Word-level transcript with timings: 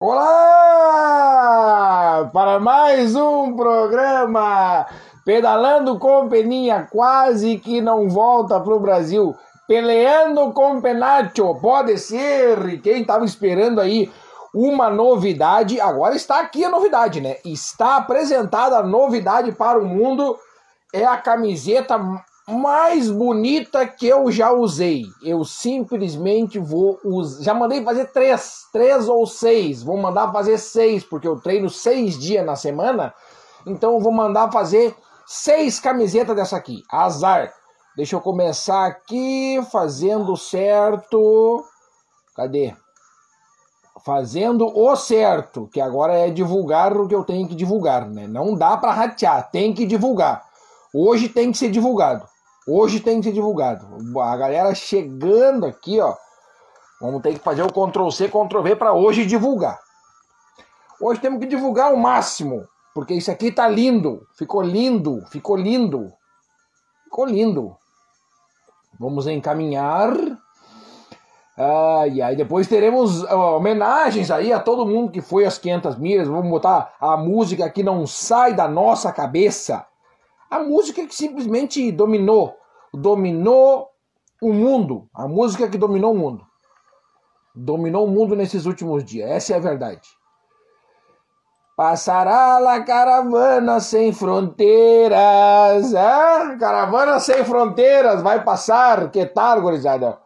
Olá! 0.00 1.50
Para 2.32 2.60
mais 2.60 3.16
um 3.16 3.56
programa 3.56 4.86
Pedalando 5.24 5.98
com 5.98 6.28
Peninha, 6.28 6.86
quase 6.88 7.58
que 7.58 7.80
não 7.80 8.08
volta 8.08 8.60
pro 8.60 8.78
Brasil. 8.78 9.34
Peleando 9.66 10.52
com 10.52 10.80
Penacho, 10.80 11.52
pode 11.56 11.98
ser. 11.98 12.80
Quem 12.80 13.00
estava 13.00 13.24
esperando 13.24 13.80
aí 13.80 14.08
uma 14.54 14.88
novidade, 14.88 15.80
agora 15.80 16.14
está 16.14 16.38
aqui 16.38 16.64
a 16.64 16.70
novidade, 16.70 17.20
né? 17.20 17.38
Está 17.44 17.96
apresentada 17.96 18.78
a 18.78 18.84
novidade 18.84 19.50
para 19.50 19.80
o 19.80 19.84
mundo. 19.84 20.38
É 20.94 21.04
a 21.04 21.16
camiseta 21.16 21.98
mais 22.48 23.10
bonita 23.10 23.86
que 23.86 24.06
eu 24.06 24.30
já 24.32 24.50
usei. 24.50 25.04
Eu 25.22 25.44
simplesmente 25.44 26.58
vou 26.58 26.98
usar. 27.04 27.42
Já 27.42 27.54
mandei 27.54 27.84
fazer 27.84 28.06
três, 28.06 28.66
três 28.72 29.06
ou 29.06 29.26
seis. 29.26 29.82
Vou 29.82 29.98
mandar 29.98 30.32
fazer 30.32 30.56
seis, 30.56 31.04
porque 31.04 31.28
eu 31.28 31.38
treino 31.38 31.68
seis 31.68 32.18
dias 32.18 32.44
na 32.44 32.56
semana. 32.56 33.12
Então 33.66 33.94
eu 33.94 34.00
vou 34.00 34.12
mandar 34.12 34.50
fazer 34.50 34.96
seis 35.26 35.78
camisetas 35.78 36.34
dessa 36.34 36.56
aqui. 36.56 36.82
Azar. 36.90 37.52
Deixa 37.94 38.16
eu 38.16 38.20
começar 38.20 38.86
aqui 38.86 39.60
fazendo 39.70 40.36
certo. 40.36 41.64
Cadê? 42.34 42.74
Fazendo 44.06 44.66
o 44.66 44.96
certo, 44.96 45.68
que 45.70 45.80
agora 45.80 46.14
é 46.14 46.30
divulgar 46.30 46.96
o 46.96 47.06
que 47.06 47.14
eu 47.14 47.24
tenho 47.24 47.46
que 47.46 47.54
divulgar, 47.54 48.08
né? 48.08 48.26
Não 48.26 48.54
dá 48.54 48.76
para 48.76 48.92
ratear, 48.92 49.50
tem 49.50 49.74
que 49.74 49.84
divulgar. 49.84 50.46
Hoje 50.94 51.28
tem 51.28 51.52
que 51.52 51.58
ser 51.58 51.70
divulgado. 51.70 52.26
Hoje 52.70 53.00
tem 53.00 53.18
que 53.18 53.28
ser 53.28 53.32
divulgado. 53.32 53.86
A 54.20 54.36
galera 54.36 54.74
chegando 54.74 55.64
aqui, 55.64 55.98
ó. 56.00 56.14
Vamos 57.00 57.22
ter 57.22 57.32
que 57.32 57.38
fazer 57.38 57.62
o 57.62 57.72
Ctrl 57.72 58.10
C, 58.10 58.28
Ctrl 58.28 58.60
V 58.60 58.76
para 58.76 58.92
hoje 58.92 59.24
divulgar. 59.24 59.80
Hoje 61.00 61.18
temos 61.18 61.38
que 61.38 61.46
divulgar 61.46 61.94
o 61.94 61.96
máximo, 61.96 62.66
porque 62.94 63.14
isso 63.14 63.30
aqui 63.30 63.50
tá 63.50 63.66
lindo. 63.66 64.20
Ficou 64.36 64.60
lindo, 64.60 65.24
ficou 65.30 65.56
lindo. 65.56 66.12
Ficou 67.04 67.24
lindo. 67.24 67.74
Vamos 69.00 69.26
encaminhar. 69.26 70.12
Ah, 71.56 72.06
e 72.06 72.20
aí 72.20 72.36
depois 72.36 72.66
teremos 72.66 73.22
homenagens 73.24 74.30
aí 74.30 74.52
a 74.52 74.60
todo 74.60 74.84
mundo 74.84 75.10
que 75.10 75.22
foi 75.22 75.46
às 75.46 75.56
500 75.56 75.96
milhas. 75.96 76.28
Vamos 76.28 76.50
botar 76.50 76.94
a 77.00 77.16
música 77.16 77.70
que 77.70 77.82
não 77.82 78.06
sai 78.06 78.52
da 78.52 78.68
nossa 78.68 79.10
cabeça. 79.10 79.86
A 80.50 80.60
música 80.60 81.06
que 81.06 81.14
simplesmente 81.14 81.92
dominou, 81.92 82.56
dominou 82.92 83.90
o 84.40 84.52
mundo. 84.52 85.08
A 85.12 85.28
música 85.28 85.68
que 85.68 85.76
dominou 85.76 86.12
o 86.12 86.18
mundo. 86.18 86.46
Dominou 87.54 88.06
o 88.06 88.10
mundo 88.10 88.34
nesses 88.34 88.64
últimos 88.64 89.04
dias. 89.04 89.28
Essa 89.30 89.54
é 89.54 89.56
a 89.56 89.60
verdade. 89.60 90.08
Passará 91.76 92.58
la 92.58 92.80
caravana 92.82 93.78
sem 93.78 94.12
fronteiras. 94.12 95.94
Ah, 95.94 96.56
caravana 96.58 97.20
sem 97.20 97.44
fronteiras 97.44 98.22
vai 98.22 98.42
passar. 98.42 99.10
Que 99.10 99.26
tal, 99.26 99.60
gurizada? 99.60 100.18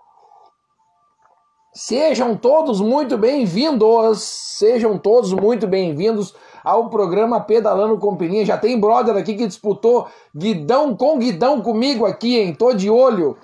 Sejam 1.75 2.37
todos 2.37 2.81
muito 2.81 3.19
bem-vindos. 3.19 4.23
Sejam 4.23 4.97
todos 4.97 5.33
muito 5.33 5.67
bem-vindos 5.67 6.35
ao 6.65 6.89
programa 6.89 7.41
Pedalando 7.41 7.99
com 7.99 8.17
Peninha. 8.17 8.45
Já 8.45 8.57
tem 8.57 8.79
brother 8.79 9.17
aqui 9.17 9.35
que 9.35 9.47
disputou 9.47 10.07
guidão 10.35 10.97
com 10.97 11.19
guidão 11.19 11.61
comigo 11.61 12.07
aqui, 12.07 12.39
hein? 12.39 12.55
Tô 12.55 12.73
de 12.73 12.89
olho. 12.89 13.37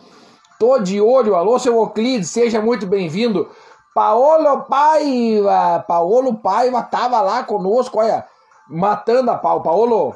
Tô 0.59 0.79
de 0.79 1.01
olho. 1.01 1.35
Alô, 1.35 1.59
seu 1.59 1.75
Euclides, 1.75 2.31
seja 2.31 2.61
muito 2.61 2.87
bem-vindo. 2.87 3.49
Paolo 3.95 4.63
Paiva, 4.63 5.85
Paolo 5.87 6.35
Paiva 6.35 6.83
tava 6.83 7.21
lá 7.21 7.43
conosco, 7.43 7.99
olha, 7.99 8.25
matando 8.69 9.31
a 9.31 9.37
pau. 9.37 9.63
Paolo, 9.63 10.15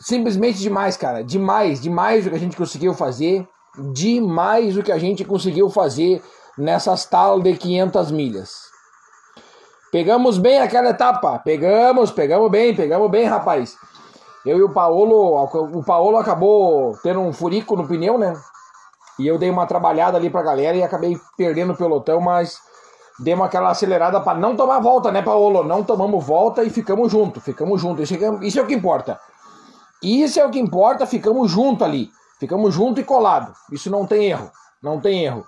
simplesmente 0.00 0.58
demais, 0.58 0.96
cara. 0.96 1.22
Demais, 1.22 1.80
demais 1.80 2.26
o 2.26 2.30
que 2.30 2.36
a 2.36 2.38
gente 2.38 2.56
conseguiu 2.56 2.94
fazer. 2.94 3.46
Demais 3.92 4.76
o 4.76 4.82
que 4.82 4.90
a 4.90 4.98
gente 4.98 5.24
conseguiu 5.24 5.68
fazer 5.70 6.22
nessas 6.56 7.04
tal 7.04 7.40
de 7.40 7.54
500 7.56 8.10
milhas. 8.10 8.69
Pegamos 9.90 10.38
bem 10.38 10.60
aquela 10.60 10.90
etapa. 10.90 11.38
Pegamos, 11.40 12.10
pegamos 12.10 12.50
bem, 12.50 12.74
pegamos 12.74 13.10
bem, 13.10 13.24
rapaz. 13.24 13.76
Eu 14.46 14.58
e 14.58 14.62
o 14.62 14.72
Paulo, 14.72 15.42
o 15.72 15.82
Paulo 15.82 16.16
acabou 16.16 16.96
tendo 17.02 17.20
um 17.20 17.32
furico 17.32 17.76
no 17.76 17.86
pneu, 17.86 18.16
né? 18.16 18.34
E 19.18 19.26
eu 19.26 19.36
dei 19.36 19.50
uma 19.50 19.66
trabalhada 19.66 20.16
ali 20.16 20.30
pra 20.30 20.42
galera 20.42 20.76
e 20.76 20.82
acabei 20.82 21.18
perdendo 21.36 21.72
o 21.72 21.76
pelotão, 21.76 22.20
mas 22.20 22.58
demos 23.18 23.44
aquela 23.44 23.70
acelerada 23.70 24.20
para 24.20 24.38
não 24.38 24.56
tomar 24.56 24.78
volta, 24.78 25.12
né, 25.12 25.20
Paulo? 25.20 25.62
Não 25.62 25.84
tomamos 25.84 26.24
volta 26.24 26.62
e 26.62 26.70
ficamos 26.70 27.12
juntos, 27.12 27.42
ficamos 27.42 27.80
juntos. 27.80 28.10
Isso 28.10 28.24
é, 28.24 28.46
isso 28.46 28.58
é 28.58 28.62
o 28.62 28.66
que 28.66 28.74
importa. 28.74 29.20
Isso 30.02 30.40
é 30.40 30.46
o 30.46 30.50
que 30.50 30.58
importa, 30.58 31.04
ficamos 31.04 31.50
juntos 31.50 31.86
ali. 31.86 32.10
Ficamos 32.38 32.72
junto 32.72 33.00
e 33.00 33.04
colado. 33.04 33.52
Isso 33.70 33.90
não 33.90 34.06
tem 34.06 34.30
erro. 34.30 34.50
Não 34.82 34.98
tem 34.98 35.24
erro. 35.24 35.44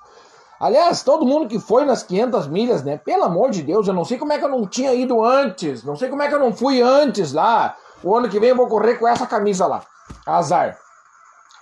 Aliás, 0.62 1.02
todo 1.02 1.26
mundo 1.26 1.48
que 1.48 1.58
foi 1.58 1.84
nas 1.84 2.04
500 2.04 2.46
milhas, 2.46 2.84
né? 2.84 2.96
Pelo 2.96 3.24
amor 3.24 3.50
de 3.50 3.64
Deus, 3.64 3.88
eu 3.88 3.92
não 3.92 4.04
sei 4.04 4.16
como 4.16 4.32
é 4.32 4.38
que 4.38 4.44
eu 4.44 4.48
não 4.48 4.64
tinha 4.64 4.94
ido 4.94 5.20
antes. 5.24 5.82
Não 5.82 5.96
sei 5.96 6.08
como 6.08 6.22
é 6.22 6.28
que 6.28 6.34
eu 6.36 6.38
não 6.38 6.52
fui 6.52 6.80
antes 6.80 7.32
lá. 7.32 7.74
O 8.00 8.14
ano 8.14 8.28
que 8.28 8.38
vem 8.38 8.50
eu 8.50 8.56
vou 8.56 8.68
correr 8.68 8.94
com 8.94 9.08
essa 9.08 9.26
camisa 9.26 9.66
lá. 9.66 9.82
Azar. 10.24 10.78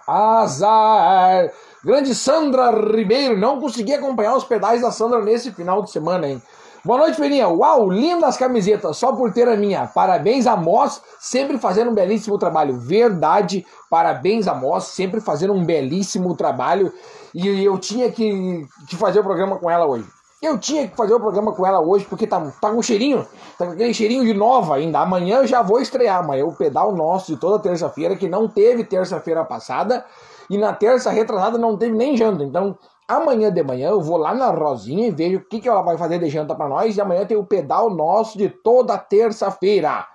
Azar. 0.07 1.51
Grande 1.83 2.15
Sandra 2.15 2.71
Ribeiro. 2.73 3.39
Não 3.39 3.59
consegui 3.59 3.95
acompanhar 3.95 4.37
os 4.37 4.45
pedais 4.45 4.83
da 4.83 4.91
Sandra 4.91 5.23
nesse 5.23 5.51
final 5.51 5.83
de 5.83 5.91
semana, 5.91 6.29
hein? 6.29 6.43
Boa 6.85 6.99
noite, 6.99 7.19
Peninha. 7.19 7.49
Uau, 7.49 7.91
lindas 7.91 8.39
camisetas, 8.39 8.99
só 8.99 9.13
por 9.13 9.33
ter 9.33 9.47
a 9.49 9.57
minha. 9.57 9.87
Parabéns 9.87 10.47
a 10.47 10.57
Moss, 10.57 11.03
sempre 11.19 11.59
fazendo 11.59 11.91
um 11.91 11.95
belíssimo 11.95 12.39
trabalho. 12.39 12.79
Verdade, 12.79 13.67
parabéns 13.91 14.49
a 14.49 14.55
Moss, 14.55 14.85
sempre 14.85 15.21
fazendo 15.21 15.53
um 15.53 15.63
belíssimo 15.63 16.35
trabalho. 16.35 16.91
E 17.35 17.65
eu 17.65 17.79
tinha 17.79 18.11
que, 18.11 18.67
que 18.89 18.97
fazer 18.97 19.21
o 19.21 19.25
programa 19.25 19.57
com 19.57 19.71
ela 19.71 19.87
hoje. 19.87 20.07
Eu 20.43 20.59
tinha 20.59 20.89
que 20.89 20.97
fazer 20.97 21.13
o 21.13 21.21
programa 21.21 21.53
com 21.53 21.67
ela 21.67 21.81
hoje, 21.81 22.07
porque 22.07 22.27
tá, 22.27 22.41
tá 22.61 22.71
com 22.71 22.81
cheirinho, 22.81 23.27
tá 23.59 23.67
com 23.67 23.73
aquele 23.73 23.93
cheirinho 23.93 24.25
de 24.25 24.33
nova 24.33 24.77
ainda. 24.77 25.01
Amanhã 25.01 25.39
eu 25.39 25.47
já 25.47 25.61
vou 25.61 25.81
estrear, 25.81 26.21
amanhã 26.21 26.47
o 26.47 26.57
pedal 26.57 26.93
nosso 26.97 27.35
de 27.35 27.39
toda 27.39 27.59
terça-feira, 27.59 28.17
que 28.17 28.27
não 28.27 28.49
teve 28.49 28.83
terça-feira 28.85 29.45
passada, 29.45 30.03
e 30.49 30.57
na 30.57 30.73
terça 30.73 31.11
retrasada 31.11 31.59
não 31.59 31.77
teve 31.77 31.95
nem 31.95 32.17
janta. 32.17 32.43
Então, 32.43 32.75
amanhã 33.07 33.53
de 33.53 33.63
manhã 33.63 33.91
eu 33.91 34.01
vou 34.01 34.17
lá 34.17 34.35
na 34.35 34.51
Rosinha 34.51 35.09
e 35.09 35.11
vejo 35.11 35.39
o 35.39 35.45
que, 35.45 35.61
que 35.61 35.69
ela 35.69 35.83
vai 35.83 35.99
fazer 35.99 36.19
de 36.19 36.31
janta 36.31 36.55
para 36.55 36.69
nós, 36.71 36.97
e 36.97 37.01
amanhã 37.03 37.27
tem 37.27 37.37
o 37.37 37.45
pedal 37.45 37.91
nosso 37.91 38.39
de 38.39 38.49
toda 38.49 38.97
terça-feira. 38.97 40.07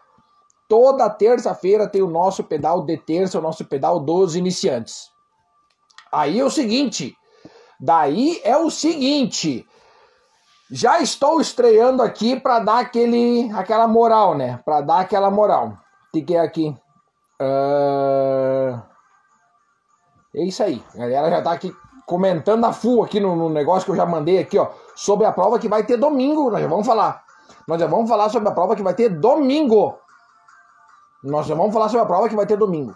Toda 0.68 1.08
terça-feira 1.08 1.88
tem 1.88 2.02
o 2.02 2.09
nosso 2.09 2.44
pedal 2.44 2.84
de 2.84 2.98
terça, 2.98 3.38
o 3.38 3.42
nosso 3.44 3.64
pedal 3.64 4.00
dos 4.00 4.36
iniciantes. 4.36 5.15
Aí 6.16 6.40
é 6.40 6.46
o 6.46 6.50
seguinte, 6.50 7.14
daí 7.78 8.40
é 8.46 8.56
o 8.56 8.72
seguinte, 8.72 9.68
já 10.72 11.02
estou 11.02 11.42
estreando 11.42 12.02
aqui 12.02 12.40
para 12.40 12.59
dar 12.59 12.80
aquele, 12.80 13.52
aquela 13.52 13.86
moral, 13.86 14.34
né? 14.34 14.58
Para 14.64 14.80
dar 14.80 15.02
aquela 15.02 15.30
moral. 15.30 15.74
O 16.14 16.24
que 16.24 16.34
é 16.34 16.40
aqui? 16.40 16.74
Uh... 17.42 18.81
É 20.34 20.44
isso 20.46 20.64
aí. 20.64 20.81
A 20.96 21.00
galera 21.00 21.30
já 21.31 21.42
tá 21.42 21.52
aqui 21.52 21.75
comentando 22.06 22.64
a 22.64 22.72
full 22.72 23.04
aqui 23.04 23.20
no, 23.20 23.36
no, 23.36 23.50
negócio 23.50 23.84
que 23.86 23.92
eu 23.92 23.96
já 23.98 24.06
mandei 24.06 24.40
aqui, 24.40 24.58
ó, 24.58 24.70
sobre 24.96 25.25
a 25.25 25.34
prova 25.34 25.59
que 25.59 25.68
vai 25.68 25.84
ter 25.84 25.98
domingo. 25.98 26.50
Nós 26.50 26.62
já 26.62 26.68
vamos 26.68 26.88
falar. 26.88 27.25
Nós 27.68 27.78
já 27.78 27.88
vamos 27.88 28.09
falar 28.09 28.30
sobre 28.30 28.48
a 28.48 28.54
prova 28.54 28.74
que 28.74 28.84
vai 28.84 28.94
ter 28.94 29.09
domingo. 29.09 30.00
Nós 31.22 31.46
já 31.46 31.56
vamos 31.56 31.74
falar 31.74 31.90
sobre 31.90 32.04
a 32.04 32.06
prova 32.06 32.30
que 32.30 32.36
vai 32.38 32.46
ter 32.46 32.56
domingo. 32.56 32.96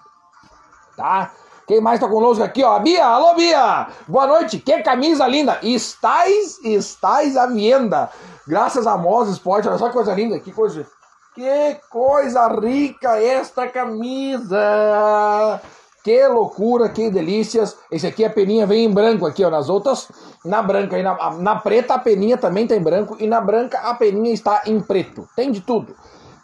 Tá? 0.96 1.32
Quem 1.70 1.80
mais 1.80 2.00
tá 2.00 2.08
conosco 2.08 2.44
aqui, 2.44 2.64
ó? 2.64 2.80
Bia, 2.80 3.06
alô 3.06 3.36
Bia! 3.36 3.90
Boa 4.08 4.26
noite, 4.26 4.58
que 4.58 4.82
camisa 4.82 5.28
linda! 5.28 5.60
Estais, 5.62 6.58
estais 6.64 7.38
à 7.38 7.46
venda. 7.46 8.10
Graças 8.48 8.88
a 8.88 8.98
Moz 8.98 9.30
Sport, 9.30 9.68
olha 9.68 9.78
só 9.78 9.90
que 9.90 9.94
coisa 9.94 10.16
linda, 10.16 10.40
que 10.40 10.52
coisa. 10.52 10.88
Que 11.36 11.78
coisa 11.92 12.48
rica 12.48 13.22
esta 13.22 13.68
camisa! 13.68 15.62
Que 16.04 16.28
loucura, 16.28 16.90
que 16.90 17.12
delícias. 17.12 17.78
Esse 17.92 18.08
aqui 18.08 18.26
a 18.26 18.32
peninha 18.32 18.66
vem 18.66 18.86
em 18.86 18.92
branco 18.92 19.28
aqui, 19.28 19.46
ó. 19.46 19.52
Nas 19.52 19.70
outras, 19.70 20.12
na 20.44 20.64
branca. 20.64 20.98
E 20.98 21.04
na, 21.04 21.34
na 21.34 21.56
preta 21.56 21.94
a 21.94 22.00
peninha 22.00 22.36
também 22.36 22.66
tem 22.66 22.82
branco. 22.82 23.16
E 23.20 23.28
na 23.28 23.40
branca 23.40 23.78
a 23.82 23.94
peninha 23.94 24.34
está 24.34 24.64
em 24.66 24.82
preto. 24.82 25.30
Tem 25.36 25.52
de 25.52 25.62
tudo. 25.62 25.96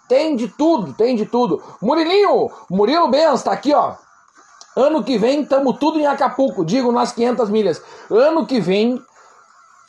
Tem 0.08 0.36
de 0.36 0.50
tudo, 0.50 0.94
tem 0.94 1.16
de 1.16 1.26
tudo. 1.26 1.64
Murilinho, 1.82 2.52
Murilo 2.70 3.08
Benz 3.08 3.42
tá 3.42 3.54
aqui, 3.54 3.74
ó. 3.74 4.05
Ano 4.75 5.04
que 5.04 5.18
vem 5.18 5.42
estamos 5.42 5.77
tudo 5.80 6.00
em 6.00 6.06
Acapulco, 6.06 6.66
digo 6.66 6.92
nas 6.92 7.13
500 7.13 7.50
milhas. 7.50 7.81
Ano 8.10 8.45
que 8.45 8.60
vem, 8.60 9.01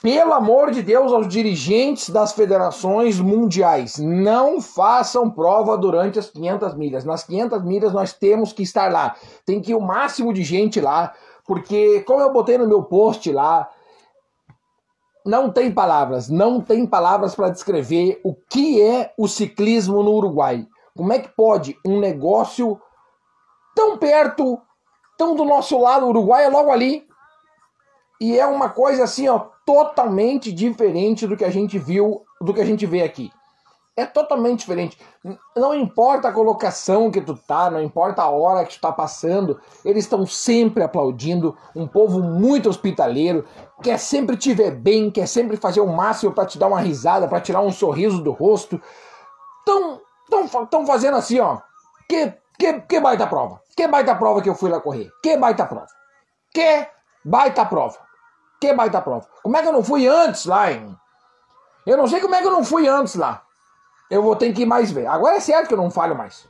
pelo 0.00 0.32
amor 0.32 0.70
de 0.70 0.80
Deus, 0.80 1.12
aos 1.12 1.26
dirigentes 1.26 2.08
das 2.08 2.32
federações 2.32 3.18
mundiais, 3.18 3.98
não 3.98 4.60
façam 4.60 5.28
prova 5.28 5.76
durante 5.76 6.20
as 6.20 6.30
500 6.30 6.74
milhas. 6.74 7.04
Nas 7.04 7.24
500 7.24 7.64
milhas 7.64 7.92
nós 7.92 8.12
temos 8.12 8.52
que 8.52 8.62
estar 8.62 8.92
lá. 8.92 9.16
Tem 9.44 9.60
que 9.60 9.72
ir 9.72 9.74
o 9.74 9.80
máximo 9.80 10.32
de 10.32 10.44
gente 10.44 10.80
lá, 10.80 11.12
porque 11.44 12.00
como 12.02 12.20
eu 12.20 12.32
botei 12.32 12.56
no 12.56 12.68
meu 12.68 12.84
post 12.84 13.32
lá, 13.32 13.68
não 15.24 15.50
tem 15.50 15.72
palavras, 15.72 16.28
não 16.28 16.60
tem 16.60 16.86
palavras 16.86 17.34
para 17.34 17.50
descrever 17.50 18.20
o 18.22 18.32
que 18.32 18.80
é 18.80 19.12
o 19.18 19.26
ciclismo 19.26 20.00
no 20.04 20.12
Uruguai. 20.12 20.64
Como 20.96 21.12
é 21.12 21.18
que 21.18 21.28
pode 21.28 21.76
um 21.84 21.98
negócio 21.98 22.80
tão 23.74 23.98
perto, 23.98 24.60
tão 25.16 25.34
do 25.34 25.44
nosso 25.44 25.78
lado, 25.80 26.06
o 26.06 26.10
Uruguai 26.10 26.44
é 26.44 26.48
logo 26.48 26.70
ali, 26.70 27.06
e 28.20 28.38
é 28.38 28.46
uma 28.46 28.70
coisa 28.70 29.04
assim, 29.04 29.28
ó, 29.28 29.38
totalmente 29.64 30.52
diferente 30.52 31.26
do 31.26 31.36
que 31.36 31.44
a 31.44 31.50
gente 31.50 31.78
viu, 31.78 32.22
do 32.40 32.54
que 32.54 32.60
a 32.60 32.64
gente 32.64 32.86
vê 32.86 33.02
aqui. 33.02 33.30
É 33.98 34.04
totalmente 34.04 34.60
diferente. 34.60 34.98
Não 35.56 35.74
importa 35.74 36.28
a 36.28 36.32
colocação 36.32 37.10
que 37.10 37.20
tu 37.20 37.34
tá, 37.34 37.70
não 37.70 37.82
importa 37.82 38.20
a 38.20 38.28
hora 38.28 38.64
que 38.64 38.74
tu 38.74 38.80
tá 38.80 38.92
passando, 38.92 39.58
eles 39.82 40.04
estão 40.04 40.26
sempre 40.26 40.82
aplaudindo. 40.82 41.56
Um 41.74 41.88
povo 41.88 42.22
muito 42.22 42.68
hospitaleiro, 42.68 43.46
quer 43.82 43.98
sempre 43.98 44.36
te 44.36 44.52
ver 44.52 44.72
bem, 44.72 45.10
quer 45.10 45.26
sempre 45.26 45.56
fazer 45.56 45.80
o 45.80 45.86
máximo 45.86 46.32
para 46.32 46.44
te 46.44 46.58
dar 46.58 46.66
uma 46.66 46.80
risada, 46.80 47.26
para 47.26 47.40
tirar 47.40 47.62
um 47.62 47.72
sorriso 47.72 48.22
do 48.22 48.32
rosto. 48.32 48.78
Tão, 49.64 50.00
tão, 50.28 50.66
tão 50.66 50.86
fazendo 50.86 51.16
assim, 51.16 51.40
ó. 51.40 51.58
Que, 52.06 52.34
que, 52.58 52.80
que 52.80 53.00
baita 53.00 53.26
prova. 53.26 53.62
Que 53.76 53.86
baita 53.86 54.14
prova 54.14 54.40
que 54.40 54.48
eu 54.48 54.54
fui 54.54 54.70
lá 54.70 54.80
correr. 54.80 55.12
Que 55.22 55.36
baita 55.36 55.66
prova. 55.66 55.88
Que 56.52 56.88
baita 57.24 57.64
prova. 57.66 57.98
Que 58.60 58.72
baita 58.72 59.02
prova. 59.02 59.28
Como 59.42 59.56
é 59.56 59.62
que 59.62 59.68
eu 59.68 59.72
não 59.72 59.84
fui 59.84 60.08
antes 60.08 60.46
lá, 60.46 60.72
hein? 60.72 60.98
Eu 61.84 61.96
não 61.96 62.06
sei 62.06 62.20
como 62.20 62.34
é 62.34 62.40
que 62.40 62.46
eu 62.46 62.52
não 62.52 62.64
fui 62.64 62.88
antes 62.88 63.14
lá. 63.14 63.42
Eu 64.10 64.22
vou 64.22 64.34
ter 64.34 64.52
que 64.52 64.62
ir 64.62 64.66
mais 64.66 64.90
ver. 64.90 65.06
Agora 65.06 65.36
é 65.36 65.40
certo 65.40 65.68
que 65.68 65.74
eu 65.74 65.78
não 65.78 65.90
falho 65.90 66.16
mais. 66.16 66.48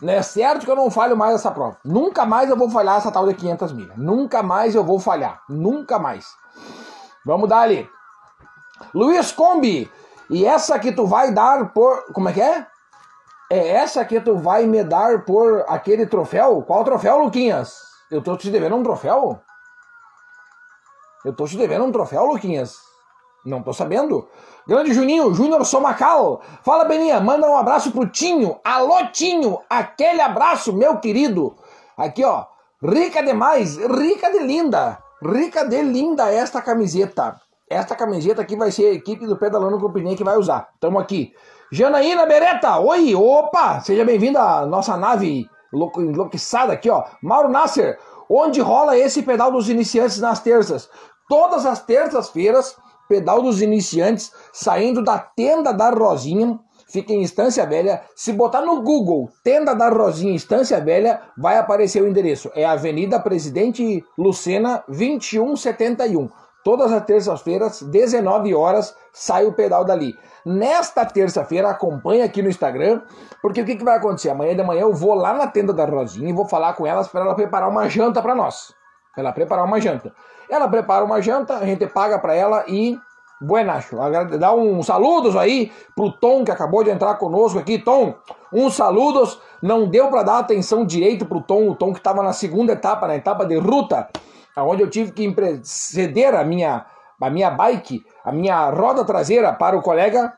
Não 0.00 0.12
é 0.12 0.22
certo 0.22 0.64
que 0.64 0.70
eu 0.70 0.76
não 0.76 0.90
falho 0.90 1.16
mais 1.16 1.34
essa 1.34 1.50
prova. 1.50 1.78
Nunca 1.84 2.26
mais 2.26 2.50
eu 2.50 2.56
vou 2.56 2.68
falhar 2.68 2.98
essa 2.98 3.10
tal 3.10 3.26
de 3.26 3.34
500 3.34 3.72
milhas. 3.72 3.96
Nunca 3.96 4.42
mais 4.42 4.74
eu 4.74 4.84
vou 4.84 5.00
falhar. 5.00 5.42
Nunca 5.48 5.98
mais. 5.98 6.26
Vamos 7.24 7.48
dar 7.48 7.60
ali. 7.60 7.88
Luiz 8.94 9.32
Combi. 9.32 9.90
E 10.28 10.44
essa 10.44 10.78
que 10.78 10.92
tu 10.92 11.06
vai 11.06 11.32
dar 11.32 11.72
por. 11.72 12.12
Como 12.12 12.28
é 12.28 12.32
que 12.32 12.42
é? 12.42 12.66
É 13.50 13.68
essa 13.68 14.04
que 14.04 14.20
tu 14.20 14.36
vai 14.36 14.66
me 14.66 14.82
dar 14.82 15.24
por 15.24 15.64
aquele 15.68 16.04
troféu? 16.04 16.62
Qual 16.62 16.82
troféu, 16.82 17.18
Luquinhas? 17.18 17.78
Eu 18.10 18.20
tô 18.20 18.36
te 18.36 18.50
devendo 18.50 18.74
um 18.74 18.82
troféu? 18.82 19.40
Eu 21.24 21.32
tô 21.32 21.46
te 21.46 21.56
devendo 21.56 21.84
um 21.84 21.92
troféu, 21.92 22.24
Luquinhas? 22.24 22.74
Não 23.44 23.62
tô 23.62 23.72
sabendo. 23.72 24.28
Grande 24.66 24.92
Juninho, 24.92 25.32
Júnior 25.32 25.64
Somacal. 25.64 26.42
Fala, 26.64 26.86
Beninha, 26.86 27.20
manda 27.20 27.48
um 27.48 27.56
abraço 27.56 27.92
pro 27.92 28.08
Tinho. 28.08 28.58
Alô, 28.64 29.06
Tinho, 29.12 29.60
aquele 29.70 30.20
abraço, 30.20 30.72
meu 30.72 30.98
querido. 30.98 31.56
Aqui, 31.96 32.24
ó, 32.24 32.46
rica 32.82 33.22
demais, 33.22 33.76
rica 33.76 34.28
de 34.32 34.40
linda. 34.40 34.98
Rica 35.22 35.64
de 35.64 35.80
linda 35.82 36.32
esta 36.32 36.60
camiseta. 36.60 37.40
Esta 37.68 37.96
camiseta 37.96 38.42
aqui 38.42 38.54
vai 38.54 38.70
ser 38.70 38.84
a 38.84 38.92
equipe 38.92 39.26
do 39.26 39.36
Pedalando 39.36 39.80
com 39.80 39.90
Pneu 39.90 40.14
que 40.14 40.22
vai 40.22 40.36
usar. 40.36 40.68
Tamo 40.78 41.00
aqui. 41.00 41.34
Janaína 41.72 42.24
Beretta, 42.24 42.78
oi, 42.78 43.12
opa, 43.16 43.80
seja 43.80 44.04
bem-vinda 44.04 44.40
à 44.40 44.64
nossa 44.66 44.96
nave 44.96 45.50
enlouqueçada 45.72 46.72
aqui, 46.72 46.88
ó. 46.88 47.04
Mauro 47.20 47.48
Nasser, 47.48 47.98
onde 48.30 48.60
rola 48.60 48.96
esse 48.96 49.20
pedal 49.22 49.50
dos 49.50 49.68
iniciantes 49.68 50.20
nas 50.20 50.38
terças? 50.38 50.88
Todas 51.28 51.66
as 51.66 51.84
terças-feiras 51.84 52.76
pedal 53.08 53.42
dos 53.42 53.60
iniciantes, 53.60 54.32
saindo 54.52 55.02
da 55.02 55.18
tenda 55.18 55.72
da 55.72 55.90
Rosinha, 55.90 56.60
fica 56.88 57.12
em 57.12 57.22
Estância 57.22 57.66
Velha. 57.66 58.02
Se 58.14 58.32
botar 58.32 58.60
no 58.60 58.82
Google 58.82 59.28
Tenda 59.42 59.74
da 59.74 59.88
Rosinha 59.88 60.34
Estância 60.36 60.80
Velha, 60.80 61.20
vai 61.36 61.58
aparecer 61.58 62.00
o 62.00 62.06
endereço. 62.08 62.50
É 62.54 62.64
Avenida 62.64 63.18
Presidente 63.18 64.04
Lucena 64.16 64.84
2171. 64.88 66.28
Todas 66.66 66.92
as 66.92 67.04
terças-feiras, 67.04 67.80
19 67.80 68.52
horas, 68.52 68.92
sai 69.12 69.44
o 69.46 69.52
pedal 69.52 69.84
dali. 69.84 70.18
Nesta 70.44 71.06
terça-feira, 71.06 71.70
acompanha 71.70 72.24
aqui 72.24 72.42
no 72.42 72.48
Instagram, 72.48 73.02
porque 73.40 73.60
o 73.60 73.64
que, 73.64 73.76
que 73.76 73.84
vai 73.84 73.98
acontecer? 73.98 74.30
Amanhã 74.30 74.56
de 74.56 74.64
manhã 74.64 74.80
eu 74.80 74.92
vou 74.92 75.14
lá 75.14 75.32
na 75.32 75.46
tenda 75.46 75.72
da 75.72 75.84
Rosinha 75.84 76.28
e 76.28 76.32
vou 76.32 76.44
falar 76.44 76.72
com 76.72 76.84
elas 76.84 77.06
para 77.06 77.20
ela 77.20 77.36
preparar 77.36 77.68
uma 77.68 77.88
janta 77.88 78.20
para 78.20 78.34
nós. 78.34 78.74
Ela 79.16 79.32
preparar 79.32 79.64
uma 79.64 79.80
janta. 79.80 80.12
Ela 80.50 80.66
prepara 80.66 81.04
uma 81.04 81.22
janta, 81.22 81.56
a 81.56 81.64
gente 81.64 81.86
paga 81.86 82.18
para 82.18 82.34
ela 82.34 82.64
e 82.66 82.98
buenacho. 83.40 83.96
Dá 84.36 84.52
um 84.52 84.82
saludos 84.82 85.36
aí 85.36 85.70
pro 85.94 86.10
Tom 86.10 86.44
que 86.44 86.50
acabou 86.50 86.82
de 86.82 86.90
entrar 86.90 87.14
conosco 87.14 87.60
aqui. 87.60 87.78
Tom, 87.78 88.16
uns 88.52 88.74
saludos. 88.74 89.40
Não 89.62 89.88
deu 89.88 90.08
para 90.08 90.24
dar 90.24 90.38
atenção 90.40 90.84
direito 90.84 91.26
pro 91.26 91.40
Tom, 91.40 91.68
o 91.70 91.76
Tom 91.76 91.92
que 91.92 91.98
estava 92.00 92.24
na 92.24 92.32
segunda 92.32 92.72
etapa, 92.72 93.06
na 93.06 93.14
etapa 93.14 93.46
de 93.46 93.56
ruta, 93.56 94.08
onde 94.64 94.82
eu 94.82 94.90
tive 94.90 95.12
que 95.12 95.34
ceder 95.62 96.34
a 96.34 96.44
minha, 96.44 96.86
a 97.20 97.30
minha 97.30 97.50
bike, 97.50 98.04
a 98.24 98.32
minha 98.32 98.70
roda 98.70 99.04
traseira 99.04 99.52
para 99.52 99.76
o 99.76 99.82
colega 99.82 100.32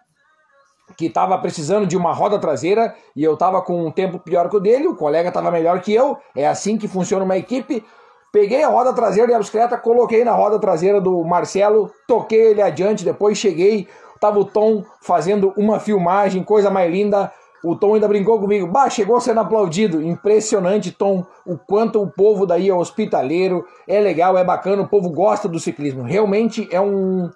que 0.97 1.07
estava 1.07 1.39
precisando 1.39 1.87
de 1.87 1.97
uma 1.97 2.13
roda 2.13 2.39
traseira 2.39 2.95
e 3.15 3.23
eu 3.23 3.35
estava 3.35 3.61
com 3.63 3.87
um 3.87 3.91
tempo 3.91 4.19
pior 4.19 4.49
que 4.49 4.57
o 4.57 4.61
dele, 4.61 4.89
o 4.89 4.97
colega 4.97 5.29
estava 5.29 5.51
melhor 5.51 5.81
que 5.81 5.93
eu. 5.93 6.17
É 6.35 6.47
assim 6.47 6.77
que 6.77 6.89
funciona 6.89 7.25
uma 7.25 7.37
equipe. 7.37 7.85
Peguei 8.33 8.63
a 8.63 8.69
roda 8.69 8.93
traseira 8.93 9.31
da 9.31 9.39
bicicleta, 9.39 9.79
coloquei 9.79 10.25
na 10.25 10.33
roda 10.33 10.59
traseira 10.59 11.01
do 11.01 11.25
Marcelo, 11.25 11.91
toquei 12.07 12.49
ele 12.51 12.63
adiante, 12.63 13.05
depois 13.05 13.39
cheguei, 13.39 13.89
tava 14.21 14.39
o 14.39 14.45
Tom 14.45 14.85
fazendo 15.01 15.53
uma 15.57 15.81
filmagem, 15.81 16.43
coisa 16.43 16.71
mais 16.71 16.91
linda. 16.91 17.33
O 17.65 17.75
Tom 17.75 17.95
ainda 17.95 18.07
brincou 18.07 18.39
comigo, 18.39 18.67
bah, 18.67 18.89
chegou 18.89 19.21
sendo 19.21 19.41
aplaudido. 19.41 20.03
Impressionante, 20.03 20.93
Tom, 20.93 21.27
o 21.45 21.59
quanto 21.59 22.01
o 22.01 22.11
povo 22.11 22.47
daí 22.47 22.69
é 22.69 22.75
hospitaleiro, 22.75 23.65
é 23.87 24.01
legal, 24.01 24.39
é 24.39 24.45
bacana, 24.45 24.83
o 24.83 24.89
povo 24.89 25.11
gosta 25.11 25.49
do 25.49 25.59
ciclismo. 25.59 26.03
Realmente 26.03 26.69
é 26.71 26.81
um 26.81 27.31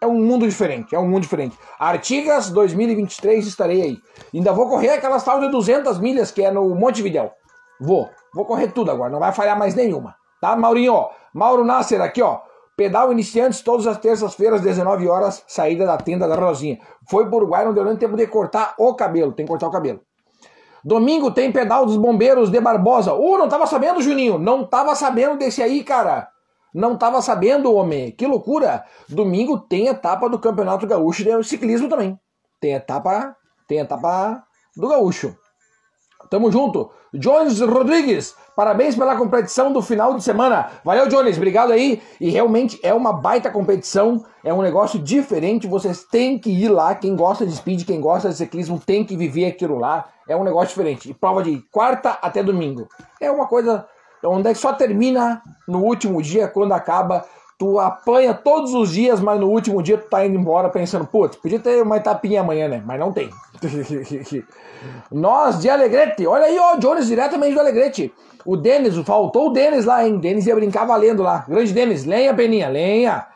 é 0.00 0.06
um 0.06 0.18
mundo 0.18 0.46
diferente, 0.46 0.94
é 0.94 0.98
um 0.98 1.08
mundo 1.08 1.22
diferente. 1.22 1.58
Artigas 1.78 2.50
2023 2.50 3.46
estarei 3.46 3.82
aí. 3.82 3.98
Ainda 4.34 4.52
vou 4.52 4.68
correr 4.68 4.90
aquelas 4.90 5.24
tal 5.24 5.40
de 5.40 5.50
200 5.50 5.98
milhas 5.98 6.30
que 6.30 6.42
é 6.42 6.50
no 6.50 6.74
Montevidéu. 6.74 7.32
Vou, 7.80 8.08
vou 8.34 8.44
correr 8.44 8.68
tudo 8.68 8.90
agora, 8.90 9.10
não 9.10 9.18
vai 9.18 9.32
falhar 9.32 9.58
mais 9.58 9.74
nenhuma. 9.74 10.14
Tá, 10.40 10.54
Maurinho? 10.54 10.92
Ó, 10.92 11.10
Mauro 11.32 11.64
Nasser 11.64 12.00
aqui, 12.00 12.22
ó. 12.22 12.40
Pedal 12.76 13.10
iniciantes 13.10 13.62
todas 13.62 13.86
as 13.86 13.96
terças-feiras, 13.98 14.60
19 14.60 15.08
horas, 15.08 15.42
saída 15.48 15.86
da 15.86 15.96
tenda 15.96 16.28
da 16.28 16.34
Rosinha. 16.34 16.78
Foi 17.08 17.26
pro 17.26 17.36
Uruguai, 17.36 17.64
não 17.64 17.72
deu 17.72 17.84
nem 17.84 17.96
tempo 17.96 18.16
de 18.16 18.26
cortar 18.26 18.74
o 18.78 18.94
cabelo. 18.94 19.32
Tem 19.32 19.46
que 19.46 19.50
cortar 19.50 19.68
o 19.68 19.70
cabelo. 19.70 20.00
Domingo 20.84 21.30
tem 21.30 21.50
pedal 21.50 21.86
dos 21.86 21.96
bombeiros 21.96 22.50
de 22.50 22.60
Barbosa. 22.60 23.14
Uh, 23.14 23.38
não 23.38 23.48
tava 23.48 23.66
sabendo, 23.66 24.02
Juninho? 24.02 24.38
Não 24.38 24.64
tava 24.64 24.94
sabendo 24.94 25.38
desse 25.38 25.62
aí, 25.62 25.82
cara. 25.82 26.28
Não 26.72 26.96
tava 26.96 27.22
sabendo, 27.22 27.74
homem. 27.74 28.12
Que 28.12 28.26
loucura. 28.26 28.84
Domingo 29.08 29.58
tem 29.58 29.88
etapa 29.88 30.28
do 30.28 30.38
Campeonato 30.38 30.86
Gaúcho 30.86 31.24
de 31.24 31.42
ciclismo 31.44 31.88
também. 31.88 32.20
Tem 32.60 32.74
etapa, 32.74 33.34
tem 33.66 33.78
etapa 33.78 34.44
do 34.76 34.86
Gaúcho. 34.86 35.34
Tamo 36.30 36.52
junto. 36.52 36.90
Jones 37.18 37.60
Rodrigues, 37.60 38.34
parabéns 38.54 38.94
pela 38.94 39.16
competição 39.16 39.72
do 39.72 39.80
final 39.80 40.14
de 40.14 40.22
semana. 40.22 40.70
Valeu, 40.84 41.08
Jones, 41.08 41.36
obrigado 41.36 41.72
aí. 41.72 42.02
E 42.20 42.30
realmente 42.30 42.78
é 42.82 42.92
uma 42.92 43.12
baita 43.12 43.50
competição, 43.50 44.24
é 44.44 44.52
um 44.52 44.62
negócio 44.62 44.98
diferente. 44.98 45.66
Vocês 45.66 46.04
têm 46.04 46.38
que 46.38 46.50
ir 46.50 46.68
lá. 46.68 46.94
Quem 46.94 47.16
gosta 47.16 47.46
de 47.46 47.54
speed, 47.54 47.84
quem 47.84 48.00
gosta 48.00 48.28
de 48.28 48.36
ciclismo, 48.36 48.78
tem 48.78 49.04
que 49.04 49.16
viver 49.16 49.46
aquilo 49.46 49.78
lá. 49.78 50.06
É 50.28 50.36
um 50.36 50.44
negócio 50.44 50.68
diferente. 50.68 51.10
E 51.10 51.14
prova 51.14 51.42
de 51.42 51.62
quarta 51.70 52.18
até 52.22 52.42
domingo. 52.42 52.88
É 53.20 53.30
uma 53.30 53.46
coisa 53.46 53.86
onde 54.24 54.48
é 54.48 54.52
que 54.52 54.58
só 54.58 54.72
termina 54.72 55.42
no 55.66 55.82
último 55.82 56.20
dia, 56.20 56.48
quando 56.48 56.72
acaba. 56.72 57.24
Tu 57.58 57.78
apanha 57.78 58.34
todos 58.34 58.74
os 58.74 58.90
dias, 58.90 59.18
mas 59.18 59.40
no 59.40 59.48
último 59.48 59.82
dia 59.82 59.96
tu 59.96 60.10
tá 60.10 60.26
indo 60.26 60.38
embora 60.38 60.68
pensando, 60.68 61.06
putz, 61.06 61.36
podia 61.36 61.58
ter 61.58 61.82
uma 61.82 61.96
etapinha 61.96 62.42
amanhã, 62.42 62.68
né? 62.68 62.82
Mas 62.84 63.00
não 63.00 63.12
tem. 63.12 63.30
Nós 65.10 65.58
de 65.60 65.70
Alegrete, 65.70 66.26
olha 66.26 66.44
aí, 66.44 66.58
ó, 66.58 66.76
Jones 66.76 67.06
diretamente 67.06 67.54
do 67.54 67.60
Alegrete. 67.60 68.12
O 68.44 68.58
Denis, 68.58 68.94
faltou 69.06 69.48
o 69.48 69.52
Denis 69.52 69.86
lá, 69.86 70.06
hein? 70.06 70.18
Denis 70.18 70.46
ia 70.46 70.54
brincar 70.54 70.84
valendo 70.84 71.22
lá. 71.22 71.46
Grande 71.48 71.72
Denis, 71.72 72.04
lenha, 72.04 72.34
Peninha, 72.34 72.68
lenha. 72.68 73.26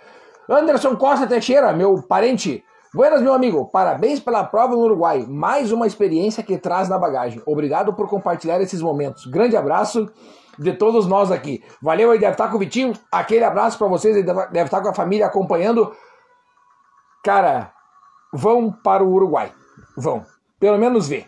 Anderson 0.49 0.97
Costa 0.97 1.27
Teixeira, 1.27 1.73
meu 1.73 2.03
parente. 2.03 2.63
Buenas, 2.93 3.23
meu 3.23 3.33
amigo. 3.33 3.67
Parabéns 3.67 4.21
pela 4.21 4.45
prova 4.45 4.75
no 4.75 4.83
Uruguai. 4.83 5.25
Mais 5.27 5.73
uma 5.73 5.87
experiência 5.87 6.43
que 6.43 6.59
traz 6.59 6.89
na 6.89 6.99
bagagem. 6.99 7.41
Obrigado 7.47 7.95
por 7.95 8.09
compartilhar 8.09 8.61
esses 8.61 8.83
momentos. 8.83 9.25
Grande 9.27 9.57
abraço 9.57 10.11
de 10.59 10.73
todos 10.73 11.07
nós 11.07 11.31
aqui. 11.31 11.63
Valeu 11.81 12.11
aí, 12.11 12.19
deve 12.19 12.33
estar 12.33 12.49
com 12.49 12.57
o 12.57 12.59
Vitinho. 12.59 12.93
Aquele 13.11 13.45
abraço 13.45 13.79
para 13.79 13.87
vocês, 13.87 14.17
ele 14.17 14.27
deve 14.27 14.65
estar 14.65 14.81
com 14.81 14.89
a 14.89 14.95
família 14.95 15.27
acompanhando. 15.27 15.95
Cara, 17.23 17.73
vão 18.33 18.71
para 18.71 19.05
o 19.05 19.13
Uruguai. 19.13 19.53
Vão. 19.97 20.25
Pelo 20.59 20.79
menos 20.79 21.09
ver. 21.09 21.27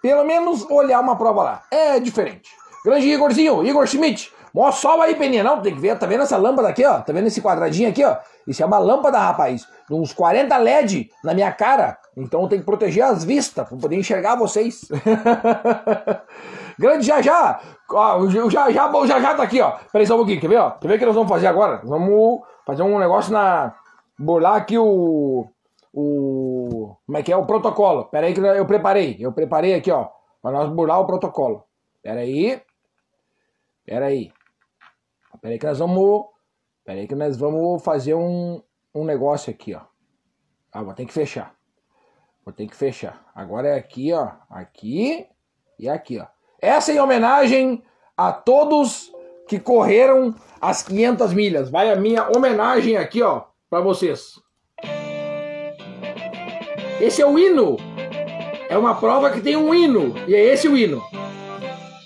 Pelo 0.00 0.24
menos 0.24 0.68
olhar 0.70 1.00
uma 1.00 1.16
prova 1.16 1.42
lá. 1.42 1.62
É 1.70 1.98
diferente. 1.98 2.50
Grande 2.84 3.08
Igorzinho, 3.08 3.64
Igor 3.66 3.86
Schmidt. 3.86 4.32
Mostra 4.54 4.90
sol 4.90 5.02
aí, 5.02 5.14
Peninha. 5.14 5.44
Não, 5.44 5.60
tem 5.60 5.74
que 5.74 5.80
ver. 5.80 5.98
Tá 5.98 6.06
vendo 6.06 6.22
essa 6.22 6.36
lâmpada 6.36 6.68
aqui, 6.68 6.84
ó? 6.84 7.00
Tá 7.00 7.12
vendo 7.12 7.26
esse 7.26 7.42
quadradinho 7.42 7.88
aqui, 7.88 8.04
ó? 8.04 8.16
Isso 8.46 8.62
é 8.62 8.66
uma 8.66 8.78
lâmpada, 8.78 9.18
rapaz. 9.18 9.66
Uns 9.90 10.12
40 10.12 10.56
LED 10.56 11.10
na 11.22 11.34
minha 11.34 11.52
cara. 11.52 11.98
Então 12.18 12.48
tem 12.48 12.58
que 12.58 12.64
proteger 12.64 13.04
as 13.04 13.24
vistas 13.24 13.68
para 13.68 13.78
poder 13.78 13.96
enxergar 13.96 14.34
vocês. 14.34 14.88
Grande 16.76 17.06
já 17.06 17.22
já. 17.22 17.60
Ó, 17.88 18.26
já, 18.28 18.48
já, 18.48 18.70
já, 18.72 19.20
já 19.20 19.34
tá 19.36 19.42
aqui, 19.44 19.60
ó. 19.60 19.78
Peraí 19.92 20.04
só 20.04 20.14
um 20.14 20.18
pouquinho, 20.18 20.40
quer 20.40 20.48
ver, 20.48 20.56
ó? 20.56 20.72
Quer 20.72 20.88
ver 20.88 20.94
o 20.96 20.98
que 20.98 21.06
nós 21.06 21.14
vamos 21.14 21.28
fazer 21.28 21.46
agora? 21.46 21.80
Vamos 21.84 22.40
fazer 22.66 22.82
um 22.82 22.98
negócio 22.98 23.32
na... 23.32 23.76
Burlar 24.18 24.56
aqui 24.56 24.76
o... 24.76 25.46
O... 25.94 26.96
Como 27.06 27.18
é 27.18 27.22
que 27.22 27.32
é? 27.32 27.36
O 27.36 27.46
protocolo. 27.46 28.06
Peraí 28.06 28.34
que 28.34 28.40
eu 28.40 28.66
preparei. 28.66 29.16
Eu 29.20 29.32
preparei 29.32 29.74
aqui, 29.74 29.92
ó. 29.92 30.08
Pra 30.42 30.50
nós 30.50 30.68
burlar 30.70 30.98
o 30.98 31.06
protocolo. 31.06 31.62
Peraí. 32.02 32.60
Peraí. 33.86 34.32
Peraí 35.40 35.58
que 35.58 35.66
nós 35.66 35.78
vamos... 35.78 36.24
Peraí 36.84 37.06
que 37.06 37.14
nós 37.14 37.36
vamos 37.36 37.80
fazer 37.84 38.14
um, 38.14 38.60
um 38.92 39.04
negócio 39.04 39.52
aqui, 39.52 39.72
ó. 39.72 39.82
Ah, 40.72 40.82
vou 40.82 40.94
ter 40.94 41.06
que 41.06 41.12
fechar. 41.12 41.57
Vou 42.48 42.52
ter 42.54 42.66
que 42.66 42.74
fechar. 42.74 43.30
Agora 43.34 43.68
é 43.68 43.74
aqui, 43.74 44.10
ó. 44.10 44.30
Aqui 44.48 45.26
e 45.78 45.86
aqui, 45.86 46.18
ó. 46.18 46.24
Essa 46.62 46.90
é 46.90 46.94
em 46.94 46.98
homenagem 46.98 47.82
a 48.16 48.32
todos 48.32 49.12
que 49.46 49.60
correram 49.60 50.34
as 50.58 50.82
500 50.82 51.34
milhas. 51.34 51.68
Vai 51.68 51.92
a 51.92 51.96
minha 51.96 52.26
homenagem 52.34 52.96
aqui, 52.96 53.22
ó, 53.22 53.42
para 53.68 53.82
vocês. 53.82 54.40
Esse 56.98 57.20
é 57.20 57.26
o 57.26 57.38
hino. 57.38 57.76
É 58.70 58.78
uma 58.78 58.94
prova 58.94 59.30
que 59.30 59.42
tem 59.42 59.54
um 59.54 59.74
hino. 59.74 60.14
E 60.26 60.34
é 60.34 60.42
esse 60.42 60.68
o 60.68 60.74
hino. 60.74 61.02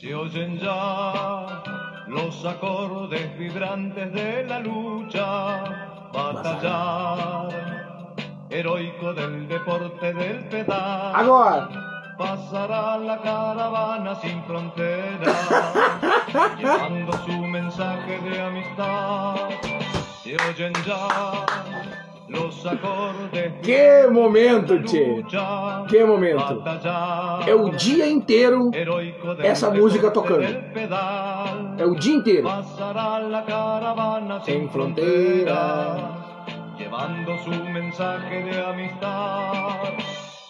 Se 0.00 0.12
oyen 0.12 0.58
ya 0.58 1.62
los 2.08 2.44
acordes 2.44 3.38
vibrantes 3.38 4.12
de 4.12 4.42
la 4.48 4.58
lucha, 4.58 6.10
batallar, 6.12 7.81
heroico 8.52 9.12
del 9.14 9.48
deporte 9.48 10.12
del 10.12 10.44
pedal. 10.48 11.12
Agora. 11.14 11.68
Pasará 12.18 12.98
la 12.98 13.20
caravana 13.20 14.14
sin 14.16 14.44
frontera, 14.44 15.32
llevando 16.58 17.12
su 17.24 17.32
mensaje 17.32 18.18
de 18.20 18.40
amistad. 18.40 19.34
Se 20.22 20.36
oyen 20.48 20.72
ya 20.86 21.46
los 22.28 22.66
acordes. 22.66 23.52
Que 23.62 24.06
momento, 24.10 24.78
Tchê! 24.82 25.24
Que 25.88 26.04
momento! 26.04 26.62
É 27.46 27.54
o 27.54 27.70
dia 27.70 28.06
inteiro 28.06 28.70
essa 29.42 29.70
música 29.70 30.10
tocando. 30.10 30.44
É 31.78 31.84
o 31.84 31.94
dia 31.96 32.14
inteiro. 32.14 32.48
Sem 34.44 34.68
fronteira, 34.68 36.21
llevando 36.82 37.38
su 37.44 37.50
mensaje 37.50 38.42
de 38.42 38.64
amistad. 38.64 39.94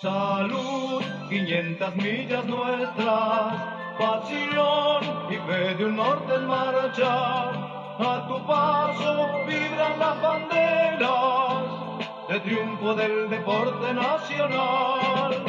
Salud, 0.01 1.03
500 1.29 1.97
millas 1.97 2.45
nuestras, 2.47 3.55
pasión 3.99 5.03
y 5.31 5.37
fe 5.47 5.75
de 5.75 5.85
un 5.85 5.97
norte 5.97 6.35
en 6.35 6.47
marcha. 6.47 7.51
A 7.99 8.27
tu 8.27 8.47
paso 8.47 9.11
vibran 9.47 9.99
las 9.99 10.23
banderas 10.23 11.09
de 12.29 12.41
triunfo 12.41 12.95
del 12.95 13.29
deporte 13.29 13.93
nacional. 13.93 15.45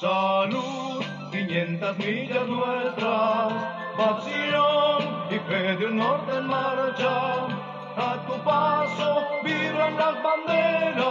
Salud, 0.00 1.02
500 1.30 1.98
millas 1.98 2.46
nuestras, 2.48 3.52
pasión 3.96 5.00
y 5.30 5.38
fe 5.48 5.76
de 5.76 5.86
un 5.86 5.96
norte 5.96 6.36
en 6.36 6.46
marcha. 6.46 7.63
A 7.96 8.26
tu 8.26 8.44
paso 8.44 9.20
vibran 9.44 9.96
las 9.96 10.20
banderas 10.20 11.04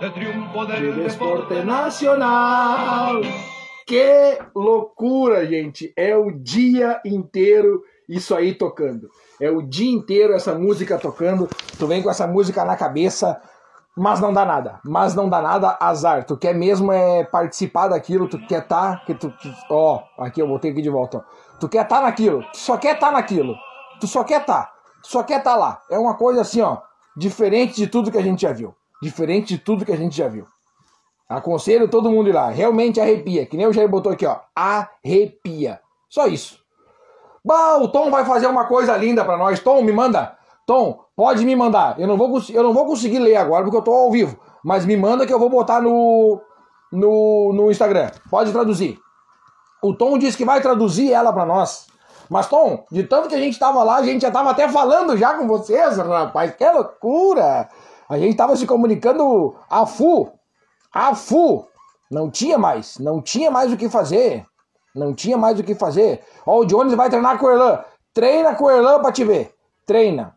de 0.00 0.10
triunfo 0.10 0.64
del 0.64 0.94
de 0.94 1.02
desporte 1.02 1.62
nacional. 1.62 3.20
Que 3.86 4.38
loucura, 4.54 5.44
gente! 5.46 5.92
É 5.94 6.16
o 6.16 6.30
dia 6.30 7.02
inteiro 7.04 7.82
isso 8.08 8.34
aí 8.34 8.54
tocando. 8.54 9.10
É 9.38 9.50
o 9.50 9.60
dia 9.60 9.92
inteiro 9.92 10.32
essa 10.32 10.54
música 10.54 10.96
tocando. 10.96 11.46
Tu 11.78 11.86
vem 11.86 12.02
com 12.02 12.10
essa 12.10 12.26
música 12.26 12.64
na 12.64 12.74
cabeça, 12.74 13.38
mas 13.94 14.20
não 14.20 14.32
dá 14.32 14.46
nada. 14.46 14.80
Mas 14.82 15.14
não 15.14 15.28
dá 15.28 15.42
nada, 15.42 15.76
azar. 15.78 16.24
Tu 16.24 16.34
quer 16.38 16.54
mesmo 16.54 16.90
é 16.90 17.24
participar 17.24 17.88
daquilo, 17.88 18.26
tu 18.26 18.38
quer 18.46 18.66
tá, 18.66 19.02
que 19.04 19.14
tu, 19.14 19.30
tu 19.30 19.52
ó, 19.70 20.02
aqui 20.18 20.40
eu 20.40 20.48
voltei 20.48 20.70
aqui 20.70 20.80
de 20.80 20.88
volta. 20.88 21.18
Ó. 21.18 21.58
Tu 21.60 21.68
quer 21.68 21.86
tá 21.86 22.00
naquilo, 22.00 22.42
tu 22.52 22.56
só 22.56 22.78
quer 22.78 22.98
tá 22.98 23.10
naquilo. 23.10 23.54
Tu 24.00 24.06
só 24.06 24.22
quer 24.22 24.44
tá, 24.44 24.72
só 25.02 25.22
quer 25.22 25.42
tá 25.42 25.56
lá. 25.56 25.82
É 25.90 25.98
uma 25.98 26.14
coisa 26.14 26.40
assim, 26.40 26.60
ó, 26.60 26.78
diferente 27.16 27.76
de 27.76 27.86
tudo 27.86 28.10
que 28.10 28.18
a 28.18 28.22
gente 28.22 28.42
já 28.42 28.52
viu 28.52 28.74
diferente 29.00 29.54
de 29.54 29.58
tudo 29.58 29.84
que 29.84 29.92
a 29.92 29.96
gente 29.96 30.16
já 30.16 30.28
viu. 30.28 30.46
Aconselho 31.28 31.88
todo 31.88 32.10
mundo 32.10 32.28
ir 32.28 32.32
lá. 32.32 32.48
Realmente 32.48 33.00
arrepia. 33.00 33.46
Que 33.46 33.56
nem 33.56 33.66
o 33.66 33.72
Jair 33.72 33.88
botou 33.88 34.12
aqui, 34.12 34.26
ó. 34.26 34.38
Arrepia. 34.54 35.80
Só 36.08 36.26
isso. 36.26 36.58
Bah, 37.44 37.76
o 37.76 37.88
Tom 37.88 38.10
vai 38.10 38.24
fazer 38.24 38.46
uma 38.46 38.64
coisa 38.64 38.96
linda 38.96 39.24
para 39.24 39.36
nós. 39.36 39.60
Tom, 39.60 39.82
me 39.82 39.92
manda. 39.92 40.36
Tom, 40.66 41.04
pode 41.14 41.44
me 41.44 41.54
mandar. 41.54 41.98
Eu 42.00 42.06
não 42.06 42.16
vou, 42.16 42.42
eu 42.48 42.62
não 42.62 42.72
vou 42.72 42.86
conseguir 42.86 43.18
ler 43.18 43.36
agora 43.36 43.62
porque 43.62 43.76
eu 43.76 43.82
tô 43.82 43.92
ao 43.92 44.10
vivo. 44.10 44.38
Mas 44.64 44.84
me 44.84 44.96
manda 44.96 45.26
que 45.26 45.32
eu 45.32 45.38
vou 45.38 45.50
botar 45.50 45.80
no, 45.80 46.40
no, 46.90 47.52
no 47.54 47.70
Instagram. 47.70 48.10
Pode 48.30 48.50
traduzir. 48.52 48.98
O 49.82 49.94
Tom 49.94 50.18
disse 50.18 50.36
que 50.36 50.44
vai 50.44 50.60
traduzir 50.60 51.12
ela 51.12 51.32
para 51.32 51.46
nós. 51.46 51.86
Mas, 52.28 52.46
Tom, 52.46 52.84
de 52.90 53.04
tanto 53.04 53.28
que 53.28 53.34
a 53.34 53.38
gente 53.38 53.58
tava 53.58 53.82
lá, 53.82 53.96
a 53.96 54.02
gente 54.02 54.22
já 54.22 54.30
tava 54.30 54.50
até 54.50 54.68
falando 54.68 55.16
já 55.16 55.34
com 55.34 55.46
vocês, 55.46 55.96
rapaz. 55.96 56.54
Que 56.54 56.68
loucura! 56.70 57.68
A 58.08 58.18
gente 58.18 58.30
estava 58.30 58.56
se 58.56 58.66
comunicando 58.66 59.54
a 59.68 59.84
fu, 59.86 60.30
a 60.92 61.14
fu. 61.14 61.66
Não 62.10 62.30
tinha 62.30 62.56
mais, 62.56 62.98
não 62.98 63.20
tinha 63.20 63.50
mais 63.50 63.72
o 63.72 63.76
que 63.76 63.88
fazer. 63.88 64.46
Não 64.94 65.14
tinha 65.14 65.36
mais 65.36 65.60
o 65.60 65.62
que 65.62 65.74
fazer. 65.74 66.22
Ó, 66.46 66.60
o 66.60 66.64
Jones 66.64 66.94
vai 66.94 67.10
treinar 67.10 67.38
com 67.38 67.46
o 67.46 67.50
Erlan. 67.50 67.84
Treina 68.14 68.54
com 68.54 68.64
o 68.64 68.70
Erlan 68.70 69.00
pra 69.00 69.12
te 69.12 69.24
ver. 69.24 69.54
Treina. 69.86 70.34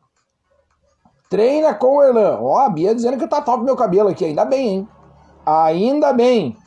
Treina 1.30 1.74
com 1.74 1.98
o 1.98 2.04
Erlan. 2.04 2.40
Ó, 2.42 2.60
a 2.60 2.70
Bia 2.70 2.94
dizendo 2.94 3.18
que 3.18 3.28
tá 3.28 3.42
top 3.42 3.64
meu 3.64 3.76
cabelo 3.76 4.10
aqui. 4.10 4.26
Ainda 4.26 4.44
bem, 4.44 4.68
hein? 4.68 4.90
Ainda 5.46 6.14
bem. 6.14 6.58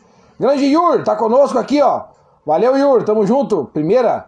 Grande 0.40 0.64
Yur, 0.64 1.04
tá 1.04 1.14
conosco 1.14 1.58
aqui, 1.58 1.80
ó. 1.82 2.04
Valeu, 2.44 2.76
Yur. 2.76 3.04
Tamo 3.04 3.26
junto. 3.26 3.66
Primeira. 3.66 4.26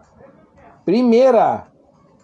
Primeira. 0.87 1.67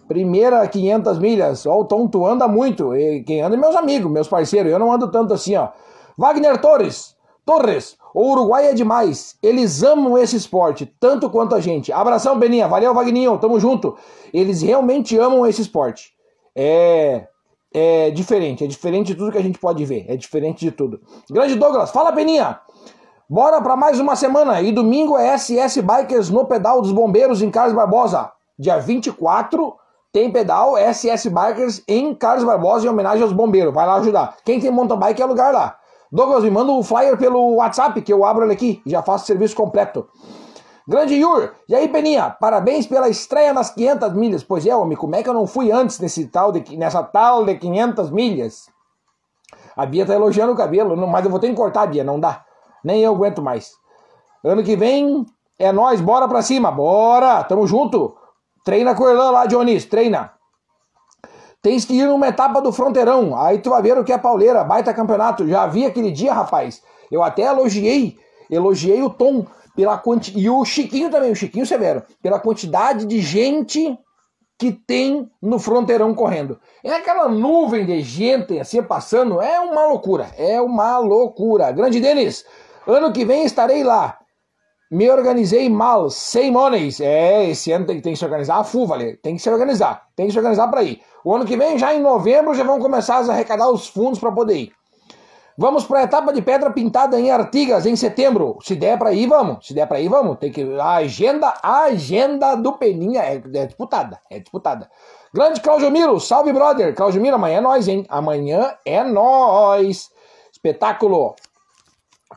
Primeira 0.08 0.66
500 0.66 1.18
milhas. 1.18 1.66
Ó, 1.66 1.80
o 1.80 1.84
Tom, 1.84 2.08
tu 2.08 2.24
anda 2.24 2.48
muito. 2.48 2.96
E 2.96 3.22
quem 3.22 3.42
anda 3.42 3.56
é 3.56 3.58
meus 3.58 3.76
amigos, 3.76 4.10
meus 4.10 4.26
parceiros. 4.26 4.72
Eu 4.72 4.78
não 4.78 4.90
ando 4.90 5.10
tanto 5.10 5.34
assim, 5.34 5.54
ó. 5.54 5.68
Wagner 6.16 6.58
Torres. 6.58 7.14
Torres. 7.44 7.98
O 8.14 8.32
Uruguai 8.32 8.68
é 8.68 8.72
demais. 8.72 9.36
Eles 9.42 9.82
amam 9.82 10.16
esse 10.16 10.36
esporte, 10.36 10.86
tanto 10.98 11.28
quanto 11.28 11.54
a 11.54 11.60
gente. 11.60 11.92
Abração, 11.92 12.38
Beninha. 12.38 12.66
Valeu, 12.66 12.94
Wagninho. 12.94 13.36
Tamo 13.36 13.60
junto. 13.60 13.98
Eles 14.32 14.62
realmente 14.62 15.18
amam 15.18 15.46
esse 15.46 15.60
esporte. 15.60 16.14
É. 16.56 17.26
É 17.70 18.10
diferente. 18.12 18.64
É 18.64 18.66
diferente 18.66 19.08
de 19.08 19.14
tudo 19.14 19.30
que 19.30 19.36
a 19.38 19.42
gente 19.42 19.58
pode 19.58 19.84
ver. 19.84 20.06
É 20.08 20.16
diferente 20.16 20.60
de 20.60 20.70
tudo. 20.70 21.02
Grande 21.30 21.54
Douglas. 21.54 21.90
Fala, 21.90 22.10
Beninha. 22.10 22.60
Bora 23.28 23.60
para 23.60 23.76
mais 23.76 24.00
uma 24.00 24.16
semana. 24.16 24.62
E 24.62 24.72
domingo 24.72 25.18
é 25.18 25.36
SS 25.36 25.82
Bikers 25.82 26.30
no 26.30 26.46
Pedal 26.46 26.80
dos 26.80 26.92
Bombeiros 26.92 27.42
em 27.42 27.50
Carlos 27.50 27.74
Barbosa. 27.74 28.32
Dia 28.58 28.78
24 28.78 29.74
tem 30.12 30.30
pedal 30.30 30.76
SS 30.76 31.28
Bikers 31.28 31.82
em 31.88 32.14
Carlos 32.14 32.44
Barbosa 32.44 32.86
em 32.86 32.88
homenagem 32.88 33.22
aos 33.22 33.32
bombeiros. 33.32 33.74
Vai 33.74 33.86
lá 33.86 33.96
ajudar. 33.96 34.36
Quem 34.44 34.60
tem 34.60 34.70
mountain 34.70 34.96
bike 34.96 35.20
é 35.20 35.26
lugar 35.26 35.52
lá. 35.52 35.76
Douglas, 36.10 36.44
me 36.44 36.50
manda 36.50 36.70
o 36.70 36.78
um 36.78 36.82
flyer 36.84 37.16
pelo 37.18 37.56
WhatsApp 37.56 38.00
que 38.00 38.12
eu 38.12 38.24
abro 38.24 38.44
ele 38.44 38.52
aqui 38.52 38.80
e 38.86 38.90
já 38.90 39.02
faço 39.02 39.26
serviço 39.26 39.56
completo. 39.56 40.06
Grande 40.86 41.14
Yur, 41.14 41.50
e 41.68 41.74
aí 41.74 41.88
Peninha, 41.88 42.30
parabéns 42.30 42.86
pela 42.86 43.08
estreia 43.08 43.52
nas 43.52 43.70
500 43.70 44.12
milhas. 44.12 44.44
Pois 44.44 44.64
é, 44.64 44.76
homem, 44.76 44.96
como 44.96 45.16
é 45.16 45.22
que 45.22 45.28
eu 45.28 45.34
não 45.34 45.46
fui 45.46 45.72
antes 45.72 45.98
nesse 45.98 46.26
tal 46.26 46.52
de, 46.52 46.76
nessa 46.76 47.02
tal 47.02 47.44
de 47.44 47.56
500 47.56 48.10
milhas? 48.10 48.68
A 49.74 49.84
Bia 49.86 50.06
tá 50.06 50.14
elogiando 50.14 50.52
o 50.52 50.56
cabelo, 50.56 50.94
mas 51.08 51.24
eu 51.24 51.30
vou 51.30 51.40
ter 51.40 51.48
que 51.48 51.54
cortar, 51.54 51.86
Bia, 51.86 52.04
não 52.04 52.20
dá. 52.20 52.44
Nem 52.84 53.00
eu 53.00 53.12
aguento 53.12 53.42
mais. 53.42 53.72
Ano 54.44 54.62
que 54.62 54.76
vem 54.76 55.26
é 55.58 55.72
nós, 55.72 56.00
bora 56.00 56.28
pra 56.28 56.42
cima, 56.42 56.70
bora, 56.70 57.42
tamo 57.42 57.66
junto. 57.66 58.14
Treina 58.64 58.94
com 58.94 59.04
o 59.04 59.08
Erlan 59.08 59.30
lá, 59.30 59.46
Dionísio, 59.46 59.90
treina. 59.90 60.32
Tens 61.60 61.84
que 61.84 61.94
ir 61.94 62.06
numa 62.06 62.28
etapa 62.28 62.60
do 62.60 62.72
fronteirão, 62.72 63.36
aí 63.36 63.58
tu 63.58 63.70
vai 63.70 63.82
ver 63.82 63.98
o 63.98 64.04
que 64.04 64.12
é 64.12 64.18
pauleira, 64.18 64.64
baita 64.64 64.92
campeonato. 64.94 65.46
Já 65.46 65.66
vi 65.66 65.84
aquele 65.84 66.10
dia, 66.10 66.32
rapaz. 66.32 66.82
Eu 67.12 67.22
até 67.22 67.42
elogiei, 67.42 68.18
elogiei 68.50 69.02
o 69.02 69.10
Tom 69.10 69.46
pela 69.76 69.98
quanti... 69.98 70.38
e 70.38 70.48
o 70.48 70.64
Chiquinho 70.64 71.10
também, 71.10 71.30
o 71.30 71.36
Chiquinho 71.36 71.66
Severo, 71.66 72.02
pela 72.22 72.40
quantidade 72.40 73.04
de 73.06 73.20
gente 73.20 73.98
que 74.58 74.72
tem 74.72 75.30
no 75.42 75.58
fronteirão 75.58 76.14
correndo. 76.14 76.58
É 76.82 76.92
aquela 76.94 77.28
nuvem 77.28 77.84
de 77.84 78.00
gente 78.00 78.58
assim 78.58 78.82
passando, 78.82 79.42
é 79.42 79.60
uma 79.60 79.86
loucura, 79.86 80.30
é 80.38 80.60
uma 80.60 80.98
loucura. 80.98 81.70
Grande 81.72 82.00
Denis, 82.00 82.44
ano 82.86 83.12
que 83.12 83.24
vem 83.24 83.44
estarei 83.44 83.82
lá. 83.82 84.18
Me 84.90 85.10
organizei 85.10 85.68
mal, 85.68 86.10
sem 86.10 86.50
monies. 86.50 87.00
É, 87.00 87.48
esse 87.48 87.72
ano 87.72 87.86
tem, 87.86 88.00
tem 88.00 88.12
que 88.12 88.18
se 88.18 88.24
organizar 88.24 88.58
a 88.58 88.64
full, 88.64 88.86
vale. 88.86 89.16
Tem 89.16 89.36
que 89.36 89.42
se 89.42 89.50
organizar. 89.50 90.08
Tem 90.14 90.26
que 90.26 90.32
se 90.32 90.38
organizar 90.38 90.68
para 90.68 90.82
ir. 90.82 91.00
O 91.24 91.34
ano 91.34 91.44
que 91.44 91.56
vem, 91.56 91.78
já 91.78 91.94
em 91.94 92.00
novembro, 92.00 92.54
já 92.54 92.64
vão 92.64 92.78
começar 92.78 93.16
a 93.16 93.32
arrecadar 93.32 93.70
os 93.70 93.88
fundos 93.88 94.18
para 94.18 94.30
poder 94.30 94.56
ir. 94.56 94.72
Vamos 95.56 95.84
para 95.84 96.00
a 96.00 96.02
etapa 96.02 96.32
de 96.32 96.42
pedra 96.42 96.70
pintada 96.72 97.18
em 97.18 97.30
Artigas 97.30 97.86
em 97.86 97.94
setembro. 97.94 98.58
Se 98.60 98.74
der 98.74 98.98
para 98.98 99.12
ir, 99.12 99.28
vamos. 99.28 99.64
Se 99.66 99.72
der 99.72 99.86
para 99.86 100.00
ir, 100.00 100.08
vamos. 100.08 100.36
Tem 100.38 100.50
que 100.50 100.62
a 100.80 100.96
agenda, 100.96 101.54
a 101.62 101.84
agenda 101.84 102.56
do 102.56 102.72
Peninha 102.72 103.22
é, 103.22 103.34
é 103.36 103.66
disputada, 103.66 104.20
é 104.28 104.40
disputada. 104.40 104.90
Grande 105.32 105.60
Claudio 105.60 105.92
Miro, 105.92 106.18
salve 106.18 106.52
brother. 106.52 106.92
Claudio 106.92 107.22
Miro, 107.22 107.36
amanhã 107.36 107.58
é 107.58 107.60
nós, 107.60 107.86
hein? 107.86 108.04
Amanhã 108.08 108.74
é 108.84 109.04
nós. 109.04 110.10
Espetáculo. 110.52 111.36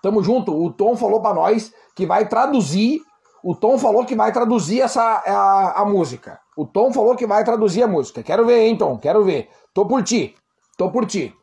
Tamo 0.02 0.22
junto. 0.22 0.56
O 0.56 0.72
Tom 0.72 0.96
falou 0.96 1.20
para 1.20 1.34
nós 1.34 1.74
que 1.98 2.06
vai 2.06 2.28
traduzir. 2.28 3.02
O 3.44 3.56
Tom 3.56 3.78
falou 3.78 4.06
que 4.06 4.16
vai 4.16 4.32
traduzir 4.32 4.82
essa 4.82 5.02
a, 5.02 5.82
a 5.82 5.86
música. 5.86 6.40
O 6.56 6.66
Tom 6.66 6.94
falou 6.94 7.16
que 7.16 7.26
vai 7.26 7.44
traduzir 7.44 7.82
a 7.82 7.88
música. 7.88 8.22
Quero 8.22 8.46
ver, 8.46 8.60
hein, 8.60 8.78
Tom? 8.78 8.98
Quero 9.00 9.24
ver. 9.24 9.50
Tô 9.74 9.86
por 9.86 10.04
ti. 10.04 10.36
Tô 10.78 10.92
por 10.92 11.06
ti. 11.08 11.36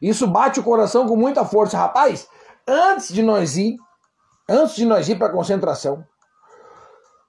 Isso 0.00 0.26
bate 0.26 0.60
o 0.60 0.62
coração 0.62 1.06
com 1.06 1.14
muita 1.14 1.44
força. 1.44 1.76
Rapaz, 1.76 2.26
antes 2.66 3.12
de 3.12 3.22
nós 3.22 3.56
ir, 3.56 3.76
antes 4.48 4.74
de 4.74 4.86
nós 4.86 5.08
ir 5.08 5.16
para 5.16 5.30
concentração, 5.30 6.02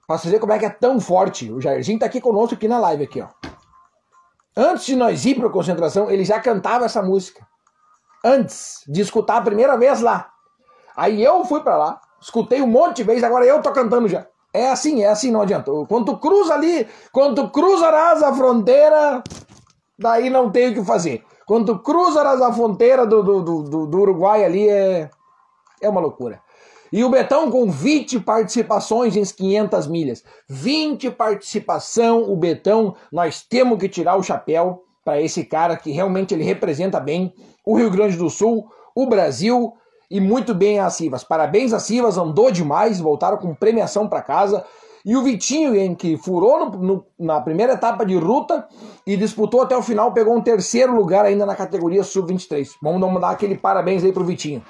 para 0.06 0.18
você 0.18 0.30
ver 0.30 0.40
como 0.40 0.52
é 0.52 0.58
que 0.58 0.66
é 0.66 0.70
tão 0.70 0.98
forte, 0.98 1.52
o 1.52 1.60
Jairzinho 1.60 1.98
tá 1.98 2.06
aqui 2.06 2.20
conosco 2.20 2.54
aqui 2.54 2.66
na 2.66 2.78
live 2.78 3.04
aqui, 3.04 3.20
ó. 3.20 3.28
Antes 4.56 4.86
de 4.86 4.96
nós 4.96 5.24
ir 5.24 5.34
para 5.34 5.50
concentração, 5.50 6.10
ele 6.10 6.24
já 6.24 6.40
cantava 6.40 6.84
essa 6.84 7.02
música. 7.02 7.46
Antes 8.24 8.82
de 8.86 9.00
escutar 9.00 9.36
a 9.36 9.42
primeira 9.42 9.76
vez 9.76 10.00
lá. 10.00 10.33
Aí 10.96 11.22
eu 11.22 11.44
fui 11.44 11.60
para 11.60 11.76
lá, 11.76 12.00
escutei 12.20 12.62
um 12.62 12.66
monte 12.66 12.96
de 12.96 13.04
vezes, 13.04 13.24
agora 13.24 13.44
eu 13.44 13.60
tô 13.60 13.72
cantando 13.72 14.08
já. 14.08 14.26
É 14.52 14.70
assim, 14.70 15.02
é 15.02 15.08
assim, 15.08 15.30
não 15.30 15.42
adianta. 15.42 15.70
Quando 15.88 16.06
tu 16.06 16.18
cruza 16.18 16.54
ali, 16.54 16.86
quando 17.12 17.42
tu 17.42 17.50
cruzarás 17.50 18.22
a 18.22 18.32
fronteira, 18.32 19.22
daí 19.98 20.30
não 20.30 20.50
tem 20.50 20.70
o 20.70 20.74
que 20.74 20.84
fazer. 20.84 21.24
Quando 21.44 21.78
cruzas 21.80 22.40
a 22.40 22.52
fronteira 22.52 23.04
do, 23.04 23.22
do, 23.22 23.42
do, 23.42 23.86
do 23.86 24.00
Uruguai 24.00 24.44
ali 24.44 24.68
é, 24.68 25.10
é 25.80 25.88
uma 25.88 26.00
loucura. 26.00 26.40
E 26.92 27.02
o 27.02 27.10
Betão 27.10 27.50
com 27.50 27.68
20 27.68 28.20
participações 28.20 29.16
em 29.16 29.24
500 29.24 29.88
milhas. 29.88 30.24
20 30.48 31.10
participação, 31.10 32.30
o 32.30 32.36
Betão, 32.36 32.94
nós 33.10 33.42
temos 33.42 33.78
que 33.78 33.88
tirar 33.88 34.16
o 34.16 34.22
chapéu 34.22 34.84
para 35.04 35.20
esse 35.20 35.44
cara 35.44 35.76
que 35.76 35.90
realmente 35.90 36.32
ele 36.32 36.44
representa 36.44 37.00
bem 37.00 37.34
o 37.64 37.76
Rio 37.76 37.90
Grande 37.90 38.16
do 38.16 38.30
Sul, 38.30 38.70
o 38.94 39.06
Brasil 39.06 39.74
e 40.14 40.20
muito 40.20 40.54
bem 40.54 40.78
a 40.78 40.88
Sivas. 40.88 41.24
Parabéns 41.24 41.72
a 41.72 41.80
Sivas, 41.80 42.16
andou 42.16 42.48
demais, 42.48 43.00
voltaram 43.00 43.36
com 43.36 43.52
premiação 43.52 44.06
para 44.06 44.22
casa. 44.22 44.64
E 45.04 45.16
o 45.16 45.24
Vitinho, 45.24 45.74
em 45.74 45.92
que 45.92 46.16
furou 46.16 46.70
no, 46.70 46.78
no, 46.78 47.06
na 47.18 47.40
primeira 47.40 47.72
etapa 47.72 48.06
de 48.06 48.16
ruta 48.16 48.64
e 49.04 49.16
disputou 49.16 49.62
até 49.62 49.76
o 49.76 49.82
final, 49.82 50.12
pegou 50.12 50.36
um 50.36 50.40
terceiro 50.40 50.94
lugar 50.94 51.24
ainda 51.24 51.44
na 51.44 51.56
categoria 51.56 52.04
sub-23. 52.04 52.68
Vamos 52.80 53.20
dar 53.20 53.30
aquele 53.30 53.56
parabéns 53.56 54.04
aí 54.04 54.12
pro 54.12 54.24
Vitinho. 54.24 54.62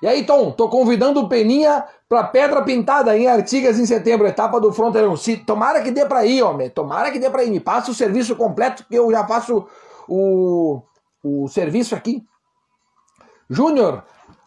E 0.00 0.06
aí, 0.06 0.24
Tom, 0.24 0.50
tô 0.52 0.70
convidando 0.70 1.20
o 1.20 1.28
Peninha 1.28 1.84
pra 2.08 2.24
Pedra 2.24 2.62
Pintada 2.62 3.14
em 3.18 3.26
Artigas 3.26 3.78
em 3.78 3.84
setembro, 3.84 4.26
etapa 4.26 4.58
do 4.58 4.72
Fronteirão. 4.72 5.18
Se, 5.18 5.36
tomara 5.36 5.82
que 5.82 5.90
dê 5.90 6.06
pra 6.06 6.24
ir, 6.24 6.42
homem. 6.42 6.70
Tomara 6.70 7.10
que 7.10 7.18
dê 7.18 7.28
pra 7.28 7.44
ir. 7.44 7.50
Me 7.50 7.60
passa 7.60 7.90
o 7.90 7.94
serviço 7.94 8.34
completo 8.36 8.86
que 8.88 8.94
eu 8.94 9.10
já 9.10 9.26
faço 9.26 9.66
o, 10.08 10.80
o 11.22 11.46
serviço 11.46 11.94
aqui. 11.94 12.24
Júnior, 13.48 14.02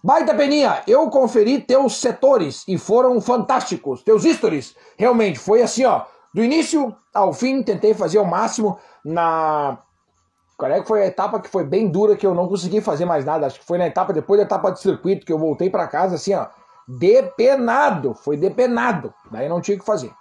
Baita 0.08 0.34
Peninha, 0.34 0.84
eu 0.88 1.10
conferi 1.10 1.60
teus 1.60 2.00
setores 2.00 2.64
e 2.66 2.78
foram 2.78 3.20
fantásticos. 3.20 4.02
Teus 4.04 4.24
stories, 4.24 4.74
realmente, 4.98 5.38
foi 5.38 5.62
assim, 5.62 5.84
ó. 5.84 6.04
Do 6.34 6.42
início 6.42 6.96
ao 7.14 7.34
fim, 7.34 7.62
tentei 7.62 7.94
fazer 7.94 8.18
o 8.18 8.24
máximo 8.24 8.80
na. 9.04 9.78
Qual 10.58 10.72
é 10.72 10.80
que 10.80 10.88
foi 10.88 11.04
a 11.04 11.08
etapa 11.08 11.42
que 11.42 11.50
foi 11.50 11.66
bem 11.66 11.90
dura 11.90 12.16
que 12.16 12.26
eu 12.26 12.34
não 12.34 12.48
consegui 12.48 12.80
fazer 12.80 13.04
mais 13.04 13.26
nada? 13.26 13.48
Acho 13.48 13.60
que 13.60 13.66
foi 13.66 13.78
na 13.78 13.86
etapa, 13.86 14.14
depois 14.14 14.40
da 14.40 14.46
etapa 14.46 14.72
de 14.72 14.80
circuito, 14.80 15.26
que 15.26 15.34
eu 15.34 15.38
voltei 15.38 15.70
para 15.70 15.86
casa 15.90 16.16
assim, 16.16 16.34
ó. 16.34 16.48
Depenado, 16.88 18.14
foi 18.14 18.38
depenado. 18.38 19.14
Daí 19.30 19.50
não 19.50 19.60
tinha 19.60 19.78
que 19.78 19.84
fazer. 19.84 20.14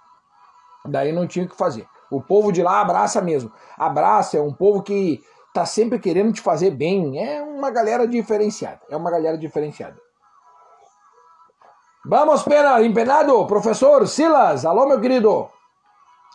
Daí 0.85 1.13
não 1.13 1.25
tinha 1.25 1.47
que 1.47 1.55
fazer. 1.55 1.87
O 2.11 2.21
povo 2.21 2.51
de 2.51 2.61
lá 2.61 2.81
abraça 2.81 3.21
mesmo. 3.21 3.53
Abraça, 3.77 4.37
é 4.37 4.41
um 4.41 4.51
povo 4.51 4.83
que 4.83 5.23
tá 5.57 5.65
sempre 5.65 5.97
querendo 5.97 6.31
te 6.31 6.39
fazer 6.39 6.69
bem. 6.69 7.17
É 7.17 7.41
uma 7.41 7.71
galera 7.71 8.07
diferenciada. 8.07 8.79
É 8.91 8.95
uma 8.95 9.09
galera 9.09 9.35
diferenciada. 9.39 9.97
Vamos, 12.05 12.43
pena, 12.43 12.79
empenado, 12.83 13.47
professor 13.47 14.07
Silas. 14.07 14.65
Alô, 14.65 14.85
meu 14.85 15.01
querido. 15.01 15.49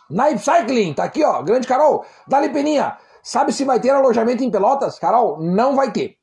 Naip 0.09 0.39
Cycling, 0.39 0.93
tá 0.93 1.05
aqui, 1.05 1.23
ó. 1.23 1.41
Grande 1.41 1.65
Carol. 1.65 2.05
Dali 2.27 2.49
Peninha. 2.49 2.97
Sabe 3.23 3.53
se 3.53 3.63
vai 3.63 3.79
ter 3.79 3.91
alojamento 3.91 4.43
em 4.43 4.51
Pelotas? 4.51 4.99
Carol, 4.99 5.41
não 5.41 5.73
vai 5.73 5.89
ter. 5.91 6.17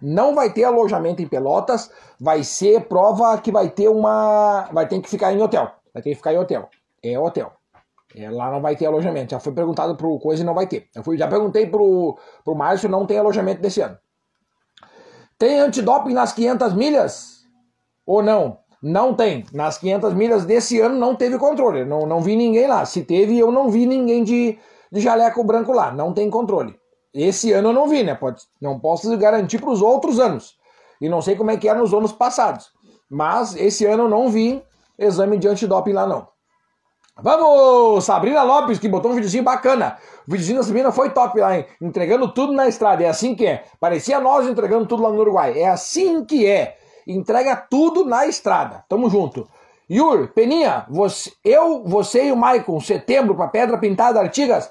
Não 0.00 0.34
vai 0.34 0.50
ter 0.50 0.64
alojamento 0.64 1.20
em 1.20 1.28
Pelotas. 1.28 1.90
Vai 2.18 2.42
ser 2.42 2.86
prova 2.88 3.36
que 3.36 3.52
vai 3.52 3.68
ter 3.68 3.88
uma. 3.88 4.66
Vai 4.72 4.88
ter 4.88 4.98
que 5.02 5.10
ficar 5.10 5.30
em 5.30 5.42
hotel. 5.42 5.70
Vai 5.92 6.02
ter 6.02 6.08
que 6.08 6.16
ficar 6.16 6.32
em 6.32 6.38
hotel. 6.38 6.70
É 7.02 7.18
hotel. 7.18 7.52
É, 8.16 8.30
lá 8.30 8.50
não 8.50 8.62
vai 8.62 8.74
ter 8.74 8.86
alojamento. 8.86 9.32
Já 9.32 9.38
foi 9.38 9.52
perguntado 9.52 9.94
pro 9.94 10.18
Coisa 10.18 10.42
e 10.42 10.46
não 10.46 10.54
vai 10.54 10.66
ter. 10.66 10.88
Eu 10.94 11.04
fui, 11.04 11.18
já 11.18 11.28
perguntei 11.28 11.66
pro, 11.66 12.18
pro 12.42 12.54
Márcio, 12.54 12.88
não 12.88 13.04
tem 13.04 13.18
alojamento 13.18 13.60
desse 13.60 13.82
ano. 13.82 13.98
Tem 15.38 15.60
antidoping 15.60 16.14
nas 16.14 16.32
500 16.32 16.72
milhas? 16.72 17.44
Ou 18.06 18.22
não? 18.22 18.58
Não 18.82 19.12
tem. 19.12 19.44
Nas 19.52 19.76
500 19.76 20.14
milhas 20.14 20.46
desse 20.46 20.80
ano 20.80 20.98
não 20.98 21.14
teve 21.14 21.38
controle. 21.38 21.84
Não, 21.84 22.06
não 22.06 22.22
vi 22.22 22.36
ninguém 22.36 22.66
lá. 22.66 22.86
Se 22.86 23.02
teve, 23.04 23.38
eu 23.38 23.52
não 23.52 23.68
vi 23.68 23.84
ninguém 23.84 24.24
de, 24.24 24.58
de 24.90 25.00
jaleco 25.00 25.44
branco 25.44 25.72
lá. 25.72 25.92
Não 25.92 26.14
tem 26.14 26.30
controle. 26.30 26.74
Esse 27.12 27.52
ano 27.52 27.68
eu 27.68 27.72
não 27.74 27.86
vi, 27.86 28.02
né? 28.02 28.14
Pode, 28.14 28.42
não 28.60 28.80
posso 28.80 29.14
garantir 29.18 29.58
para 29.60 29.70
os 29.70 29.82
outros 29.82 30.18
anos. 30.18 30.56
E 31.02 31.08
não 31.08 31.20
sei 31.20 31.36
como 31.36 31.50
é 31.50 31.58
que 31.58 31.68
era 31.68 31.78
nos 31.78 31.92
anos 31.92 32.12
passados. 32.12 32.70
Mas 33.10 33.54
esse 33.56 33.84
ano 33.84 34.04
eu 34.04 34.08
não 34.08 34.30
vi 34.30 34.62
exame 34.98 35.36
de 35.36 35.48
antidoping 35.48 35.92
lá, 35.92 36.06
não. 36.06 36.28
Vamos! 37.18 38.04
Sabrina 38.04 38.42
Lopes, 38.42 38.78
que 38.78 38.90
botou 38.90 39.10
um 39.10 39.14
videozinho 39.14 39.42
bacana. 39.42 39.96
O 40.28 40.32
videozinho 40.32 40.58
da 40.58 40.64
Sabrina 40.64 40.92
foi 40.92 41.08
top 41.10 41.40
lá, 41.40 41.56
hein? 41.56 41.64
Entregando 41.80 42.28
tudo 42.28 42.52
na 42.52 42.68
estrada. 42.68 43.02
É 43.02 43.08
assim 43.08 43.34
que 43.34 43.46
é. 43.46 43.64
Parecia 43.80 44.20
nós 44.20 44.46
entregando 44.46 44.86
tudo 44.86 45.02
lá 45.02 45.08
no 45.08 45.20
Uruguai. 45.20 45.58
É 45.58 45.66
assim 45.66 46.22
que 46.26 46.46
é. 46.46 46.76
Entrega 47.06 47.56
tudo 47.56 48.04
na 48.04 48.26
estrada. 48.26 48.84
Tamo 48.86 49.08
junto. 49.08 49.48
Yur, 49.90 50.28
Peninha, 50.34 50.84
você, 50.90 51.32
eu, 51.42 51.84
você 51.84 52.26
e 52.26 52.32
o 52.32 52.36
Maicon, 52.36 52.80
setembro 52.80 53.34
para 53.34 53.48
Pedra 53.48 53.78
Pintada 53.78 54.20
Artigas. 54.20 54.70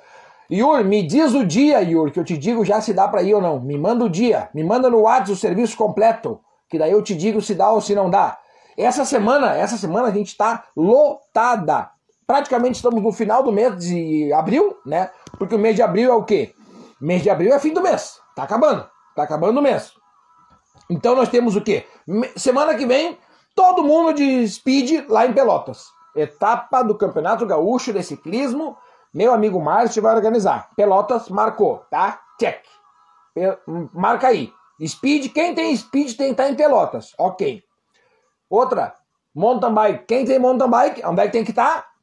Yur, 0.51 0.83
me 0.83 1.01
diz 1.01 1.33
o 1.33 1.43
dia, 1.43 1.81
Yur, 1.81 2.11
que 2.11 2.19
eu 2.19 2.23
te 2.23 2.37
digo 2.37 2.63
já 2.63 2.79
se 2.79 2.93
dá 2.93 3.07
para 3.07 3.23
ir 3.23 3.33
ou 3.33 3.41
não. 3.41 3.59
Me 3.59 3.75
manda 3.75 4.05
o 4.05 4.09
dia. 4.09 4.49
Me 4.53 4.63
manda 4.63 4.87
no 4.87 5.01
WhatsApp 5.01 5.31
o 5.31 5.35
serviço 5.35 5.75
completo. 5.75 6.39
Que 6.69 6.77
daí 6.77 6.91
eu 6.91 7.01
te 7.01 7.15
digo 7.15 7.41
se 7.41 7.55
dá 7.55 7.71
ou 7.71 7.81
se 7.81 7.95
não 7.95 8.07
dá. 8.07 8.37
Essa 8.77 9.03
semana, 9.03 9.55
essa 9.55 9.77
semana 9.77 10.09
a 10.09 10.11
gente 10.11 10.37
tá 10.37 10.65
lotada 10.75 11.94
praticamente 12.27 12.75
estamos 12.75 13.01
no 13.01 13.11
final 13.11 13.43
do 13.43 13.51
mês 13.51 13.77
de 13.77 14.31
abril, 14.33 14.77
né? 14.85 15.11
Porque 15.37 15.55
o 15.55 15.59
mês 15.59 15.75
de 15.75 15.81
abril 15.81 16.11
é 16.11 16.15
o 16.15 16.23
quê? 16.23 16.53
Mês 16.99 17.21
de 17.21 17.29
abril 17.29 17.53
é 17.53 17.59
fim 17.59 17.73
do 17.73 17.81
mês. 17.81 18.19
Tá 18.35 18.43
acabando. 18.43 18.87
Tá 19.15 19.23
acabando 19.23 19.59
o 19.59 19.63
mês. 19.63 19.93
Então 20.89 21.15
nós 21.15 21.29
temos 21.29 21.55
o 21.55 21.61
quê? 21.61 21.85
Semana 22.35 22.75
que 22.75 22.85
vem, 22.85 23.17
todo 23.55 23.83
mundo 23.83 24.13
de 24.13 24.47
speed 24.47 25.05
lá 25.09 25.25
em 25.25 25.33
Pelotas. 25.33 25.85
Etapa 26.15 26.81
do 26.83 26.95
Campeonato 26.95 27.45
Gaúcho 27.45 27.91
de 27.91 28.03
Ciclismo. 28.03 28.77
Meu 29.13 29.33
amigo 29.33 29.61
Márcio 29.61 30.01
vai 30.01 30.15
organizar. 30.15 30.69
Pelotas 30.75 31.29
marcou, 31.29 31.85
tá? 31.89 32.21
Check. 32.39 32.63
Marca 33.93 34.27
aí. 34.27 34.51
Speed, 34.85 35.31
quem 35.31 35.55
tem 35.55 35.75
speed 35.75 36.17
tem 36.17 36.27
que 36.27 36.31
estar 36.31 36.49
em 36.49 36.55
Pelotas. 36.55 37.13
Ok. 37.17 37.63
Outra, 38.49 38.93
mountain 39.33 39.73
bike. 39.73 40.05
Quem 40.05 40.25
tem 40.25 40.37
mountain 40.37 40.69
bike, 40.69 41.01
onde 41.05 41.21
é 41.21 41.25
que 41.25 41.31
tem 41.31 41.43
que 41.43 41.51
estar? 41.51 41.94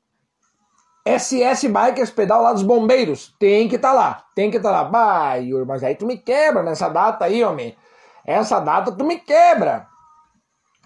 SS 1.04 1.68
Bikers, 1.68 2.10
pedal 2.10 2.42
lá 2.42 2.52
dos 2.52 2.62
bombeiros. 2.62 3.34
Tem 3.38 3.68
que 3.68 3.76
estar 3.76 3.88
tá 3.90 3.94
lá. 3.94 4.24
Tem 4.34 4.50
que 4.50 4.56
estar 4.56 4.70
tá 4.70 4.82
lá. 4.82 4.84
Bah, 4.84 5.34
Yuri, 5.34 5.66
mas 5.66 5.82
aí 5.82 5.94
tu 5.94 6.06
me 6.06 6.16
quebra 6.16 6.62
nessa 6.62 6.88
data 6.88 7.24
aí, 7.24 7.42
homem. 7.44 7.76
Essa 8.24 8.60
data 8.60 8.92
tu 8.92 9.04
me 9.04 9.18
quebra. 9.18 9.88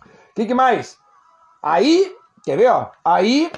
O 0.02 0.34
que, 0.34 0.46
que 0.46 0.54
mais? 0.54 0.98
Aí, 1.62 2.14
quer 2.44 2.56
ver, 2.56 2.70
ó? 2.70 2.90
Aí, 3.04 3.50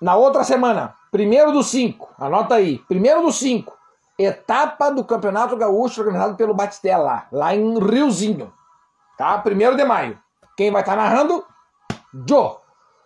na 0.00 0.16
outra 0.16 0.44
semana, 0.44 0.94
primeiro 1.10 1.52
dos 1.52 1.68
cinco, 1.68 2.10
anota 2.18 2.54
aí, 2.54 2.78
primeiro 2.80 3.22
dos 3.22 3.38
cinco, 3.38 3.76
etapa 4.18 4.90
do 4.90 5.04
Campeonato 5.04 5.56
Gaúcho 5.56 6.00
organizado 6.00 6.36
pelo 6.36 6.54
Batistella, 6.54 7.26
lá 7.32 7.54
em 7.54 7.78
Riozinho. 7.78 8.52
Tá? 9.16 9.38
Primeiro 9.38 9.76
de 9.76 9.84
maio. 9.84 10.18
Quem 10.56 10.70
vai 10.70 10.82
estar 10.82 10.96
tá 10.96 11.02
narrando? 11.02 11.44
Joe. 12.28 12.63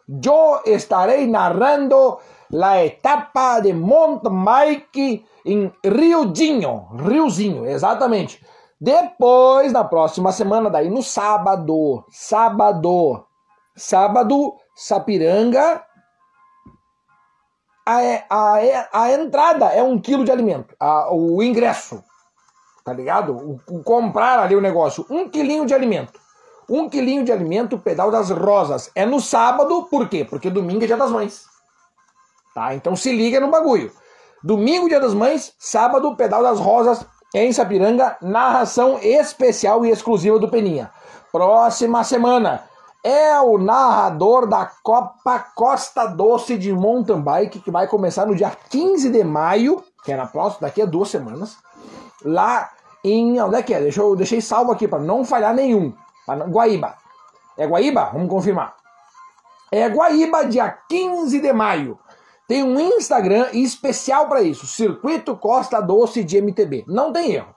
Yo 0.08 0.62
estaré 0.64 1.26
narrando 1.26 2.20
la 2.50 2.82
etapa 2.82 3.60
de 3.60 3.74
mountain 3.74 4.44
bike 4.44 5.24
em 5.44 5.72
Riozinho, 5.84 6.88
Riozinho, 6.96 7.66
exatamente. 7.66 8.44
Depois, 8.80 9.72
na 9.72 9.84
próxima 9.84 10.32
semana, 10.32 10.70
daí 10.70 10.88
no 10.88 11.02
sábado, 11.02 12.04
sábado, 12.10 13.26
sábado, 13.76 14.54
Sapiranga, 14.74 15.84
a, 17.84 17.98
a, 18.30 18.88
a 18.92 19.12
entrada 19.12 19.66
é 19.66 19.82
um 19.82 19.98
quilo 19.98 20.24
de 20.24 20.30
alimento, 20.30 20.76
a, 20.78 21.12
o 21.12 21.42
ingresso, 21.42 22.02
tá 22.84 22.92
ligado? 22.92 23.34
O, 23.34 23.78
o 23.78 23.82
comprar 23.82 24.38
ali 24.38 24.54
o 24.54 24.60
negócio, 24.60 25.04
um 25.10 25.28
quilinho 25.28 25.66
de 25.66 25.74
alimento. 25.74 26.20
Um 26.68 26.88
quilinho 26.88 27.24
de 27.24 27.32
alimento, 27.32 27.78
pedal 27.78 28.10
das 28.10 28.30
rosas. 28.30 28.90
É 28.94 29.06
no 29.06 29.20
sábado, 29.20 29.84
por 29.90 30.08
quê? 30.08 30.24
Porque 30.24 30.50
domingo 30.50 30.84
é 30.84 30.86
dia 30.86 30.96
das 30.96 31.10
mães. 31.10 31.46
Tá? 32.54 32.74
Então 32.74 32.94
se 32.94 33.10
liga 33.12 33.40
no 33.40 33.50
bagulho. 33.50 33.90
Domingo, 34.42 34.88
dia 34.88 35.00
das 35.00 35.14
mães, 35.14 35.54
sábado, 35.58 36.14
pedal 36.16 36.42
das 36.42 36.60
rosas 36.60 37.04
em 37.34 37.52
Sapiranga, 37.52 38.16
narração 38.22 38.98
especial 39.02 39.84
e 39.84 39.90
exclusiva 39.90 40.38
do 40.38 40.48
Peninha. 40.48 40.90
Próxima 41.30 42.02
semana 42.04 42.64
é 43.04 43.38
o 43.40 43.58
narrador 43.58 44.46
da 44.46 44.66
Copa 44.82 45.38
Costa 45.54 46.06
Doce 46.06 46.56
de 46.56 46.72
Mountain 46.72 47.20
Bike, 47.20 47.60
que 47.60 47.70
vai 47.70 47.86
começar 47.86 48.26
no 48.26 48.34
dia 48.34 48.50
15 48.70 49.10
de 49.10 49.24
maio, 49.24 49.82
que 50.04 50.12
é 50.12 50.16
na 50.16 50.26
próxima, 50.26 50.68
daqui 50.68 50.82
a 50.82 50.86
duas 50.86 51.08
semanas, 51.08 51.56
lá 52.24 52.70
em. 53.04 53.40
Onde 53.40 53.56
é 53.56 53.62
que 53.62 53.74
é? 53.74 53.80
Deixa 53.80 54.00
eu, 54.00 54.16
deixei 54.16 54.40
salvo 54.40 54.72
aqui 54.72 54.88
para 54.88 54.98
não 54.98 55.24
falhar 55.24 55.54
nenhum. 55.54 55.92
Guaíba. 56.34 56.96
É 57.56 57.66
Guaíba? 57.66 58.10
Vamos 58.12 58.28
confirmar. 58.28 58.76
É 59.70 59.88
Guaíba, 59.88 60.44
dia 60.46 60.70
15 60.88 61.40
de 61.40 61.52
maio. 61.52 61.98
Tem 62.46 62.62
um 62.62 62.80
Instagram 62.80 63.48
especial 63.52 64.26
para 64.26 64.40
isso, 64.40 64.66
Circuito 64.66 65.36
Costa 65.36 65.80
Doce 65.80 66.24
de 66.24 66.40
MTB. 66.40 66.84
Não 66.88 67.12
tem 67.12 67.32
erro. 67.32 67.54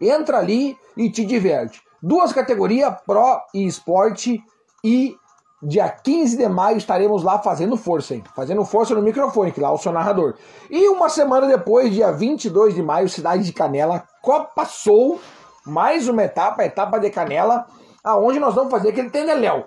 Entra 0.00 0.38
ali 0.38 0.78
e 0.96 1.10
te 1.10 1.24
diverte. 1.24 1.82
Duas 2.00 2.32
categorias, 2.32 2.94
Pro 3.04 3.40
e 3.52 3.66
Esporte. 3.66 4.40
E 4.84 5.16
dia 5.60 5.88
15 5.88 6.36
de 6.36 6.48
maio 6.48 6.76
estaremos 6.76 7.24
lá 7.24 7.40
fazendo 7.40 7.76
força, 7.76 8.14
hein? 8.14 8.22
Fazendo 8.36 8.64
força 8.64 8.94
no 8.94 9.02
microfone, 9.02 9.50
que 9.50 9.60
lá 9.60 9.70
é 9.70 9.72
o 9.72 9.78
seu 9.78 9.90
narrador. 9.90 10.36
E 10.70 10.88
uma 10.88 11.08
semana 11.08 11.48
depois, 11.48 11.92
dia 11.92 12.12
22 12.12 12.76
de 12.76 12.82
maio, 12.82 13.08
cidade 13.08 13.42
de 13.42 13.52
Canela, 13.52 14.04
Copa 14.22 14.64
Soul. 14.64 15.20
Mais 15.66 16.08
uma 16.08 16.22
etapa, 16.22 16.64
etapa 16.64 16.98
de 16.98 17.10
Canela, 17.10 17.66
aonde 18.02 18.38
nós 18.38 18.54
vamos 18.54 18.70
fazer 18.70 18.90
aquele 18.90 19.10
tendeléu. 19.10 19.66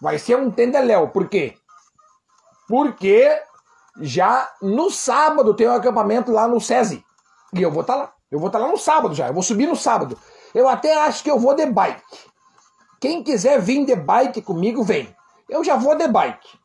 Vai 0.00 0.18
ser 0.18 0.36
um 0.36 0.50
tendeléu. 0.50 1.08
Por 1.08 1.28
quê? 1.28 1.54
Porque 2.68 3.40
já 4.00 4.50
no 4.62 4.90
sábado 4.90 5.54
tem 5.54 5.68
um 5.68 5.74
acampamento 5.74 6.30
lá 6.30 6.46
no 6.46 6.60
SESI. 6.60 7.04
E 7.54 7.62
eu 7.62 7.70
vou 7.70 7.80
estar 7.80 7.94
tá 7.94 7.98
lá. 8.00 8.12
Eu 8.30 8.38
vou 8.38 8.48
estar 8.48 8.58
tá 8.58 8.66
lá 8.66 8.70
no 8.70 8.78
sábado 8.78 9.14
já. 9.14 9.28
Eu 9.28 9.34
vou 9.34 9.42
subir 9.42 9.66
no 9.66 9.76
sábado. 9.76 10.18
Eu 10.54 10.68
até 10.68 10.96
acho 11.04 11.22
que 11.22 11.30
eu 11.30 11.38
vou 11.38 11.54
de 11.54 11.66
bike. 11.66 12.02
Quem 13.00 13.22
quiser 13.22 13.60
vir 13.60 13.84
de 13.84 13.96
bike 13.96 14.42
comigo, 14.42 14.82
vem. 14.82 15.14
Eu 15.48 15.64
já 15.64 15.76
vou 15.76 15.94
de 15.94 16.06
bike. 16.08 16.58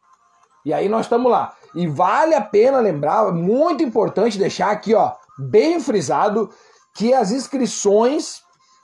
E 0.66 0.74
aí 0.74 0.90
nós 0.90 1.06
estamos 1.06 1.32
lá. 1.32 1.56
E 1.76 1.88
vale 1.88 2.36
a 2.36 2.42
pena 2.42 2.80
lembrar, 2.80 3.28
é 3.28 3.32
muito 3.32 3.84
importante 3.84 4.38
deixar 4.38 4.72
aqui, 4.72 4.94
ó, 4.94 5.14
bem 5.38 5.80
frisado, 5.80 6.50
que 6.94 7.14
as 7.14 7.32
inscrições 7.32 8.43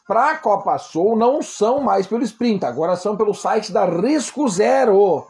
para 0.10 0.32
a 0.32 0.38
Copa 0.38 0.76
Soul 0.80 1.16
não 1.16 1.40
são 1.40 1.80
mais 1.80 2.08
pelo 2.08 2.24
Sprint, 2.24 2.66
agora 2.66 2.96
são 2.96 3.16
pelo 3.16 3.34
site 3.34 3.72
da 3.72 3.86
Risco 3.86 4.50
Zero 4.50 5.28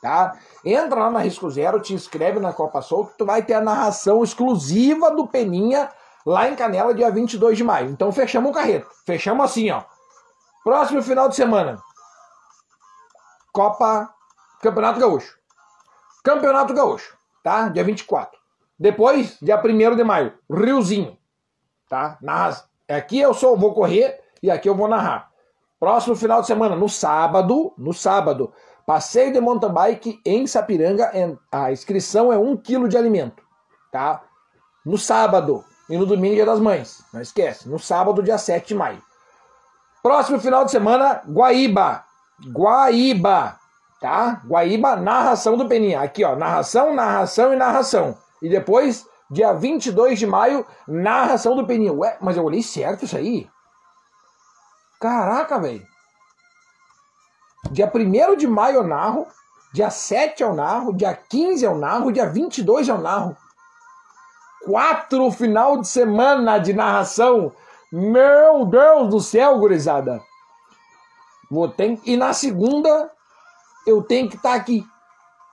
tá? 0.00 0.36
Entra 0.64 1.00
lá 1.00 1.10
na 1.10 1.20
Risco 1.20 1.50
Zero, 1.50 1.80
te 1.80 1.94
inscreve 1.94 2.40
na 2.40 2.52
Copa 2.52 2.82
Soul, 2.82 3.06
que 3.06 3.18
tu 3.18 3.26
vai 3.26 3.42
ter 3.42 3.54
a 3.54 3.60
narração 3.60 4.24
exclusiva 4.24 5.10
do 5.10 5.26
Peninha 5.26 5.90
lá 6.24 6.48
em 6.48 6.56
Canela, 6.56 6.94
dia 6.94 7.10
22 7.10 7.56
de 7.56 7.64
maio. 7.64 7.90
Então 7.90 8.10
fechamos 8.12 8.50
o 8.50 8.54
carreto. 8.54 8.88
Fechamos 9.04 9.44
assim, 9.44 9.70
ó. 9.70 9.82
Próximo 10.64 11.02
final 11.02 11.28
de 11.28 11.36
semana. 11.36 11.78
Copa 13.52 14.12
Campeonato 14.60 15.00
Gaúcho. 15.00 15.38
Campeonato 16.22 16.74
Gaúcho, 16.74 17.16
tá? 17.42 17.68
Dia 17.68 17.84
24. 17.84 18.38
Depois, 18.78 19.38
dia 19.40 19.60
1 19.62 19.96
de 19.96 20.04
maio, 20.04 20.38
Riozinho, 20.50 21.18
tá? 21.88 22.16
Narra... 22.20 22.64
Aqui 22.90 23.20
eu 23.20 23.32
só 23.32 23.54
vou 23.54 23.72
correr 23.72 24.20
e 24.42 24.50
aqui 24.50 24.68
eu 24.68 24.74
vou 24.74 24.88
narrar. 24.88 25.30
Próximo 25.78 26.14
final 26.14 26.40
de 26.40 26.46
semana, 26.46 26.76
no 26.76 26.88
sábado, 26.88 27.72
no 27.78 27.92
sábado, 27.94 28.52
Passeio 28.90 29.32
de 29.32 29.40
mountain 29.40 29.72
bike 29.72 30.20
em 30.26 30.48
Sapiranga, 30.48 31.12
a 31.52 31.70
inscrição 31.70 32.32
é 32.32 32.36
um 32.36 32.56
quilo 32.56 32.88
de 32.88 32.96
alimento, 32.96 33.40
tá? 33.92 34.20
No 34.84 34.98
sábado 34.98 35.64
e 35.88 35.96
no 35.96 36.04
domingo, 36.04 36.34
dia 36.34 36.44
das 36.44 36.58
mães. 36.58 37.04
Não 37.12 37.20
esquece, 37.20 37.68
no 37.68 37.78
sábado, 37.78 38.20
dia 38.20 38.36
7 38.36 38.66
de 38.66 38.74
maio. 38.74 39.00
Próximo 40.02 40.40
final 40.40 40.64
de 40.64 40.72
semana, 40.72 41.22
Guaíba. 41.24 42.04
Guaíba, 42.52 43.60
tá? 44.00 44.42
Guaíba, 44.44 44.96
narração 44.96 45.56
do 45.56 45.68
Peninha. 45.68 46.00
Aqui, 46.00 46.24
ó, 46.24 46.34
narração, 46.34 46.92
narração 46.92 47.52
e 47.52 47.56
narração. 47.56 48.18
E 48.42 48.48
depois, 48.48 49.06
dia 49.30 49.52
22 49.52 50.18
de 50.18 50.26
maio, 50.26 50.66
narração 50.86 51.54
do 51.54 51.66
Peninha. 51.66 51.92
Ué, 51.92 52.18
mas 52.20 52.36
eu 52.36 52.44
olhei 52.44 52.62
certo 52.62 53.04
isso 53.04 53.16
aí? 53.16 53.48
Caraca, 55.00 55.58
velho. 55.58 55.86
Dia 57.70 57.90
1 57.94 58.36
de 58.36 58.46
maio 58.46 58.76
eu 58.76 58.84
narro, 58.84 59.26
dia 59.72 59.90
7 59.90 60.42
eu 60.42 60.54
narro, 60.54 60.94
dia 60.94 61.14
15 61.14 61.64
eu 61.64 61.76
narro, 61.76 62.10
dia 62.10 62.28
22 62.28 62.88
eu 62.88 62.98
narro. 62.98 63.36
Quatro 64.64 65.30
final 65.30 65.80
de 65.80 65.86
semana 65.86 66.58
de 66.58 66.72
narração. 66.72 67.52
Meu 67.92 68.66
Deus 68.66 69.08
do 69.08 69.20
céu, 69.20 69.58
gurizada. 69.58 70.20
Vou 71.50 71.68
ter... 71.68 71.98
E 72.04 72.16
na 72.16 72.32
segunda 72.32 73.10
eu 73.86 74.02
tenho 74.02 74.28
que 74.28 74.36
estar 74.36 74.50
tá 74.50 74.54
aqui 74.54 74.86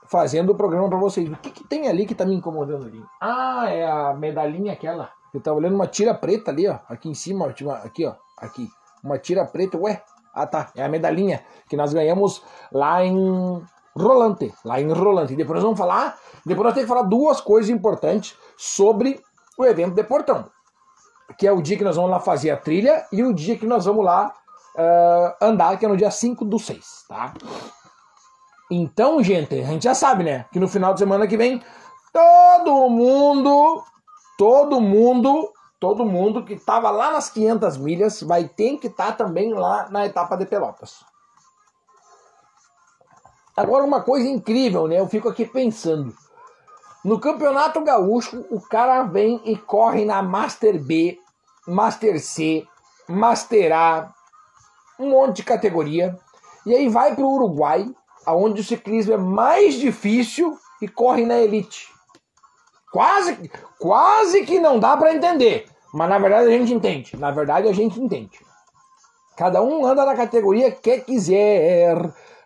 fazendo 0.07 0.51
o 0.51 0.55
programa 0.55 0.89
para 0.89 0.97
vocês. 0.97 1.29
O 1.29 1.35
que, 1.37 1.51
que, 1.51 1.63
tem 1.63 1.87
ali 1.87 2.05
que 2.05 2.15
tá 2.15 2.25
me 2.25 2.35
incomodando 2.35 2.85
ali? 2.85 3.03
Ah, 3.21 3.65
é 3.69 3.85
a 3.85 4.13
medalhinha 4.13 4.73
aquela. 4.73 5.09
Eu 5.33 5.41
tava 5.41 5.57
olhando 5.57 5.75
uma 5.75 5.87
tira 5.87 6.13
preta 6.13 6.51
ali, 6.51 6.67
ó. 6.67 6.79
Aqui 6.89 7.09
em 7.09 7.13
cima, 7.13 7.47
aqui, 7.47 8.05
ó. 8.05 8.15
Aqui. 8.37 8.69
Uma 9.03 9.17
tira 9.17 9.45
preta. 9.45 9.77
Ué, 9.77 10.01
ah, 10.33 10.47
tá. 10.47 10.71
É 10.75 10.83
a 10.83 10.89
medalhinha 10.89 11.43
que 11.69 11.77
nós 11.77 11.93
ganhamos 11.93 12.41
lá 12.71 13.03
em 13.03 13.61
Rolante. 13.95 14.53
Lá 14.63 14.79
em 14.79 14.91
Rolante. 14.91 15.35
Depois 15.35 15.55
nós 15.55 15.63
vamos 15.63 15.77
falar. 15.77 16.17
Depois 16.45 16.65
nós 16.65 16.73
temos 16.73 16.89
que 16.89 16.95
falar 16.95 17.07
duas 17.07 17.41
coisas 17.41 17.69
importantes 17.69 18.35
sobre 18.57 19.21
o 19.57 19.65
evento 19.65 19.93
de 19.93 20.03
Portão. 20.03 20.49
Que 21.37 21.45
é 21.45 21.51
o 21.51 21.61
dia 21.61 21.77
que 21.77 21.83
nós 21.83 21.95
vamos 21.95 22.11
lá 22.11 22.19
fazer 22.19 22.51
a 22.51 22.57
trilha 22.57 23.05
e 23.11 23.21
o 23.23 23.33
dia 23.33 23.57
que 23.57 23.65
nós 23.65 23.85
vamos 23.85 24.03
lá 24.03 24.33
uh, 24.77 25.45
andar, 25.45 25.77
que 25.77 25.85
é 25.85 25.89
no 25.89 25.97
dia 25.97 26.11
5 26.11 26.45
do 26.45 26.59
6, 26.59 27.05
tá? 27.09 27.33
Então, 28.69 29.23
gente, 29.23 29.55
a 29.55 29.65
gente 29.65 29.83
já 29.83 29.93
sabe, 29.93 30.23
né? 30.23 30.45
Que 30.51 30.59
no 30.59 30.67
final 30.67 30.93
de 30.93 30.99
semana 30.99 31.27
que 31.27 31.37
vem, 31.37 31.61
todo 32.11 32.89
mundo, 32.89 33.83
todo 34.37 34.81
mundo 34.81 35.51
todo 35.79 36.05
mundo 36.05 36.43
que 36.43 36.53
estava 36.53 36.89
lá 36.89 37.11
nas 37.11 37.29
500 37.29 37.77
milhas 37.77 38.21
vai 38.21 38.47
ter 38.47 38.77
que 38.77 38.87
estar 38.87 39.07
tá 39.07 39.25
também 39.25 39.53
lá 39.53 39.87
na 39.89 40.05
etapa 40.05 40.35
de 40.35 40.45
Pelotas. 40.45 41.03
Agora, 43.55 43.83
uma 43.83 44.01
coisa 44.01 44.27
incrível, 44.27 44.87
né? 44.87 44.99
Eu 44.99 45.07
fico 45.07 45.29
aqui 45.29 45.45
pensando. 45.45 46.13
No 47.03 47.19
Campeonato 47.19 47.83
Gaúcho, 47.83 48.45
o 48.51 48.61
cara 48.61 49.03
vem 49.03 49.41
e 49.45 49.55
corre 49.55 50.05
na 50.05 50.21
Master 50.21 50.83
B, 50.83 51.17
Master 51.67 52.21
C, 52.21 52.67
Master 53.07 53.71
A, 53.73 54.13
um 54.99 55.11
monte 55.11 55.37
de 55.37 55.43
categoria. 55.43 56.17
E 56.65 56.75
aí 56.75 56.89
vai 56.89 57.15
para 57.15 57.23
o 57.23 57.33
Uruguai, 57.33 57.87
onde 58.35 58.61
o 58.61 58.63
ciclismo 58.63 59.13
é 59.13 59.17
mais 59.17 59.75
difícil 59.75 60.57
e 60.81 60.87
corre 60.87 61.25
na 61.25 61.39
elite. 61.39 61.87
Quase, 62.91 63.51
quase 63.79 64.45
que 64.45 64.59
não 64.59 64.79
dá 64.79 64.95
para 64.97 65.13
entender. 65.13 65.65
Mas 65.93 66.09
na 66.09 66.19
verdade 66.19 66.47
a 66.47 66.51
gente 66.51 66.73
entende. 66.73 67.17
Na 67.17 67.31
verdade 67.31 67.67
a 67.67 67.73
gente 67.73 67.99
entende. 67.99 68.39
Cada 69.37 69.61
um 69.61 69.85
anda 69.85 70.05
na 70.05 70.15
categoria 70.15 70.71
que 70.71 70.99
quiser. 70.99 71.97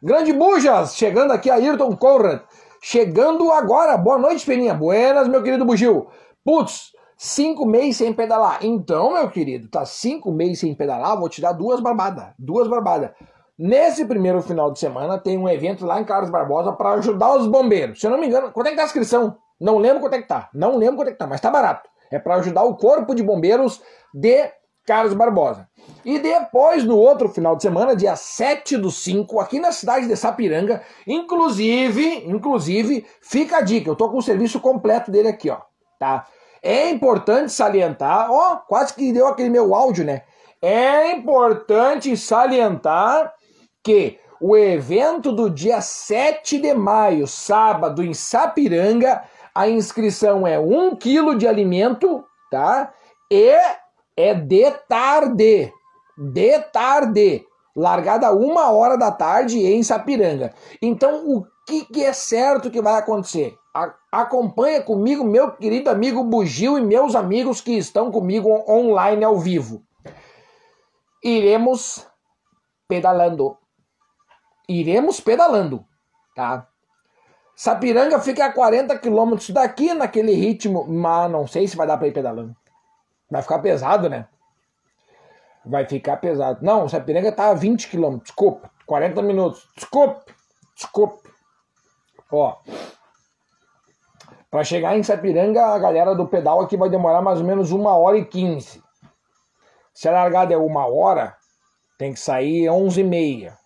Grande 0.04 0.34
Bujas, 0.34 0.96
chegando 0.96 1.32
aqui 1.32 1.50
Ayrton 1.50 1.96
Conrad. 1.96 2.42
Chegando 2.82 3.52
agora. 3.52 3.96
Boa 3.98 4.18
noite, 4.18 4.46
Peninha. 4.46 4.74
Buenas, 4.74 5.28
meu 5.28 5.44
querido 5.44 5.64
Bugil. 5.64 6.08
Putz, 6.44 6.92
cinco 7.16 7.66
meses 7.66 7.98
sem 7.98 8.12
pedalar. 8.12 8.66
Então, 8.66 9.14
meu 9.14 9.30
querido, 9.30 9.70
tá 9.70 9.86
cinco 9.86 10.32
meses 10.32 10.60
sem 10.60 10.74
pedalar, 10.74 11.18
vou 11.18 11.30
te 11.30 11.40
dar 11.40 11.54
duas 11.54 11.80
barbadas. 11.80 12.34
Duas 12.38 12.68
barbadas. 12.68 13.12
Nesse 13.58 14.06
primeiro 14.06 14.42
final 14.42 14.72
de 14.72 14.80
semana 14.80 15.18
tem 15.18 15.38
um 15.38 15.48
evento 15.48 15.86
lá 15.86 16.00
em 16.00 16.06
Carlos 16.06 16.30
Barbosa 16.30 16.72
para 16.72 16.94
ajudar 16.94 17.36
os 17.36 17.48
bombeiros. 17.48 18.00
Se 18.00 18.08
eu 18.08 18.12
não 18.12 18.18
me 18.18 18.28
engano, 18.28 18.52
quanto 18.52 18.68
é 18.68 18.70
que 18.72 18.76
tá 18.76 18.84
a 18.84 18.86
inscrição? 18.86 19.38
Não 19.60 19.78
lembro 19.78 20.00
quanto 20.00 20.16
é 20.16 20.22
que 20.22 20.28
tá. 20.28 20.50
Não 20.54 20.78
lembro 20.78 20.98
quanto 20.98 21.10
é 21.10 21.12
que 21.12 21.18
tá, 21.18 21.28
mas 21.28 21.42
tá 21.42 21.52
barato. 21.52 21.90
É 22.12 22.18
para 22.18 22.36
ajudar 22.36 22.64
o 22.64 22.76
Corpo 22.76 23.14
de 23.14 23.22
Bombeiros 23.22 23.82
de 24.14 24.52
Carlos 24.86 25.14
Barbosa. 25.14 25.68
E 26.04 26.18
depois, 26.18 26.84
no 26.84 26.98
outro 26.98 27.30
final 27.30 27.56
de 27.56 27.62
semana, 27.62 27.96
dia 27.96 28.16
7 28.16 28.78
do 28.78 28.90
5, 28.90 29.40
aqui 29.40 29.60
na 29.60 29.72
cidade 29.72 30.08
de 30.08 30.16
Sapiranga, 30.16 30.82
inclusive, 31.06 32.28
inclusive, 32.28 33.06
fica 33.22 33.58
a 33.58 33.62
dica, 33.62 33.90
eu 33.90 33.96
tô 33.96 34.10
com 34.10 34.18
o 34.18 34.22
serviço 34.22 34.60
completo 34.60 35.12
dele 35.12 35.28
aqui, 35.28 35.50
ó, 35.50 35.60
tá? 36.00 36.26
É 36.64 36.90
importante 36.90 37.52
salientar, 37.52 38.32
ó, 38.32 38.58
quase 38.58 38.94
que 38.94 39.14
deu 39.14 39.28
aquele 39.28 39.50
meu 39.50 39.74
áudio, 39.74 40.04
né? 40.04 40.24
É 40.62 41.12
importante 41.12 42.16
salientar 42.18 43.34
que 43.84 44.20
o 44.40 44.58
evento 44.58 45.32
do 45.32 45.50
dia 45.50 45.82
7 45.82 46.60
de 46.60 46.74
maio, 46.74 47.28
sábado, 47.28 48.04
em 48.04 48.14
Sapiranga, 48.14 49.24
a 49.54 49.68
inscrição 49.68 50.48
é 50.48 50.58
um 50.58 50.96
quilo 50.96 51.38
de 51.38 51.48
alimento, 51.48 52.24
tá? 52.50 52.92
E 53.30 53.56
é 54.18 54.34
de 54.34 54.72
tarde. 54.90 55.72
De 56.18 56.60
tarde. 56.72 57.46
Largada 57.76 58.32
uma 58.34 58.72
hora 58.72 58.98
da 58.98 59.12
tarde 59.12 59.60
em 59.60 59.84
Sapiranga. 59.84 60.54
Então, 60.82 61.28
o 61.30 61.46
que, 61.68 61.86
que 61.86 62.04
é 62.04 62.12
certo 62.12 62.72
que 62.72 62.82
vai 62.82 62.96
acontecer? 62.96 63.56
A, 63.74 63.94
acompanha 64.12 64.82
comigo, 64.82 65.24
meu 65.24 65.52
querido 65.52 65.90
amigo 65.90 66.24
Bugio 66.24 66.78
e 66.78 66.82
meus 66.82 67.16
amigos 67.16 67.62
que 67.62 67.78
estão 67.78 68.12
comigo 68.12 68.50
online 68.68 69.24
ao 69.24 69.38
vivo. 69.38 69.82
Iremos 71.24 72.06
pedalando. 72.88 73.61
Iremos 74.80 75.20
pedalando, 75.20 75.86
tá? 76.36 76.68
Sapiranga 77.56 78.20
fica 78.20 78.46
a 78.46 78.54
40 78.54 78.98
quilômetros 79.00 79.50
daqui 79.50 79.94
naquele 79.94 80.34
ritmo, 80.34 80.86
mas 80.88 81.30
não 81.30 81.46
sei 81.46 81.68
se 81.68 81.76
vai 81.76 81.86
dar 81.86 81.98
para 81.98 82.08
ir 82.08 82.14
pedalando. 82.14 82.56
Vai 83.30 83.42
ficar 83.42 83.60
pesado, 83.60 84.10
né? 84.10 84.28
Vai 85.66 85.86
ficar 85.86 86.18
pesado. 86.18 86.64
Não, 86.64 86.88
Sapiranga 86.88 87.32
tá 87.32 87.50
a 87.50 87.54
20 87.54 87.90
quilômetros. 87.90 88.30
Desculpa. 88.30 88.72
40 88.86 89.22
minutos. 89.22 89.68
Desculpe. 89.76 90.34
Desculpe. 90.76 91.30
Ó. 92.32 92.58
Para 94.50 94.64
chegar 94.64 94.98
em 94.98 95.04
Sapiranga, 95.04 95.66
a 95.66 95.80
galera 95.80 96.16
do 96.16 96.28
pedal 96.28 96.62
aqui 96.62 96.76
vai 96.76 96.90
demorar 96.90 97.22
mais 97.22 97.40
ou 97.40 97.46
menos 97.46 97.72
uma 97.72 97.96
hora 97.96 98.18
e 98.18 98.26
15. 98.26 98.82
Se 99.94 100.08
a 100.08 100.12
largada 100.12 100.54
é 100.54 100.58
uma 100.58 100.88
hora, 100.88 101.38
tem 101.98 102.14
que 102.14 102.20
sair 102.20 102.70
11 102.70 103.02
e 103.02 103.04
meia. 103.04 103.61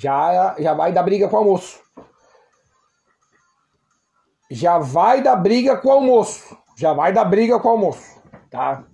Já, 0.00 0.56
já 0.58 0.72
vai 0.72 0.92
dar 0.92 1.02
briga 1.02 1.28
com 1.28 1.36
o 1.36 1.38
almoço. 1.40 1.80
Já 4.50 4.78
vai 4.78 5.20
dar 5.20 5.36
briga 5.36 5.76
com 5.76 5.88
o 5.88 5.92
almoço. 5.92 6.56
Já 6.76 6.92
vai 6.92 7.12
dar 7.12 7.24
briga 7.24 7.60
com 7.60 7.68
o 7.68 7.70
almoço 7.72 8.20
tá? 8.50 8.84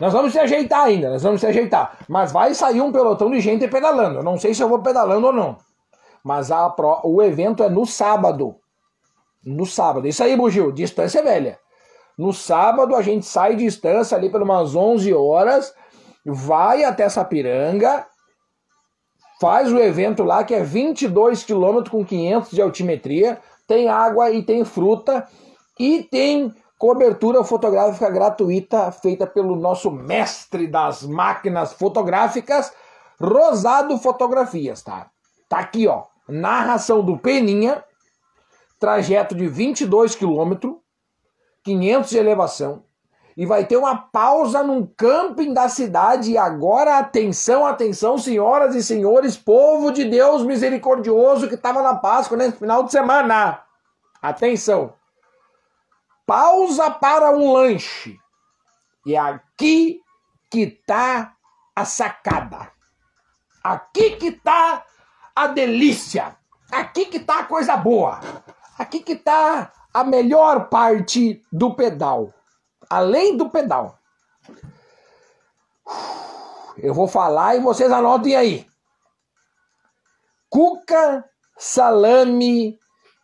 Nós 0.00 0.12
vamos 0.12 0.32
se 0.32 0.38
ajeitar 0.38 0.84
ainda, 0.84 1.10
nós 1.10 1.22
vamos 1.22 1.40
se 1.40 1.46
ajeitar. 1.46 1.98
Mas 2.08 2.30
vai 2.30 2.54
sair 2.54 2.80
um 2.80 2.92
pelotão 2.92 3.30
de 3.30 3.40
gente 3.40 3.66
pedalando. 3.66 4.20
Eu 4.20 4.22
não 4.22 4.38
sei 4.38 4.54
se 4.54 4.62
eu 4.62 4.68
vou 4.68 4.80
pedalando 4.80 5.26
ou 5.26 5.32
não. 5.32 5.56
Mas 6.22 6.50
a 6.50 6.70
pro, 6.70 7.00
o 7.02 7.22
evento 7.22 7.62
é 7.62 7.68
no 7.68 7.84
sábado. 7.84 8.56
No 9.44 9.66
sábado. 9.66 10.06
Isso 10.06 10.22
aí, 10.22 10.36
Bugil, 10.36 10.70
distância 10.70 11.22
velha. 11.22 11.58
No 12.16 12.32
sábado 12.32 12.94
a 12.94 13.02
gente 13.02 13.26
sai 13.26 13.56
de 13.56 13.64
distância 13.64 14.16
ali 14.16 14.30
por 14.30 14.42
umas 14.42 14.74
11 14.74 15.12
horas, 15.14 15.74
vai 16.24 16.82
até 16.82 17.08
Sapiranga, 17.08 18.06
faz 19.40 19.72
o 19.72 19.78
evento 19.78 20.22
lá 20.22 20.44
que 20.44 20.54
é 20.54 20.62
22 20.62 21.44
km 21.44 21.88
com 21.90 22.04
500 22.04 22.50
de 22.50 22.62
altimetria, 22.62 23.40
tem 23.66 23.88
água 23.88 24.30
e 24.30 24.42
tem 24.42 24.64
fruta 24.64 25.26
e 25.78 26.02
tem 26.02 26.54
Cobertura 26.78 27.42
fotográfica 27.42 28.10
gratuita 28.10 28.92
feita 28.92 29.26
pelo 29.26 29.56
nosso 29.56 29.90
mestre 29.90 30.66
das 30.66 31.02
máquinas 31.02 31.72
fotográficas, 31.72 32.70
Rosado 33.18 33.96
Fotografias, 33.96 34.82
tá? 34.82 35.10
Tá 35.48 35.60
aqui, 35.60 35.88
ó. 35.88 36.04
Narração 36.28 37.02
do 37.02 37.16
Peninha, 37.16 37.82
trajeto 38.78 39.34
de 39.34 39.48
22 39.48 40.14
km, 40.14 40.76
500 41.64 42.10
de 42.10 42.18
elevação, 42.18 42.84
e 43.36 43.44
vai 43.44 43.64
ter 43.66 43.76
uma 43.76 43.96
pausa 43.96 44.62
num 44.62 44.86
camping 44.86 45.52
da 45.52 45.68
cidade. 45.68 46.32
E 46.32 46.38
agora, 46.38 46.98
atenção, 46.98 47.66
atenção, 47.66 48.16
senhoras 48.16 48.74
e 48.74 48.82
senhores, 48.82 49.36
povo 49.36 49.90
de 49.90 50.04
Deus 50.04 50.42
misericordioso 50.42 51.48
que 51.48 51.54
estava 51.54 51.82
na 51.82 51.94
Páscoa 51.94 52.36
nesse 52.36 52.58
final 52.58 52.82
de 52.82 52.92
semana. 52.92 53.62
Atenção! 54.22 54.94
pausa 56.26 56.90
para 56.90 57.30
um 57.30 57.52
lanche. 57.52 58.18
E 59.06 59.14
é 59.14 59.18
aqui 59.18 60.00
que 60.50 60.66
tá 60.66 61.34
a 61.74 61.84
sacada. 61.84 62.72
Aqui 63.62 64.16
que 64.16 64.32
tá 64.32 64.84
a 65.34 65.46
delícia. 65.46 66.36
Aqui 66.70 67.06
que 67.06 67.20
tá 67.20 67.40
a 67.40 67.44
coisa 67.44 67.76
boa. 67.76 68.20
Aqui 68.76 69.00
que 69.00 69.14
tá 69.14 69.72
a 69.94 70.02
melhor 70.02 70.68
parte 70.68 71.40
do 71.52 71.74
pedal. 71.74 72.34
Além 72.88 73.36
do 73.36 73.50
pedal. 73.50 73.98
Eu 76.78 76.92
vou 76.92 77.08
falar 77.08 77.56
e 77.56 77.60
vocês 77.60 77.90
anotem 77.90 78.36
aí. 78.36 78.66
Cuca, 80.48 81.24
salame, 81.56 82.78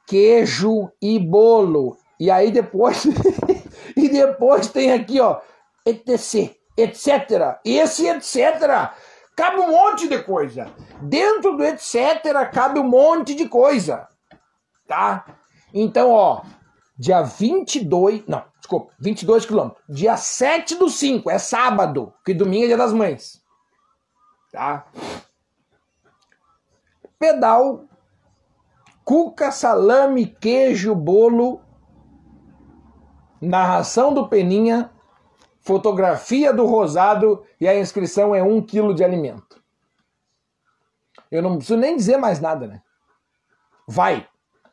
queijo 0.06 0.90
e 1.00 1.18
bolo 1.18 1.96
e 2.22 2.30
aí 2.30 2.52
depois, 2.52 3.04
e 3.96 4.08
depois 4.08 4.68
tem 4.68 4.92
aqui, 4.92 5.20
ó, 5.20 5.40
etc, 5.84 6.54
etc. 6.76 7.58
Esse 7.64 8.06
etc. 8.06 8.92
Cabe 9.34 9.58
um 9.58 9.72
monte 9.72 10.06
de 10.06 10.22
coisa. 10.22 10.72
Dentro 11.00 11.56
do 11.56 11.64
etc 11.64 12.48
cabe 12.52 12.78
um 12.78 12.88
monte 12.88 13.34
de 13.34 13.48
coisa. 13.48 14.06
Tá? 14.86 15.24
Então, 15.74 16.10
ó, 16.10 16.42
dia 17.02 17.20
22, 17.20 18.28
não, 18.28 18.44
desculpa, 18.60 18.92
22 19.00 19.44
quilômetros. 19.44 19.82
Dia 19.88 20.16
7 20.16 20.76
do 20.76 20.88
5, 20.88 21.28
é 21.28 21.36
sábado, 21.36 22.14
que 22.24 22.32
domingo 22.32 22.62
é 22.62 22.68
dia 22.68 22.76
das 22.76 22.92
mães. 22.92 23.42
Tá? 24.52 24.86
Pedal, 27.18 27.86
cuca, 29.04 29.50
salame, 29.50 30.26
queijo, 30.26 30.94
bolo 30.94 31.60
narração 33.40 34.14
do 34.14 34.28
Peninha, 34.28 34.92
fotografia 35.58 36.52
do 36.52 36.66
Rosado 36.66 37.44
e 37.60 37.66
a 37.66 37.76
inscrição 37.76 38.32
é 38.32 38.44
um 38.44 38.62
quilo 38.62 38.94
de 38.94 39.02
alimento. 39.02 39.60
Eu 41.28 41.42
não 41.42 41.56
preciso 41.56 41.76
nem 41.76 41.96
dizer 41.96 42.16
mais 42.16 42.38
nada, 42.38 42.68
né? 42.68 42.80
Vai. 43.88 44.28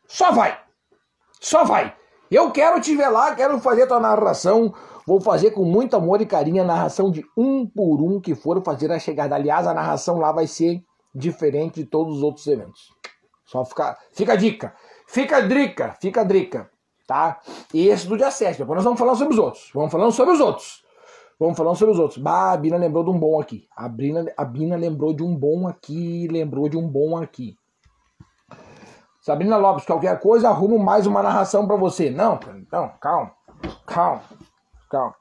Só 0.05 0.31
vai. 0.31 0.61
Só 1.39 1.63
vai. 1.63 1.97
Eu 2.31 2.51
quero 2.51 2.79
te 2.79 2.95
ver 2.95 3.09
lá, 3.09 3.33
quero 3.35 3.59
fazer 3.59 3.87
tua 3.87 3.99
narração. 3.99 4.73
Vou 5.05 5.19
fazer 5.19 5.51
com 5.51 5.63
muito 5.63 5.95
amor 5.95 6.21
e 6.21 6.25
carinho 6.25 6.63
a 6.63 6.65
narração 6.65 7.09
de 7.09 7.25
um 7.35 7.65
por 7.65 8.01
um 8.01 8.19
que 8.19 8.35
for 8.35 8.61
fazer 8.63 8.91
a 8.91 8.99
chegada. 8.99 9.35
Aliás, 9.35 9.65
a 9.65 9.73
narração 9.73 10.17
lá 10.17 10.31
vai 10.31 10.45
ser 10.45 10.83
diferente 11.13 11.83
de 11.83 11.85
todos 11.85 12.17
os 12.17 12.23
outros 12.23 12.45
eventos. 12.47 12.93
Só 13.45 13.65
fica, 13.65 13.97
fica 14.13 14.33
a 14.33 14.35
dica. 14.35 14.75
Fica 15.07 15.37
a 15.37 15.41
dica, 15.41 15.97
fica 15.99 16.21
a 16.21 16.23
dica 16.23 16.69
tá? 17.09 17.41
E 17.73 17.87
esse 17.87 18.07
do 18.07 18.15
dia 18.15 18.29
7. 18.29 18.59
Depois 18.59 18.75
nós 18.75 18.83
vamos 18.83 18.99
falar 18.99 19.15
sobre 19.15 19.33
os 19.33 19.39
outros. 19.39 19.71
Vamos 19.73 19.91
falando 19.91 20.11
sobre 20.11 20.35
os 20.35 20.39
outros. 20.39 20.83
Vamos 21.39 21.57
falando 21.57 21.75
sobre 21.75 21.93
os 21.95 21.99
outros. 21.99 22.19
Bah, 22.21 22.51
a 22.51 22.57
Bina 22.57 22.77
lembrou 22.77 23.03
de 23.03 23.09
um 23.09 23.17
bom 23.17 23.41
aqui. 23.41 23.67
A 23.75 23.89
Bina, 23.89 24.31
a 24.37 24.45
Bina 24.45 24.75
lembrou 24.75 25.11
de 25.11 25.23
um 25.23 25.35
bom 25.35 25.67
aqui, 25.67 26.27
lembrou 26.29 26.69
de 26.69 26.77
um 26.77 26.87
bom 26.87 27.17
aqui. 27.17 27.55
Sabrina 29.29 29.57
Lopes, 29.57 29.85
qualquer 29.85 30.19
coisa, 30.19 30.49
arrumo 30.49 30.79
mais 30.79 31.05
uma 31.05 31.21
narração 31.21 31.67
para 31.67 31.75
você. 31.75 32.09
Não, 32.09 32.39
não, 32.71 32.89
calma, 32.99 33.31
calma, 33.85 34.21
calma. 34.89 35.13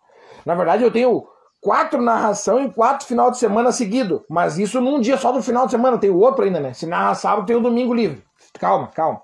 Na 0.47 0.55
verdade, 0.55 0.83
eu 0.83 0.91
tenho 0.91 1.27
quatro 1.61 2.01
narração 2.01 2.59
em 2.59 2.71
quatro 2.71 3.07
final 3.07 3.31
de 3.31 3.37
semana 3.37 3.71
seguido. 3.71 4.25
Mas 4.27 4.57
isso 4.57 4.81
num 4.81 4.99
dia 4.99 5.19
só 5.19 5.31
do 5.31 5.43
final 5.43 5.67
de 5.67 5.73
semana. 5.73 5.99
Tem 5.99 6.09
o 6.09 6.17
outro 6.17 6.43
ainda, 6.43 6.59
né? 6.59 6.73
Se 6.73 6.87
narra 6.87 7.15
sábado, 7.15 7.45
tem 7.45 7.55
o 7.55 7.61
domingo 7.61 7.93
livre. 7.93 8.25
Calma, 8.59 8.87
calma. 8.95 9.21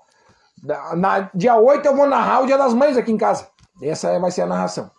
Na, 0.95 1.31
dia 1.33 1.55
8 1.55 1.83
eu 1.83 1.95
vou 1.95 2.05
narrar 2.05 2.43
o 2.43 2.45
Dia 2.45 2.57
das 2.59 2.75
Mães 2.75 2.95
aqui 2.95 3.11
em 3.11 3.17
casa. 3.17 3.47
Essa 3.81 4.19
vai 4.19 4.29
ser 4.29 4.43
a 4.43 4.47
narração. 4.47 4.91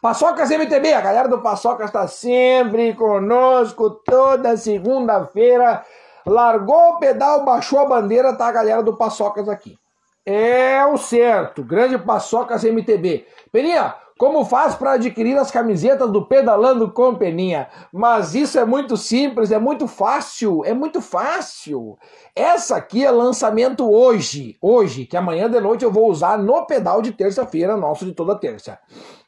Paçocas 0.00 0.48
MTB, 0.48 0.92
a 0.92 1.00
galera 1.00 1.28
do 1.28 1.42
Paçocas 1.42 1.86
está 1.86 2.06
sempre 2.06 2.94
conosco 2.94 3.90
toda 3.90 4.56
segunda-feira. 4.56 5.84
Largou 6.26 6.94
o 6.94 6.98
pedal, 6.98 7.44
baixou 7.44 7.78
a 7.78 7.86
bandeira, 7.86 8.36
tá 8.36 8.48
a 8.48 8.52
galera 8.52 8.82
do 8.82 8.96
Paçocas 8.96 9.48
aqui. 9.48 9.78
É 10.26 10.84
o 10.86 10.96
certo, 10.96 11.62
grande 11.62 11.98
Paçocas 11.98 12.64
MTB. 12.64 13.26
Peninha, 13.52 13.94
como 14.16 14.44
faz 14.44 14.76
para 14.76 14.92
adquirir 14.92 15.36
as 15.36 15.50
camisetas 15.50 16.10
do 16.10 16.24
Pedalando 16.24 16.90
com 16.92 17.16
Peninha? 17.16 17.68
Mas 17.92 18.34
isso 18.34 18.58
é 18.58 18.64
muito 18.64 18.96
simples, 18.96 19.50
é 19.50 19.58
muito 19.58 19.88
fácil, 19.88 20.64
é 20.64 20.72
muito 20.72 21.02
fácil. 21.02 21.98
Essa 22.34 22.76
aqui 22.76 23.04
é 23.04 23.10
lançamento 23.10 23.90
hoje, 23.90 24.56
hoje, 24.62 25.04
que 25.04 25.16
amanhã 25.16 25.50
de 25.50 25.60
noite 25.60 25.84
eu 25.84 25.90
vou 25.90 26.08
usar 26.08 26.38
no 26.38 26.64
pedal 26.64 27.02
de 27.02 27.10
terça-feira, 27.10 27.76
nosso 27.76 28.04
de 28.04 28.12
toda 28.12 28.38
terça. 28.38 28.78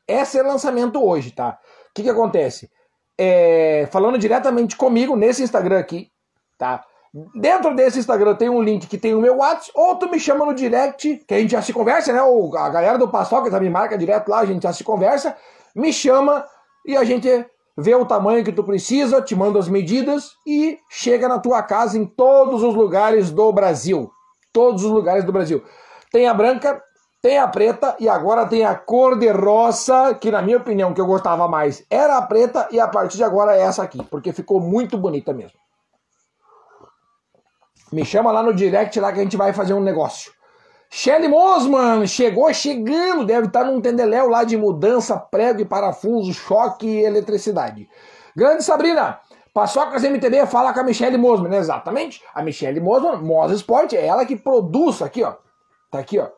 Essa 0.06 0.38
é 0.38 0.42
lançamento 0.42 1.04
hoje, 1.04 1.32
tá? 1.32 1.58
O 1.90 1.94
que, 1.94 2.04
que 2.04 2.10
acontece? 2.10 2.70
É, 3.18 3.88
falando 3.90 4.16
diretamente 4.16 4.76
comigo 4.76 5.16
nesse 5.16 5.42
Instagram 5.42 5.80
aqui, 5.80 6.12
tá? 6.56 6.84
Dentro 7.34 7.74
desse 7.74 7.98
Instagram 7.98 8.34
tem 8.34 8.48
um 8.48 8.62
link 8.62 8.86
que 8.86 8.98
tem 8.98 9.14
o 9.14 9.20
meu 9.20 9.36
WhatsApp, 9.36 9.70
ou 9.74 9.96
tu 9.96 10.10
me 10.10 10.20
chama 10.20 10.44
no 10.44 10.54
direct, 10.54 11.24
que 11.26 11.34
a 11.34 11.38
gente 11.38 11.52
já 11.52 11.62
se 11.62 11.72
conversa, 11.72 12.12
né? 12.12 12.22
Ou 12.22 12.56
a 12.56 12.68
galera 12.68 12.98
do 12.98 13.08
Paçoca 13.08 13.50
já 13.50 13.58
me 13.58 13.70
marca 13.70 13.96
direto 13.96 14.28
lá, 14.28 14.40
a 14.40 14.44
gente 14.44 14.62
já 14.62 14.72
se 14.72 14.84
conversa, 14.84 15.36
me 15.74 15.92
chama 15.92 16.44
e 16.84 16.96
a 16.96 17.04
gente 17.04 17.28
vê 17.76 17.94
o 17.94 18.06
tamanho 18.06 18.44
que 18.44 18.52
tu 18.52 18.64
precisa, 18.64 19.20
te 19.20 19.34
manda 19.34 19.58
as 19.58 19.68
medidas 19.68 20.32
e 20.46 20.78
chega 20.88 21.28
na 21.28 21.38
tua 21.38 21.62
casa 21.62 21.98
em 21.98 22.06
todos 22.06 22.62
os 22.62 22.74
lugares 22.74 23.30
do 23.30 23.52
Brasil. 23.52 24.10
Todos 24.52 24.84
os 24.84 24.90
lugares 24.90 25.24
do 25.24 25.32
Brasil. 25.32 25.62
Tem 26.10 26.26
a 26.26 26.34
branca, 26.34 26.82
Tem 27.22 27.38
a 27.38 27.48
preta 27.48 27.96
e 27.98 28.08
agora 28.08 28.46
tem 28.46 28.64
a 28.64 28.74
cor 28.74 29.18
de 29.18 29.28
roça, 29.30 30.14
que 30.14 30.30
na 30.30 30.40
minha 30.40 30.58
opinião, 30.58 30.94
que 30.94 31.00
eu 31.00 31.06
gostava 31.06 31.48
mais, 31.48 31.84
era 31.90 32.16
a 32.16 32.22
preta 32.22 32.68
e 32.70 32.78
a 32.78 32.86
partir 32.86 33.16
de 33.16 33.24
agora 33.24 33.56
é 33.56 33.62
essa 33.62 33.82
aqui, 33.82 34.02
porque 34.04 34.32
ficou 34.32 34.60
muito 34.60 34.96
bonita 34.96 35.32
mesmo. 35.32 35.58
Me 37.92 38.04
chama 38.04 38.32
lá 38.32 38.42
no 38.42 38.54
direct 38.54 38.98
lá 38.98 39.12
que 39.12 39.20
a 39.20 39.22
gente 39.22 39.36
vai 39.36 39.52
fazer 39.52 39.74
um 39.74 39.80
negócio. 39.80 40.32
Shelly 40.90 41.28
Mosman 41.28 42.06
chegou 42.06 42.52
chegando, 42.52 43.24
deve 43.24 43.46
estar 43.48 43.64
num 43.64 43.80
tendeléu 43.80 44.28
lá 44.28 44.44
de 44.44 44.56
mudança, 44.56 45.16
prego 45.16 45.60
e 45.60 45.64
parafuso, 45.64 46.32
choque 46.32 46.86
e 46.86 47.04
eletricidade. 47.04 47.88
Grande 48.36 48.64
Sabrina, 48.64 49.20
Paçocas 49.52 50.02
MTB 50.02 50.46
fala 50.46 50.72
com 50.72 50.80
a 50.80 50.84
Michelle 50.84 51.16
Mosman, 51.16 51.50
né? 51.50 51.56
exatamente. 51.56 52.22
A 52.34 52.42
Michelle 52.42 52.78
Mosman, 52.78 53.16
Mosa 53.22 53.54
Sport, 53.54 53.94
é 53.94 54.06
ela 54.06 54.26
que 54.26 54.36
produz 54.36 55.00
aqui, 55.00 55.24
ó. 55.24 55.34
Tá 55.90 55.98
aqui, 55.98 56.18
ó. 56.18 56.28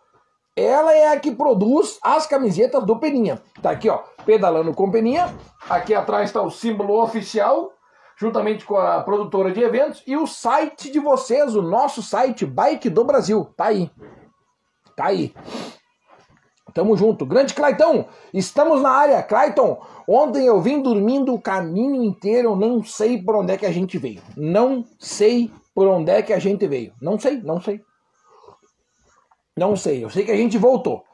Ela 0.56 0.94
é 0.94 1.12
a 1.12 1.18
que 1.18 1.32
produz 1.32 1.98
as 2.02 2.26
camisetas 2.26 2.84
do 2.84 2.96
Peninha. 2.98 3.42
Tá 3.60 3.70
aqui, 3.70 3.88
ó, 3.88 3.98
pedalando 4.24 4.72
com 4.72 4.90
Peninha. 4.90 5.34
Aqui 5.68 5.94
atrás 5.94 6.28
está 6.28 6.40
o 6.42 6.50
símbolo 6.50 7.02
oficial, 7.02 7.72
juntamente 8.18 8.64
com 8.64 8.76
a 8.76 9.00
produtora 9.02 9.52
de 9.52 9.62
eventos 9.62 10.02
e 10.06 10.16
o 10.16 10.26
site 10.26 10.90
de 10.90 10.98
vocês, 10.98 11.54
o 11.54 11.62
nosso 11.62 12.02
site 12.02 12.44
Bike 12.44 12.90
do 12.90 13.04
Brasil. 13.04 13.44
Tá 13.56 13.66
aí. 13.66 13.90
Tá 14.96 15.06
aí. 15.06 15.32
Tamo 16.74 16.96
junto. 16.96 17.24
Grande 17.24 17.54
Claitão, 17.54 18.06
estamos 18.34 18.82
na 18.82 18.90
área. 18.90 19.22
Claiton, 19.22 19.80
ontem 20.06 20.46
eu 20.46 20.60
vim 20.60 20.82
dormindo 20.82 21.32
o 21.32 21.40
caminho 21.40 22.02
inteiro, 22.02 22.56
não 22.56 22.82
sei 22.82 23.22
por 23.22 23.36
onde 23.36 23.52
é 23.52 23.56
que 23.56 23.66
a 23.66 23.72
gente 23.72 23.96
veio. 23.98 24.20
Não 24.36 24.84
sei 24.98 25.50
por 25.74 25.86
onde 25.86 26.10
é 26.10 26.20
que 26.20 26.32
a 26.32 26.38
gente 26.38 26.66
veio. 26.66 26.92
Não 27.00 27.18
sei, 27.18 27.40
não 27.40 27.60
sei. 27.60 27.80
Não 29.56 29.76
sei, 29.76 30.04
eu 30.04 30.10
sei 30.10 30.24
que 30.24 30.30
a 30.30 30.36
gente 30.36 30.58
voltou. 30.58 31.04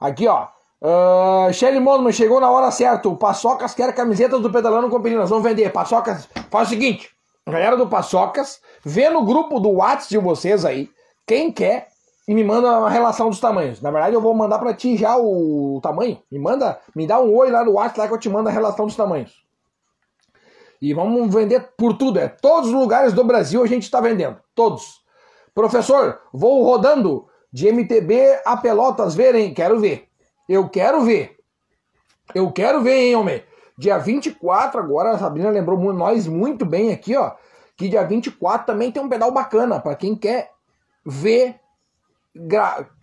Aqui, 0.00 0.26
ó. 0.26 0.48
Uh, 0.82 1.52
Shelly 1.52 1.78
Monman 1.78 2.10
chegou 2.10 2.40
na 2.40 2.50
hora 2.50 2.70
certa. 2.72 3.08
O 3.08 3.16
Paçocas 3.16 3.72
quer 3.72 3.94
camisetas 3.94 4.40
do 4.40 4.50
Pedalando 4.50 4.90
com 4.90 4.98
Nós 4.98 5.30
vamos 5.30 5.44
vender. 5.44 5.70
Paçocas, 5.70 6.28
faz 6.50 6.66
o 6.66 6.70
seguinte: 6.70 7.10
galera 7.46 7.76
do 7.76 7.86
Paçocas, 7.86 8.60
vê 8.84 9.08
no 9.08 9.24
grupo 9.24 9.60
do 9.60 9.70
WhatsApp 9.70 10.10
de 10.10 10.18
vocês 10.18 10.64
aí, 10.64 10.90
quem 11.24 11.52
quer, 11.52 11.86
e 12.26 12.34
me 12.34 12.42
manda 12.42 12.80
uma 12.80 12.90
relação 12.90 13.30
dos 13.30 13.38
tamanhos. 13.38 13.80
Na 13.80 13.92
verdade, 13.92 14.16
eu 14.16 14.20
vou 14.20 14.34
mandar 14.34 14.58
para 14.58 14.74
ti 14.74 14.96
já 14.96 15.16
o, 15.16 15.78
tamanho. 15.80 16.18
Me 16.30 16.38
manda, 16.40 16.80
me 16.96 17.06
dá 17.06 17.20
um 17.20 17.32
oi 17.32 17.50
lá 17.50 17.64
no 17.64 17.72
WhatsApp 17.72 18.00
lá 18.00 18.08
que 18.08 18.14
eu 18.14 18.18
te 18.18 18.28
mando 18.28 18.48
a 18.48 18.52
relação 18.52 18.86
dos 18.86 18.96
tamanhos. 18.96 19.40
E 20.80 20.92
vamos 20.92 21.32
vender 21.32 21.74
por 21.76 21.96
tudo. 21.96 22.18
É 22.18 22.26
todos 22.26 22.70
os 22.70 22.74
lugares 22.74 23.12
do 23.12 23.22
Brasil 23.22 23.62
a 23.62 23.68
gente 23.68 23.84
está 23.84 24.00
vendendo. 24.00 24.36
Todos. 24.52 25.00
Professor, 25.54 26.18
vou 26.32 26.64
rodando 26.64 27.28
de 27.52 27.70
MTB 27.70 28.40
a 28.44 28.56
Pelotas 28.56 29.14
verem. 29.14 29.54
Quero 29.54 29.78
ver. 29.78 30.11
Eu 30.48 30.68
quero 30.68 31.02
ver. 31.02 31.38
Eu 32.34 32.50
quero 32.52 32.82
ver, 32.82 32.96
hein, 32.96 33.16
homem. 33.16 33.44
Dia 33.76 33.98
24 33.98 34.80
agora, 34.80 35.10
a 35.10 35.18
Sabrina 35.18 35.50
lembrou 35.50 35.78
nós 35.92 36.26
muito 36.26 36.64
bem 36.64 36.92
aqui, 36.92 37.16
ó. 37.16 37.32
Que 37.76 37.88
dia 37.88 38.04
24 38.04 38.66
também 38.66 38.92
tem 38.92 39.02
um 39.02 39.08
pedal 39.08 39.30
bacana 39.30 39.80
para 39.80 39.96
quem 39.96 40.14
quer 40.14 40.50
ver. 41.04 41.60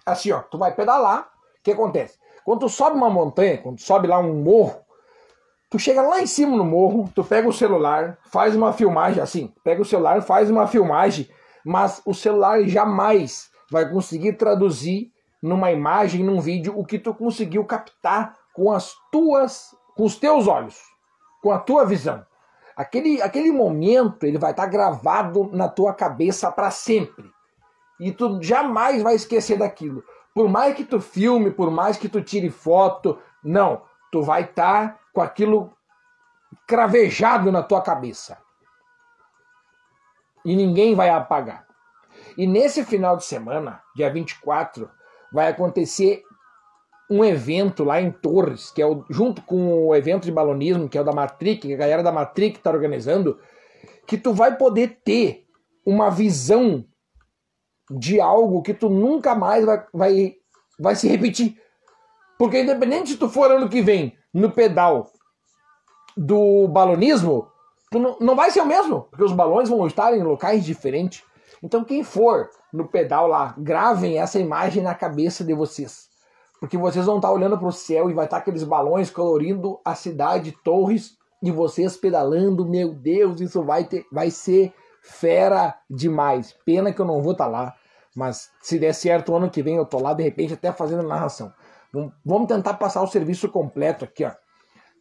Assim, 0.06 0.32
ó, 0.32 0.39
tu 0.39 0.58
vai 0.58 0.73
pedalar. 0.73 1.21
O 1.60 1.63
que 1.63 1.71
acontece? 1.71 2.17
Quando 2.45 2.62
tu 2.62 2.69
sobe 2.69 2.95
uma 2.95 3.10
montanha, 3.10 3.58
quando 3.58 3.78
tu 3.78 3.84
sobe 3.84 4.08
lá 4.08 4.19
um 4.19 4.41
morro, 4.41 4.80
tu 5.69 5.78
chega 5.78 6.02
lá 6.02 6.21
em 6.21 6.28
cima 6.28 6.56
no 6.56 6.65
morro, 6.65 7.10
tu 7.13 7.23
pega 7.23 7.47
o 7.47 7.54
celular, 7.54 8.17
faz 8.32 8.56
uma 8.56 8.73
filmagem 8.73 9.21
assim, 9.21 9.54
pega 9.63 9.82
o 9.82 9.86
celular, 9.86 10.21
faz 10.21 10.49
uma 10.49 10.65
filmagem, 10.65 11.30
mas 11.63 12.02
o 12.06 12.13
celular 12.13 12.63
jamais 12.63 13.49
vai 13.69 13.89
conseguir 13.89 14.34
traduzir 14.34 15.12
numa 15.41 15.71
imagem, 15.71 16.23
num 16.23 16.39
vídeo, 16.39 16.78
o 16.78 16.86
que 16.86 16.99
tu 16.99 17.13
conseguiu 17.13 17.63
captar 17.65 18.38
com 18.54 18.71
as 18.71 18.93
tuas, 19.12 19.75
com 19.95 20.04
os 20.04 20.15
teus 20.15 20.47
olhos, 20.47 20.80
com 21.41 21.52
a 21.52 21.60
tua 21.60 21.86
visão. 21.86 22.25
Aquele, 22.75 23.21
aquele 23.21 23.52
momento 23.52 24.25
ele 24.25 24.38
vai 24.38 24.52
estar 24.52 24.65
gravado 24.65 25.49
na 25.52 25.67
tua 25.67 25.93
cabeça 25.93 26.52
para 26.52 26.71
sempre. 26.71 27.30
E 27.99 28.12
tu 28.12 28.41
jamais 28.41 29.04
vai 29.04 29.15
esquecer 29.15 29.58
daquilo. 29.58 30.04
Por 30.34 30.47
mais 30.47 30.75
que 30.75 30.86
tu 30.86 31.02
filme, 31.02 31.52
por 31.52 31.69
mais 31.69 31.97
que 31.97 32.08
tu 32.08 32.21
tire 32.21 32.49
foto, 32.49 33.19
não, 33.43 33.82
tu 34.12 34.21
vai 34.21 34.43
estar 34.43 34.99
com 35.12 35.21
aquilo 35.21 35.73
cravejado 36.65 37.52
na 37.52 37.62
tua 37.62 37.82
cabeça. 37.82 38.38
E 40.45 40.56
ninguém 40.56 40.95
vai 40.95 41.10
apagar. 41.10 41.65
E 42.38 42.47
nesse 42.47 42.86
final 42.86 43.17
de 43.17 43.25
semana, 43.25 43.84
dia 43.95 44.10
24, 44.12 44.89
vai 45.31 45.47
acontecer 45.47 46.23
um 47.09 47.23
evento 47.23 47.83
lá 47.83 47.99
em 47.99 48.11
Torres, 48.11 48.69
que 48.71 48.81
é 48.81 48.85
o, 48.85 49.03
junto 49.09 49.41
com 49.41 49.87
o 49.87 49.95
evento 49.95 50.25
de 50.25 50.31
balonismo, 50.31 50.87
que 50.87 50.97
é 50.97 51.01
o 51.01 51.03
da 51.03 51.11
Matrix, 51.11 51.65
que 51.65 51.73
a 51.73 51.77
galera 51.77 52.03
da 52.03 52.11
Matrix 52.11 52.57
está 52.57 52.69
organizando, 52.69 53.39
que 54.05 54.17
tu 54.17 54.33
vai 54.33 54.55
poder 54.55 55.01
ter 55.03 55.45
uma 55.85 56.09
visão 56.11 56.85
de 57.89 58.21
algo 58.21 58.61
que 58.61 58.73
tu 58.73 58.89
nunca 58.89 59.33
mais 59.33 59.65
vai, 59.65 59.85
vai, 59.91 60.33
vai 60.79 60.95
se 60.95 61.07
repetir. 61.07 61.59
Porque 62.37 62.61
independente 62.61 63.11
se 63.11 63.17
tu 63.17 63.27
for 63.27 63.51
ano 63.51 63.67
que 63.67 63.81
vem 63.81 64.15
no 64.31 64.51
pedal 64.51 65.11
do 66.15 66.67
balonismo, 66.67 67.47
tu 67.91 67.97
não, 67.97 68.17
não 68.19 68.35
vai 68.35 68.51
ser 68.51 68.61
o 68.61 68.65
mesmo, 68.65 69.01
porque 69.09 69.23
os 69.23 69.33
balões 69.33 69.67
vão 69.67 69.87
estar 69.87 70.15
em 70.15 70.21
locais 70.21 70.63
diferentes. 70.63 71.23
Então, 71.63 71.83
quem 71.83 72.03
for 72.03 72.49
no 72.71 72.88
pedal 72.88 73.27
lá, 73.27 73.55
gravem 73.57 74.19
essa 74.19 74.39
imagem 74.39 74.83
na 74.83 74.95
cabeça 74.95 75.43
de 75.43 75.53
vocês. 75.53 76.09
Porque 76.59 76.77
vocês 76.77 77.05
vão 77.05 77.17
estar 77.17 77.31
olhando 77.31 77.57
para 77.57 77.67
o 77.67 77.71
céu 77.71 78.09
e 78.09 78.13
vai 78.13 78.25
estar 78.25 78.38
aqueles 78.38 78.63
balões 78.63 79.09
colorindo 79.09 79.79
a 79.83 79.95
cidade 79.95 80.51
Torres 80.63 81.17
e 81.41 81.51
vocês 81.51 81.95
pedalando. 81.95 82.67
Meu 82.67 82.93
Deus, 82.93 83.39
isso 83.39 83.63
vai, 83.63 83.85
ter, 83.85 84.05
vai 84.12 84.29
ser 84.29 84.73
fera 85.01 85.75
demais. 85.89 86.53
Pena 86.65 86.91
que 86.91 86.99
eu 86.99 87.05
não 87.05 87.21
vou 87.21 87.31
estar 87.31 87.47
lá. 87.47 87.75
Mas 88.15 88.51
se 88.62 88.77
der 88.77 88.93
certo, 88.93 89.35
ano 89.35 89.49
que 89.49 89.63
vem 89.63 89.77
eu 89.77 89.85
tô 89.85 89.99
lá, 89.99 90.13
de 90.13 90.23
repente, 90.23 90.53
até 90.53 90.71
fazendo 90.71 91.03
narração. 91.03 91.53
Vamos 92.25 92.47
tentar 92.47 92.73
passar 92.75 93.01
o 93.01 93.07
serviço 93.07 93.49
completo 93.49 94.03
aqui, 94.03 94.25
ó. 94.25 94.31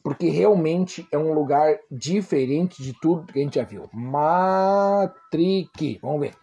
Porque 0.03 0.29
realmente 0.29 1.07
é 1.13 1.19
um 1.19 1.33
lugar 1.33 1.79
diferente 1.91 2.83
de 2.83 2.93
tudo 2.99 3.33
que 3.33 3.39
a 3.39 3.43
gente 3.43 3.57
já 3.57 3.65
viu. 3.65 3.89
Matrix. 3.93 5.71
Vamos 6.01 6.21
ver. 6.21 6.37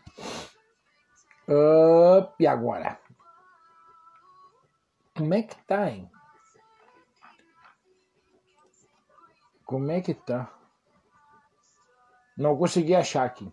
Up, 1.48 2.34
e 2.40 2.48
agora? 2.48 3.00
Como 5.16 5.34
é 5.34 5.44
que 5.44 5.56
tá, 5.64 5.90
hein? 5.90 6.10
Como 9.64 9.90
é 9.92 10.02
que 10.02 10.14
tá? 10.14 10.52
Não 12.38 12.58
consegui 12.58 12.94
achar 12.94 13.26
aqui. 13.26 13.52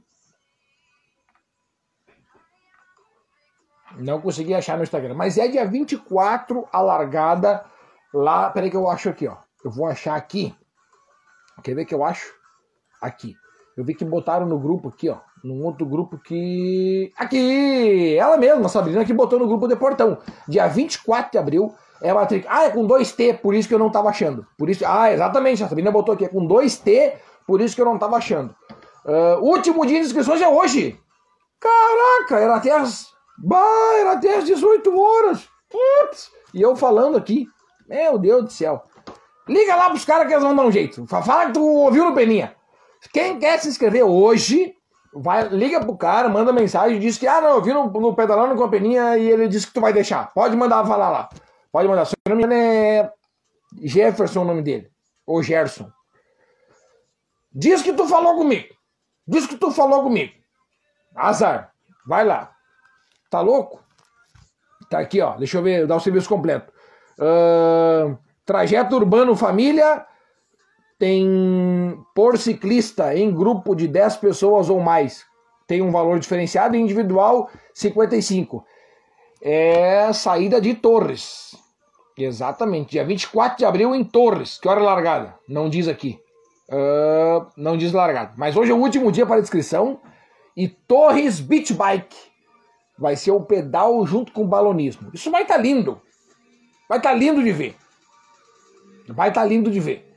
Não 3.97 4.21
consegui 4.21 4.55
achar 4.55 4.77
no 4.77 4.83
Instagram. 4.83 5.15
Mas 5.15 5.39
é 5.39 5.49
dia 5.49 5.65
24 5.67 6.69
a 6.73 6.81
largada 6.81 7.65
lá. 8.13 8.51
Peraí 8.51 8.71
que 8.71 8.77
eu 8.77 8.89
acho 8.89 9.09
aqui, 9.09 9.29
ó. 9.29 9.37
Eu 9.65 9.71
vou 9.71 9.87
achar 9.87 10.17
aqui. 10.17 10.55
Quer 11.63 11.75
ver 11.75 11.85
que 11.85 11.95
eu 11.95 12.05
acho? 12.05 12.33
Aqui. 13.01 13.35
Eu 13.77 13.85
vi 13.85 13.95
que 13.95 14.05
botaram 14.05 14.47
no 14.47 14.59
grupo 14.59 14.89
aqui, 14.89 15.09
ó. 15.09 15.19
Num 15.43 15.65
outro 15.65 15.87
grupo 15.87 16.19
que. 16.19 17.13
Aqui! 17.17 18.17
Ela 18.17 18.37
mesma, 18.37 18.69
Sabrina, 18.69 19.05
que 19.05 19.13
botou 19.13 19.39
no 19.39 19.47
grupo 19.47 19.67
de 19.67 19.77
portão. 19.77 20.19
Dia 20.47 20.69
24 20.69 21.33
de 21.33 21.39
abril 21.39 21.75
é 22.01 22.11
a 22.11 22.15
Matrix. 22.15 22.47
Ah, 22.49 22.65
é 22.65 22.71
com 22.71 22.87
2T, 22.87 23.39
por 23.39 23.55
isso 23.55 23.67
que 23.67 23.75
eu 23.75 23.79
não 23.79 23.91
tava 23.91 24.11
achando. 24.11 24.47
Por 24.59 24.69
isso. 24.69 24.85
Ah, 24.87 25.13
exatamente, 25.13 25.63
a 25.65 25.69
Sabrina 25.69 25.91
botou 25.91 26.15
aqui, 26.15 26.25
é 26.25 26.29
com 26.29 26.47
2T, 26.47 27.15
por 27.47 27.61
isso 27.61 27.75
que 27.75 27.81
eu 27.81 27.87
não 27.87 27.99
tava 27.99 28.17
achando. 28.17 28.55
Uh, 29.05 29.41
último 29.41 29.85
dia 29.85 29.99
de 29.99 30.07
inscrições 30.07 30.41
é 30.41 30.49
hoje! 30.49 30.99
Caraca, 31.59 32.39
era 32.39 32.57
até 32.57 32.71
as. 32.71 33.07
Bah, 33.39 33.99
era 34.01 34.13
até 34.13 34.37
as 34.37 34.45
18 34.45 34.97
horas! 34.97 35.49
Putz! 35.71 36.31
E 36.53 36.61
eu 36.61 36.77
falando 36.77 37.17
aqui. 37.17 37.47
Meu 37.89 38.19
Deus 38.19 38.45
do 38.45 38.53
céu. 38.53 38.85
Liga 39.49 39.75
lá 39.75 39.91
pros 39.91 40.05
caras 40.05 40.27
que 40.27 40.33
eles 40.33 40.45
vão 40.45 40.55
dar 40.55 40.65
um 40.65 40.73
jeito. 40.73 41.07
Fala 41.07 41.47
que 41.47 41.53
tu 41.53 41.65
ouviu 41.65 42.05
no 42.05 42.15
Peninha. 42.15 42.55
Quem 43.13 43.39
quer 43.39 43.59
se 43.59 43.69
inscrever 43.69 44.05
hoje, 44.05 44.75
vai, 45.13 45.49
liga 45.49 45.81
pro 45.81 45.97
cara, 45.97 46.29
manda 46.29 46.53
mensagem, 46.53 47.01
diz 47.01 47.19
que, 47.19 47.27
ah, 47.27 47.41
não, 47.41 47.51
eu 47.51 47.63
vi 47.63 47.73
no, 47.73 47.91
no 47.91 48.15
Pedalando 48.15 48.55
com 48.55 48.65
a 48.65 48.69
Peninha 48.69 49.19
e 49.19 49.29
ele 49.29 49.49
disse 49.49 49.67
que 49.67 49.73
tu 49.73 49.81
vai 49.81 49.93
deixar. 49.93 50.33
Pode 50.33 50.57
mandar 50.57 50.87
falar 50.87 51.11
lá. 51.11 51.29
Pode 51.73 51.89
mandar. 51.89 52.05
Se 52.05 52.15
não 52.29 52.37
me 52.37 52.45
engano 52.45 52.61
é 52.61 53.13
Jefferson 53.83 54.43
o 54.43 54.45
nome 54.45 54.63
dele. 54.63 54.91
Ou 55.27 55.43
Gerson. 55.43 55.91
Diz 57.53 57.83
que 57.83 57.93
tu 57.93 58.07
falou 58.07 58.37
comigo. 58.37 58.69
Diz 59.27 59.47
que 59.47 59.57
tu 59.57 59.71
falou 59.71 60.03
comigo. 60.03 60.33
Azar. 61.15 61.73
Vai 62.07 62.25
lá. 62.25 62.53
Tá 63.31 63.41
louco? 63.41 63.83
Tá 64.89 64.99
aqui, 64.99 65.21
ó. 65.21 65.37
Deixa 65.37 65.59
eu 65.59 65.63
ver, 65.63 65.87
dar 65.87 65.97
o 65.97 66.01
serviço 66.01 66.29
completo. 66.29 66.73
Uh, 67.19 68.19
trajeto 68.45 68.97
urbano 68.97 69.35
família 69.37 70.07
tem 70.99 71.99
por 72.15 72.39
ciclista 72.39 73.15
em 73.17 73.33
grupo 73.35 73.75
de 73.75 73.89
10 73.89 74.17
pessoas 74.19 74.71
ou 74.71 74.81
mais, 74.81 75.25
tem 75.67 75.83
um 75.83 75.91
valor 75.91 76.19
diferenciado, 76.19 76.77
individual 76.77 77.51
55. 77.75 78.65
é 79.43 80.13
saída 80.13 80.61
de 80.61 80.75
Torres. 80.75 81.57
Exatamente, 82.17 82.91
dia 82.91 83.05
24 83.05 83.59
de 83.59 83.65
abril 83.65 83.95
em 83.95 84.05
Torres. 84.05 84.59
Que 84.59 84.69
hora 84.69 84.81
é 84.81 84.85
largada? 84.85 85.35
Não 85.49 85.69
diz 85.69 85.89
aqui. 85.89 86.21
Uh, 86.69 87.47
não 87.57 87.77
diz 87.77 87.93
largada. 87.93 88.33
Mas 88.37 88.57
hoje 88.57 88.71
é 88.71 88.75
o 88.75 88.79
último 88.79 89.11
dia 89.11 89.27
para 89.27 89.41
inscrição. 89.41 90.01
E 90.57 90.69
Torres 90.69 91.41
Beach 91.41 91.73
Bike 91.73 92.17
vai 92.99 93.17
ser 93.17 93.31
o 93.31 93.41
pedal 93.41 94.07
junto 94.07 94.31
com 94.33 94.45
o 94.45 94.49
balonismo. 94.49 95.11
Isso 95.13 95.31
vai 95.31 95.43
estar 95.43 95.57
tá 95.57 95.61
lindo. 95.61 96.01
Vai 96.89 96.99
estar 96.99 97.11
tá 97.11 97.17
lindo 97.17 97.43
de 97.43 97.51
ver. 97.51 97.77
Vai 99.13 99.29
estar 99.29 99.43
tá 99.43 99.47
lindo 99.47 99.71
de 99.71 99.81
ver. 99.81 100.09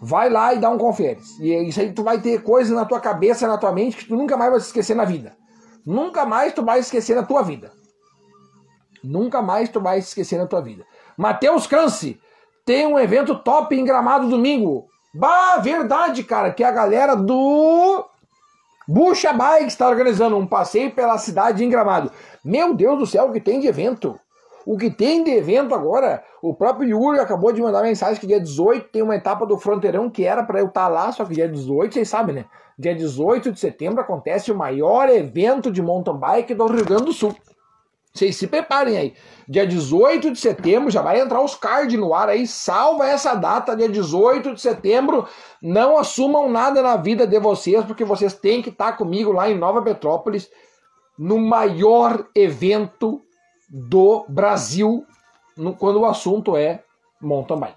Vai 0.00 0.30
lá 0.30 0.54
e 0.54 0.58
dá 0.58 0.70
um 0.70 0.78
conferes. 0.78 1.38
E 1.40 1.52
isso 1.68 1.80
aí 1.80 1.92
tu 1.92 2.02
vai 2.02 2.20
ter 2.20 2.42
coisas 2.42 2.74
na 2.74 2.84
tua 2.84 3.00
cabeça, 3.00 3.48
na 3.48 3.58
tua 3.58 3.72
mente 3.72 3.96
que 3.96 4.06
tu 4.06 4.16
nunca 4.16 4.36
mais 4.36 4.50
vai 4.50 4.60
esquecer 4.60 4.94
na 4.94 5.04
vida. 5.04 5.36
Nunca 5.84 6.24
mais 6.24 6.52
tu 6.52 6.62
vai 6.64 6.78
esquecer 6.78 7.16
na 7.16 7.22
tua 7.22 7.42
vida. 7.42 7.72
Nunca 9.02 9.40
mais 9.42 9.68
tu 9.68 9.80
vai 9.80 9.98
esquecer 9.98 10.38
na 10.38 10.46
tua 10.46 10.60
vida. 10.60 10.84
Matheus 11.16 11.66
Cance 11.66 12.20
tem 12.64 12.86
um 12.86 12.98
evento 12.98 13.34
top 13.36 13.74
em 13.74 13.84
Gramado 13.84 14.28
domingo. 14.28 14.86
Bah, 15.14 15.56
verdade, 15.56 16.22
cara, 16.22 16.52
que 16.52 16.62
a 16.62 16.70
galera 16.70 17.16
do 17.16 18.04
Bucha 18.86 19.32
Bike 19.32 19.68
está 19.68 19.88
organizando 19.88 20.36
um 20.36 20.46
passeio 20.46 20.90
pela 20.92 21.18
cidade 21.18 21.64
em 21.64 21.70
Gramado. 21.70 22.12
Meu 22.44 22.74
Deus 22.74 22.98
do 22.98 23.06
céu, 23.06 23.26
o 23.28 23.32
que 23.32 23.40
tem 23.40 23.60
de 23.60 23.66
evento? 23.66 24.18
O 24.68 24.76
que 24.76 24.90
tem 24.90 25.24
de 25.24 25.30
evento 25.30 25.74
agora? 25.74 26.22
O 26.42 26.52
próprio 26.52 26.90
Yuri 26.90 27.18
acabou 27.20 27.50
de 27.50 27.62
mandar 27.62 27.82
mensagem 27.82 28.20
que 28.20 28.26
dia 28.26 28.38
18 28.38 28.90
tem 28.90 29.00
uma 29.00 29.16
etapa 29.16 29.46
do 29.46 29.56
Fronteirão 29.56 30.10
que 30.10 30.26
era 30.26 30.44
para 30.44 30.60
eu 30.60 30.66
estar 30.66 30.82
tá 30.82 30.88
lá, 30.88 31.10
só 31.10 31.24
que 31.24 31.32
dia 31.32 31.48
18, 31.48 31.94
vocês 31.94 32.06
sabem, 32.06 32.34
né? 32.34 32.44
Dia 32.78 32.94
18 32.94 33.50
de 33.50 33.58
setembro 33.58 34.02
acontece 34.02 34.52
o 34.52 34.54
maior 34.54 35.08
evento 35.08 35.70
de 35.70 35.80
mountain 35.80 36.18
bike 36.18 36.52
do 36.52 36.66
Rio 36.66 36.84
Grande 36.84 37.06
do 37.06 37.14
Sul. 37.14 37.34
Vocês 38.12 38.36
se 38.36 38.46
preparem 38.46 38.98
aí. 38.98 39.14
Dia 39.48 39.66
18 39.66 40.32
de 40.32 40.38
setembro 40.38 40.90
já 40.90 41.00
vai 41.00 41.18
entrar 41.18 41.42
os 41.42 41.54
cards 41.54 41.98
no 41.98 42.12
ar 42.12 42.28
aí. 42.28 42.46
Salva 42.46 43.08
essa 43.08 43.34
data, 43.34 43.74
dia 43.74 43.88
18 43.88 44.52
de 44.52 44.60
setembro. 44.60 45.26
Não 45.62 45.96
assumam 45.96 46.46
nada 46.50 46.82
na 46.82 46.98
vida 46.98 47.26
de 47.26 47.40
vocês, 47.40 47.82
porque 47.86 48.04
vocês 48.04 48.34
têm 48.34 48.60
que 48.60 48.68
estar 48.68 48.98
comigo 48.98 49.32
lá 49.32 49.48
em 49.48 49.56
Nova 49.56 49.80
Petrópolis, 49.80 50.50
no 51.18 51.38
maior 51.38 52.28
evento 52.34 53.22
do 53.68 54.24
Brasil, 54.28 55.06
no, 55.56 55.74
quando 55.74 56.00
o 56.00 56.06
assunto 56.06 56.56
é 56.56 56.82
mountain 57.20 57.58
bike. 57.58 57.76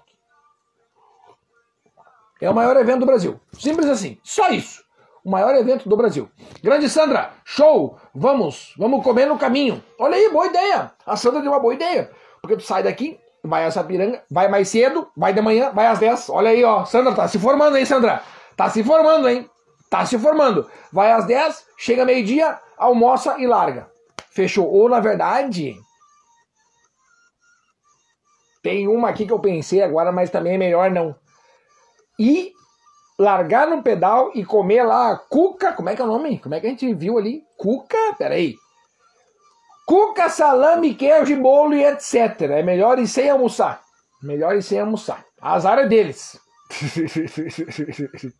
É 2.40 2.50
o 2.50 2.54
maior 2.54 2.76
evento 2.76 3.00
do 3.00 3.06
Brasil. 3.06 3.40
Simples 3.52 3.88
assim. 3.88 4.18
Só 4.22 4.48
isso 4.48 4.82
o 5.24 5.30
maior 5.30 5.54
evento 5.54 5.88
do 5.88 5.96
Brasil. 5.96 6.28
Grande 6.62 6.88
Sandra, 6.88 7.30
show! 7.44 7.98
Vamos, 8.14 8.74
vamos 8.76 9.02
comer 9.04 9.26
no 9.26 9.38
caminho. 9.38 9.82
Olha 9.98 10.16
aí, 10.16 10.28
boa 10.30 10.46
ideia. 10.46 10.92
A 11.06 11.16
Sandra 11.16 11.40
deu 11.40 11.52
uma 11.52 11.60
boa 11.60 11.74
ideia. 11.74 12.10
Porque 12.40 12.56
tu 12.56 12.62
sai 12.62 12.82
daqui, 12.82 13.18
vai 13.42 13.64
a 13.64 13.70
Sapiranga, 13.70 14.22
vai 14.30 14.48
mais 14.48 14.68
cedo, 14.68 15.08
vai 15.16 15.32
de 15.32 15.40
manhã, 15.40 15.70
vai 15.72 15.86
às 15.86 15.98
10. 15.98 16.30
Olha 16.30 16.50
aí, 16.50 16.64
ó. 16.64 16.84
Sandra, 16.84 17.14
tá 17.14 17.28
se 17.28 17.38
formando, 17.38 17.76
hein, 17.76 17.84
Sandra? 17.84 18.22
Tá 18.56 18.68
se 18.68 18.82
formando, 18.82 19.28
hein? 19.28 19.48
Tá 19.88 20.04
se 20.04 20.18
formando. 20.18 20.68
Vai 20.92 21.12
às 21.12 21.24
10, 21.26 21.66
chega 21.76 22.04
meio-dia, 22.04 22.58
almoça 22.76 23.36
e 23.38 23.46
larga. 23.46 23.91
Fechou. 24.34 24.70
Ou, 24.70 24.88
na 24.88 25.00
verdade, 25.00 25.76
tem 28.62 28.88
uma 28.88 29.08
aqui 29.08 29.26
que 29.26 29.32
eu 29.32 29.40
pensei 29.40 29.82
agora, 29.82 30.12
mas 30.12 30.30
também 30.30 30.54
é 30.54 30.58
melhor 30.58 30.90
não. 30.90 31.14
E 32.18 32.52
largar 33.18 33.66
no 33.66 33.82
pedal 33.82 34.30
e 34.34 34.44
comer 34.44 34.84
lá 34.84 35.16
cuca, 35.16 35.72
como 35.72 35.88
é 35.88 35.96
que 35.96 36.02
é 36.02 36.04
o 36.04 36.08
nome? 36.08 36.38
Como 36.38 36.54
é 36.54 36.60
que 36.60 36.66
a 36.66 36.70
gente 36.70 36.94
viu 36.94 37.18
ali? 37.18 37.42
Cuca, 37.56 38.14
peraí. 38.16 38.56
Cuca, 39.86 40.28
salame, 40.28 40.94
queijo, 40.94 41.36
bolo 41.40 41.74
e 41.74 41.84
etc. 41.84 42.40
É 42.42 42.62
melhor 42.62 42.98
ir 42.98 43.06
sem 43.06 43.28
almoçar. 43.28 43.82
Melhor 44.22 44.54
ir 44.56 44.62
sem 44.62 44.78
almoçar. 44.78 45.24
Azar 45.40 45.78
é 45.78 45.86
deles. 45.86 46.40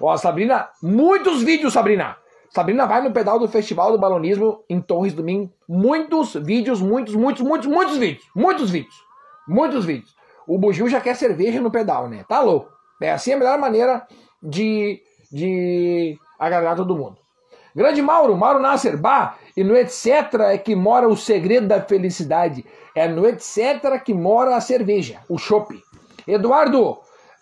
Ó, 0.00 0.16
Sabrina, 0.16 0.70
muitos 0.80 1.42
vídeos, 1.42 1.72
Sabrina. 1.72 2.16
Sabrina 2.50 2.86
vai 2.86 3.02
no 3.02 3.12
pedal 3.12 3.38
do 3.38 3.48
Festival 3.48 3.92
do 3.92 3.98
Balonismo 3.98 4.64
em 4.68 4.80
Torres 4.80 5.12
domingo. 5.12 5.50
Muitos 5.68 6.34
vídeos, 6.34 6.80
muitos, 6.80 7.14
muitos, 7.14 7.42
muitos, 7.42 7.66
muitos 7.66 7.96
vídeos. 7.96 8.24
Muitos 8.34 8.70
vídeos. 8.70 8.94
Muitos 9.46 9.84
vídeos. 9.84 10.14
O 10.46 10.58
Bugil 10.58 10.88
já 10.88 11.00
quer 11.00 11.16
cerveja 11.16 11.60
no 11.60 11.70
pedal, 11.70 12.08
né? 12.08 12.24
Tá 12.28 12.40
louco. 12.40 12.70
É 13.00 13.12
assim 13.12 13.32
a 13.32 13.36
melhor 13.36 13.58
maneira 13.58 14.06
de, 14.42 15.00
de 15.30 16.18
agradar 16.38 16.76
todo 16.76 16.96
mundo. 16.96 17.18
Grande 17.74 18.00
Mauro, 18.00 18.34
Mauro 18.36 18.58
Nasser, 18.58 18.96
bah, 18.96 19.36
e 19.54 19.62
no 19.62 19.76
etc 19.76 20.32
é 20.48 20.56
que 20.56 20.74
mora 20.74 21.06
o 21.06 21.16
segredo 21.16 21.66
da 21.66 21.82
felicidade. 21.82 22.64
É 22.94 23.06
no 23.06 23.26
etc 23.26 24.02
que 24.02 24.14
mora 24.14 24.56
a 24.56 24.60
cerveja, 24.62 25.20
o 25.28 25.36
chopp. 25.36 25.78
Eduardo, 26.26 26.98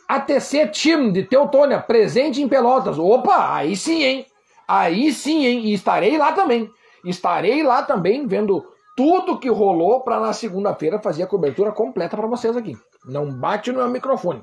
ATC 0.09 0.67
Team 0.67 1.13
de 1.13 1.23
Teutônia, 1.23 1.79
presente 1.79 2.43
em 2.43 2.49
Pelotas. 2.49 2.99
Opa, 2.99 3.55
aí 3.55 3.77
sim, 3.77 4.03
hein? 4.03 4.27
Aí 4.67 5.13
sim, 5.13 5.47
hein? 5.47 5.61
E 5.67 5.75
estarei 5.75 6.17
lá 6.17 6.33
também. 6.33 6.71
Estarei 7.05 7.63
lá 7.63 7.83
também 7.83 8.27
vendo 8.27 8.65
tudo 8.97 9.39
que 9.39 9.49
rolou 9.49 10.01
para 10.01 10.21
na 10.21 10.33
segunda-feira 10.33 11.01
fazer 11.01 11.25
a 11.25 11.27
cobertura 11.27 11.73
completa 11.73 12.17
para 12.17 12.27
vocês 12.27 12.57
aqui. 12.57 12.77
Não 13.05 13.31
bate 13.31 13.71
no 13.73 13.79
meu 13.79 13.89
microfone. 13.89 14.43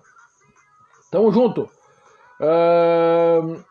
Tamo 1.12 1.32
junto. 1.32 1.70
Uh, 2.40 3.64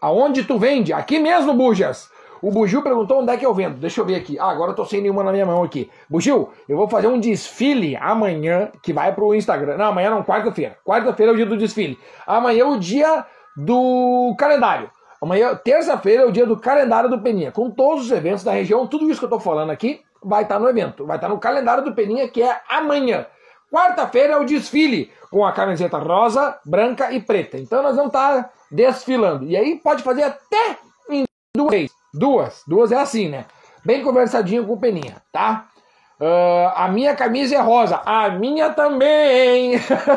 aonde 0.00 0.44
tu 0.44 0.58
vende? 0.58 0.92
Aqui 0.92 1.18
mesmo, 1.18 1.54
Bujas. 1.54 2.10
O 2.42 2.50
Bugil 2.50 2.82
perguntou 2.82 3.20
onde 3.20 3.32
é 3.32 3.36
que 3.36 3.44
eu 3.44 3.52
vendo. 3.52 3.78
Deixa 3.78 4.00
eu 4.00 4.06
ver 4.06 4.14
aqui. 4.14 4.38
Ah, 4.38 4.48
agora 4.50 4.70
eu 4.70 4.74
tô 4.74 4.84
sem 4.86 5.02
nenhuma 5.02 5.22
na 5.22 5.30
minha 5.30 5.44
mão 5.44 5.62
aqui. 5.62 5.90
Bugil, 6.08 6.50
eu 6.68 6.76
vou 6.76 6.88
fazer 6.88 7.06
um 7.06 7.20
desfile 7.20 7.96
amanhã 7.96 8.70
que 8.82 8.92
vai 8.92 9.14
pro 9.14 9.34
Instagram. 9.34 9.76
Não, 9.76 9.86
amanhã 9.86 10.10
não, 10.10 10.22
quarta-feira. 10.22 10.78
Quarta-feira 10.84 11.32
é 11.32 11.34
o 11.34 11.36
dia 11.36 11.44
do 11.44 11.56
desfile. 11.56 11.98
Amanhã 12.26 12.62
é 12.62 12.66
o 12.66 12.78
dia 12.78 13.26
do 13.54 14.34
calendário. 14.38 14.90
Amanhã, 15.20 15.54
terça-feira, 15.54 16.22
é 16.22 16.26
o 16.26 16.32
dia 16.32 16.46
do 16.46 16.56
calendário 16.56 17.10
do 17.10 17.20
Peninha. 17.20 17.52
Com 17.52 17.70
todos 17.70 18.06
os 18.06 18.10
eventos 18.10 18.42
da 18.42 18.52
região, 18.52 18.86
tudo 18.86 19.10
isso 19.10 19.20
que 19.20 19.26
eu 19.26 19.30
tô 19.30 19.38
falando 19.38 19.70
aqui 19.70 20.00
vai 20.22 20.42
estar 20.42 20.54
tá 20.54 20.60
no 20.60 20.68
evento. 20.68 21.04
Vai 21.04 21.18
estar 21.18 21.28
tá 21.28 21.34
no 21.34 21.38
calendário 21.38 21.84
do 21.84 21.94
Peninha, 21.94 22.28
que 22.28 22.42
é 22.42 22.60
amanhã. 22.68 23.26
Quarta-feira 23.70 24.32
é 24.32 24.36
o 24.36 24.44
desfile 24.44 25.12
com 25.30 25.44
a 25.44 25.52
camiseta 25.52 25.98
rosa, 25.98 26.58
branca 26.64 27.12
e 27.12 27.20
preta. 27.20 27.58
Então 27.58 27.82
nós 27.82 27.94
vamos 27.94 28.08
estar 28.08 28.42
tá 28.42 28.50
desfilando. 28.70 29.44
E 29.44 29.56
aí 29.56 29.76
pode 29.76 30.02
fazer 30.02 30.22
até 30.22 30.78
em 31.10 31.24
duas. 31.54 31.90
Duas. 32.12 32.62
Duas 32.66 32.90
é 32.90 32.96
assim, 32.96 33.28
né? 33.28 33.44
Bem 33.84 34.02
conversadinho 34.02 34.66
com 34.66 34.72
o 34.72 34.80
Peninha, 34.80 35.22
tá? 35.30 35.66
Uh, 36.18 36.72
a 36.74 36.88
minha 36.88 37.14
camisa 37.14 37.56
é 37.56 37.60
rosa. 37.60 38.00
A 38.04 38.30
minha 38.30 38.70
também. 38.70 39.74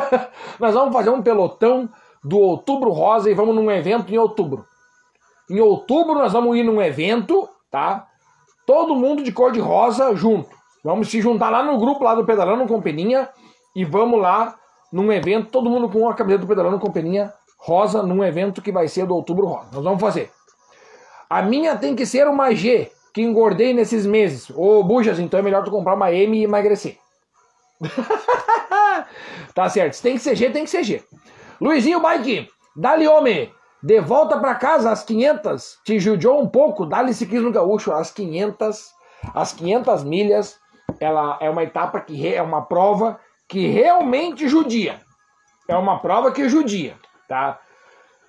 nós 0.58 0.74
vamos 0.74 0.94
fazer 0.94 1.10
um 1.10 1.22
pelotão 1.22 1.88
do 2.22 2.38
Outubro 2.38 2.90
Rosa 2.90 3.30
e 3.30 3.34
vamos 3.34 3.54
num 3.54 3.70
evento 3.70 4.12
em 4.12 4.18
outubro. 4.18 4.66
Em 5.50 5.60
outubro 5.60 6.14
nós 6.14 6.32
vamos 6.32 6.56
ir 6.56 6.62
num 6.62 6.80
evento, 6.80 7.48
tá? 7.70 8.06
Todo 8.66 8.96
mundo 8.96 9.22
de 9.22 9.32
cor 9.32 9.52
de 9.52 9.60
rosa 9.60 10.14
junto. 10.16 10.50
Vamos 10.82 11.08
se 11.08 11.20
juntar 11.20 11.50
lá 11.50 11.62
no 11.62 11.78
grupo 11.78 12.04
lá 12.04 12.14
do 12.14 12.24
Pedalando 12.24 12.66
com 12.66 12.80
Peninha 12.80 13.28
e 13.74 13.84
vamos 13.84 14.20
lá 14.20 14.56
num 14.92 15.10
evento, 15.12 15.50
todo 15.50 15.68
mundo 15.68 15.88
com 15.88 16.08
a 16.08 16.14
camiseta 16.14 16.42
do 16.42 16.48
Pedalando 16.48 16.78
com 16.78 16.90
Peninha 16.90 17.32
rosa, 17.64 18.02
num 18.02 18.22
evento 18.22 18.60
que 18.60 18.70
vai 18.70 18.86
ser 18.86 19.06
do 19.06 19.14
Outubro 19.14 19.46
Rosa. 19.46 19.70
Nós 19.72 19.82
vamos 19.82 20.00
fazer. 20.00 20.30
A 21.30 21.40
minha 21.40 21.76
tem 21.76 21.96
que 21.96 22.04
ser 22.04 22.28
uma 22.28 22.54
G, 22.54 22.92
que 23.14 23.22
engordei 23.22 23.72
nesses 23.72 24.04
meses. 24.04 24.50
Ô, 24.50 24.84
Bujas, 24.84 25.18
então 25.18 25.40
é 25.40 25.42
melhor 25.42 25.64
tu 25.64 25.70
comprar 25.70 25.94
uma 25.94 26.12
M 26.12 26.38
e 26.38 26.44
emagrecer. 26.44 26.98
tá 29.54 29.68
certo. 29.70 29.94
Se 29.94 30.02
tem 30.02 30.14
que 30.14 30.20
ser 30.20 30.36
G, 30.36 30.50
tem 30.50 30.64
que 30.64 30.70
ser 30.70 30.84
G. 30.84 31.02
Luizinho 31.58 32.00
Bike, 32.00 32.50
dali 32.76 33.08
homem. 33.08 33.50
De 33.84 34.00
volta 34.00 34.40
para 34.40 34.54
casa 34.54 34.90
às 34.90 35.04
500. 35.04 35.80
Te 35.84 36.00
judiou 36.00 36.40
um 36.40 36.48
pouco, 36.48 36.86
dá-lhe 36.86 37.12
se 37.12 37.26
quis 37.26 37.42
no 37.42 37.52
gaúcho. 37.52 37.92
Às 37.92 38.10
500, 38.10 38.94
às 39.34 39.52
500 39.52 40.04
milhas. 40.04 40.58
Ela 40.98 41.36
é 41.38 41.50
uma 41.50 41.62
etapa 41.62 42.00
que 42.00 42.34
é 42.34 42.40
uma 42.40 42.62
prova 42.62 43.20
que 43.46 43.66
realmente 43.66 44.48
judia. 44.48 45.02
É 45.68 45.76
uma 45.76 45.98
prova 45.98 46.32
que 46.32 46.48
judia, 46.48 46.96
tá? 47.28 47.60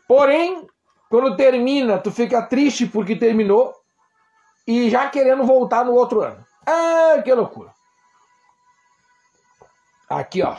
Porém, 0.10 0.68
quando 1.10 1.38
termina, 1.38 2.00
tu 2.00 2.12
fica 2.12 2.42
triste 2.42 2.86
porque 2.86 3.16
terminou 3.16 3.74
e 4.68 4.90
já 4.90 5.10
querendo 5.10 5.46
voltar 5.46 5.86
no 5.86 5.94
outro 5.94 6.22
ano. 6.22 6.46
Ah, 6.68 7.22
que 7.24 7.34
loucura. 7.34 7.72
Aqui, 10.10 10.44
ó. 10.44 10.58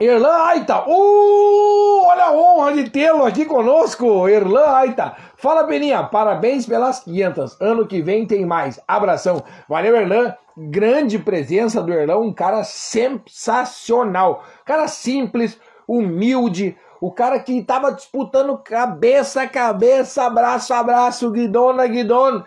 Erlan 0.00 0.46
Aita. 0.48 0.84
Uh, 0.88 2.02
olha 2.04 2.24
a 2.24 2.32
honra 2.32 2.72
de 2.72 2.90
tê-lo 2.90 3.24
aqui 3.24 3.44
conosco, 3.44 4.28
Erlan 4.28 4.66
Aita. 4.66 5.14
Fala, 5.36 5.62
Beninha, 5.62 6.02
parabéns 6.02 6.66
pelas 6.66 6.98
500. 7.00 7.60
Ano 7.60 7.86
que 7.86 8.02
vem 8.02 8.26
tem 8.26 8.44
mais. 8.44 8.80
Abração. 8.88 9.44
Valeu, 9.68 9.94
Erlan. 9.94 10.34
Grande 10.56 11.16
presença 11.16 11.80
do 11.80 11.92
Erlan, 11.92 12.18
um 12.18 12.32
cara 12.32 12.64
sensacional. 12.64 14.42
Cara 14.64 14.88
simples, 14.88 15.60
humilde, 15.86 16.76
o 17.00 17.12
cara 17.12 17.38
que 17.38 17.56
estava 17.56 17.92
disputando 17.92 18.58
cabeça 18.58 19.42
a 19.42 19.48
cabeça, 19.48 20.28
braço 20.28 20.74
a 20.74 20.82
braço, 20.82 21.30
guidona 21.30 21.86
guidona. 21.86 22.44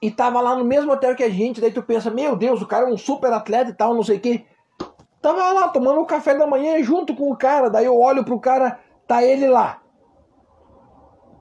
e 0.00 0.12
tava 0.12 0.40
lá 0.40 0.54
no 0.54 0.64
mesmo 0.64 0.92
hotel 0.92 1.16
que 1.16 1.24
a 1.24 1.30
gente, 1.30 1.60
daí 1.60 1.72
tu 1.72 1.82
pensa, 1.82 2.08
meu 2.08 2.36
Deus, 2.36 2.62
o 2.62 2.66
cara 2.66 2.88
é 2.88 2.92
um 2.92 2.96
super 2.96 3.32
atleta 3.32 3.70
e 3.70 3.74
tal, 3.74 3.94
não 3.94 4.04
sei 4.04 4.18
o 4.18 4.20
quê. 4.20 4.44
Tava 5.20 5.52
lá 5.52 5.68
tomando 5.68 6.00
um 6.00 6.06
café 6.06 6.34
da 6.34 6.46
manhã 6.46 6.82
junto 6.82 7.14
com 7.14 7.30
o 7.30 7.36
cara, 7.36 7.68
daí 7.68 7.86
eu 7.86 7.98
olho 7.98 8.24
pro 8.24 8.38
cara, 8.38 8.78
tá 9.06 9.22
ele 9.22 9.48
lá. 9.48 9.80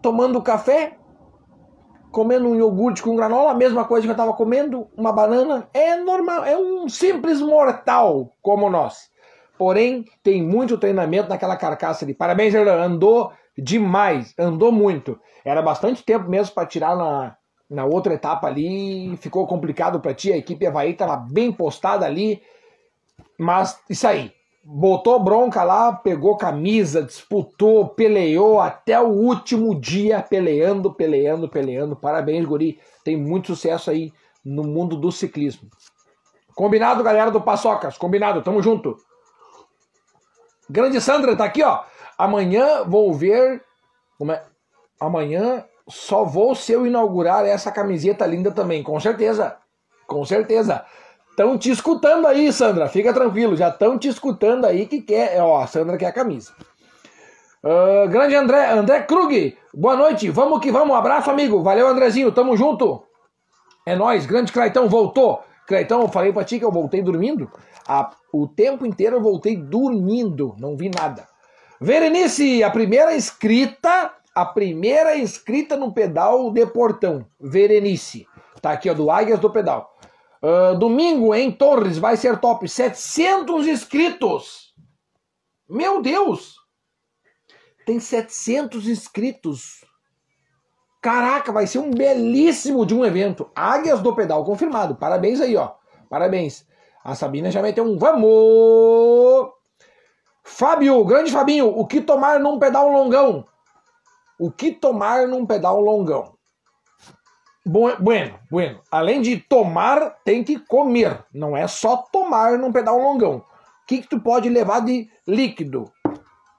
Tomando 0.02 0.42
café, 0.42 0.98
comendo 2.12 2.50
um 2.50 2.56
iogurte 2.56 3.04
com 3.04 3.16
granola, 3.16 3.52
a 3.52 3.56
mesma 3.56 3.86
coisa 3.86 4.08
que 4.08 4.12
eu 4.12 4.18
tava 4.18 4.34
comendo, 4.34 4.88
uma 4.96 5.12
banana, 5.12 5.70
é 5.74 5.96
normal, 5.96 6.44
é 6.44 6.58
um 6.58 6.90
simples 6.90 7.42
mortal 7.42 8.34
como 8.42 8.70
nós. 8.70 9.10
Porém, 9.58 10.06
tem 10.24 10.42
muito 10.44 10.78
treinamento 10.78 11.30
naquela 11.30 11.56
carcaça 11.56 12.06
ali. 12.06 12.14
Parabéns, 12.14 12.54
Erlan, 12.54 12.84
andou 12.84 13.32
demais, 13.58 14.34
andou 14.38 14.72
muito. 14.72 15.20
Era 15.44 15.62
bastante 15.62 16.04
tempo 16.04 16.30
mesmo 16.30 16.54
para 16.54 16.68
tirar 16.68 16.96
na, 16.96 17.36
na 17.70 17.86
outra 17.86 18.14
etapa 18.14 18.48
ali, 18.48 19.18
ficou 19.18 19.48
complicado 19.48 20.00
para 20.00 20.14
ti, 20.14 20.32
a 20.32 20.38
equipe 20.38 20.66
Havaí 20.66 20.92
estava 20.92 21.18
bem 21.18 21.52
postada 21.52 22.06
ali, 22.06 22.42
mas 23.38 23.80
isso 23.90 24.08
aí, 24.08 24.34
botou 24.64 25.24
bronca 25.24 25.64
lá, 25.64 25.94
pegou 25.94 26.36
camisa, 26.38 27.02
disputou, 27.02 27.88
peleou 27.90 28.60
até 28.60 29.00
o 29.00 29.08
último 29.08 29.80
dia, 29.80 30.22
peleando, 30.22 30.94
peleando, 30.94 31.48
peleando. 31.48 31.96
Parabéns, 31.96 32.46
guri, 32.46 32.80
tem 33.04 33.16
muito 33.16 33.48
sucesso 33.56 33.90
aí 33.90 34.12
no 34.44 34.64
mundo 34.64 34.96
do 34.96 35.12
ciclismo. 35.12 35.70
Combinado, 36.56 37.04
galera 37.04 37.30
do 37.30 37.42
Paçocas, 37.42 37.98
combinado, 37.98 38.42
tamo 38.42 38.62
junto. 38.62 38.98
Grande 40.70 41.00
Sandra 41.00 41.36
tá 41.36 41.46
aqui, 41.46 41.64
ó. 41.64 41.84
Amanhã 42.18 42.84
vou 42.84 43.14
ver. 43.14 43.64
É? 44.30 44.44
Amanhã 45.00 45.64
só 45.88 46.26
vou 46.26 46.56
se 46.56 46.72
eu 46.72 46.86
inaugurar 46.86 47.46
essa 47.46 47.72
camiseta 47.72 48.26
linda 48.26 48.52
também, 48.52 48.84
com 48.84 49.00
certeza. 49.00 49.58
Com 50.06 50.26
certeza. 50.26 50.86
Estão 51.38 51.56
te 51.56 51.70
escutando 51.70 52.26
aí, 52.26 52.52
Sandra. 52.52 52.90
Fica 52.90 53.14
tranquilo, 53.14 53.56
já 53.56 53.70
estão 53.70 53.96
te 53.96 54.08
escutando 54.08 54.66
aí 54.66 54.88
que 54.88 55.04
quer. 55.04 55.40
Ó, 55.40 55.62
a 55.62 55.68
Sandra 55.68 55.96
quer 55.96 56.08
a 56.08 56.12
camisa. 56.12 56.52
Uh, 57.64 58.10
grande 58.10 58.34
André, 58.34 58.72
André 58.72 59.04
Krug, 59.04 59.56
boa 59.72 59.96
noite. 59.96 60.32
Vamos 60.32 60.60
que 60.60 60.72
vamos. 60.72 60.98
Abraço, 60.98 61.30
amigo. 61.30 61.62
Valeu, 61.62 61.88
Andrezinho. 61.88 62.32
Tamo 62.32 62.58
junto. 62.58 63.04
É 63.86 63.96
nós. 63.96 64.26
Grande 64.26 64.52
Claitão 64.52 64.90
voltou. 64.90 65.44
Claitão, 65.68 66.02
eu 66.02 66.08
falei 66.08 66.34
pra 66.34 66.44
ti 66.44 66.58
que 66.58 66.66
eu 66.66 66.72
voltei 66.72 67.04
dormindo. 67.04 67.52
A, 67.88 68.10
o 68.34 68.48
tempo 68.48 68.84
inteiro 68.84 69.18
eu 69.18 69.22
voltei 69.22 69.56
dormindo. 69.56 70.56
Não 70.58 70.76
vi 70.76 70.90
nada. 70.90 71.28
Verenice, 71.80 72.64
a 72.64 72.72
primeira 72.72 73.16
inscrita 73.16 74.12
a 74.34 74.46
primeira 74.46 75.16
inscrita 75.18 75.76
no 75.76 75.92
pedal 75.92 76.52
de 76.52 76.66
Portão, 76.66 77.26
Verenice. 77.40 78.26
Tá 78.60 78.72
aqui, 78.72 78.90
ó, 78.90 78.94
do 78.96 79.10
Águias 79.12 79.40
do 79.40 79.52
Pedal. 79.52 79.98
Uh, 80.42 80.78
domingo 80.78 81.34
em 81.34 81.52
Torres 81.52 81.98
vai 81.98 82.16
ser 82.16 82.40
top. 82.40 82.68
700 82.68 83.68
inscritos. 83.68 84.74
Meu 85.70 86.02
Deus! 86.02 86.56
Tem 87.86 88.00
700 88.00 88.88
inscritos. 88.88 89.86
Caraca, 91.02 91.52
vai 91.52 91.68
ser 91.68 91.80
um 91.80 91.92
belíssimo 91.92 92.86
de 92.86 92.94
um 92.94 93.06
evento. 93.06 93.50
Águias 93.56 94.02
do 94.02 94.14
Pedal, 94.16 94.44
confirmado. 94.44 94.96
Parabéns 94.96 95.40
aí, 95.40 95.56
ó. 95.56 95.72
Parabéns. 96.10 96.68
A 97.04 97.16
Sabina 97.16 97.50
já 97.50 97.62
meteu 97.62 97.86
um 97.86 97.98
vamos! 97.98 99.50
Fábio, 100.44 101.04
grande 101.04 101.32
Fabinho, 101.32 101.68
o 101.68 101.86
que 101.86 102.00
tomar 102.00 102.40
num 102.40 102.58
pedal 102.58 102.90
longão? 102.90 103.46
O 104.40 104.50
que 104.50 104.72
tomar 104.72 105.28
num 105.28 105.46
pedal 105.46 105.82
longão? 105.82 106.37
Bueno, 107.68 108.40
bueno. 108.50 108.80
Além 108.90 109.22
de 109.22 109.38
tomar, 109.38 110.18
tem 110.24 110.44
que 110.44 110.58
comer. 110.58 111.26
Não 111.34 111.56
é 111.56 111.68
só 111.68 111.98
tomar 111.98 112.58
num 112.58 112.72
pedal 112.72 112.98
longão. 112.98 113.38
O 113.38 113.44
que, 113.86 114.02
que 114.02 114.08
tu 114.08 114.20
pode 114.20 114.50
levar 114.50 114.82
de 114.82 115.10
líquido? 115.28 115.92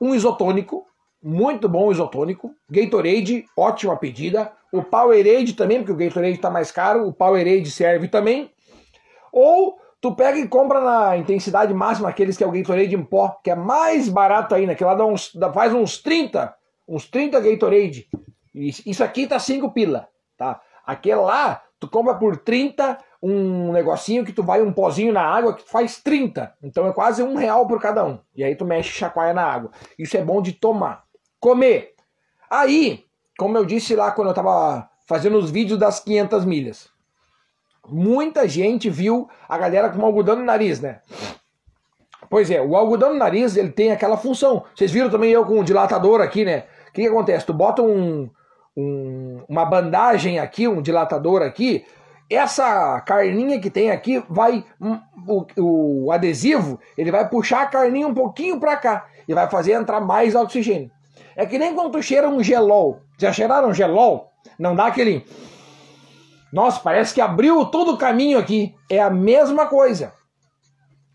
Um 0.00 0.14
isotônico, 0.14 0.86
muito 1.22 1.68
bom 1.68 1.90
isotônico. 1.90 2.54
Gatorade, 2.70 3.46
ótima 3.56 3.96
pedida. 3.96 4.52
O 4.72 4.82
Powerade 4.82 5.54
também, 5.54 5.78
porque 5.78 5.92
o 5.92 5.96
Gatorade 5.96 6.36
está 6.36 6.50
mais 6.50 6.70
caro. 6.70 7.08
O 7.08 7.12
Powerade 7.12 7.70
serve 7.70 8.08
também. 8.08 8.50
Ou 9.32 9.78
tu 10.00 10.14
pega 10.14 10.38
e 10.38 10.46
compra 10.46 10.80
na 10.80 11.16
intensidade 11.16 11.72
máxima 11.72 12.08
aqueles 12.08 12.36
que 12.36 12.44
é 12.44 12.46
o 12.46 12.52
Gatorade 12.52 12.94
em 12.94 13.02
pó, 13.02 13.38
que 13.42 13.50
é 13.50 13.54
mais 13.54 14.08
barato 14.08 14.54
ainda, 14.54 14.74
que 14.74 14.84
lá 14.84 14.94
dá 14.94 15.06
uns, 15.06 15.32
faz 15.52 15.72
uns 15.72 15.98
30 15.98 16.54
uns 16.88 17.06
30 17.08 17.38
Gatorade. 17.40 18.08
Isso 18.54 19.04
aqui 19.04 19.26
tá 19.26 19.38
5 19.38 19.70
pila, 19.72 20.08
tá? 20.36 20.60
Aquele 20.88 21.16
lá, 21.16 21.60
tu 21.78 21.86
compra 21.86 22.14
por 22.14 22.38
30 22.38 22.96
um 23.22 23.72
negocinho 23.72 24.24
que 24.24 24.32
tu 24.32 24.42
vai 24.42 24.62
um 24.62 24.72
pozinho 24.72 25.12
na 25.12 25.20
água 25.20 25.52
que 25.52 25.62
faz 25.70 26.00
30. 26.02 26.50
Então 26.62 26.86
é 26.86 26.92
quase 26.94 27.22
um 27.22 27.36
real 27.36 27.66
por 27.66 27.78
cada 27.78 28.02
um. 28.06 28.18
E 28.34 28.42
aí 28.42 28.56
tu 28.56 28.64
mexe 28.64 28.88
chacoalha 28.88 29.34
na 29.34 29.44
água. 29.44 29.70
Isso 29.98 30.16
é 30.16 30.24
bom 30.24 30.40
de 30.40 30.52
tomar. 30.52 31.04
Comer. 31.38 31.92
Aí, 32.48 33.04
como 33.36 33.58
eu 33.58 33.66
disse 33.66 33.94
lá 33.94 34.12
quando 34.12 34.28
eu 34.28 34.34
tava 34.34 34.88
fazendo 35.06 35.36
os 35.36 35.50
vídeos 35.50 35.78
das 35.78 36.00
500 36.00 36.46
milhas. 36.46 36.88
Muita 37.86 38.48
gente 38.48 38.88
viu 38.88 39.28
a 39.46 39.58
galera 39.58 39.90
com 39.90 40.02
algodão 40.02 40.36
no 40.36 40.44
nariz, 40.44 40.80
né? 40.80 41.02
Pois 42.30 42.50
é, 42.50 42.62
o 42.62 42.74
algodão 42.76 43.12
no 43.12 43.18
nariz 43.18 43.58
ele 43.58 43.72
tem 43.72 43.92
aquela 43.92 44.16
função. 44.16 44.64
Vocês 44.74 44.90
viram 44.90 45.10
também 45.10 45.32
eu 45.32 45.44
com 45.44 45.60
um 45.60 45.64
dilatador 45.64 46.22
aqui, 46.22 46.46
né? 46.46 46.64
O 46.88 46.92
que, 46.92 47.02
que 47.02 47.08
acontece? 47.08 47.44
Tu 47.44 47.52
bota 47.52 47.82
um, 47.82 48.30
um, 48.78 49.42
uma 49.48 49.64
bandagem 49.64 50.38
aqui, 50.38 50.68
um 50.68 50.80
dilatador 50.80 51.42
aqui, 51.42 51.84
essa 52.30 53.00
carninha 53.00 53.60
que 53.60 53.68
tem 53.68 53.90
aqui 53.90 54.22
vai 54.28 54.64
um, 54.80 55.00
o, 55.26 56.04
o, 56.04 56.12
adesivo 56.12 56.78
ele 56.96 57.10
vai 57.10 57.28
puxar 57.28 57.62
a 57.62 57.66
carninha 57.66 58.06
um 58.06 58.14
pouquinho 58.14 58.60
para 58.60 58.76
cá 58.76 59.06
e 59.26 59.34
vai 59.34 59.50
fazer 59.50 59.72
entrar 59.72 60.00
mais 60.00 60.36
oxigênio. 60.36 60.90
É 61.34 61.44
que 61.44 61.58
nem 61.58 61.74
quando 61.74 61.92
tu 61.92 62.02
cheira 62.02 62.28
um 62.28 62.42
gelol. 62.42 63.00
Já 63.18 63.32
cheiraram 63.32 63.74
gelol? 63.74 64.30
Não 64.58 64.76
dá 64.76 64.86
aquele 64.86 65.24
Nossa, 66.52 66.78
parece 66.80 67.12
que 67.12 67.20
abriu 67.20 67.64
todo 67.66 67.94
o 67.94 67.98
caminho 67.98 68.38
aqui. 68.38 68.74
É 68.88 69.00
a 69.02 69.10
mesma 69.10 69.66
coisa. 69.66 70.12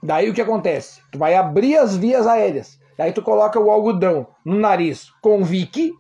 Daí 0.02 0.30
o 0.30 0.34
que 0.34 0.42
acontece? 0.42 1.02
Tu 1.12 1.18
vai 1.18 1.36
abrir 1.36 1.78
as 1.78 1.96
vias 1.96 2.28
aéreas. 2.28 2.78
Aí 3.00 3.12
tu 3.14 3.22
coloca 3.22 3.60
o 3.60 3.72
algodão 3.72 4.28
no 4.46 4.58
nariz 4.58 5.10
com 5.22 5.44
Vic 5.44 5.94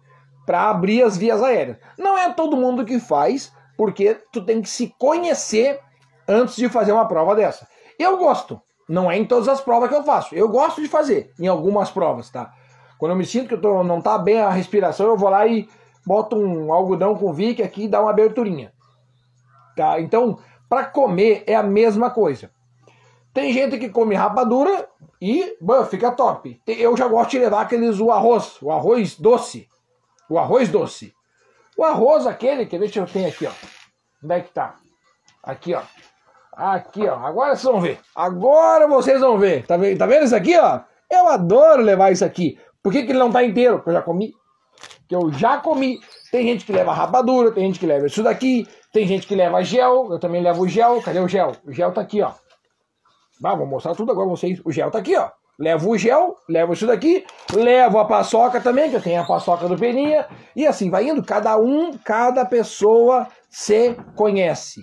para 0.46 0.70
abrir 0.70 1.04
as 1.04 1.18
vias 1.18 1.42
aéreas. 1.42 1.78
Não 1.98 2.18
é 2.18 2.32
todo 2.34 2.58
mundo 2.58 2.86
que 2.86 3.00
faz, 3.00 3.52
porque 3.78 4.18
tu 4.32 4.44
tem 4.44 4.62
que 4.62 4.70
se 4.70 4.94
conhecer 4.98 5.80
antes 6.28 6.56
de 6.56 6.70
fazer 6.70 6.92
uma 6.92 7.08
prova 7.08 7.36
dessa. 7.36 7.68
Eu 7.98 8.18
gosto, 8.18 8.62
não 8.88 9.10
é 9.10 9.18
em 9.18 9.26
todas 9.26 9.48
as 9.48 9.62
provas 9.62 9.90
que 9.90 9.96
eu 9.96 10.04
faço. 10.04 10.36
Eu 10.36 10.50
gosto 10.50 10.82
de 10.82 10.88
fazer 10.88 11.32
em 11.40 11.48
algumas 11.48 11.90
provas, 11.90 12.30
tá? 12.30 12.52
Quando 12.98 13.12
eu 13.12 13.18
me 13.18 13.26
sinto 13.26 13.48
que 13.48 13.54
eu 13.56 13.62
tô, 13.62 13.84
não 13.84 14.02
tá 14.02 14.18
bem 14.18 14.40
a 14.40 14.50
respiração, 14.50 15.08
eu 15.08 15.18
vou 15.18 15.30
lá 15.30 15.46
e 15.46 15.68
boto 16.06 16.36
um 16.36 16.72
algodão 16.72 17.16
com 17.16 17.34
Vic 17.34 17.62
aqui 17.62 17.84
e 17.84 17.88
dá 17.88 18.02
uma 18.02 18.12
aberturinha. 18.12 18.74
Tá? 19.76 20.00
Então, 20.00 20.40
para 20.70 20.86
comer 20.86 21.44
é 21.48 21.56
a 21.56 21.64
mesma 21.64 22.10
coisa. 22.10 22.52
Tem 23.34 23.52
gente 23.52 23.78
que 23.78 23.90
come 23.90 24.16
rapadura 24.16 24.88
e 25.20 25.58
bom, 25.60 25.84
fica 25.86 26.12
top. 26.12 26.62
Eu 26.68 26.96
já 26.96 27.08
gosto 27.08 27.32
de 27.32 27.40
levar 27.40 27.62
aqueles 27.62 28.00
o 28.00 28.12
arroz, 28.12 28.62
o 28.62 28.72
arroz 28.72 29.18
doce. 29.18 29.68
O 30.34 30.40
arroz 30.40 30.68
doce. 30.68 31.14
O 31.78 31.84
arroz 31.84 32.26
aquele, 32.26 32.66
que 32.66 32.80
deixa 32.80 33.00
eu 33.00 33.06
ter 33.06 33.26
aqui, 33.28 33.46
ó. 33.46 33.52
Onde 34.24 34.34
é 34.34 34.40
que 34.42 34.52
tá? 34.52 34.78
Aqui, 35.44 35.76
ó. 35.76 35.84
Aqui, 36.52 37.08
ó. 37.08 37.20
Agora 37.20 37.56
vocês 37.56 37.72
vão 37.72 37.80
ver. 37.80 38.00
Agora 38.16 38.88
vocês 38.88 39.22
vão 39.22 39.38
ver. 39.38 39.64
Tá 39.68 39.78
vendo, 39.78 39.96
tá 39.96 40.08
vendo 40.08 40.26
isso 40.26 40.36
aqui, 40.36 40.58
ó? 40.58 40.80
Eu 41.08 41.28
adoro 41.28 41.84
levar 41.84 42.12
isso 42.12 42.26
aqui. 42.26 42.60
Por 42.82 42.92
que, 42.92 43.04
que 43.04 43.12
ele 43.12 43.20
não 43.20 43.32
tá 43.32 43.44
inteiro? 43.44 43.76
Porque 43.76 43.92
eu 43.92 43.94
já 43.94 44.02
comi. 44.02 44.34
Que 45.08 45.16
eu 45.16 45.32
já 45.34 45.60
comi. 45.60 46.00
Tem 46.32 46.48
gente 46.48 46.66
que 46.66 46.72
leva 46.72 46.92
rapadura, 46.92 47.52
tem 47.52 47.68
gente 47.68 47.80
que 47.80 47.86
leva 47.86 48.08
isso 48.08 48.24
daqui, 48.24 48.68
tem 48.92 49.06
gente 49.06 49.28
que 49.28 49.36
leva 49.36 49.64
gel. 49.64 50.12
Eu 50.12 50.18
também 50.18 50.42
levo 50.42 50.68
gel. 50.68 51.00
Cadê 51.04 51.20
o 51.20 51.28
gel? 51.28 51.52
O 51.64 51.72
gel 51.72 51.92
tá 51.92 52.02
aqui, 52.02 52.24
ó. 52.24 52.32
Ah, 53.44 53.54
vou 53.54 53.68
mostrar 53.68 53.94
tudo 53.94 54.12
agora 54.12 54.30
vocês. 54.30 54.60
O 54.66 54.72
gel 54.72 54.90
tá 54.90 54.98
aqui, 54.98 55.16
ó. 55.16 55.30
Levo 55.60 55.92
o 55.92 55.98
gel, 55.98 56.36
levo 56.50 56.74
isso 56.74 56.88
daqui, 56.88 57.26
levo 57.54 58.00
a 58.00 58.06
paçoca 58.06 58.60
também, 58.60 58.90
que 58.90 58.96
eu 58.96 59.02
tenho 59.02 59.22
a 59.22 59.26
paçoca 59.26 59.68
do 59.68 59.78
Peninha, 59.78 60.28
e 60.56 60.66
assim 60.66 60.90
vai 60.90 61.08
indo. 61.08 61.24
Cada 61.24 61.58
um, 61.58 61.96
cada 61.98 62.44
pessoa 62.44 63.28
se 63.50 63.96
conhece. 64.16 64.82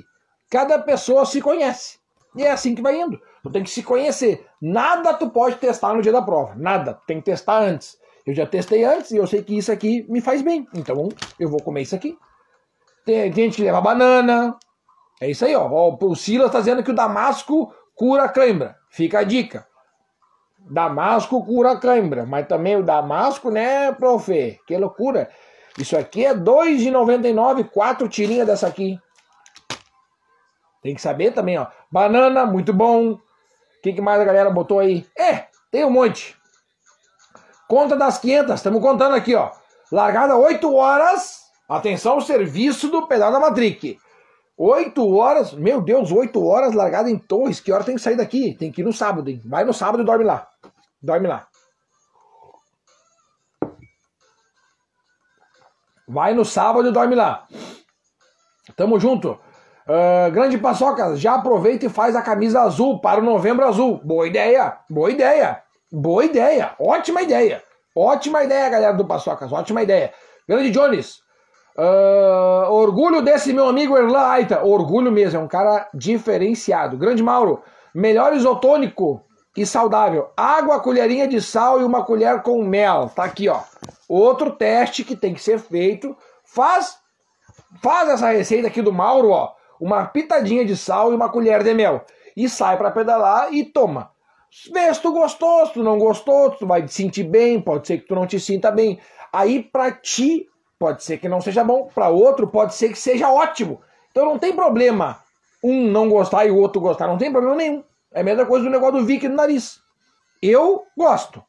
Cada 0.48 0.78
pessoa 0.78 1.26
se 1.26 1.40
conhece. 1.40 1.98
E 2.36 2.44
é 2.44 2.50
assim 2.50 2.74
que 2.74 2.82
vai 2.82 3.00
indo. 3.00 3.20
Tu 3.42 3.50
tem 3.50 3.62
que 3.62 3.70
se 3.70 3.82
conhecer. 3.82 4.46
Nada 4.60 5.14
tu 5.14 5.30
pode 5.30 5.56
testar 5.56 5.94
no 5.94 6.02
dia 6.02 6.12
da 6.12 6.22
prova. 6.22 6.54
Nada. 6.56 6.98
Tem 7.06 7.18
que 7.18 7.24
testar 7.24 7.58
antes. 7.58 7.96
Eu 8.26 8.34
já 8.34 8.46
testei 8.46 8.84
antes 8.84 9.10
e 9.10 9.16
eu 9.16 9.26
sei 9.26 9.42
que 9.42 9.56
isso 9.56 9.72
aqui 9.72 10.06
me 10.08 10.20
faz 10.20 10.42
bem. 10.42 10.66
Então 10.74 11.08
eu 11.38 11.48
vou 11.48 11.60
comer 11.62 11.82
isso 11.82 11.94
aqui. 11.94 12.16
Tem, 13.04 13.32
gente 13.32 13.56
que 13.56 13.62
leva 13.62 13.80
banana. 13.80 14.56
É 15.20 15.30
isso 15.30 15.44
aí, 15.44 15.54
ó. 15.54 15.68
O 15.68 16.14
Silas 16.14 16.50
tá 16.50 16.60
dizendo 16.60 16.82
que 16.82 16.90
o 16.90 16.94
Damasco 16.94 17.72
cura 17.94 18.28
cãibra. 18.28 18.76
Fica 18.90 19.20
a 19.20 19.24
dica. 19.24 19.66
Damasco 20.70 21.44
cura 21.44 21.76
cãibra, 21.76 22.24
mas 22.24 22.46
também 22.46 22.76
o 22.76 22.82
Damasco, 22.82 23.50
né, 23.50 23.90
profe? 23.92 24.60
Que 24.66 24.76
loucura. 24.76 25.28
Isso 25.76 25.96
aqui 25.96 26.24
é 26.24 26.32
R$ 26.32 26.40
2,99, 26.40 27.68
quatro 27.70 28.08
tirinhas 28.08 28.46
dessa 28.46 28.68
aqui. 28.68 28.98
Tem 30.82 30.94
que 30.94 31.00
saber 31.00 31.32
também, 31.32 31.58
ó. 31.58 31.66
Banana, 31.90 32.46
muito 32.46 32.72
bom. 32.72 33.12
O 33.12 33.20
que, 33.82 33.92
que 33.92 34.00
mais 34.00 34.20
a 34.20 34.24
galera 34.24 34.50
botou 34.50 34.78
aí? 34.78 35.06
É, 35.18 35.46
tem 35.70 35.84
um 35.84 35.90
monte. 35.90 36.36
Conta 37.68 37.96
das 37.96 38.18
500, 38.18 38.54
estamos 38.54 38.80
contando 38.80 39.14
aqui, 39.14 39.34
ó. 39.34 39.50
Largada 39.90 40.36
8 40.36 40.72
horas. 40.74 41.40
Atenção, 41.68 42.20
serviço 42.20 42.88
do 42.88 43.06
pedal 43.06 43.32
da 43.32 43.40
Matric. 43.40 43.98
8 44.62 45.16
horas, 45.16 45.54
meu 45.54 45.80
Deus, 45.80 46.12
8 46.12 46.46
horas 46.46 46.74
largada 46.74 47.10
em 47.10 47.16
Torres. 47.16 47.60
Que 47.60 47.72
hora 47.72 47.82
tem 47.82 47.94
que 47.94 48.02
sair 48.02 48.16
daqui? 48.16 48.52
Tem 48.52 48.70
que 48.70 48.82
ir 48.82 48.84
no 48.84 48.92
sábado, 48.92 49.30
hein? 49.30 49.40
Vai 49.42 49.64
no 49.64 49.72
sábado 49.72 50.02
e 50.02 50.04
dorme 50.04 50.22
lá. 50.22 50.46
Dorme 51.02 51.26
lá. 51.26 51.46
Vai 56.06 56.34
no 56.34 56.44
sábado 56.44 56.86
e 56.90 56.92
dorme 56.92 57.14
lá. 57.14 57.46
Tamo 58.76 59.00
junto. 59.00 59.30
Uh, 59.30 60.30
grande 60.30 60.58
Paçoca, 60.58 61.16
já 61.16 61.36
aproveita 61.36 61.86
e 61.86 61.88
faz 61.88 62.14
a 62.14 62.20
camisa 62.20 62.60
azul 62.60 63.00
para 63.00 63.18
o 63.18 63.24
novembro 63.24 63.66
azul. 63.66 63.98
Boa 64.04 64.26
ideia, 64.26 64.76
boa 64.90 65.10
ideia, 65.10 65.62
boa 65.90 66.22
ideia, 66.22 66.74
ótima 66.78 67.22
ideia. 67.22 67.64
Ótima 67.96 68.44
ideia, 68.44 68.68
galera 68.68 68.92
do 68.92 69.06
Paçocas, 69.06 69.50
ótima 69.52 69.82
ideia. 69.82 70.12
Grande 70.46 70.70
Jones, 70.70 71.22
uh, 71.80 72.72
orgulho 72.72 73.22
desse 73.22 73.52
meu 73.52 73.66
amigo 73.66 73.96
Erlan 73.96 74.26
Aita, 74.26 74.64
orgulho 74.64 75.10
mesmo, 75.10 75.40
é 75.40 75.42
um 75.42 75.48
cara 75.48 75.88
diferenciado. 75.94 76.96
Grande 76.96 77.22
Mauro, 77.22 77.62
melhor 77.94 78.34
isotônico 78.34 79.24
e 79.56 79.64
saudável. 79.64 80.28
Água, 80.36 80.80
colherinha 80.80 81.26
de 81.26 81.40
sal 81.40 81.80
e 81.80 81.84
uma 81.84 82.04
colher 82.04 82.42
com 82.42 82.62
mel. 82.62 83.10
Tá 83.14 83.24
aqui, 83.24 83.48
ó. 83.48 83.60
Outro 84.08 84.52
teste 84.52 85.04
que 85.04 85.16
tem 85.16 85.34
que 85.34 85.42
ser 85.42 85.58
feito. 85.58 86.16
Faz, 86.44 86.96
faz 87.82 88.08
essa 88.08 88.30
receita 88.30 88.68
aqui 88.68 88.82
do 88.82 88.92
Mauro, 88.92 89.30
ó 89.30 89.60
uma 89.80 90.04
pitadinha 90.04 90.64
de 90.64 90.76
sal 90.76 91.10
e 91.10 91.14
uma 91.14 91.30
colher 91.30 91.64
de 91.64 91.72
mel. 91.72 92.04
E 92.36 92.48
sai 92.48 92.76
para 92.76 92.90
pedalar 92.90 93.52
e 93.52 93.64
toma. 93.64 94.10
Vê 94.72 94.92
se 94.92 95.00
tu 95.00 95.12
gostou, 95.12 95.66
se 95.66 95.72
tu 95.72 95.82
não 95.82 95.98
gostou, 95.98 96.50
tu 96.50 96.66
vai 96.66 96.84
te 96.84 96.92
sentir 96.92 97.24
bem, 97.24 97.60
pode 97.60 97.86
ser 97.86 97.98
que 97.98 98.06
tu 98.06 98.14
não 98.14 98.26
te 98.26 98.38
sinta 98.38 98.70
bem. 98.70 99.00
Aí 99.32 99.62
para 99.62 99.90
ti 99.92 100.46
pode 100.80 101.04
ser 101.04 101.18
que 101.18 101.28
não 101.28 101.42
seja 101.42 101.62
bom, 101.62 101.90
para 101.94 102.08
outro 102.08 102.48
pode 102.48 102.74
ser 102.74 102.88
que 102.88 102.98
seja 102.98 103.30
ótimo. 103.30 103.82
Então 104.10 104.24
não 104.24 104.38
tem 104.38 104.56
problema 104.56 105.22
um 105.62 105.90
não 105.90 106.08
gostar 106.08 106.46
e 106.46 106.50
o 106.50 106.56
outro 106.56 106.80
gostar, 106.80 107.06
não 107.06 107.18
tem 107.18 107.30
problema 107.30 107.54
nenhum. 107.54 107.84
É 108.10 108.22
a 108.22 108.24
mesma 108.24 108.46
coisa 108.46 108.64
do 108.64 108.70
negócio 108.70 108.98
do 108.98 109.04
Vic 109.04 109.28
no 109.28 109.36
nariz. 109.36 109.78
Eu 110.42 110.86
gosto. 110.96 111.44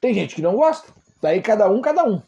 Tem 0.00 0.14
gente 0.14 0.34
que 0.34 0.40
não 0.40 0.56
gosta. 0.56 0.88
Daí 1.20 1.42
cada 1.42 1.68
um, 1.68 1.82
cada 1.82 2.04
um. 2.04 2.22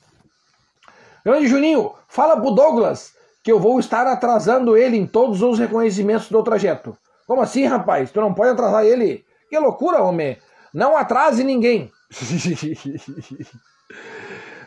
Grande 1.25 1.49
Juninho, 1.49 1.95
fala 2.07 2.39
pro 2.39 2.51
Douglas 2.51 3.15
que 3.43 3.51
eu 3.51 3.59
vou 3.59 3.81
estar 3.81 4.07
atrasando 4.07 4.77
ele 4.77 4.99
em 4.99 5.07
todos 5.07 5.41
os 5.41 5.59
reconhecimentos 5.59 6.29
do 6.29 6.43
trajeto. 6.43 6.95
Como 7.27 7.41
assim, 7.41 7.65
rapaz? 7.65 8.11
Tu 8.11 8.21
não 8.21 8.35
pode 8.35 8.51
atrasar 8.51 8.85
ele? 8.85 9.25
Que 9.49 9.59
loucura, 9.59 10.03
homem! 10.03 10.37
Não 10.73 10.97
atrase 10.97 11.43
ninguém! 11.43 11.91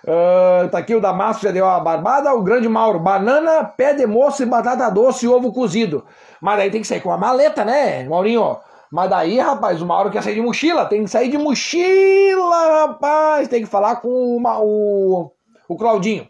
uh, 0.08 0.70
tá 0.70 0.78
aqui 0.78 0.96
o 0.96 1.02
Damasco, 1.02 1.44
já 1.44 1.52
deu 1.52 1.68
a 1.68 1.80
barbada. 1.80 2.34
O 2.34 2.44
grande 2.44 2.70
Mauro, 2.70 3.00
banana, 3.00 3.64
pé 3.64 3.94
de 3.94 4.06
moço 4.06 4.44
e 4.44 4.46
batata 4.46 4.90
doce 4.90 5.26
e 5.26 5.30
ovo 5.30 5.52
cozido. 5.52 6.06
Mas 6.42 6.58
daí 6.58 6.72
tem 6.72 6.82
que 6.82 6.88
sair 6.88 7.02
com 7.02 7.12
a 7.12 7.18
maleta, 7.18 7.66
né, 7.66 8.08
Maurinho? 8.08 8.58
Mas 8.92 9.10
daí, 9.10 9.40
rapaz, 9.40 9.82
o 9.82 9.86
Mauro 9.86 10.10
quer 10.10 10.24
sair 10.24 10.36
de 10.36 10.42
mochila. 10.42 10.86
Tem 10.86 11.04
que 11.04 11.10
sair 11.10 11.30
de 11.30 11.38
mochila, 11.38 12.88
rapaz. 12.88 13.48
Tem 13.48 13.64
que 13.64 13.70
falar 13.70 13.98
com 13.98 14.10
uma, 14.38 14.60
o, 14.62 15.32
o 15.68 15.76
Claudinho. 15.76 16.28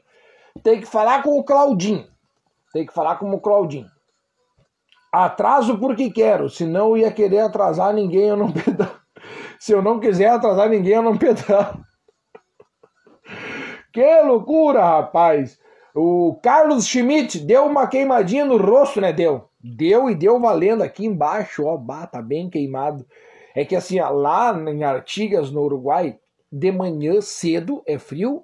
Tem 0.63 0.79
que 0.79 0.87
falar 0.87 1.21
com 1.21 1.37
o 1.37 1.43
Claudinho. 1.43 2.05
Tem 2.73 2.85
que 2.85 2.93
falar 2.93 3.17
como 3.17 3.37
o 3.37 3.39
Claudinho. 3.39 3.87
Atraso 5.11 5.77
porque 5.77 6.09
quero, 6.09 6.49
se 6.49 6.65
não 6.65 6.97
ia 6.97 7.09
querer 7.09 7.39
atrasar 7.39 7.93
ninguém, 7.93 8.29
eu 8.29 8.35
não 8.35 8.51
pedalo. 8.53 8.99
Se 9.59 9.71
eu 9.71 9.81
não 9.81 9.99
quiser 9.99 10.29
atrasar 10.29 10.69
ninguém, 10.69 10.93
eu 10.93 11.03
não 11.03 11.17
pedalo. 11.17 11.79
Que 13.95 14.21
loucura, 14.23 14.83
rapaz! 14.83 15.57
O 15.95 16.37
Carlos 16.43 16.85
Schmidt 16.85 17.39
deu 17.39 17.65
uma 17.65 17.87
queimadinha 17.87 18.43
no 18.43 18.57
rosto, 18.57 18.99
né? 18.99 19.13
Deu. 19.13 19.47
Deu 19.63 20.09
e 20.09 20.15
deu 20.15 20.37
valendo 20.37 20.83
aqui 20.83 21.05
embaixo, 21.05 21.63
ó, 21.63 21.77
tá 22.05 22.21
bem 22.21 22.49
queimado. 22.49 23.07
É 23.55 23.63
que 23.63 23.73
assim, 23.73 24.01
lá 24.01 24.53
em 24.69 24.83
Artigas, 24.83 25.49
no 25.49 25.61
Uruguai, 25.61 26.19
de 26.51 26.73
manhã 26.73 27.21
cedo 27.21 27.81
é 27.87 27.97
frio 27.97 28.43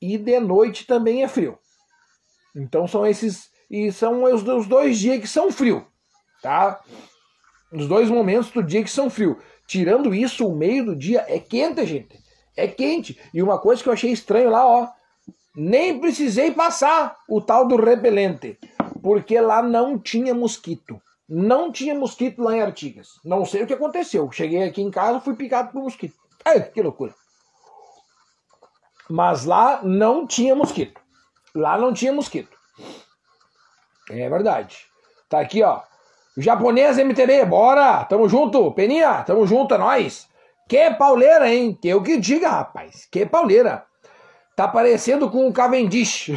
e 0.00 0.16
de 0.16 0.40
noite 0.40 0.86
também 0.86 1.22
é 1.22 1.28
frio. 1.28 1.58
Então 2.56 2.88
são 2.88 3.06
esses 3.06 3.50
e 3.70 3.92
são 3.92 4.24
os, 4.24 4.42
os 4.42 4.66
dois 4.66 4.98
dias 4.98 5.20
que 5.20 5.28
são 5.28 5.52
frio, 5.52 5.86
tá? 6.42 6.80
Os 7.70 7.86
dois 7.86 8.08
momentos 8.08 8.50
do 8.52 8.62
dia 8.62 8.82
que 8.82 8.90
são 8.90 9.10
frio. 9.10 9.36
Tirando 9.66 10.14
isso, 10.14 10.48
o 10.48 10.56
meio 10.56 10.82
do 10.82 10.96
dia 10.96 11.26
é 11.28 11.38
quente, 11.38 11.84
gente. 11.84 12.26
É 12.58 12.66
quente. 12.66 13.16
E 13.32 13.40
uma 13.40 13.56
coisa 13.56 13.80
que 13.80 13.88
eu 13.88 13.92
achei 13.92 14.10
estranho 14.10 14.50
lá, 14.50 14.66
ó, 14.66 14.88
nem 15.54 16.00
precisei 16.00 16.50
passar 16.50 17.16
o 17.28 17.40
tal 17.40 17.68
do 17.68 17.76
repelente, 17.76 18.58
porque 19.00 19.40
lá 19.40 19.62
não 19.62 19.96
tinha 19.96 20.34
mosquito. 20.34 21.00
Não 21.28 21.70
tinha 21.70 21.94
mosquito 21.94 22.42
lá 22.42 22.56
em 22.56 22.62
Artigas. 22.62 23.20
Não 23.24 23.44
sei 23.44 23.62
o 23.62 23.66
que 23.66 23.74
aconteceu. 23.74 24.32
Cheguei 24.32 24.64
aqui 24.64 24.82
em 24.82 24.90
casa, 24.90 25.20
fui 25.20 25.36
picado 25.36 25.70
por 25.70 25.84
mosquito. 25.84 26.16
Ai, 26.44 26.62
que 26.62 26.82
loucura. 26.82 27.14
Mas 29.08 29.44
lá 29.44 29.80
não 29.84 30.26
tinha 30.26 30.56
mosquito. 30.56 31.00
Lá 31.54 31.78
não 31.78 31.92
tinha 31.92 32.12
mosquito. 32.12 32.56
É 34.10 34.28
verdade. 34.28 34.86
Tá 35.28 35.38
aqui, 35.38 35.62
ó. 35.62 35.82
Japonês 36.36 36.98
MTB, 36.98 37.44
bora! 37.44 38.04
Tamo 38.04 38.28
junto, 38.28 38.72
Peninha, 38.72 39.22
tamo 39.24 39.46
junto, 39.46 39.74
é 39.74 39.78
nóis. 39.78 40.28
Que 40.68 40.90
pauleira, 40.90 41.50
hein? 41.50 41.76
Que 41.80 41.88
eu 41.88 42.02
que 42.02 42.18
diga, 42.18 42.50
rapaz. 42.50 43.08
Que 43.10 43.24
pauleira. 43.24 43.86
Tá 44.54 44.68
parecendo 44.68 45.30
com 45.30 45.48
o 45.48 45.52
Cavendish. 45.52 46.30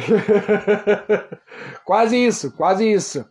quase 1.84 2.16
isso, 2.16 2.56
quase 2.56 2.90
isso. 2.90 3.28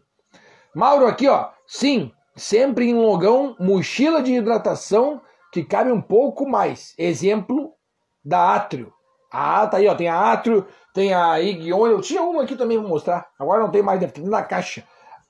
Mauro 0.75 1.07
aqui, 1.07 1.27
ó. 1.27 1.49
Sim, 1.65 2.11
sempre 2.35 2.89
em 2.89 2.93
logão, 2.93 3.55
mochila 3.59 4.21
de 4.21 4.33
hidratação 4.33 5.21
que 5.51 5.63
cabe 5.63 5.91
um 5.91 6.01
pouco 6.01 6.47
mais. 6.47 6.93
Exemplo 6.97 7.73
da 8.23 8.53
Atrio. 8.53 8.93
Ah, 9.31 9.65
tá 9.65 9.77
aí, 9.77 9.87
ó. 9.87 9.95
Tem 9.95 10.07
a 10.07 10.31
Atrio, 10.31 10.67
tem 10.93 11.13
a 11.13 11.39
Igion. 11.41 11.87
Eu 11.87 12.01
tinha 12.01 12.21
uma 12.21 12.43
aqui 12.43 12.55
também 12.55 12.79
pra 12.79 12.87
mostrar. 12.87 13.27
Agora 13.39 13.61
não 13.61 13.71
tem 13.71 13.81
mais, 13.81 13.99
deve 13.99 14.13
ter 14.13 14.21
na 14.21 14.43
caixa. 14.43 14.83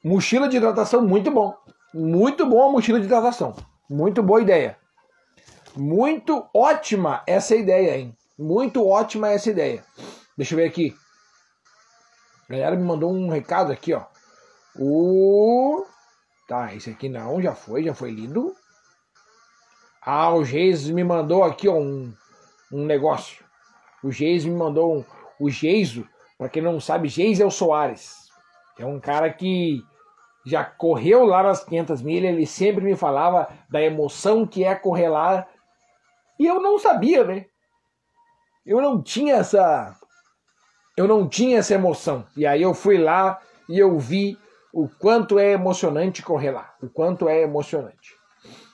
Mochila 0.03 0.49
de 0.49 0.57
hidratação, 0.57 1.01
muito 1.01 1.31
bom. 1.31 1.53
Muito 1.93 2.45
bom 2.45 2.67
a 2.67 2.71
mochila 2.71 2.99
de 2.99 3.05
hidratação. 3.05 3.55
Muito 3.89 4.23
boa 4.23 4.41
ideia. 4.41 4.80
Muito 5.75 6.47
ótima 6.53 7.23
essa 7.25 7.55
ideia, 7.55 7.97
hein? 7.97 8.15
Muito 8.37 8.87
ótima 8.87 9.29
essa 9.29 9.49
ideia. 9.49 9.83
Deixa 10.37 10.53
eu 10.53 10.57
ver 10.57 10.65
aqui. 10.65 10.95
A 12.49 12.53
galera 12.53 12.75
me 12.75 12.83
mandou 12.83 13.11
um 13.11 13.29
recado 13.29 13.71
aqui, 13.71 13.93
ó. 13.93 14.05
O. 14.77 15.85
Tá, 16.47 16.73
esse 16.73 16.89
aqui 16.89 17.07
não, 17.07 17.41
já 17.41 17.53
foi, 17.53 17.83
já 17.83 17.93
foi 17.93 18.11
lido. 18.11 18.55
Ah, 20.01 20.33
o 20.33 20.43
Geis 20.43 20.89
me 20.89 21.03
mandou 21.03 21.43
aqui, 21.43 21.67
ó, 21.67 21.75
um, 21.75 22.13
um 22.71 22.85
negócio. 22.85 23.45
O 24.03 24.11
Geis 24.11 24.43
me 24.43 24.55
mandou 24.55 24.97
um, 24.97 25.05
o 25.39 25.49
Geiso, 25.49 26.07
para 26.37 26.49
quem 26.49 26.61
não 26.61 26.79
sabe, 26.79 27.07
Geis 27.07 27.39
é 27.39 27.45
o 27.45 27.51
Soares. 27.51 28.29
É 28.77 28.85
um 28.85 28.99
cara 28.99 29.31
que 29.31 29.83
já 30.45 30.63
correu 30.63 31.23
lá 31.23 31.43
nas 31.43 31.63
500 31.63 32.01
milhas, 32.01 32.33
ele 32.33 32.45
sempre 32.45 32.83
me 32.83 32.95
falava 32.95 33.47
da 33.69 33.81
emoção 33.81 34.45
que 34.45 34.63
é 34.63 34.73
correr 34.75 35.09
lá. 35.09 35.47
E 36.41 36.47
eu 36.47 36.59
não 36.59 36.79
sabia, 36.79 37.23
né? 37.23 37.45
Eu 38.65 38.81
não 38.81 38.99
tinha 38.99 39.35
essa 39.35 39.95
eu 40.97 41.07
não 41.07 41.29
tinha 41.29 41.59
essa 41.59 41.75
emoção. 41.75 42.25
E 42.35 42.47
aí 42.47 42.63
eu 42.63 42.73
fui 42.73 42.97
lá 42.97 43.39
e 43.69 43.77
eu 43.77 43.99
vi 43.99 44.39
o 44.73 44.89
quanto 44.89 45.37
é 45.37 45.51
emocionante 45.51 46.23
correr 46.23 46.49
lá, 46.49 46.73
o 46.81 46.89
quanto 46.89 47.29
é 47.29 47.43
emocionante. 47.43 48.17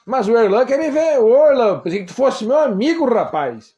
Mas 0.06 0.30
o 0.30 0.38
Erlan 0.38 0.66
quer 0.66 0.80
me 0.80 0.90
ver. 0.90 1.20
Ô, 1.20 1.46
Erlan, 1.46 1.82
pensei 1.82 2.00
que 2.00 2.06
tu 2.06 2.14
fosse 2.14 2.46
meu 2.46 2.58
amigo, 2.58 3.04
rapaz. 3.06 3.76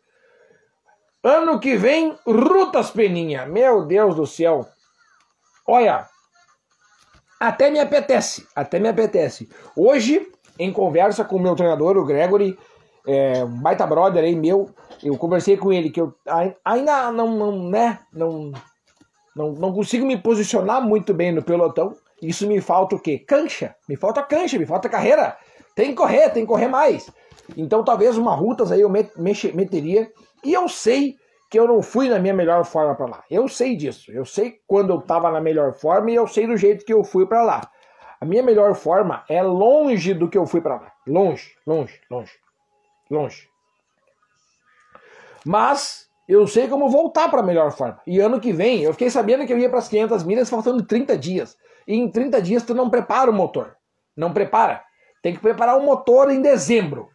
Ano 1.24 1.60
que 1.60 1.76
vem, 1.76 2.16
Rutas 2.28 2.92
Peninha. 2.92 3.48
Meu 3.48 3.88
Deus 3.88 4.14
do 4.14 4.28
céu. 4.28 4.68
Olha, 5.68 6.08
até 7.40 7.72
me 7.72 7.80
apetece, 7.80 8.48
até 8.56 8.78
me 8.78 8.88
apetece. 8.88 9.50
Hoje, 9.76 10.32
em 10.60 10.72
conversa 10.72 11.26
com 11.26 11.38
o 11.38 11.42
meu 11.42 11.56
treinador, 11.56 11.98
o 11.98 12.06
Gregory, 12.06 12.56
é, 13.08 13.44
um 13.44 13.62
baita 13.62 13.86
brother 13.86 14.24
aí 14.24 14.36
meu, 14.36 14.70
eu 15.04 15.18
conversei 15.18 15.58
com 15.58 15.72
ele 15.72 15.90
que 15.90 16.02
eu 16.02 16.14
ainda 16.64 17.12
não, 17.12 17.36
não, 17.36 17.70
né, 17.70 18.00
não, 18.14 18.52
não, 19.36 19.52
não 19.54 19.74
consigo 19.74 20.06
me 20.06 20.18
posicionar 20.18 20.82
muito 20.82 21.14
bem 21.14 21.32
no 21.32 21.44
pelotão. 21.44 21.94
Isso 22.22 22.48
me 22.48 22.60
falta 22.60 22.96
o 22.96 23.00
quê? 23.00 23.20
Cancha. 23.20 23.76
Me 23.88 23.96
falta 23.96 24.22
cancha, 24.22 24.58
me 24.60 24.66
falta 24.66 24.90
carreira. 24.90 25.38
Tem 25.76 25.90
que 25.90 25.96
correr, 25.96 26.30
tem 26.30 26.44
que 26.44 26.50
correr 26.50 26.68
mais. 26.68 27.10
Então 27.56 27.84
talvez 27.84 28.18
uma 28.18 28.36
rutas 28.36 28.72
aí 28.72 28.82
eu 28.82 28.90
meteria 28.90 30.12
e 30.44 30.54
eu 30.54 30.68
sei 30.68 31.16
que 31.50 31.58
eu 31.60 31.68
não 31.68 31.82
fui 31.82 32.10
na 32.10 32.20
minha 32.20 32.34
melhor 32.34 32.64
forma 32.64 32.94
para 32.96 33.08
lá. 33.08 33.24
Eu 33.30 33.48
sei 33.48 33.76
disso. 33.76 34.12
Eu 34.12 34.26
sei 34.26 34.60
quando 34.68 34.92
eu 34.92 35.00
estava 35.00 35.32
na 35.32 35.42
melhor 35.42 35.74
forma 35.74 36.12
e 36.12 36.16
eu 36.16 36.28
sei 36.28 36.46
do 36.46 36.56
jeito 36.56 36.86
que 36.86 36.94
eu 36.94 37.04
fui 37.04 37.26
para 37.26 37.42
lá. 37.42 37.70
A 38.22 38.26
minha 38.26 38.44
melhor 38.44 38.76
forma 38.76 39.24
é 39.30 39.42
longe 39.42 40.14
do 40.14 40.30
que 40.30 40.38
eu 40.38 40.46
fui 40.46 40.62
para 40.62 40.76
lá. 40.76 40.92
Longe, 41.08 41.56
longe, 41.66 42.00
longe, 42.12 42.34
longe. 43.10 43.48
Mas 45.46 46.08
eu 46.28 46.46
sei 46.46 46.68
como 46.68 46.90
voltar 46.90 47.30
para 47.30 47.40
a 47.40 47.44
melhor 47.44 47.72
forma. 47.72 48.00
E 48.06 48.20
ano 48.20 48.40
que 48.40 48.54
vem, 48.54 48.84
eu 48.84 48.92
fiquei 48.94 49.10
sabendo 49.10 49.46
que 49.48 49.54
eu 49.54 49.58
ia 49.58 49.70
para 49.70 49.80
as 49.80 49.88
500 49.88 50.24
milhas 50.24 50.50
faltando 50.50 50.86
30 50.86 51.18
dias. 51.18 51.58
E 51.88 51.96
em 51.96 52.10
30 52.10 52.42
dias 52.42 52.64
tu 52.64 52.76
não 52.76 52.90
prepara 52.90 53.32
o 53.32 53.34
motor. 53.34 53.76
Não 54.16 54.32
prepara. 54.32 54.84
Tem 55.24 55.34
que 55.34 55.40
preparar 55.40 55.78
o 55.78 55.84
motor 55.84 56.30
em 56.30 56.42
dezembro. 56.42 57.10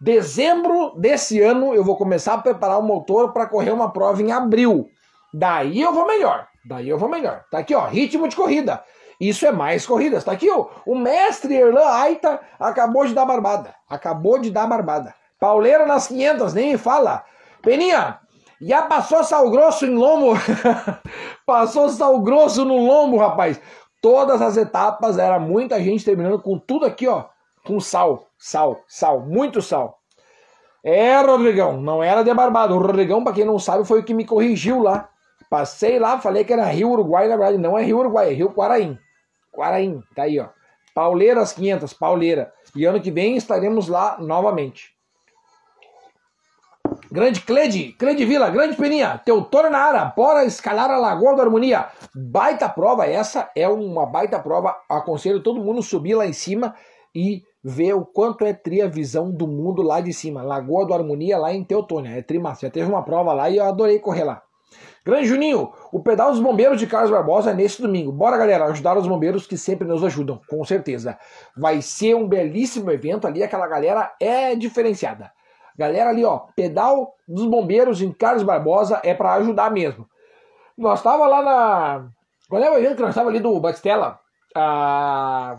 Dezembro 0.00 0.94
desse 0.96 1.40
ano 1.40 1.74
eu 1.74 1.84
vou 1.84 1.96
começar 1.96 2.34
a 2.34 2.38
preparar 2.38 2.78
o 2.78 2.82
motor 2.82 3.32
para 3.32 3.46
correr 3.46 3.70
uma 3.70 3.92
prova 3.92 4.22
em 4.22 4.32
abril. 4.32 4.88
Daí 5.32 5.80
eu 5.80 5.92
vou 5.92 6.06
melhor. 6.06 6.48
Daí 6.64 6.88
eu 6.88 6.98
vou 6.98 7.08
melhor. 7.08 7.44
Tá 7.50 7.58
aqui, 7.58 7.74
ó, 7.74 7.86
ritmo 7.86 8.28
de 8.28 8.36
corrida. 8.36 8.82
Isso 9.20 9.46
é 9.46 9.52
mais 9.52 9.86
corridas. 9.86 10.24
Tá 10.24 10.32
aqui, 10.32 10.50
ó, 10.50 10.68
o 10.86 10.94
mestre 10.94 11.54
Erlan 11.54 11.86
Aita 11.86 12.40
acabou 12.58 13.06
de 13.06 13.14
dar 13.14 13.26
barbada. 13.26 13.74
Acabou 13.88 14.38
de 14.38 14.50
dar 14.50 14.66
barbada. 14.66 15.14
Pauleira 15.38 15.86
nas 15.86 16.06
500, 16.08 16.54
nem 16.54 16.72
me 16.72 16.78
fala. 16.78 17.24
Peninha, 17.62 18.20
já 18.60 18.82
passou 18.82 19.22
sal 19.24 19.50
grosso 19.50 19.86
em 19.86 19.94
lombo? 19.94 20.34
passou 21.44 21.88
sal 21.88 22.20
grosso 22.20 22.64
no 22.64 22.76
lombo, 22.76 23.16
rapaz. 23.16 23.60
Todas 24.00 24.40
as 24.40 24.56
etapas 24.56 25.18
era 25.18 25.38
muita 25.38 25.82
gente 25.82 26.04
terminando 26.04 26.40
com 26.40 26.58
tudo 26.58 26.86
aqui, 26.86 27.08
ó, 27.08 27.24
com 27.64 27.80
sal, 27.80 28.26
sal, 28.38 28.82
sal, 28.86 29.20
muito 29.20 29.62
sal. 29.62 29.98
É, 30.84 31.18
Rodrigão, 31.22 31.80
não 31.80 32.02
era 32.02 32.22
de 32.22 32.32
barbado. 32.34 32.74
O 32.74 32.78
Rodrigão, 32.78 33.24
para 33.24 33.32
quem 33.32 33.44
não 33.46 33.58
sabe, 33.58 33.86
foi 33.86 34.00
o 34.00 34.04
que 34.04 34.12
me 34.12 34.26
corrigiu 34.26 34.82
lá. 34.82 35.08
Passei 35.48 35.98
lá, 35.98 36.18
falei 36.18 36.44
que 36.44 36.52
era 36.52 36.64
Rio 36.64 36.90
Uruguai, 36.90 37.28
na 37.28 37.36
verdade 37.36 37.58
não 37.58 37.78
é 37.78 37.82
Rio 37.82 37.98
Uruguai, 37.98 38.30
é 38.30 38.32
Rio 38.34 38.52
Quaraim. 38.52 38.98
Quaraim, 39.50 40.02
tá 40.14 40.24
aí, 40.24 40.38
ó. 40.38 40.48
Pauleiras 40.94 41.52
500, 41.52 41.92
Pauleira. 41.92 42.52
E 42.74 42.84
ano 42.84 43.00
que 43.00 43.10
vem 43.10 43.36
estaremos 43.36 43.88
lá 43.88 44.16
novamente. 44.20 44.93
Grande 47.14 47.42
Clede, 47.42 47.92
Clede 47.92 48.24
Vila, 48.24 48.50
Grande 48.50 48.74
Peninha, 48.74 49.20
Teutônio 49.24 49.70
na 49.70 49.78
área, 49.78 50.04
bora 50.16 50.44
escalar 50.44 50.90
a 50.90 50.98
Lagoa 50.98 51.36
da 51.36 51.44
Harmonia. 51.44 51.86
Baita 52.12 52.68
prova, 52.68 53.06
essa 53.06 53.48
é 53.54 53.68
uma 53.68 54.04
baita 54.04 54.40
prova. 54.40 54.74
Aconselho 54.88 55.40
todo 55.40 55.62
mundo 55.62 55.80
subir 55.80 56.16
lá 56.16 56.26
em 56.26 56.32
cima 56.32 56.74
e 57.14 57.44
ver 57.62 57.94
o 57.94 58.04
quanto 58.04 58.44
é 58.44 58.52
tri 58.52 58.82
a 58.82 58.88
visão 58.88 59.30
do 59.30 59.46
mundo 59.46 59.80
lá 59.80 60.00
de 60.00 60.12
cima. 60.12 60.42
Lagoa 60.42 60.88
do 60.88 60.92
Harmonia 60.92 61.38
lá 61.38 61.54
em 61.54 61.62
Teutônia, 61.62 62.18
é 62.18 62.20
trimassa. 62.20 62.66
Já 62.66 62.70
teve 62.72 62.90
uma 62.90 63.04
prova 63.04 63.32
lá 63.32 63.48
e 63.48 63.58
eu 63.58 63.64
adorei 63.64 64.00
correr 64.00 64.24
lá. 64.24 64.42
Grande 65.06 65.28
Juninho, 65.28 65.70
o 65.92 66.02
pedal 66.02 66.32
dos 66.32 66.40
bombeiros 66.40 66.80
de 66.80 66.88
Carlos 66.88 67.12
Barbosa 67.12 67.52
é 67.52 67.54
nesse 67.54 67.80
domingo. 67.80 68.10
Bora, 68.10 68.36
galera, 68.36 68.64
ajudar 68.64 68.98
os 68.98 69.06
bombeiros 69.06 69.46
que 69.46 69.56
sempre 69.56 69.86
nos 69.86 70.02
ajudam, 70.02 70.40
com 70.50 70.64
certeza. 70.64 71.16
Vai 71.56 71.80
ser 71.80 72.16
um 72.16 72.26
belíssimo 72.26 72.90
evento 72.90 73.24
ali, 73.24 73.40
aquela 73.40 73.68
galera 73.68 74.12
é 74.18 74.56
diferenciada. 74.56 75.30
Galera 75.76 76.10
ali, 76.10 76.24
ó, 76.24 76.40
pedal 76.54 77.14
dos 77.26 77.46
bombeiros 77.46 78.00
em 78.00 78.12
Carlos 78.12 78.42
Barbosa 78.42 79.00
é 79.02 79.12
para 79.12 79.34
ajudar 79.34 79.70
mesmo. 79.70 80.08
Nós 80.76 81.02
tava 81.02 81.26
lá 81.26 81.42
na. 81.42 82.08
Qual 82.48 82.62
é 82.62 82.70
o 82.70 82.78
evento 82.78 82.96
que 82.96 83.02
nós 83.02 83.14
tava 83.14 83.28
ali 83.28 83.40
do 83.40 83.58
Batistela? 83.58 84.20
Ah, 84.54 85.56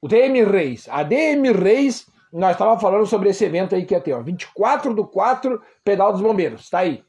o 0.00 0.08
DM 0.08 0.44
Reis. 0.44 0.88
A 0.90 1.02
DM 1.02 1.52
Reis, 1.52 2.06
nós 2.32 2.56
tava 2.56 2.78
falando 2.78 3.06
sobre 3.06 3.30
esse 3.30 3.44
evento 3.44 3.74
aí 3.74 3.84
que 3.84 3.94
ia 3.94 4.00
ter, 4.00 4.12
ó. 4.12 4.20
24 4.20 4.94
do 4.94 5.06
4, 5.06 5.60
pedal 5.84 6.12
dos 6.12 6.20
bombeiros. 6.20 6.68
Tá 6.70 6.80
aí. 6.80 7.04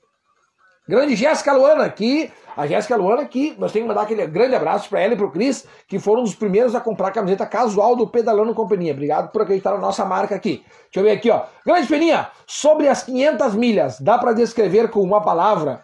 Grande 0.88 1.16
Jéssica 1.16 1.54
Luana, 1.54 1.90
que 1.90 2.32
a 2.58 2.68
Jéssica 2.68 2.96
Luana, 2.96 3.26
que 3.26 3.56
nós 3.58 3.72
temos 3.72 3.86
que 3.86 3.88
mandar 3.88 4.02
aquele 4.02 4.28
grande 4.28 4.56
abraço 4.56 4.90
para 4.90 5.00
ela 5.00 5.14
e 5.14 5.18
para 5.18 5.26
o 5.26 5.32
Cris, 5.32 5.66
que 5.88 5.98
foram 5.98 6.22
os 6.22 6.36
primeiros 6.36 6.76
a 6.76 6.82
comprar 6.82 7.08
a 7.08 7.12
camiseta 7.12 7.46
casual 7.46 7.96
do 7.96 8.08
Pedalando 8.08 8.54
Companhia. 8.54 8.94
Obrigado 8.94 9.32
por 9.32 9.42
acreditar 9.42 9.72
na 9.72 9.78
nossa 9.78 10.04
marca 10.06 10.36
aqui. 10.36 10.64
Deixa 10.84 11.00
eu 11.00 11.04
ver 11.04 11.12
aqui, 11.12 11.32
ó. 11.32 11.46
Grande 11.66 11.88
Peninha, 11.88 12.30
sobre 12.46 12.88
as 12.88 13.04
500 13.04 13.56
milhas, 13.56 14.00
dá 14.00 14.18
para 14.18 14.34
descrever 14.34 14.90
com 14.92 15.02
uma 15.02 15.22
palavra? 15.22 15.84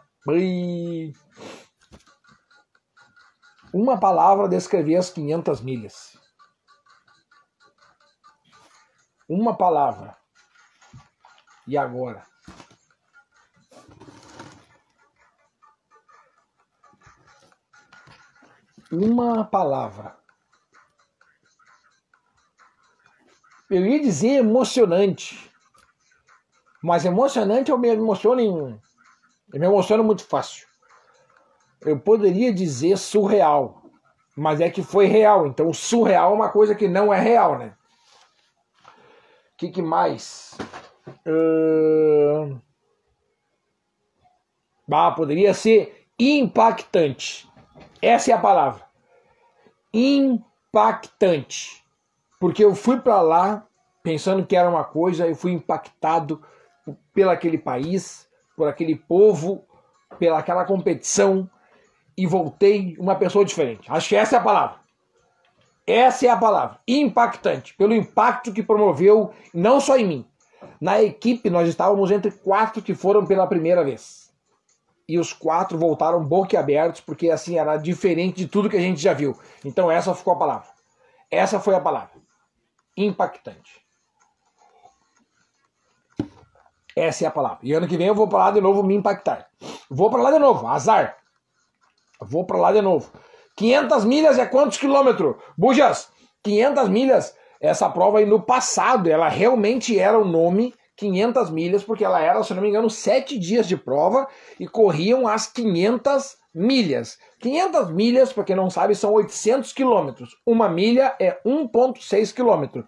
Uma 3.73 3.99
palavra 3.99 4.47
descrever 4.47 4.97
as 4.97 5.09
500 5.09 5.61
milhas. 5.61 6.17
Uma 9.27 9.55
palavra. 9.55 10.17
E 11.67 11.77
agora? 11.77 12.28
Uma 18.91 19.43
palavra. 19.45 20.17
Eu 23.69 23.85
ia 23.85 23.99
dizer 23.99 24.39
emocionante. 24.39 25.49
Mas 26.81 27.05
emocionante 27.05 27.69
eu 27.69 27.77
me 27.77 27.89
emociono 27.89 28.41
em. 28.41 28.81
Eu 29.53 29.59
me 29.59 29.65
emociono 29.65 30.03
muito 30.03 30.23
fácil. 30.23 30.67
Eu 31.81 31.99
poderia 31.99 32.53
dizer 32.53 32.97
surreal. 32.97 33.83
Mas 34.35 34.61
é 34.61 34.69
que 34.69 34.81
foi 34.81 35.05
real. 35.05 35.45
Então 35.45 35.71
surreal 35.73 36.31
é 36.31 36.35
uma 36.35 36.49
coisa 36.49 36.73
que 36.73 36.87
não 36.87 37.13
é 37.13 37.19
real, 37.19 37.59
né? 37.59 37.75
O 39.53 39.57
que, 39.57 39.69
que 39.69 39.81
mais? 39.81 40.57
Uh... 41.27 42.59
Ah, 44.91 45.11
poderia 45.11 45.53
ser 45.53 46.07
impactante. 46.17 47.48
Essa 48.01 48.31
é 48.31 48.33
a 48.33 48.39
palavra. 48.39 48.83
Impactante. 49.93 51.83
Porque 52.39 52.63
eu 52.63 52.73
fui 52.73 52.99
para 52.99 53.21
lá 53.21 53.65
pensando 54.01 54.45
que 54.45 54.55
era 54.55 54.69
uma 54.69 54.85
coisa, 54.85 55.27
eu 55.27 55.35
fui 55.35 55.51
impactado 55.51 56.41
pelo 57.13 57.29
aquele 57.29 57.57
país, 57.57 58.27
por 58.55 58.69
aquele 58.69 58.95
povo, 58.95 59.65
pela 60.17 60.39
aquela 60.39 60.63
competição 60.63 61.49
e 62.17 62.25
voltei 62.25 62.95
uma 62.97 63.15
pessoa 63.15 63.43
diferente. 63.43 63.91
Acho 63.91 64.09
que 64.09 64.15
essa 64.15 64.37
é 64.37 64.39
a 64.39 64.43
palavra. 64.43 64.79
Essa 65.85 66.27
é 66.27 66.29
a 66.29 66.37
palavra. 66.37 66.79
Impactante. 66.87 67.73
Pelo 67.73 67.93
impacto 67.93 68.53
que 68.53 68.63
promoveu, 68.63 69.33
não 69.53 69.81
só 69.81 69.97
em 69.97 70.07
mim. 70.07 70.25
Na 70.79 71.01
equipe, 71.01 71.49
nós 71.49 71.67
estávamos 71.67 72.11
entre 72.11 72.31
quatro 72.31 72.81
que 72.81 72.93
foram 72.93 73.25
pela 73.25 73.47
primeira 73.47 73.83
vez 73.83 74.28
e 75.09 75.17
os 75.17 75.33
quatro 75.33 75.75
voltaram 75.75 76.23
boquiabertos, 76.23 77.01
porque 77.01 77.31
assim 77.31 77.57
era 77.57 77.75
diferente 77.77 78.37
de 78.37 78.47
tudo 78.47 78.69
que 78.69 78.77
a 78.77 78.81
gente 78.81 79.01
já 79.01 79.11
viu. 79.11 79.35
Então 79.65 79.89
essa 79.89 80.13
ficou 80.13 80.33
a 80.33 80.37
palavra. 80.37 80.67
Essa 81.31 81.59
foi 81.59 81.73
a 81.73 81.79
palavra. 81.79 82.11
Impactante. 82.95 83.81
Essa 86.95 87.25
é 87.25 87.27
a 87.27 87.31
palavra. 87.31 87.59
E 87.63 87.73
ano 87.73 87.87
que 87.87 87.97
vem 87.97 88.05
eu 88.05 88.13
vou 88.13 88.27
para 88.27 88.37
lá 88.37 88.51
de 88.51 88.61
novo 88.61 88.83
me 88.83 88.93
impactar. 88.93 89.47
Vou 89.89 90.11
para 90.11 90.21
lá 90.21 90.31
de 90.31 90.37
novo, 90.37 90.67
azar. 90.67 91.17
Vou 92.21 92.45
para 92.45 92.57
lá 92.57 92.71
de 92.71 92.81
novo. 92.81 93.11
500 93.57 94.05
milhas 94.05 94.37
é 94.37 94.45
quantos 94.45 94.77
quilômetros? 94.77 95.37
Bujas, 95.57 96.11
500 96.43 96.87
milhas. 96.87 97.35
Essa 97.59 97.89
prova 97.89 98.19
aí 98.19 98.27
no 98.27 98.41
passado, 98.41 99.09
ela 99.09 99.27
realmente 99.27 99.97
era 99.97 100.19
o 100.19 100.25
nome 100.25 100.73
500 100.99 101.49
milhas, 101.49 101.83
porque 101.83 102.03
ela 102.03 102.21
era, 102.21 102.43
se 102.43 102.53
não 102.53 102.61
me 102.61 102.67
engano, 102.67 102.89
7 102.89 103.39
dias 103.39 103.67
de 103.67 103.77
prova 103.77 104.27
e 104.59 104.67
corriam 104.67 105.27
as 105.27 105.47
500 105.47 106.37
milhas. 106.53 107.17
500 107.39 107.91
milhas, 107.91 108.33
para 108.33 108.43
quem 108.43 108.55
não 108.55 108.69
sabe, 108.69 108.93
são 108.95 109.13
800 109.13 109.71
quilômetros. 109.71 110.35
Uma 110.45 110.67
milha 110.67 111.15
é 111.19 111.39
1,6 111.45 112.33
quilômetro. 112.33 112.85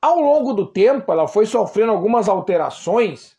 Ao 0.00 0.20
longo 0.20 0.52
do 0.52 0.66
tempo, 0.66 1.10
ela 1.12 1.26
foi 1.26 1.44
sofrendo 1.44 1.92
algumas 1.92 2.28
alterações 2.28 3.36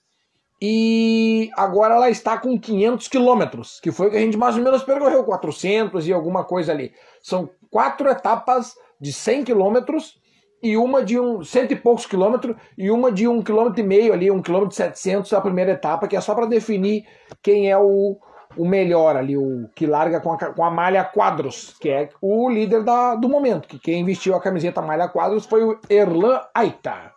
e 0.62 1.50
agora 1.58 1.96
ela 1.96 2.10
está 2.10 2.38
com 2.38 2.60
500 2.60 3.08
quilômetros, 3.08 3.80
que 3.82 3.92
foi 3.92 4.08
o 4.08 4.12
que 4.12 4.18
a 4.18 4.22
gente 4.22 4.38
mais 4.38 4.56
ou 4.56 4.64
menos 4.64 4.84
percorreu, 4.84 5.24
400 5.24 6.08
e 6.08 6.14
alguma 6.14 6.44
coisa 6.44 6.72
ali. 6.72 6.94
São 7.22 7.50
quatro 7.70 8.10
etapas 8.10 8.76
de 9.00 9.12
100 9.12 9.46
quilômetros 9.46 10.22
e 10.64 10.78
uma 10.78 11.04
de 11.04 11.20
um 11.20 11.44
cento 11.44 11.74
e 11.74 11.76
poucos 11.76 12.06
quilômetros 12.06 12.56
e 12.78 12.90
uma 12.90 13.12
de 13.12 13.28
um 13.28 13.44
quilômetro 13.44 13.82
e 13.82 13.84
meio 13.84 14.14
ali, 14.14 14.32
um 14.32 14.42
quilômetro 14.42 14.74
e 14.74 14.78
setecentos 14.78 15.34
a 15.34 15.42
primeira 15.42 15.74
etapa, 15.74 16.08
que 16.08 16.16
é 16.16 16.22
só 16.22 16.34
para 16.34 16.46
definir 16.46 17.06
quem 17.42 17.70
é 17.70 17.78
o, 17.78 18.18
o 18.56 18.66
melhor 18.66 19.18
ali, 19.18 19.36
o 19.36 19.70
que 19.76 19.86
larga 19.86 20.22
com 20.22 20.32
a, 20.32 20.38
com 20.38 20.64
a 20.64 20.72
malha 20.72 21.04
quadros, 21.04 21.76
que 21.82 21.90
é 21.90 22.10
o 22.22 22.50
líder 22.50 22.82
da, 22.82 23.14
do 23.16 23.28
momento, 23.28 23.68
que 23.68 23.78
quem 23.78 24.06
vestiu 24.06 24.36
a 24.36 24.42
camiseta 24.42 24.82
malha 24.82 25.10
quadros 25.10 25.46
foi 25.46 25.66
o 25.66 25.78
Erlan 25.90 26.40
Aita. 26.56 27.12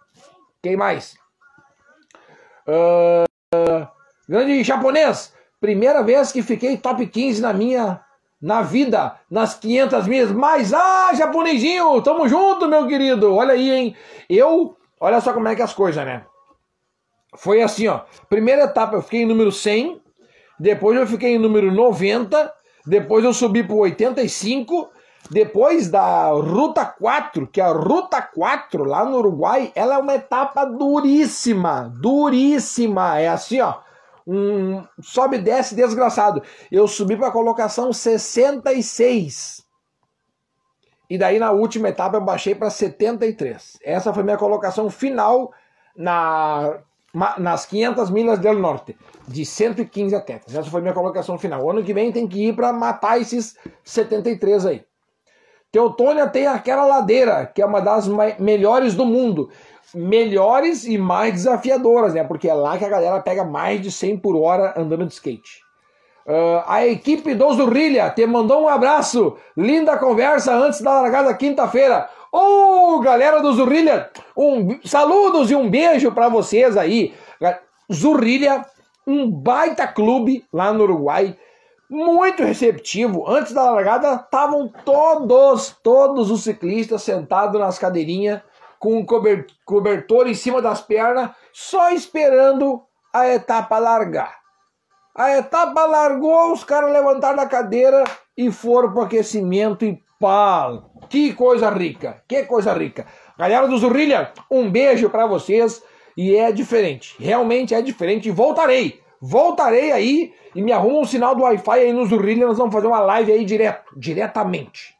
Quem 0.61 0.77
mais? 0.77 1.17
Uh, 2.67 3.87
grande 4.29 4.65
japonês, 4.65 5.33
primeira 5.61 6.03
vez 6.03 6.33
que 6.33 6.43
fiquei 6.43 6.77
top 6.77 7.07
15 7.07 7.41
na 7.41 7.53
minha 7.53 8.01
na 8.47 8.63
vida, 8.63 9.17
nas 9.29 9.55
500 9.55 10.07
milhas. 10.07 10.31
Mas, 10.31 10.73
ah, 10.73 11.13
japonesinho, 11.15 12.01
tamo 12.01 12.29
junto, 12.29 12.69
meu 12.69 12.87
querido. 12.87 13.35
Olha 13.35 13.55
aí, 13.55 13.73
hein? 13.73 13.97
Eu, 14.31 14.77
olha 15.01 15.21
só 15.21 15.33
como 15.33 15.49
é 15.49 15.57
que 15.57 15.63
é 15.63 15.65
as 15.65 15.75
coisas, 15.75 16.07
né? 16.07 16.25
Foi 17.35 17.61
assim, 17.61 17.89
ó. 17.89 18.03
Primeira 18.29 18.63
etapa 18.63 18.95
eu 18.95 19.03
fiquei 19.03 19.23
em 19.23 19.27
número 19.27 19.51
100, 19.51 20.01
depois 20.61 20.97
eu 20.97 21.09
fiquei 21.09 21.35
em 21.35 21.39
número 21.39 21.73
90, 21.73 22.53
depois 22.87 23.25
eu 23.25 23.35
subi 23.35 23.65
pro 23.65 23.79
85, 23.79 24.91
Depois 25.29 25.91
da 25.91 26.29
Ruta 26.29 26.85
4, 26.85 27.49
que 27.49 27.61
a 27.61 27.73
Ruta 27.73 28.23
4 28.23 28.85
lá 28.85 29.05
no 29.05 29.19
Uruguai, 29.19 29.73
ela 29.75 29.97
é 29.97 29.99
uma 29.99 30.15
etapa 30.15 30.65
duríssima, 30.65 31.93
duríssima. 32.01 33.19
É 33.19 33.27
assim, 33.27 33.61
ó, 33.61 33.75
um 34.27 34.83
sobe 35.01 35.37
e 35.37 35.41
desce 35.41 35.75
desgraçado. 35.75 36.43
Eu 36.71 36.89
subi 36.89 37.17
para 37.17 37.29
a 37.29 37.33
colocação 37.33 37.93
66. 37.93 39.65
E 41.09 41.17
daí 41.17 41.39
na 41.39 41.53
última 41.53 41.89
etapa 41.89 42.17
eu 42.17 42.21
baixei 42.21 42.55
para 42.55 42.69
73. 42.69 43.79
Essa 43.83 44.13
foi 44.13 44.23
minha 44.23 44.37
colocação 44.37 44.91
final 44.91 45.53
na 45.97 46.81
nas 47.39 47.65
500 47.65 48.11
milhas 48.11 48.39
do 48.39 48.53
norte, 48.53 48.95
de 49.27 49.47
115 49.47 50.15
atletas. 50.15 50.55
Essa 50.55 50.71
foi 50.71 50.83
minha 50.83 50.93
colocação 50.93 51.39
final. 51.39 51.65
O 51.65 51.71
ano 51.71 51.83
que 51.83 51.95
vem 51.95 52.13
tem 52.13 52.29
que 52.29 52.49
ir 52.49 52.55
para 52.55 52.75
matar 52.75 53.19
esses 53.19 53.57
73 53.83 54.67
aí. 54.67 54.85
Teutônia 55.73 56.27
tem 56.27 56.47
aquela 56.47 56.85
ladeira, 56.85 57.47
que 57.47 57.63
é 57.63 57.67
uma 57.67 57.81
das 57.81 58.07
melhores 58.39 58.95
do 58.95 59.07
mundo. 59.07 59.51
Melhores 59.95 60.85
e 60.85 60.99
mais 60.99 61.33
desafiadoras, 61.33 62.15
né? 62.15 62.25
Porque 62.25 62.49
é 62.49 62.55
lá 62.55 62.77
que 62.77 62.85
a 62.85 62.89
galera 62.89 63.21
pega 63.21 63.45
mais 63.45 63.81
de 63.81 63.91
100 63.91 64.19
por 64.19 64.37
hora 64.37 64.75
andando 64.77 65.07
de 65.07 65.13
skate. 65.13 65.65
Uh, 66.27 66.63
a 66.67 66.85
equipe 66.85 67.35
do 67.35 67.53
Zurrilha 67.53 68.11
te 68.11 68.27
mandou 68.27 68.63
um 68.63 68.69
abraço. 68.69 69.37
Linda 69.57 69.97
conversa 69.97 70.53
antes 70.55 70.81
da 70.81 71.01
largada 71.03 71.33
quinta-feira. 71.35 72.11
Ô, 72.33 72.97
oh, 72.97 73.01
galera 73.01 73.41
do 73.41 73.53
Zurrilha, 73.53 74.11
um, 74.37 74.79
saludos 74.85 75.51
e 75.51 75.55
um 75.55 75.71
beijo 75.71 76.11
para 76.13 76.29
vocês 76.29 76.77
aí. 76.77 77.15
Zurrilha, 77.93 78.67
um 79.07 79.31
baita 79.31 79.87
clube 79.87 80.45
lá 80.53 80.73
no 80.73 80.83
Uruguai, 80.83 81.37
muito 81.89 82.43
receptivo. 82.43 83.25
Antes 83.29 83.53
da 83.53 83.71
largada, 83.71 84.17
estavam 84.17 84.71
todos, 84.85 85.77
todos 85.83 86.31
os 86.31 86.43
ciclistas 86.43 87.03
sentados 87.03 87.61
nas 87.61 87.79
cadeirinhas, 87.79 88.43
com 88.79 88.99
um 88.99 89.07
cobertor 89.65 90.29
em 90.29 90.35
cima 90.35 90.61
das 90.61 90.81
pernas, 90.81 91.31
só 91.53 91.91
esperando 91.91 92.83
a 93.13 93.29
etapa 93.29 93.79
largar. 93.79 94.37
A 95.15 95.39
etapa 95.39 95.87
largou, 95.87 96.53
os 96.53 96.63
caras 96.63 96.93
levantaram 96.93 97.37
da 97.37 97.47
cadeira 97.47 98.05
e 98.37 98.53
foram 98.53 98.93
para 98.93 99.05
aquecimento 99.05 99.85
e 99.85 99.99
pau. 100.21 100.91
Que 101.09 101.33
coisa 101.33 101.71
rica, 101.71 102.23
que 102.29 102.43
coisa 102.45 102.75
rica. 102.75 103.07
Galera 103.39 103.67
do 103.67 103.79
Zurrilha, 103.79 104.33
um 104.51 104.71
beijo 104.71 105.09
para 105.09 105.27
vocês 105.27 105.83
e 106.17 106.37
é 106.37 106.53
diferente, 106.53 107.15
realmente 107.19 107.75
é 107.75 107.81
diferente. 107.81 108.31
Voltarei, 108.31 109.01
voltarei 109.21 109.93
aí 109.93 110.35
e 110.55 110.61
me 110.63 110.73
arruma 110.73 111.01
um 111.01 111.05
sinal 111.05 111.35
do 111.35 111.43
Wi-Fi 111.43 111.81
aí 111.81 111.93
no 111.93 112.07
Zurrilha, 112.07 112.47
nós 112.47 112.59
vamos 112.59 112.75
fazer 112.75 112.87
uma 112.87 113.01
live 113.01 113.33
aí 113.33 113.45
direto, 113.45 113.93
diretamente. 113.97 114.95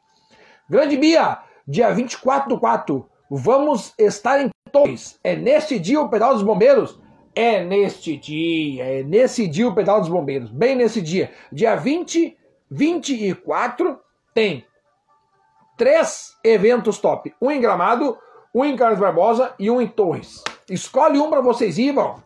Grande 0.69 0.97
Bia, 0.97 1.39
dia 1.67 1.91
24 1.91 2.49
do 2.49 2.59
4, 2.59 3.07
vamos 3.29 3.93
estar 3.97 4.41
em 4.41 4.49
Torres. 4.71 5.19
É 5.23 5.35
neste 5.35 5.79
dia 5.79 5.99
o 6.01 6.09
pedal 6.09 6.33
dos 6.33 6.43
bombeiros? 6.43 6.99
É 7.35 7.63
neste 7.63 8.17
dia, 8.17 8.83
é 8.83 9.03
nesse 9.03 9.47
dia 9.47 9.67
o 9.67 9.75
pedal 9.75 9.99
dos 9.99 10.09
bombeiros, 10.09 10.49
bem 10.49 10.75
nesse 10.75 11.01
dia. 11.01 11.31
Dia 11.51 11.75
20, 11.75 12.35
24 12.69 13.99
tem 14.33 14.65
três 15.77 16.35
eventos 16.43 16.97
top: 16.97 17.33
um 17.41 17.51
em 17.51 17.61
Gramado, 17.61 18.17
um 18.53 18.65
em 18.65 18.75
Carlos 18.75 18.99
Barbosa 18.99 19.53
e 19.59 19.69
um 19.69 19.79
em 19.79 19.87
Torres. 19.87 20.43
Escolhe 20.69 21.19
um 21.19 21.29
para 21.29 21.41
vocês 21.41 21.77
ir, 21.77 21.89
irmão. 21.89 22.23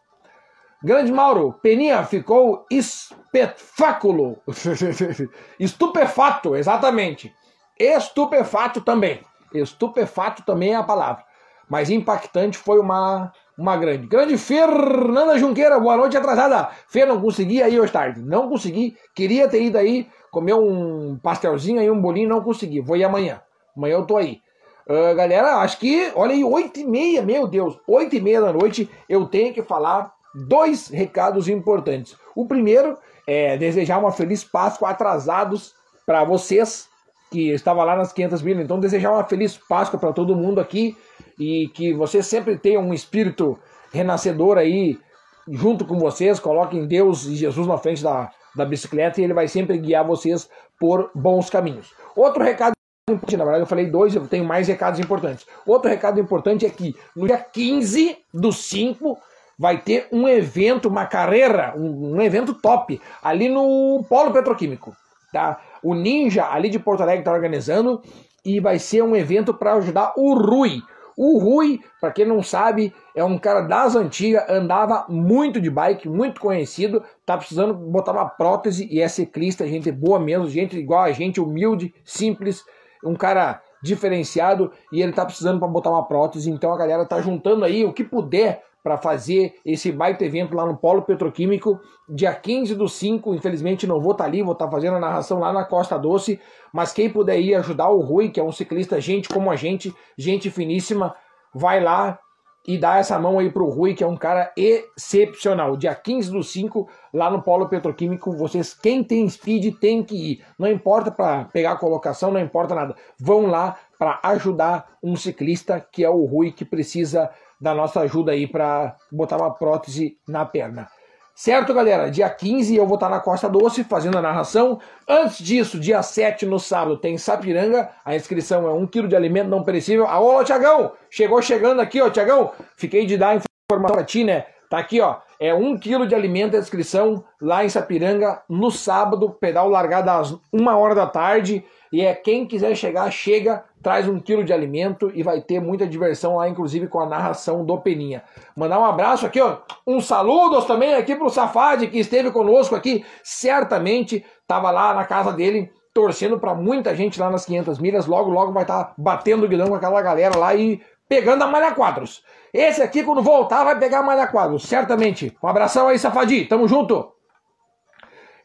Grande 0.84 1.12
Mauro, 1.12 1.54
Peninha 1.62 2.04
ficou 2.06 2.66
espetfáculo. 2.72 4.42
Estupefato, 5.60 6.56
exatamente. 6.56 7.32
Estupefato 7.78 8.82
também. 8.82 9.22
Estupefato 9.54 10.44
também 10.44 10.74
é 10.74 10.76
a 10.76 10.84
palavra. 10.84 11.24
Mas 11.70 11.90
impactante 11.90 12.58
foi 12.58 12.80
uma 12.80 13.32
uma 13.58 13.78
grande. 13.78 14.08
Grande 14.08 14.38
Fernanda 14.38 15.38
Junqueira, 15.38 15.80
boa 15.80 15.96
noite 15.96 16.18
atrasada. 16.18 16.70
Fê, 16.88 17.06
não 17.06 17.22
consegui 17.22 17.62
aí 17.62 17.80
hoje 17.80 17.92
tarde. 17.92 18.20
Não 18.22 18.50
consegui. 18.50 18.98
Queria 19.16 19.48
ter 19.48 19.62
ido 19.62 19.78
aí 19.78 20.08
comer 20.32 20.54
um 20.54 21.18
pastelzinho 21.22 21.80
aí, 21.80 21.90
um 21.90 22.02
bolinho, 22.02 22.28
não 22.28 22.42
consegui. 22.42 22.82
Vou 22.82 22.98
ir 22.98 23.04
amanhã. 23.04 23.42
Amanhã 23.76 23.94
eu 23.94 24.06
tô 24.06 24.18
aí. 24.18 24.42
Uh, 24.88 25.16
galera, 25.16 25.58
acho 25.58 25.78
que, 25.78 26.12
olha 26.16 26.34
aí, 26.34 26.44
8 26.44 26.80
e 26.80 26.86
meia, 26.86 27.22
meu 27.22 27.48
Deus, 27.48 27.80
8 27.88 28.16
e 28.16 28.20
meia 28.20 28.42
da 28.42 28.52
noite, 28.52 28.90
eu 29.08 29.26
tenho 29.28 29.54
que 29.54 29.62
falar 29.62 30.12
dois 30.34 30.88
recados 30.88 31.48
importantes. 31.48 32.18
O 32.36 32.48
primeiro 32.48 32.98
é 33.28 33.56
desejar 33.58 34.00
uma 34.00 34.12
feliz 34.12 34.44
Páscoa 34.44 34.90
atrasados 34.90 35.74
para 36.06 36.24
vocês, 36.24 36.90
que 37.32 37.50
estava 37.52 37.84
lá 37.84 37.96
nas 37.96 38.12
500 38.12 38.42
mil. 38.42 38.60
Então, 38.60 38.80
desejar 38.80 39.14
uma 39.14 39.24
feliz 39.24 39.58
Páscoa 39.58 40.00
para 40.00 40.12
todo 40.12 40.36
mundo 40.36 40.60
aqui 40.60 40.98
e 41.40 41.70
que 41.74 41.94
você 41.94 42.22
sempre 42.22 42.58
tenha 42.58 42.80
um 42.80 42.94
espírito 42.94 43.58
renascedor 43.92 44.58
aí 44.58 45.00
junto 45.48 45.86
com 45.86 45.98
vocês, 45.98 46.40
coloquem 46.40 46.86
Deus 46.86 47.26
e 47.26 47.36
Jesus 47.36 47.66
na 47.66 47.78
frente 47.78 48.04
da, 48.04 48.30
da 48.56 48.66
bicicleta 48.66 49.20
e 49.20 49.24
ele 49.24 49.34
vai 49.34 49.48
sempre 49.48 49.78
guiar 49.78 50.06
vocês 50.06 50.50
por 50.80 51.10
bons 51.16 51.50
caminhos. 51.50 51.94
Outro 52.16 52.44
recado 52.44 52.74
importante, 53.10 53.38
na 53.38 53.44
verdade 53.44 53.64
eu 53.64 53.68
falei 53.68 53.90
dois, 53.90 54.14
eu 54.14 54.28
tenho 54.28 54.46
mais 54.46 54.68
recados 54.68 55.00
importantes. 55.00 55.46
Outro 55.66 55.90
recado 55.90 56.20
importante 56.20 56.66
é 56.66 56.70
que 56.70 56.96
no 57.16 57.28
dia 57.28 57.38
15 57.38 58.18
do 58.34 58.52
5 58.52 59.18
vai 59.58 59.78
ter 59.80 60.08
um 60.12 60.28
evento, 60.28 60.90
uma 60.90 61.06
carreira, 61.06 61.74
um, 61.78 62.16
um 62.16 62.22
evento 62.22 62.54
top 62.54 63.02
ali 63.22 63.48
no 63.48 64.04
Polo 64.08 64.32
Petroquímico. 64.32 64.96
Tá? 65.32 65.60
O 65.84 65.94
Ninja 65.94 66.46
ali 66.46 66.70
de 66.70 66.80
Porto 66.80 67.02
Alegre 67.02 67.22
está 67.22 67.32
organizando 67.32 68.02
e 68.46 68.60
vai 68.60 68.80
ser 68.80 69.04
um 69.04 69.16
evento 69.16 69.54
para 69.54 69.74
ajudar 69.74 70.14
o 70.16 70.34
Rui. 70.34 70.82
O 71.18 71.38
Rui, 71.38 71.80
para 72.00 72.12
quem 72.12 72.26
não 72.26 72.42
sabe, 72.42 72.94
é 73.16 73.24
um 73.24 73.38
cara 73.38 73.62
das 73.62 73.96
antigas, 73.96 74.44
andava 74.50 75.06
muito 75.10 75.60
de 75.60 75.70
bike, 75.70 76.10
muito 76.10 76.40
conhecido, 76.40 77.04
tá 77.26 77.38
precisando 77.38 77.74
botar 77.74 78.14
uma 78.14 78.28
prótese 78.28 78.88
e 78.90 79.02
é 79.02 79.08
ciclista, 79.08 79.68
gente 79.68 79.92
boa 79.92 80.20
mesmo, 80.20 80.50
gente 80.50 80.78
igual 80.78 81.02
a 81.02 81.12
gente, 81.12 81.40
humilde, 81.40 81.94
simples, 82.04 82.64
um 83.04 83.14
cara 83.14 83.62
diferenciado 83.84 84.72
e 84.92 85.02
ele 85.02 85.12
tá 85.12 85.26
precisando 85.26 85.60
para 85.60 85.68
botar 85.68 85.90
uma 85.90 86.08
prótese, 86.08 86.50
então 86.50 86.74
a 86.74 86.78
galera 86.78 87.06
tá 87.06 87.20
juntando 87.22 87.66
aí 87.66 87.84
o 87.84 87.94
que 87.94 88.04
puder 88.04 88.64
para 88.84 88.98
fazer 88.98 89.54
esse 89.66 89.92
baita 89.92 90.26
evento 90.26 90.56
lá 90.56 90.66
no 90.66 90.78
Polo 90.78 91.04
Petroquímico, 91.04 91.80
dia 92.10 92.34
15 92.34 92.76
do 92.76 92.88
5. 92.88 93.34
Infelizmente 93.36 93.86
não 93.86 94.00
vou 94.00 94.12
estar 94.12 94.24
tá 94.24 94.30
ali, 94.30 94.42
vou 94.42 94.54
estar 94.54 94.66
tá 94.66 94.72
fazendo 94.72 94.96
a 94.96 95.00
narração 95.00 95.40
lá 95.40 95.54
na 95.54 95.66
Costa 95.66 95.98
Doce. 95.98 96.40
Mas 96.74 96.92
quem 96.92 97.10
puder 97.10 97.40
ir 97.40 97.56
ajudar 97.56 97.90
o 97.90 98.02
Rui, 98.02 98.30
que 98.30 98.40
é 98.40 98.44
um 98.44 98.52
ciclista, 98.52 99.00
gente 99.00 99.30
como 99.30 99.52
a 99.52 99.56
gente, 99.56 99.94
gente 100.18 100.50
finíssima, 100.50 101.16
vai 101.54 101.82
lá 101.82 102.20
e 102.68 102.78
dá 102.78 102.98
essa 102.98 103.18
mão 103.18 103.40
aí 103.40 103.50
pro 103.50 103.70
Rui, 103.70 103.96
que 103.96 104.04
é 104.04 104.08
um 104.08 104.18
cara 104.18 104.52
excepcional. 104.56 105.76
Dia 105.76 105.96
15 105.96 106.32
do 106.32 106.44
5, 106.44 106.88
lá 107.14 107.30
no 107.30 107.42
Polo 107.42 107.68
Petroquímico, 107.68 108.32
vocês, 108.36 108.74
quem 108.74 109.04
tem 109.04 109.28
speed, 109.28 109.76
tem 109.80 110.04
que 110.04 110.16
ir. 110.16 110.46
Não 110.60 110.70
importa 110.70 111.12
para 111.12 111.46
pegar 111.46 111.72
a 111.72 111.78
colocação, 111.78 112.32
não 112.32 112.40
importa 112.40 112.76
nada. 112.76 112.96
Vão 113.20 113.48
lá 113.48 113.78
para 113.98 114.20
ajudar 114.24 114.98
um 115.02 115.16
ciclista 115.16 115.80
que 115.80 116.04
é 116.04 116.10
o 116.10 116.26
Rui, 116.26 116.52
que 116.52 116.66
precisa 116.66 117.32
da 117.62 117.76
nossa 117.76 118.02
ajuda 118.02 118.32
aí 118.32 118.48
para 118.48 118.96
botar 119.12 119.38
uma 119.38 119.54
prótese 119.54 120.18
na 120.28 120.44
perna. 120.46 120.88
Certo, 121.34 121.74
galera? 121.74 122.12
Dia 122.12 122.30
15 122.30 122.76
eu 122.76 122.86
vou 122.86 122.96
estar 122.96 123.10
na 123.10 123.20
Costa 123.20 123.48
Doce 123.48 123.84
fazendo 123.84 124.18
a 124.18 124.22
narração. 124.22 124.80
Antes 125.08 125.38
disso, 125.38 125.80
dia 125.80 126.04
7 126.04 126.46
no 126.46 126.60
sábado 126.60 126.98
tem 126.98 127.18
Sapiranga. 127.18 127.90
A 128.04 128.16
inscrição 128.16 128.68
é 128.68 128.74
1 128.74 128.88
kg 128.88 129.08
de 129.08 129.16
alimento 129.16 129.50
não 129.50 129.64
perecível. 129.64 130.06
Ah, 130.08 130.20
ô, 130.20 130.44
Tiagão! 130.44 130.92
Chegou 131.10 131.42
chegando 131.42 131.80
aqui, 131.80 132.02
ó, 132.02 132.10
Tiagão. 132.10 132.52
Fiquei 132.76 133.06
de 133.06 133.18
dar 133.18 133.36
informação 133.36 133.96
pra 133.96 134.04
ti, 134.04 134.24
né? 134.24 134.46
Tá 134.70 134.78
aqui, 134.78 135.02
ó. 135.02 135.18
É 135.40 135.54
1 135.54 135.80
kg 135.80 136.06
de 136.06 136.14
alimento 136.14 136.56
a 136.56 136.60
inscrição 136.60 137.24
lá 137.42 137.64
em 137.66 137.70
Sapiranga 137.70 138.44
no 138.48 138.70
sábado. 138.70 139.32
Pedal 139.32 139.70
largado 139.70 140.10
às 140.10 140.32
1 140.54 140.68
hora 140.68 140.94
da 140.94 141.08
tarde. 141.08 141.66
E 141.92 142.02
é 142.02 142.14
quem 142.14 142.46
quiser 142.46 142.74
chegar, 142.76 143.12
chega 143.12 143.64
traz 143.82 144.08
um 144.08 144.20
quilo 144.20 144.44
de 144.44 144.54
alimento 144.54 145.12
e 145.14 145.24
vai 145.24 145.42
ter 145.42 145.60
muita 145.60 145.88
diversão 145.88 146.38
lá, 146.38 146.48
inclusive 146.48 146.88
com 146.88 147.00
a 147.00 147.06
narração 147.06 147.66
do 147.66 147.78
Peninha. 147.80 148.24
Mandar 148.56 148.80
um 148.80 148.86
abraço 148.86 149.26
aqui, 149.26 149.42
ó, 149.42 149.58
um 149.86 150.00
saludos 150.00 150.66
também 150.66 150.94
aqui 150.94 151.16
pro 151.16 151.30
Safade 151.30 151.88
que 151.88 152.00
esteve 152.00 152.32
conosco 152.32 152.76
aqui, 152.76 153.04
certamente 153.24 154.24
estava 154.42 154.72
lá 154.72 154.94
na 154.94 155.04
casa 155.04 155.34
dele 155.34 155.72
torcendo 155.94 156.40
para 156.40 156.54
muita 156.54 156.96
gente 156.96 157.20
lá 157.20 157.30
nas 157.30 157.46
500 157.46 157.80
milhas, 157.80 158.06
logo 158.06 158.30
logo 158.30 158.54
vai 158.54 158.64
estar 158.64 158.84
tá 158.84 158.94
batendo 158.98 159.46
o 159.46 159.50
guidão 159.50 159.68
com 159.68 159.76
aquela 159.76 160.02
galera 160.02 160.38
lá 160.38 160.56
e 160.56 160.82
pegando 161.10 161.44
a 161.44 161.48
malha 161.48 161.74
quadros. 161.74 162.24
Esse 162.54 162.82
aqui 162.82 163.04
quando 163.04 163.22
voltar 163.22 163.64
vai 163.64 163.78
pegar 163.78 164.00
a 164.00 164.04
malha 164.04 164.28
quadros, 164.28 164.64
certamente. 164.64 165.36
Um 165.44 165.48
abração 165.48 165.88
aí, 165.88 166.00
Safadi, 166.00 166.46
tamo 166.46 166.68
junto. 166.68 167.12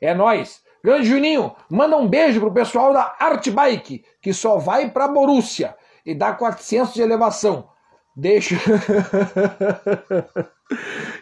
É 0.01 0.15
nós. 0.15 0.66
Grande 0.87 1.09
Juninho, 1.09 1.53
manda 1.69 1.97
um 1.97 2.07
beijo 2.07 2.39
pro 2.39 2.53
pessoal 2.53 2.93
da 2.93 3.17
Art 3.19 3.51
Bike, 3.51 4.05
que 4.23 4.33
só 4.33 4.57
vai 4.57 4.89
pra 4.89 5.09
Borussia 5.09 5.75
e 6.07 6.15
dá 6.15 6.33
400 6.33 6.95
de 6.95 7.03
elevação. 7.03 7.69
Deixa. 8.15 8.55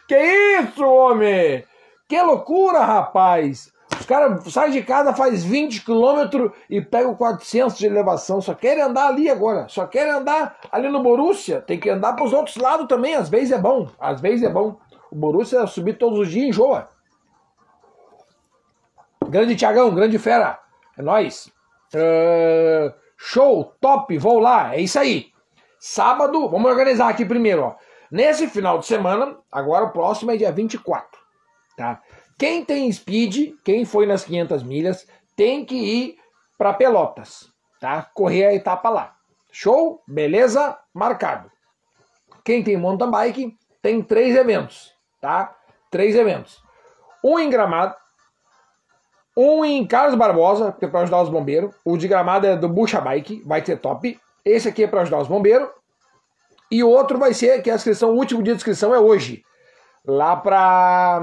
que 0.07 0.19
isso, 0.19 0.85
homem? 0.85 1.65
Que 2.07 2.21
loucura, 2.21 2.85
rapaz! 2.85 3.73
Os 3.99 4.05
caras 4.05 4.45
saem 4.53 4.73
de 4.73 4.83
casa, 4.83 5.15
faz 5.15 5.43
20 5.43 5.83
km 5.83 6.51
e 6.69 6.83
pegam 6.83 7.15
400 7.15 7.79
de 7.79 7.87
elevação. 7.87 8.43
Só 8.43 8.53
querem 8.53 8.83
andar 8.83 9.07
ali 9.07 9.31
agora. 9.31 9.67
Só 9.69 9.87
querem 9.87 10.13
andar 10.13 10.59
ali 10.71 10.91
no 10.91 11.03
Borussia. 11.03 11.63
Tem 11.63 11.81
que 11.81 11.89
andar 11.89 12.13
para 12.13 12.27
os 12.27 12.35
outros 12.35 12.57
lados 12.57 12.87
também. 12.87 13.15
Às 13.15 13.31
vezes 13.31 13.51
é 13.51 13.59
bom. 13.59 13.89
Às 13.99 14.21
vezes 14.21 14.43
é 14.43 14.51
bom. 14.51 14.77
O 15.11 15.17
Borussia 15.17 15.67
subir 15.67 15.97
todos 15.97 16.19
os 16.19 16.31
dias 16.31 16.49
enjoa. 16.49 16.93
Grande 19.35 19.57
Tiagão, 19.57 19.93
grande 19.93 20.17
fera. 20.17 20.61
É 20.97 21.03
nóis. 21.03 21.51
Uh, 21.93 22.95
show, 23.17 23.65
top, 23.81 24.17
vou 24.17 24.39
lá. 24.39 24.77
É 24.77 24.81
isso 24.81 24.97
aí. 24.97 25.33
Sábado, 25.77 26.49
vamos 26.49 26.71
organizar 26.71 27.09
aqui 27.09 27.25
primeiro. 27.25 27.63
Ó. 27.63 27.75
Nesse 28.13 28.47
final 28.47 28.79
de 28.79 28.87
semana, 28.87 29.37
agora 29.51 29.87
o 29.87 29.91
próximo 29.91 30.31
é 30.31 30.37
dia 30.37 30.53
24. 30.53 31.21
Tá? 31.77 32.01
Quem 32.39 32.65
tem 32.65 32.93
speed, 32.93 33.55
quem 33.65 33.85
foi 33.85 34.07
nas 34.07 34.23
500 34.23 34.63
milhas, 34.63 35.05
tem 35.35 35.65
que 35.65 35.75
ir 35.75 36.17
para 36.57 36.73
Pelotas, 36.73 37.53
tá? 37.81 38.09
Correr 38.15 38.45
a 38.45 38.55
etapa 38.55 38.89
lá. 38.89 39.17
Show? 39.51 40.01
Beleza? 40.07 40.79
Marcado. 40.95 41.51
Quem 42.45 42.63
tem 42.63 42.77
mountain 42.77 43.11
bike, 43.11 43.59
tem 43.83 44.01
três 44.01 44.37
eventos, 44.37 44.95
tá? 45.21 45.57
Três 45.91 46.15
eventos. 46.15 46.63
Um 47.25 47.37
em 47.41 47.51
Gramado, 47.51 47.97
um 49.37 49.65
em 49.65 49.87
Carlos 49.87 50.17
Barbosa, 50.17 50.73
que 50.73 50.85
é 50.85 50.89
para 50.89 51.01
ajudar 51.01 51.23
os 51.23 51.29
bombeiros. 51.29 51.75
O 51.85 51.97
de 51.97 52.07
Gramado 52.07 52.47
é 52.47 52.57
do 52.57 52.69
Bucha 52.69 53.01
Bike, 53.01 53.43
vai 53.45 53.65
ser 53.65 53.79
top. 53.79 54.19
Esse 54.45 54.69
aqui 54.69 54.85
é 54.85 54.87
para 54.87 55.03
ajudar 55.03 55.21
os 55.21 55.29
bombeiros. 55.29 55.69
E 56.71 56.83
o 56.83 56.89
outro 56.89 57.19
vai 57.19 57.35
ser 57.35 57.63
que 57.63 57.71
a 57.71 57.75
inscrição, 57.75 58.11
o 58.11 58.17
último 58.17 58.43
dia 58.43 58.53
de 58.53 58.59
inscrição 58.59 58.95
é 58.95 58.99
hoje, 58.99 59.45
lá 60.07 60.37
para 60.37 61.23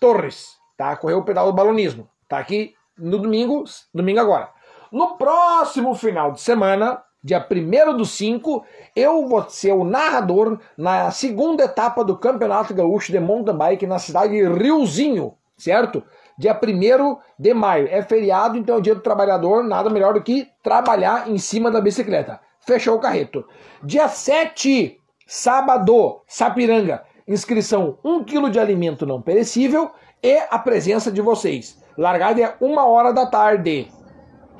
Torres, 0.00 0.56
tá? 0.76 0.96
Correu 0.96 1.18
o 1.18 1.24
pedal 1.24 1.46
do 1.46 1.52
balonismo. 1.52 2.08
Tá 2.28 2.38
aqui 2.38 2.74
no 2.98 3.18
domingo, 3.18 3.64
domingo 3.92 4.20
agora. 4.20 4.50
No 4.90 5.16
próximo 5.16 5.94
final 5.94 6.32
de 6.32 6.40
semana, 6.40 7.02
dia 7.22 7.44
1 7.44 7.96
do 7.96 8.04
5, 8.04 8.64
eu 8.94 9.26
vou 9.26 9.48
ser 9.48 9.72
o 9.72 9.84
narrador 9.84 10.58
na 10.76 11.10
segunda 11.10 11.64
etapa 11.64 12.04
do 12.04 12.16
Campeonato 12.16 12.74
Gaúcho 12.74 13.10
de 13.10 13.18
Mountain 13.18 13.56
Bike 13.56 13.86
na 13.86 13.98
cidade 13.98 14.34
de 14.34 14.46
Riozinho, 14.46 15.34
certo? 15.56 16.02
Dia 16.38 16.58
1 16.60 17.16
de 17.38 17.54
maio. 17.54 17.88
É 17.90 18.02
feriado, 18.02 18.56
então 18.56 18.76
é 18.76 18.78
o 18.78 18.82
dia 18.82 18.94
do 18.94 19.00
trabalhador, 19.00 19.62
nada 19.62 19.90
melhor 19.90 20.14
do 20.14 20.22
que 20.22 20.48
trabalhar 20.62 21.28
em 21.28 21.38
cima 21.38 21.70
da 21.70 21.80
bicicleta. 21.80 22.40
Fechou 22.60 22.96
o 22.96 23.00
carreto. 23.00 23.44
Dia 23.82 24.08
7, 24.08 25.00
sábado, 25.26 26.22
Sapiranga 26.26 27.04
inscrição 27.26 27.98
1 28.04 28.24
kg 28.24 28.50
de 28.50 28.60
alimento 28.60 29.06
não 29.06 29.20
perecível 29.20 29.90
e 30.22 30.38
a 30.50 30.58
presença 30.58 31.10
de 31.10 31.20
vocês. 31.20 31.82
Largada 31.96 32.40
é 32.40 32.54
uma 32.60 32.86
hora 32.86 33.12
da 33.12 33.26
tarde. 33.26 33.90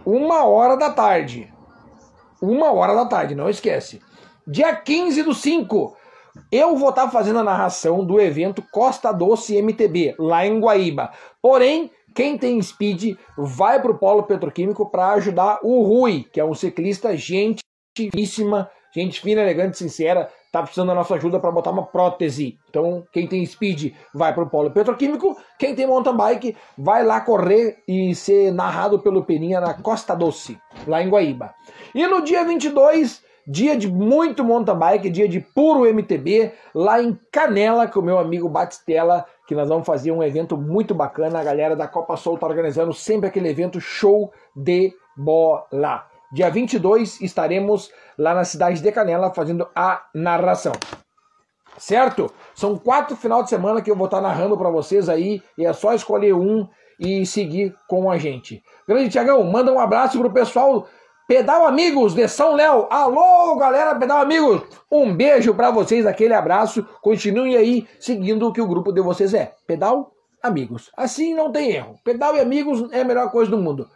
Uma 0.04 0.44
hora 0.44 0.76
da 0.76 0.90
tarde. 0.90 1.52
Uma 2.40 2.72
hora 2.72 2.94
da 2.94 3.06
tarde, 3.06 3.34
não 3.34 3.48
esquece. 3.48 4.00
Dia 4.46 4.74
15 4.74 5.22
do 5.22 5.34
5, 5.34 5.96
eu 6.50 6.76
vou 6.76 6.90
estar 6.90 7.10
fazendo 7.10 7.38
a 7.38 7.44
narração 7.44 8.04
do 8.04 8.20
evento 8.20 8.62
Costa 8.72 9.12
Doce 9.12 9.60
MTB, 9.60 10.14
lá 10.18 10.46
em 10.46 10.60
Guaíba. 10.60 11.10
Porém, 11.40 11.90
quem 12.14 12.38
tem 12.38 12.60
speed 12.62 13.16
vai 13.36 13.80
para 13.80 13.90
o 13.90 13.98
Polo 13.98 14.22
Petroquímico 14.22 14.90
para 14.90 15.12
ajudar 15.12 15.60
o 15.62 15.82
Rui, 15.82 16.24
que 16.32 16.40
é 16.40 16.44
um 16.44 16.54
ciclista 16.54 17.16
gente 17.16 17.60
gente 18.94 19.20
fina, 19.20 19.42
elegante, 19.42 19.76
sincera, 19.76 20.30
tá 20.52 20.62
precisando 20.62 20.88
da 20.88 20.94
nossa 20.94 21.16
ajuda 21.16 21.40
para 21.40 21.50
botar 21.50 21.72
uma 21.72 21.84
prótese. 21.84 22.56
Então, 22.70 23.04
quem 23.12 23.26
tem 23.26 23.44
speed 23.44 23.92
vai 24.14 24.32
para 24.32 24.44
o 24.44 24.48
polo 24.48 24.70
petroquímico, 24.70 25.36
quem 25.58 25.74
tem 25.74 25.86
mountain 25.86 26.16
bike 26.16 26.56
vai 26.78 27.04
lá 27.04 27.20
correr 27.20 27.82
e 27.88 28.14
ser 28.14 28.52
narrado 28.52 29.00
pelo 29.00 29.24
Peninha 29.24 29.60
na 29.60 29.74
Costa 29.74 30.14
Doce, 30.14 30.58
lá 30.86 31.02
em 31.02 31.08
Guaíba. 31.08 31.52
E 31.92 32.06
no 32.06 32.22
dia 32.22 32.44
22, 32.44 33.23
dia 33.46 33.76
de 33.76 33.88
muito 33.88 34.42
mountain 34.44 34.76
bike, 34.76 35.10
dia 35.10 35.28
de 35.28 35.40
puro 35.40 35.86
MTB, 35.86 36.52
lá 36.74 37.02
em 37.02 37.18
Canela, 37.30 37.86
com 37.86 38.00
o 38.00 38.02
meu 38.02 38.18
amigo 38.18 38.48
Batistella, 38.48 39.26
que 39.46 39.54
nós 39.54 39.68
vamos 39.68 39.86
fazer 39.86 40.10
um 40.12 40.22
evento 40.22 40.56
muito 40.56 40.94
bacana. 40.94 41.40
A 41.40 41.44
galera 41.44 41.76
da 41.76 41.86
Copa 41.86 42.16
Sol 42.16 42.38
tá 42.38 42.46
organizando 42.46 42.92
sempre 42.92 43.28
aquele 43.28 43.48
evento 43.48 43.80
show 43.80 44.32
de 44.56 44.92
bola. 45.16 46.06
Dia 46.32 46.50
22 46.50 47.20
estaremos 47.20 47.90
lá 48.18 48.34
na 48.34 48.44
cidade 48.44 48.80
de 48.80 48.92
Canela 48.92 49.32
fazendo 49.32 49.68
a 49.74 50.02
narração. 50.14 50.72
Certo? 51.76 52.32
São 52.54 52.78
quatro 52.78 53.16
final 53.16 53.42
de 53.42 53.50
semana 53.50 53.82
que 53.82 53.90
eu 53.90 53.96
vou 53.96 54.06
estar 54.06 54.20
narrando 54.20 54.56
para 54.56 54.70
vocês 54.70 55.08
aí 55.08 55.42
e 55.58 55.66
é 55.66 55.72
só 55.72 55.92
escolher 55.92 56.32
um 56.32 56.68
e 56.98 57.26
seguir 57.26 57.74
com 57.88 58.10
a 58.10 58.16
gente. 58.16 58.62
Grande 58.86 59.10
Tiagão, 59.10 59.42
manda 59.44 59.72
um 59.72 59.80
abraço 59.80 60.18
pro 60.18 60.32
pessoal 60.32 60.86
Pedal 61.26 61.66
Amigos 61.66 62.14
de 62.14 62.28
São 62.28 62.52
Léo. 62.54 62.86
Alô, 62.90 63.56
galera 63.56 63.94
Pedal 63.94 64.18
Amigos. 64.18 64.60
Um 64.92 65.14
beijo 65.14 65.54
para 65.54 65.70
vocês, 65.70 66.04
aquele 66.04 66.34
abraço. 66.34 66.86
Continuem 67.00 67.56
aí 67.56 67.88
seguindo 67.98 68.46
o 68.46 68.52
que 68.52 68.60
o 68.60 68.66
grupo 68.66 68.92
de 68.92 69.00
vocês 69.00 69.32
é. 69.32 69.54
Pedal 69.66 70.12
Amigos. 70.42 70.90
Assim 70.94 71.32
não 71.32 71.50
tem 71.50 71.70
erro. 71.70 71.98
Pedal 72.04 72.36
e 72.36 72.40
Amigos 72.40 72.92
é 72.92 73.00
a 73.00 73.04
melhor 73.04 73.30
coisa 73.30 73.50
do 73.50 73.56
mundo. 73.56 73.88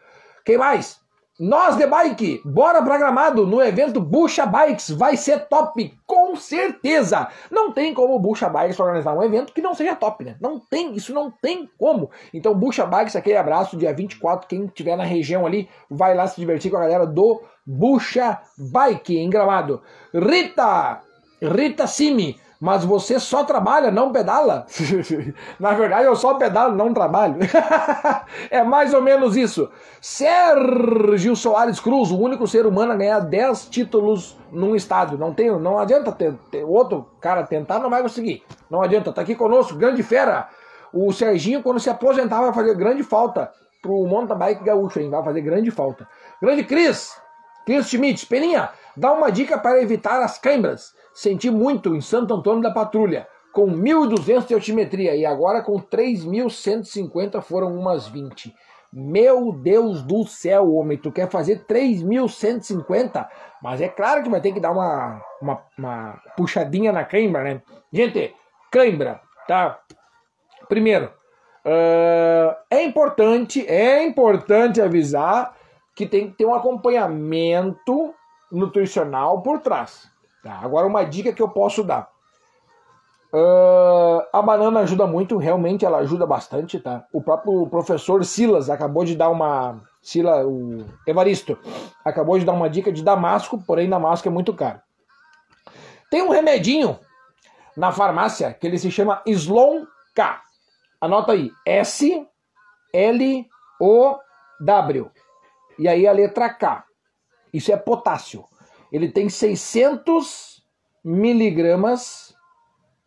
Quem 0.42 0.56
mais? 0.56 1.00
Nós 1.38 1.76
de 1.76 1.86
bike, 1.86 2.42
bora 2.44 2.82
pra 2.82 2.98
Gramado 2.98 3.46
no 3.46 3.62
evento 3.62 4.00
Bucha 4.00 4.44
Bikes, 4.44 4.90
vai 4.90 5.16
ser 5.16 5.46
top, 5.46 5.96
com 6.04 6.34
certeza. 6.34 7.28
Não 7.48 7.70
tem 7.70 7.94
como 7.94 8.16
o 8.16 8.18
Bucha 8.18 8.48
Bikes 8.48 8.80
organizar 8.80 9.14
um 9.14 9.22
evento 9.22 9.52
que 9.52 9.62
não 9.62 9.72
seja 9.72 9.94
top, 9.94 10.24
né? 10.24 10.36
Não 10.40 10.58
tem, 10.58 10.96
isso 10.96 11.14
não 11.14 11.30
tem 11.30 11.70
como. 11.78 12.10
Então, 12.34 12.52
Bucha 12.56 12.84
Bikes, 12.84 13.14
aquele 13.14 13.36
abraço, 13.36 13.76
dia 13.76 13.94
24, 13.94 14.48
quem 14.48 14.64
estiver 14.64 14.96
na 14.96 15.04
região 15.04 15.46
ali, 15.46 15.68
vai 15.88 16.12
lá 16.12 16.26
se 16.26 16.40
divertir 16.40 16.72
com 16.72 16.76
a 16.76 16.80
galera 16.80 17.06
do 17.06 17.40
Bucha 17.64 18.40
Bike 18.58 19.16
em 19.16 19.30
Gramado. 19.30 19.80
Rita, 20.12 21.02
Rita 21.40 21.86
Simi, 21.86 22.36
mas 22.60 22.84
você 22.84 23.20
só 23.20 23.44
trabalha, 23.44 23.90
não 23.90 24.10
pedala? 24.10 24.66
Na 25.60 25.72
verdade, 25.74 26.06
eu 26.06 26.16
só 26.16 26.34
pedalo, 26.34 26.74
não 26.74 26.92
trabalho. 26.92 27.36
é 28.50 28.64
mais 28.64 28.92
ou 28.92 29.00
menos 29.00 29.36
isso. 29.36 29.70
Sérgio 30.00 31.36
Soares 31.36 31.78
Cruz, 31.78 32.10
o 32.10 32.18
único 32.18 32.48
ser 32.48 32.66
humano 32.66 32.92
a 32.92 32.96
ganhar 32.96 33.20
10 33.20 33.68
títulos 33.68 34.36
num 34.50 34.74
estádio. 34.74 35.16
Não 35.16 35.32
tem, 35.32 35.56
não 35.58 35.78
adianta 35.78 36.10
ter, 36.10 36.34
ter 36.50 36.64
outro 36.64 37.06
cara 37.20 37.44
tentar, 37.44 37.78
não 37.78 37.90
vai 37.90 38.02
conseguir. 38.02 38.42
Não 38.68 38.82
adianta, 38.82 39.12
tá 39.12 39.22
aqui 39.22 39.36
conosco, 39.36 39.78
grande 39.78 40.02
fera. 40.02 40.48
O 40.92 41.12
Serginho, 41.12 41.62
quando 41.62 41.78
se 41.78 41.90
aposentar, 41.90 42.40
vai 42.40 42.52
fazer 42.52 42.74
grande 42.74 43.04
falta 43.04 43.52
pro 43.80 44.04
mountain 44.06 44.36
bike 44.36 44.64
gaúcho, 44.64 44.98
hein? 44.98 45.10
Vai 45.10 45.22
fazer 45.22 45.42
grande 45.42 45.70
falta. 45.70 46.08
Grande 46.42 46.64
Cris, 46.64 47.12
Cris 47.64 47.86
Schmidt, 47.86 48.26
Peninha, 48.26 48.70
dá 48.96 49.12
uma 49.12 49.30
dica 49.30 49.58
para 49.58 49.80
evitar 49.80 50.20
as 50.22 50.38
câimbras. 50.38 50.92
Senti 51.18 51.50
muito 51.50 51.96
em 51.96 52.00
Santo 52.00 52.32
Antônio 52.32 52.62
da 52.62 52.70
Patrulha, 52.70 53.26
com 53.52 53.66
1.200 53.66 54.46
de 54.46 54.54
altimetria 54.54 55.16
e 55.16 55.26
agora 55.26 55.60
com 55.60 55.74
3.150 55.80 57.42
foram 57.42 57.76
umas 57.76 58.06
20. 58.06 58.54
Meu 58.92 59.52
Deus 59.52 60.00
do 60.00 60.24
céu, 60.24 60.72
homem, 60.72 60.96
tu 60.96 61.10
quer 61.10 61.28
fazer 61.28 61.66
3.150? 61.66 63.26
Mas 63.60 63.80
é 63.80 63.88
claro 63.88 64.22
que 64.22 64.30
vai 64.30 64.40
ter 64.40 64.52
que 64.52 64.60
dar 64.60 64.70
uma, 64.70 65.20
uma, 65.42 65.60
uma 65.76 66.22
puxadinha 66.36 66.92
na 66.92 67.04
cãibra, 67.04 67.42
né? 67.42 67.62
Gente, 67.92 68.32
cãibra, 68.70 69.20
tá? 69.48 69.80
Primeiro, 70.68 71.06
uh, 71.66 72.54
é 72.70 72.84
importante, 72.84 73.66
é 73.66 74.04
importante 74.06 74.80
avisar 74.80 75.52
que 75.96 76.06
tem 76.06 76.30
que 76.30 76.36
ter 76.36 76.46
um 76.46 76.54
acompanhamento 76.54 78.14
nutricional 78.52 79.42
por 79.42 79.58
trás. 79.58 80.16
Tá, 80.42 80.60
agora 80.62 80.86
uma 80.86 81.04
dica 81.04 81.32
que 81.32 81.42
eu 81.42 81.48
posso 81.48 81.82
dar. 81.82 82.08
Uh, 83.30 84.24
a 84.32 84.40
banana 84.40 84.80
ajuda 84.80 85.06
muito, 85.06 85.36
realmente 85.36 85.84
ela 85.84 85.98
ajuda 85.98 86.26
bastante, 86.26 86.80
tá? 86.80 87.04
O 87.12 87.22
próprio 87.22 87.66
professor 87.66 88.24
Silas 88.24 88.70
acabou 88.70 89.04
de 89.04 89.14
dar 89.14 89.28
uma. 89.28 89.80
Sila, 90.00 90.46
o 90.46 90.86
Evaristo 91.06 91.58
acabou 92.04 92.38
de 92.38 92.44
dar 92.44 92.52
uma 92.52 92.70
dica 92.70 92.90
de 92.90 93.02
Damasco, 93.02 93.62
porém 93.66 93.90
Damasco 93.90 94.26
é 94.28 94.30
muito 94.30 94.54
caro. 94.54 94.80
Tem 96.10 96.22
um 96.22 96.30
remedinho 96.30 96.98
na 97.76 97.92
farmácia 97.92 98.54
que 98.54 98.66
ele 98.66 98.78
se 98.78 98.90
chama 98.90 99.20
Slon 99.26 99.84
K. 100.14 100.40
Anota 101.00 101.32
aí, 101.32 101.50
S 101.66 102.26
L 102.94 103.46
O 103.78 104.16
W. 104.60 105.10
E 105.78 105.86
aí 105.86 106.06
a 106.06 106.12
letra 106.12 106.48
K. 106.48 106.84
Isso 107.52 107.70
é 107.70 107.76
potássio 107.76 108.44
ele 108.92 109.08
tem 109.08 109.28
600 109.28 110.62
miligramas 111.04 112.34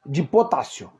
de 0.05 0.23
potássio. 0.23 0.91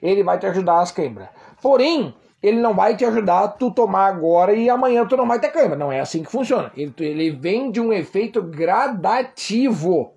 Ele 0.00 0.22
vai 0.22 0.38
te 0.38 0.46
ajudar 0.46 0.80
as 0.80 0.90
câimbras. 0.90 1.28
Porém, 1.60 2.14
ele 2.42 2.60
não 2.60 2.74
vai 2.74 2.96
te 2.96 3.04
ajudar 3.04 3.48
tu 3.48 3.70
tomar 3.70 4.06
agora 4.06 4.52
e 4.52 4.68
amanhã 4.68 5.06
tu 5.06 5.16
não 5.16 5.26
vai 5.26 5.40
ter 5.40 5.50
câimbra. 5.50 5.76
Não 5.76 5.90
é 5.90 6.00
assim 6.00 6.22
que 6.22 6.30
funciona. 6.30 6.70
Ele, 6.76 6.94
ele 6.98 7.30
vem 7.30 7.70
de 7.70 7.80
um 7.80 7.92
efeito 7.92 8.42
gradativo, 8.42 10.14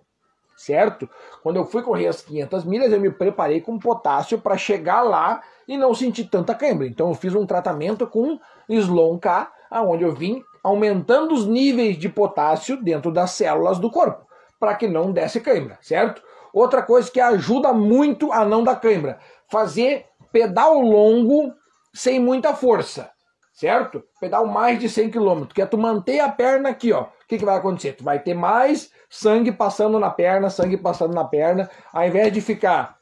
certo? 0.56 1.10
Quando 1.42 1.56
eu 1.56 1.66
fui 1.66 1.82
correr 1.82 2.08
as 2.08 2.22
500 2.22 2.66
milhas, 2.66 2.92
eu 2.92 3.00
me 3.00 3.10
preparei 3.10 3.62
com 3.62 3.80
potássio 3.80 4.40
para 4.40 4.58
chegar 4.58 5.02
lá 5.02 5.42
e 5.68 5.78
não 5.78 5.94
senti 5.94 6.24
tanta 6.24 6.54
cãibra. 6.54 6.86
Então 6.86 7.10
eu 7.10 7.16
fiz 7.16 7.34
um 7.34 7.46
tratamento 7.46 8.06
com 8.06 8.40
Slon 8.68 9.18
K, 9.18 9.52
aonde 9.72 10.04
eu 10.04 10.14
vim 10.14 10.44
aumentando 10.64 11.34
os 11.34 11.46
níveis 11.46 11.98
de 11.98 12.10
potássio 12.10 12.82
dentro 12.82 13.12
das 13.12 13.32
células 13.32 13.80
do 13.80 13.90
corpo, 13.90 14.26
para 14.60 14.76
que 14.76 14.88
não 14.88 15.12
desse 15.12 15.40
cãibra, 15.40 15.78
certo? 15.82 16.22
Outra 16.54 16.82
coisa 16.82 17.10
que 17.10 17.20
ajuda 17.20 17.72
muito 17.74 18.32
a 18.32 18.44
não 18.44 18.64
dar 18.64 18.78
cãibra, 18.78 19.20
fazer 19.50 20.06
pedal 20.32 20.80
longo 20.80 21.54
sem 21.94 22.20
muita 22.20 22.54
força, 22.54 23.12
certo? 23.54 24.04
Pedal 24.20 24.46
mais 24.48 24.80
de 24.80 24.90
100 24.90 25.12
km, 25.12 25.46
que 25.54 25.62
é 25.62 25.66
tu 25.66 25.78
manter 25.78 26.20
a 26.20 26.30
perna 26.30 26.70
aqui, 26.70 26.92
ó. 26.92 27.04
O 27.04 27.28
que, 27.28 27.38
que 27.38 27.46
vai 27.46 27.58
acontecer? 27.58 27.94
Tu 27.94 28.04
vai 28.04 28.20
ter 28.20 28.34
mais 28.34 28.92
sangue 29.10 29.52
passando 29.52 30.00
na 30.00 30.10
perna, 30.10 30.50
sangue 30.50 30.78
passando 30.78 31.14
na 31.14 31.26
perna, 31.26 31.70
ao 31.94 32.06
invés 32.06 32.32
de 32.32 32.42
ficar 32.42 32.98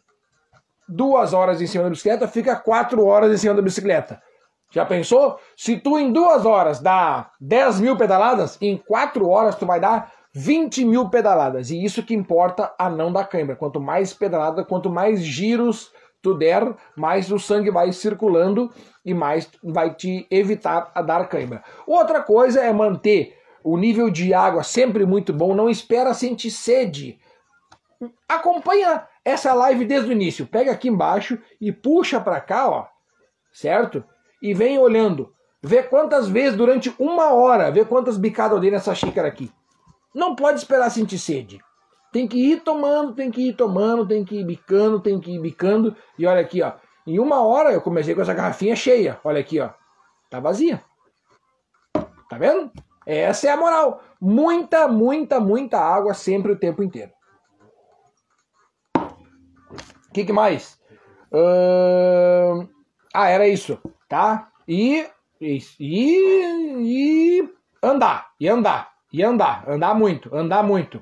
duas 0.88 1.34
horas 1.34 1.62
em 1.62 1.68
cima 1.68 1.84
da 1.84 1.90
bicicleta, 1.90 2.28
fica 2.28 2.56
quatro 2.56 3.06
horas 3.06 3.32
em 3.34 3.38
cima 3.38 3.54
da 3.54 3.62
bicicleta. 3.62 4.22
Já 4.70 4.86
pensou? 4.86 5.40
Se 5.56 5.78
tu 5.78 5.98
em 5.98 6.12
duas 6.12 6.46
horas 6.46 6.80
dá 6.80 7.32
10 7.40 7.80
mil 7.80 7.98
pedaladas, 7.98 8.58
em 8.62 8.78
quatro 8.78 9.30
horas 9.30 9.56
tu 9.56 9.66
vai 9.66 9.80
dar 9.80 10.12
20 10.34 10.86
mil 10.86 11.10
pedaladas. 11.10 11.72
E 11.72 11.84
isso 11.84 12.04
que 12.04 12.14
importa 12.14 12.74
a 12.78 12.90
não 12.90 13.12
dar 13.12 13.26
cãibra. 13.26 13.56
Quanto 13.56 13.80
mais 13.80 14.14
pedalada, 14.14 14.64
quanto 14.64 14.90
mais 14.90 15.24
giros 15.24 15.92
tu 16.22 16.34
der, 16.34 16.76
mais 16.96 17.32
o 17.32 17.40
sangue 17.40 17.72
vai 17.72 17.92
circulando 17.94 18.72
e 19.06 19.14
mais 19.14 19.50
vai 19.64 19.94
te 19.94 20.28
evitar 20.30 20.92
a 20.94 21.02
dar 21.02 21.28
cãibra. 21.28 21.64
Outra 21.86 22.22
coisa 22.22 22.62
é 22.62 22.72
manter 22.74 23.38
o 23.64 23.78
nível 23.78 24.10
de 24.10 24.34
água 24.34 24.64
sempre 24.64 25.06
muito 25.06 25.34
bom. 25.34 25.56
Não 25.56 25.70
espera 25.70 26.14
sentir 26.14 26.52
sede. 26.52 27.20
Acompanha 28.28 29.08
essa 29.24 29.54
live 29.54 29.86
desde 29.86 30.10
o 30.10 30.12
início. 30.12 30.46
Pega 30.46 30.72
aqui 30.72 30.88
embaixo 30.88 31.40
e 31.60 31.72
puxa 31.72 32.20
para 32.20 32.40
cá, 32.40 32.70
ó. 32.70 32.86
Certo? 33.52 34.04
E 34.42 34.54
vem 34.54 34.78
olhando. 34.78 35.34
Vê 35.62 35.82
quantas 35.84 36.30
vezes 36.30 36.56
durante 36.56 36.94
uma 37.00 37.34
hora, 37.34 37.72
vê 37.72 37.84
quantas 37.84 38.18
bicadas 38.18 38.54
eu 38.54 38.62
dei 38.62 38.72
nessa 38.72 38.94
xícara 38.94 39.28
aqui. 39.28 39.52
Não 40.14 40.36
pode 40.36 40.60
esperar 40.60 40.90
sentir 40.90 41.20
sede. 41.20 41.60
Tem 42.12 42.28
que 42.28 42.38
ir 42.38 42.62
tomando, 42.62 43.14
tem 43.14 43.30
que 43.30 43.50
ir 43.50 43.54
tomando, 43.54 44.08
tem 44.08 44.24
que 44.24 44.40
ir 44.40 44.46
bicando, 44.46 45.00
tem 45.00 45.20
que 45.20 45.32
ir 45.36 45.40
bicando. 45.40 45.96
E 46.18 46.26
olha 46.26 46.42
aqui, 46.42 46.62
ó. 46.62 46.74
Em 47.06 47.20
uma 47.20 47.42
hora 47.42 47.72
eu 47.72 47.82
comecei 47.82 48.16
com 48.16 48.22
essa 48.22 48.34
garrafinha 48.34 48.76
cheia. 48.76 49.20
Olha 49.24 49.40
aqui, 49.40 49.60
ó. 49.60 49.70
Tá 50.30 50.40
vazia. 50.40 50.82
Tá 52.30 52.38
vendo? 52.38 52.72
Essa 53.06 53.48
é 53.48 53.52
a 53.52 53.58
moral. 53.58 54.02
Muita, 54.20 54.88
muita, 54.88 55.40
muita 55.40 55.80
água 55.80 56.14
sempre 56.14 56.52
o 56.52 56.60
tempo 56.60 56.84
inteiro. 56.84 57.12
O 58.96 60.14
que, 60.14 60.26
que, 60.26 60.34
mais? 60.34 60.80
Uh... 61.32 62.68
Ah, 63.14 63.30
era 63.30 63.48
isso, 63.48 63.80
tá? 64.08 64.50
E, 64.68 65.06
e, 65.40 65.60
e 65.80 67.50
andar, 67.82 68.28
e 68.40 68.48
andar, 68.48 68.90
e 69.12 69.24
andar, 69.24 69.70
andar 69.70 69.94
muito, 69.94 70.36
andar 70.36 70.64
muito. 70.64 71.02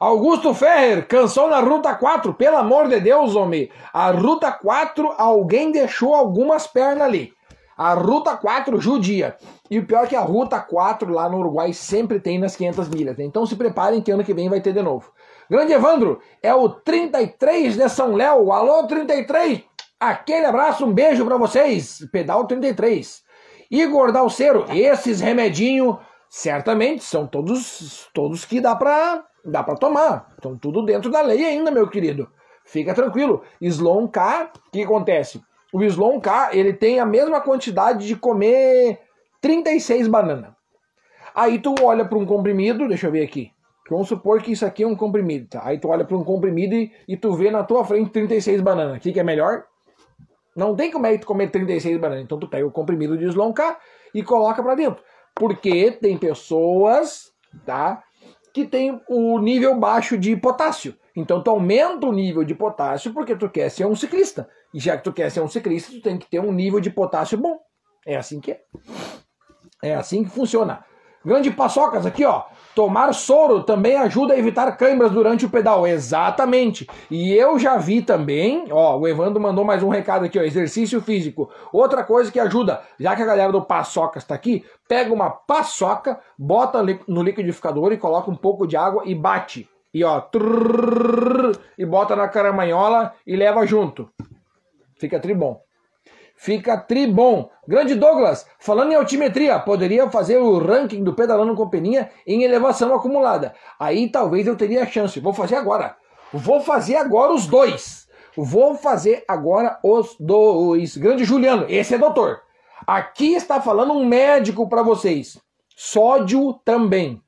Augusto 0.00 0.52
Ferrer, 0.52 1.06
canção 1.06 1.48
na 1.48 1.60
Ruta 1.60 1.94
4, 1.94 2.34
pelo 2.34 2.56
amor 2.56 2.88
de 2.88 2.98
Deus, 2.98 3.36
homem. 3.36 3.70
A 3.92 4.10
Ruta 4.10 4.50
4, 4.50 5.14
alguém 5.16 5.70
deixou 5.70 6.12
algumas 6.12 6.66
pernas 6.66 7.06
ali. 7.06 7.32
A 7.78 7.94
Ruta 7.94 8.36
4 8.36 8.80
judia. 8.80 9.36
E 9.70 9.78
o 9.78 9.86
pior 9.86 10.04
é 10.04 10.06
que 10.08 10.16
a 10.16 10.20
Ruta 10.20 10.58
4 10.60 11.12
lá 11.12 11.28
no 11.28 11.38
Uruguai 11.38 11.72
sempre 11.72 12.18
tem 12.18 12.36
nas 12.36 12.56
500 12.56 12.88
milhas. 12.88 13.18
Então 13.20 13.46
se 13.46 13.54
preparem 13.54 14.02
que 14.02 14.10
ano 14.10 14.24
que 14.24 14.34
vem 14.34 14.48
vai 14.48 14.60
ter 14.60 14.72
de 14.72 14.82
novo. 14.82 15.12
Grande 15.48 15.72
Evandro, 15.72 16.20
é 16.42 16.52
o 16.52 16.68
33 16.68 17.76
de 17.76 17.88
São 17.88 18.14
Léo. 18.14 18.52
Alô, 18.52 18.86
33! 18.86 19.71
Aquele 20.02 20.46
abraço, 20.46 20.84
um 20.84 20.92
beijo 20.92 21.24
para 21.24 21.36
vocês. 21.36 22.04
Pedal 22.10 22.44
33. 22.44 23.22
Igor 23.70 24.10
Dalceiro, 24.10 24.66
esses 24.68 25.20
remedinhos 25.20 25.96
certamente 26.28 27.04
são 27.04 27.24
todos 27.24 28.10
todos 28.12 28.44
que 28.44 28.60
dá 28.60 28.74
para 28.74 29.24
dá 29.44 29.62
para 29.62 29.76
tomar. 29.76 30.26
Estão 30.34 30.58
tudo 30.58 30.84
dentro 30.84 31.08
da 31.08 31.20
lei 31.20 31.44
ainda, 31.44 31.70
meu 31.70 31.88
querido. 31.88 32.28
Fica 32.64 32.92
tranquilo. 32.92 33.44
Slon 33.60 34.08
K, 34.08 34.50
o 34.66 34.70
que 34.72 34.82
acontece? 34.82 35.40
O 35.72 35.84
Slon 35.84 36.18
K, 36.18 36.50
ele 36.52 36.72
tem 36.72 36.98
a 36.98 37.06
mesma 37.06 37.40
quantidade 37.40 38.04
de 38.04 38.16
comer 38.16 38.98
36 39.40 40.08
bananas. 40.08 40.50
Aí 41.32 41.60
tu 41.60 41.76
olha 41.80 42.04
para 42.04 42.18
um 42.18 42.26
comprimido, 42.26 42.88
deixa 42.88 43.06
eu 43.06 43.12
ver 43.12 43.22
aqui. 43.22 43.52
Vamos 43.88 44.08
supor 44.08 44.42
que 44.42 44.50
isso 44.50 44.66
aqui 44.66 44.82
é 44.82 44.86
um 44.86 44.96
comprimido, 44.96 45.46
tá? 45.50 45.62
Aí 45.64 45.78
tu 45.78 45.86
olha 45.86 46.04
para 46.04 46.16
um 46.16 46.24
comprimido 46.24 46.74
e, 46.74 46.90
e, 47.06 47.16
tu 47.16 47.34
vê 47.34 47.52
na 47.52 47.62
tua 47.62 47.84
frente 47.84 48.10
36 48.10 48.60
bananas. 48.62 48.96
O 48.96 49.00
que, 49.00 49.12
que 49.12 49.20
é 49.20 49.22
melhor? 49.22 49.66
Não 50.54 50.76
tem 50.76 50.90
como 50.90 51.06
é 51.06 51.16
tu 51.16 51.26
comer 51.26 51.50
36 51.50 51.98
bananas. 51.98 52.24
Então 52.24 52.38
tu 52.38 52.48
pega 52.48 52.66
o 52.66 52.70
comprimido 52.70 53.16
de 53.16 53.24
Slon 53.26 53.52
K 53.52 53.78
e 54.14 54.22
coloca 54.22 54.62
para 54.62 54.74
dentro. 54.74 55.02
Porque 55.34 55.92
tem 55.92 56.18
pessoas, 56.18 57.32
tá? 57.64 58.02
que 58.52 58.66
tem 58.66 59.00
o 59.08 59.38
nível 59.38 59.78
baixo 59.78 60.18
de 60.18 60.36
potássio. 60.36 60.94
Então 61.16 61.42
tu 61.42 61.50
aumenta 61.50 62.06
o 62.06 62.12
nível 62.12 62.44
de 62.44 62.54
potássio 62.54 63.12
porque 63.12 63.34
tu 63.34 63.48
quer 63.48 63.70
ser 63.70 63.86
um 63.86 63.96
ciclista. 63.96 64.48
E 64.72 64.80
já 64.80 64.96
que 64.96 65.04
tu 65.04 65.12
quer 65.12 65.30
ser 65.30 65.40
um 65.40 65.48
ciclista, 65.48 65.92
tu 65.92 66.00
tem 66.00 66.18
que 66.18 66.28
ter 66.28 66.40
um 66.40 66.52
nível 66.52 66.80
de 66.80 66.90
potássio 66.90 67.38
bom. 67.38 67.58
É 68.06 68.16
assim 68.16 68.40
que 68.40 68.52
é. 68.52 68.60
É 69.82 69.94
assim 69.94 70.24
que 70.24 70.30
funciona. 70.30 70.84
Grande 71.24 71.50
paçocas 71.50 72.04
aqui, 72.04 72.24
ó. 72.24 72.44
Tomar 72.74 73.12
soro 73.12 73.62
também 73.62 73.96
ajuda 73.96 74.32
a 74.32 74.38
evitar 74.38 74.70
câimbras 74.76 75.12
durante 75.12 75.44
o 75.44 75.50
pedal. 75.50 75.86
Exatamente. 75.86 76.86
E 77.10 77.32
eu 77.32 77.58
já 77.58 77.76
vi 77.76 78.00
também, 78.00 78.66
ó, 78.70 78.96
o 78.96 79.06
Evandro 79.06 79.40
mandou 79.40 79.64
mais 79.64 79.82
um 79.82 79.88
recado 79.88 80.24
aqui, 80.24 80.38
ó, 80.38 80.42
exercício 80.42 81.00
físico. 81.00 81.50
Outra 81.72 82.02
coisa 82.02 82.32
que 82.32 82.40
ajuda, 82.40 82.80
já 82.98 83.14
que 83.14 83.22
a 83.22 83.26
galera 83.26 83.52
do 83.52 83.62
paçocas 83.62 84.22
está 84.22 84.34
aqui, 84.34 84.64
pega 84.88 85.12
uma 85.12 85.30
paçoca, 85.30 86.18
bota 86.38 86.82
no 87.06 87.22
liquidificador 87.22 87.92
e 87.92 87.98
coloca 87.98 88.30
um 88.30 88.36
pouco 88.36 88.66
de 88.66 88.76
água 88.76 89.02
e 89.04 89.14
bate. 89.14 89.68
E 89.92 90.02
ó, 90.02 90.20
trrr, 90.20 91.52
e 91.76 91.84
bota 91.84 92.16
na 92.16 92.26
caramanhola 92.26 93.12
e 93.26 93.36
leva 93.36 93.66
junto. 93.66 94.08
Fica 94.98 95.20
tribom 95.20 95.60
fica 96.42 96.76
tribom. 96.76 97.48
Grande 97.68 97.94
Douglas, 97.94 98.44
falando 98.58 98.90
em 98.90 98.96
altimetria, 98.96 99.60
poderia 99.60 100.10
fazer 100.10 100.38
o 100.38 100.58
ranking 100.58 101.04
do 101.04 101.14
pedalando 101.14 101.54
com 101.54 101.68
peninha 101.68 102.10
em 102.26 102.42
elevação 102.42 102.92
acumulada. 102.92 103.54
Aí 103.78 104.10
talvez 104.10 104.46
eu 104.46 104.56
teria 104.56 104.84
chance. 104.84 105.20
Vou 105.20 105.32
fazer 105.32 105.54
agora. 105.54 105.96
Vou 106.32 106.60
fazer 106.60 106.96
agora 106.96 107.32
os 107.32 107.46
dois. 107.46 108.08
Vou 108.36 108.74
fazer 108.74 109.24
agora 109.28 109.78
os 109.84 110.16
dois. 110.18 110.96
Grande 110.96 111.24
Juliano, 111.24 111.66
esse 111.68 111.94
é 111.94 111.98
doutor. 111.98 112.40
Aqui 112.84 113.34
está 113.34 113.60
falando 113.60 113.92
um 113.92 114.04
médico 114.04 114.68
para 114.68 114.82
vocês. 114.82 115.40
Sódio 115.76 116.54
também. 116.64 117.22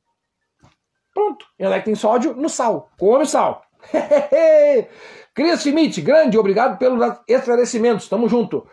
Pronto. 1.14 1.46
E 1.56 1.64
é 1.64 1.78
que 1.78 1.84
tem 1.84 1.94
sódio? 1.94 2.34
No 2.34 2.48
sal. 2.48 2.90
Come 2.98 3.26
sal. 3.26 3.62
Cris 5.34 5.60
Schmidt, 5.62 6.00
grande, 6.00 6.38
obrigado 6.38 6.78
pelos 6.78 7.16
esclarecimentos. 7.28 8.08
Tamo 8.08 8.28
junto. 8.28 8.66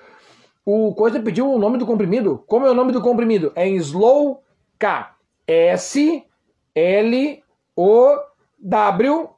O 0.65 0.93
Coisa 0.93 1.19
pediu 1.19 1.51
o 1.51 1.57
nome 1.57 1.77
do 1.77 1.85
comprimido. 1.85 2.43
Como 2.47 2.65
é 2.65 2.71
o 2.71 2.75
nome 2.75 2.91
do 2.91 3.01
comprimido? 3.01 3.51
É 3.55 3.67
Slow 3.67 4.43
K. 4.77 5.15
S 5.47 6.25
L 6.75 7.43
O 7.75 8.17
W 8.59 9.29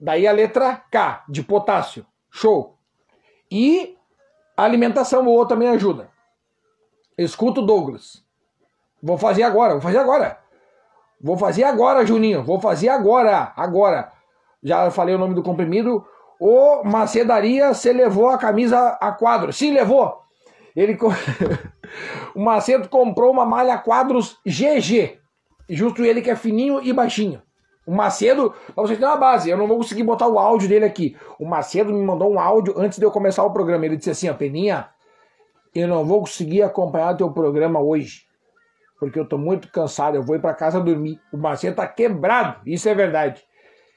daí 0.00 0.26
a 0.26 0.32
letra 0.32 0.76
K 0.90 1.24
de 1.28 1.42
potássio. 1.42 2.04
Show. 2.30 2.76
E 3.50 3.96
alimentação 4.56 5.24
boa 5.24 5.46
também 5.46 5.68
ajuda. 5.68 6.10
Escuta 7.16 7.60
o 7.60 7.66
Douglas. 7.66 8.24
Vou 9.02 9.16
fazer 9.16 9.44
agora, 9.44 9.74
vou 9.74 9.80
fazer 9.80 9.98
agora. 9.98 10.38
Vou 11.20 11.38
fazer 11.38 11.64
agora, 11.64 12.04
Juninho. 12.04 12.42
Vou 12.42 12.60
fazer 12.60 12.88
agora, 12.88 13.52
agora. 13.56 14.12
Já 14.62 14.90
falei 14.90 15.14
o 15.14 15.18
nome 15.18 15.34
do 15.34 15.42
comprimido. 15.42 16.06
O 16.38 16.84
Macedaria 16.84 17.72
se 17.74 17.92
levou 17.92 18.28
a 18.28 18.38
camisa 18.38 18.98
a 19.00 19.12
quadro. 19.12 19.52
Sim, 19.52 19.72
levou. 19.72 20.20
Ele 20.74 20.98
o 22.34 22.40
Macedo 22.40 22.88
comprou 22.88 23.30
uma 23.30 23.46
malha 23.46 23.78
quadros 23.78 24.38
GG. 24.44 25.18
Justo 25.68 26.04
ele 26.04 26.20
que 26.20 26.30
é 26.30 26.36
fininho 26.36 26.80
e 26.82 26.92
baixinho. 26.92 27.42
O 27.86 27.94
Macedo, 27.94 28.52
pra 28.74 28.82
vocês 28.82 28.98
terem 28.98 29.12
uma 29.12 29.16
base, 29.16 29.48
eu 29.48 29.56
não 29.56 29.66
vou 29.66 29.78
conseguir 29.78 30.02
botar 30.02 30.26
o 30.26 30.38
áudio 30.38 30.68
dele 30.68 30.84
aqui. 30.84 31.16
O 31.38 31.46
Macedo 31.46 31.92
me 31.92 32.04
mandou 32.04 32.30
um 32.30 32.38
áudio 32.38 32.74
antes 32.76 32.98
de 32.98 33.04
eu 33.04 33.10
começar 33.10 33.44
o 33.44 33.52
programa. 33.52 33.86
Ele 33.86 33.96
disse 33.96 34.10
assim: 34.10 34.28
ó, 34.28 34.34
Peninha, 34.34 34.88
eu 35.74 35.86
não 35.86 36.04
vou 36.04 36.20
conseguir 36.20 36.62
acompanhar 36.62 37.16
teu 37.16 37.30
programa 37.30 37.80
hoje. 37.80 38.26
Porque 38.98 39.18
eu 39.18 39.26
tô 39.26 39.38
muito 39.38 39.70
cansado, 39.70 40.16
eu 40.16 40.22
vou 40.22 40.36
ir 40.36 40.40
para 40.40 40.54
casa 40.54 40.80
dormir. 40.80 41.20
O 41.32 41.36
Macedo 41.36 41.76
tá 41.76 41.86
quebrado, 41.86 42.60
isso 42.66 42.88
é 42.88 42.94
verdade. 42.94 43.44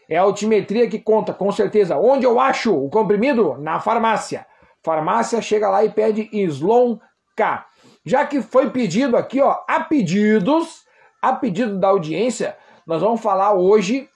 É 0.10 0.18
a 0.18 0.24
altimetria 0.24 0.90
que 0.90 0.98
conta, 0.98 1.34
com 1.34 1.52
certeza. 1.52 1.98
Onde 1.98 2.26
eu 2.26 2.40
acho 2.40 2.76
o 2.76 2.90
comprimido? 2.90 3.58
Na 3.60 3.80
farmácia. 3.80 4.46
Farmácia 4.84 5.42
chega 5.42 5.70
lá 5.70 5.86
e 5.86 5.90
pede 5.90 6.28
Slon 6.34 6.98
K. 7.36 7.66
Já 8.04 8.26
que 8.26 8.42
foi 8.42 8.72
pedido 8.72 9.16
aqui, 9.16 9.40
ó, 9.40 9.58
a 9.68 9.82
pedidos, 9.82 10.84
a 11.22 11.34
pedido 11.34 11.78
da 11.78 11.90
audiência, 11.90 12.58
nós 12.88 13.02
vamos 13.02 13.22
falar 13.22 13.54
hoje 13.54 14.10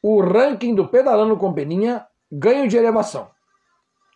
o 0.00 0.20
ranking 0.20 0.74
do 0.74 0.86
Pedalando 0.86 1.36
com 1.36 1.52
Peninha 1.52 2.06
ganho 2.30 2.68
de 2.68 2.76
elevação. 2.76 3.28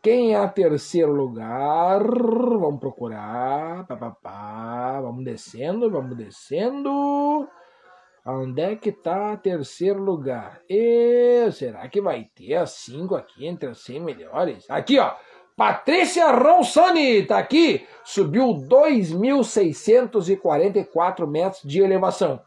Quem 0.03 0.35
é 0.35 0.47
terceiro 0.49 1.13
lugar? 1.13 2.03
Vamos 2.03 2.79
procurar. 2.79 3.87
Pá, 3.87 3.97
pá, 3.97 4.11
pá. 4.11 5.01
Vamos 5.01 5.25
descendo, 5.25 5.91
vamos 5.91 6.17
descendo. 6.17 7.49
Onde 8.27 8.63
é 8.63 8.77
que 8.77 8.89
está 8.89 9.37
terceiro 9.37 10.03
lugar? 10.03 10.63
E 10.69 11.51
será 11.53 11.87
que 11.89 12.01
vai 12.01 12.31
ter 12.35 12.55
as 12.55 12.71
cinco 12.71 13.15
aqui 13.15 13.47
entre 13.47 13.69
as 13.69 13.79
100 13.79 14.01
melhores? 14.01 14.71
Aqui, 14.71 14.99
ó. 14.99 15.15
Patrícia 15.57 16.33
Ronsani 16.33 17.21
está 17.21 17.39
aqui. 17.39 17.87
Subiu 18.05 18.49
2.644 18.69 21.27
metros 21.27 21.63
de 21.65 21.81
elevação. 21.81 22.43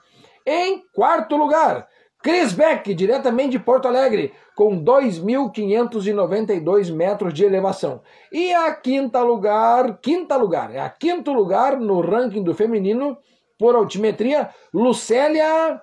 Em 0.46 0.84
quarto 0.94 1.36
lugar, 1.38 1.88
Chris 2.22 2.54
Beck, 2.54 2.94
diretamente 2.94 3.52
de 3.52 3.60
Porto 3.60 3.88
Alegre, 3.88 4.34
com 4.56 4.84
2.592 4.84 6.92
metros 6.92 7.34
de 7.34 7.46
elevação. 7.46 8.02
E 8.32 8.54
a 8.54 8.74
quinta 8.74 9.22
lugar, 9.22 10.00
quinta 10.00 10.36
lugar, 10.36 10.76
é 10.76 10.80
a 10.80 10.90
quinto 10.90 11.32
lugar 11.32 11.80
no 11.80 12.02
ranking 12.02 12.44
do 12.44 12.54
feminino 12.54 13.18
por 13.58 13.74
altimetria, 13.76 14.50
Lucélia 14.74 15.82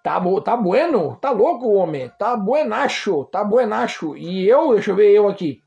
Tá, 0.03 0.21
tá 0.43 0.57
bueno? 0.57 1.15
Tá 1.21 1.31
louco, 1.31 1.71
homem? 1.73 2.11
Tá 2.19 2.35
buenacho, 2.35 3.23
tá 3.25 3.43
buenacho. 3.43 4.17
E 4.17 4.47
eu, 4.47 4.73
deixa 4.73 4.91
eu 4.91 4.95
ver 4.95 5.11
eu 5.11 5.27
aqui, 5.27 5.59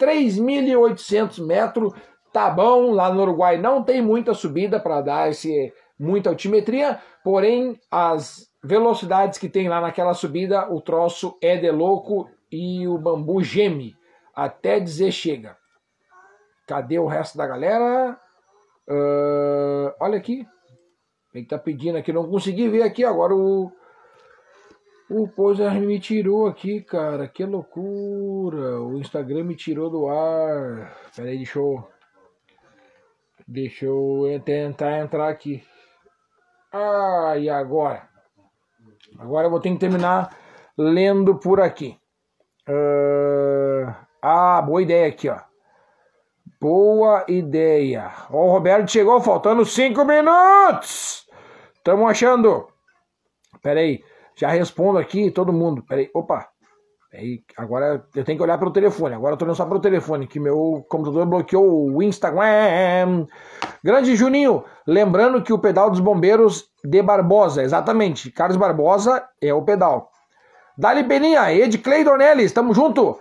3.800 0.00 1.44
metros 1.44 1.92
tá 2.34 2.50
bom, 2.50 2.90
lá 2.90 3.12
no 3.12 3.22
Uruguai 3.22 3.58
não 3.58 3.84
tem 3.84 4.02
muita 4.02 4.34
subida 4.34 4.80
para 4.80 5.00
dar 5.00 5.30
esse 5.30 5.72
muita 5.96 6.30
altimetria, 6.30 6.98
porém 7.22 7.78
as 7.88 8.48
velocidades 8.62 9.38
que 9.38 9.48
tem 9.48 9.68
lá 9.68 9.80
naquela 9.80 10.14
subida, 10.14 10.68
o 10.68 10.80
troço 10.80 11.38
é 11.40 11.56
de 11.56 11.70
louco 11.70 12.28
e 12.54 12.86
o 12.86 12.98
bambu 12.98 13.42
geme 13.42 13.96
até 14.34 14.78
dizer 14.78 15.12
chega. 15.12 15.56
Cadê 16.66 16.98
o 16.98 17.06
resto 17.06 17.36
da 17.36 17.46
galera? 17.46 18.18
Uh, 18.88 19.92
olha 20.00 20.16
aqui. 20.16 20.46
Ele 21.34 21.46
tá 21.46 21.58
pedindo 21.58 21.98
aqui, 21.98 22.12
não 22.12 22.28
consegui 22.28 22.68
ver 22.68 22.82
aqui 22.82 23.04
agora 23.04 23.34
o 23.34 23.72
o 25.10 25.28
coisa 25.28 25.70
me 25.70 26.00
tirou 26.00 26.46
aqui, 26.46 26.80
cara. 26.80 27.28
Que 27.28 27.44
loucura. 27.44 28.80
O 28.80 28.98
Instagram 28.98 29.44
me 29.44 29.54
tirou 29.54 29.90
do 29.90 30.08
ar. 30.08 30.96
Peraí, 31.14 31.36
deixa 31.36 31.58
eu 31.58 31.86
Deixa 33.46 33.84
eu 33.84 34.40
tentar 34.42 35.00
entrar 35.00 35.28
aqui. 35.28 35.62
Ah, 36.72 37.34
e 37.38 37.50
agora? 37.50 38.08
Agora 39.18 39.46
eu 39.46 39.50
vou 39.50 39.60
ter 39.60 39.70
que 39.70 39.78
terminar 39.78 40.34
lendo 40.78 41.38
por 41.38 41.60
aqui. 41.60 41.98
Uh, 42.68 43.94
ah, 44.22 44.62
boa 44.62 44.82
ideia 44.82 45.08
aqui, 45.08 45.28
ó. 45.28 45.38
Boa 46.60 47.24
ideia. 47.28 48.10
O 48.30 48.48
Roberto 48.50 48.90
chegou 48.90 49.20
faltando 49.20 49.66
cinco 49.66 50.04
minutos. 50.04 51.26
Estamos 51.76 52.10
achando. 52.10 52.66
Pera 53.62 53.80
aí, 53.80 54.02
já 54.34 54.48
respondo 54.48 54.98
aqui 54.98 55.30
todo 55.30 55.52
mundo. 55.52 55.82
Pera 55.82 56.00
aí, 56.00 56.10
opa. 56.14 56.48
Aí, 57.12 57.44
agora 57.56 58.04
eu 58.14 58.24
tenho 58.24 58.38
que 58.38 58.42
olhar 58.42 58.58
pelo 58.58 58.72
telefone. 58.72 59.14
Agora 59.14 59.34
eu 59.34 59.36
tô 59.36 59.44
olhando 59.44 59.56
só 59.56 59.66
pelo 59.66 59.78
telefone, 59.78 60.26
que 60.26 60.40
meu 60.40 60.84
computador 60.88 61.26
bloqueou 61.26 61.90
o 61.92 62.02
Instagram. 62.02 63.26
Grande 63.84 64.16
Juninho, 64.16 64.64
lembrando 64.86 65.42
que 65.42 65.52
o 65.52 65.58
pedal 65.58 65.90
dos 65.90 66.00
bombeiros 66.00 66.64
de 66.82 67.02
Barbosa, 67.02 67.62
exatamente. 67.62 68.32
Carlos 68.32 68.56
Barbosa 68.56 69.22
é 69.40 69.52
o 69.52 69.62
pedal. 69.62 70.10
Dali 70.76 71.04
Peninha, 71.04 71.52
Ed 71.52 71.78
Clay 71.78 72.02
Dornelles, 72.02 72.52
tamo 72.52 72.74
junto. 72.74 73.20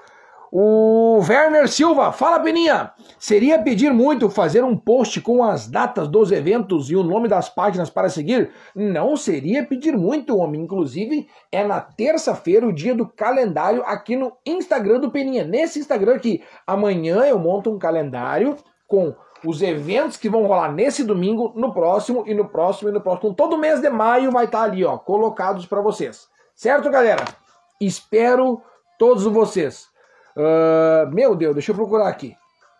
O 0.51 1.19
Werner 1.27 1.67
Silva, 1.67 2.11
fala 2.11 2.39
Peninha, 2.39 2.91
seria 3.17 3.57
pedir 3.57 3.91
muito 3.91 4.29
fazer 4.29 4.63
um 4.63 4.77
post 4.77 5.19
com 5.21 5.43
as 5.43 5.67
datas 5.67 6.07
dos 6.07 6.31
eventos 6.31 6.91
e 6.91 6.95
o 6.95 7.03
nome 7.03 7.27
das 7.27 7.49
páginas 7.49 7.89
para 7.89 8.09
seguir? 8.09 8.51
Não 8.75 9.15
seria 9.15 9.65
pedir 9.65 9.97
muito, 9.97 10.37
homem. 10.37 10.61
Inclusive, 10.61 11.27
é 11.51 11.63
na 11.63 11.81
terça-feira 11.81 12.67
o 12.67 12.73
dia 12.73 12.93
do 12.93 13.07
calendário 13.07 13.83
aqui 13.83 14.15
no 14.15 14.33
Instagram 14.45 14.99
do 14.99 15.11
Peninha. 15.11 15.43
Nesse 15.43 15.79
Instagram 15.79 16.15
aqui, 16.15 16.43
amanhã 16.67 17.21
eu 17.21 17.39
monto 17.39 17.71
um 17.71 17.79
calendário 17.79 18.55
com 18.87 19.15
os 19.45 19.61
eventos 19.61 20.17
que 20.17 20.29
vão 20.29 20.45
rolar 20.45 20.71
nesse 20.71 21.03
domingo, 21.03 21.51
no 21.55 21.73
próximo 21.73 22.23
e 22.27 22.33
no 22.33 22.47
próximo 22.47 22.89
e 22.89 22.93
no 22.93 23.01
próximo. 23.01 23.33
Todo 23.33 23.57
mês 23.57 23.81
de 23.81 23.89
maio 23.89 24.31
vai 24.31 24.45
estar 24.45 24.63
ali, 24.63 24.85
ó, 24.85 24.97
colocados 24.97 25.65
para 25.65 25.81
vocês. 25.81 26.27
Certo, 26.55 26.91
galera? 26.91 27.42
Espero 27.85 28.61
todos 28.97 29.23
vocês. 29.23 29.87
Uh, 30.35 31.13
meu 31.13 31.35
Deus, 31.35 31.53
deixa 31.53 31.71
eu 31.71 31.75
procurar 31.75 32.07
aqui. 32.07 32.35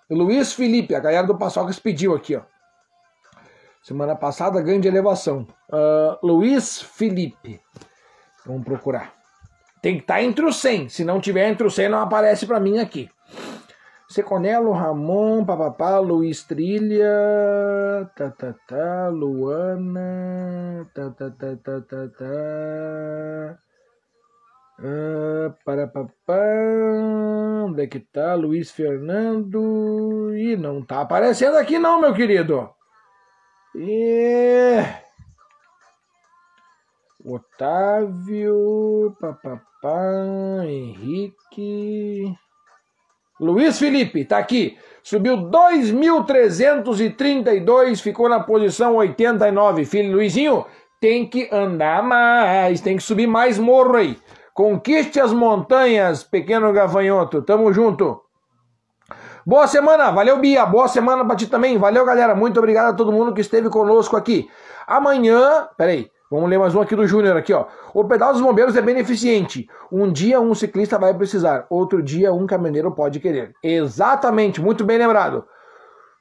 Luiz 0.10 0.54
Felipe, 0.54 0.96
a 0.96 1.00
galera 1.00 1.26
do 1.26 1.38
Paçocas 1.38 1.80
pediu 1.80 2.14
aqui, 2.14 2.36
ó. 2.36 2.42
Semana 3.82 4.16
passada, 4.16 4.62
ganho 4.62 4.80
de 4.80 4.88
elevação. 4.88 5.46
Uh, 5.70 6.26
Luiz 6.26 6.82
Felipe. 6.82 7.60
Vamos 8.46 8.64
procurar. 8.64 9.14
Tem 9.82 9.96
que 9.98 10.04
estar 10.04 10.16
tá 10.16 10.24
entre 10.24 10.46
os 10.46 10.58
100. 10.58 10.90
Se 10.90 11.04
não 11.04 11.20
tiver 11.20 11.50
entre 11.50 11.68
os 11.68 11.76
100, 11.76 11.90
não 11.90 12.00
aparece 12.00 12.46
para 12.46 12.60
mim 12.60 12.80
aqui. 12.80 13.10
Seconelo, 14.08 14.72
Ramon, 14.72 15.44
papapá, 15.44 15.98
Luiz 15.98 16.44
Trilha, 16.44 17.10
tá, 18.16 18.30
tá, 18.30 18.54
tá, 18.68 19.08
Luana, 19.10 20.88
tá, 20.94 21.10
tá, 21.10 21.32
tá, 21.32 21.56
tá, 21.56 21.82
tá, 21.82 22.08
tá. 22.20 23.58
Ah, 24.80 25.54
para 25.64 25.88
papá, 25.88 26.42
onde 27.66 27.84
é 27.84 27.88
que 27.88 28.00
tá? 28.00 28.34
Luiz 28.36 28.72
Fernando. 28.72 30.36
E 30.36 30.58
não 30.58 30.84
tá 30.84 31.02
aparecendo 31.02 31.58
aqui 31.58 31.78
não, 31.78 32.02
meu 32.02 32.14
querido. 32.14 32.70
E 33.76 34.80
Otávio, 37.26 39.16
papapá, 39.20 40.66
Henrique. 40.66 42.36
Luiz 43.40 43.80
Felipe, 43.80 44.26
tá 44.26 44.40
aqui. 44.40 44.78
Subiu 45.02 45.38
2.332, 45.38 48.02
ficou 48.02 48.28
na 48.28 48.42
posição 48.42 48.96
89. 48.96 49.86
Filho 49.86 50.12
Luizinho, 50.14 50.66
tem 51.00 51.26
que 51.28 51.48
andar 51.52 52.04
mais, 52.04 52.82
tem 52.82 52.98
que 52.98 53.04
subir 53.04 53.28
mais 53.28 53.58
morro 53.58 53.96
aí. 53.96 54.18
Conquiste 54.54 55.20
as 55.20 55.34
montanhas, 55.34 56.24
pequeno 56.24 56.72
gafanhoto. 56.72 57.42
Tamo 57.42 57.74
junto. 57.74 58.22
Boa 59.44 59.66
semana, 59.66 60.12
valeu 60.12 60.38
Bia, 60.38 60.64
boa 60.64 60.88
semana 60.88 61.26
pra 61.26 61.36
ti 61.36 61.48
também. 61.48 61.78
Valeu, 61.78 62.06
galera. 62.06 62.36
Muito 62.36 62.60
obrigado 62.60 62.94
a 62.94 62.96
todo 62.96 63.12
mundo 63.12 63.34
que 63.34 63.42
esteve 63.42 63.68
conosco 63.68 64.16
aqui. 64.16 64.48
Amanhã, 64.86 65.68
peraí, 65.76 66.10
vamos 66.30 66.50
ler 66.50 66.60
mais 66.60 66.76
um 66.76 66.82
aqui 66.82 66.96
do 66.96 67.08
Júnior 67.08 67.36
aqui, 67.36 67.52
ó. 67.52 67.66
O 67.96 68.06
pedal 68.06 68.32
dos 68.32 68.42
bombeiros 68.42 68.78
é 68.78 68.82
beneficente. 68.82 69.68
Um 69.92 70.12
dia 70.12 70.40
um 70.40 70.54
ciclista 70.54 71.00
vai 71.00 71.16
precisar, 71.16 71.66
outro 71.68 72.04
dia 72.04 72.32
um 72.32 72.46
caminhoneiro 72.46 72.92
pode 72.92 73.20
querer. 73.20 73.56
Exatamente, 73.64 74.62
muito 74.62 74.86
bem 74.86 75.00
lembrado. 75.00 75.46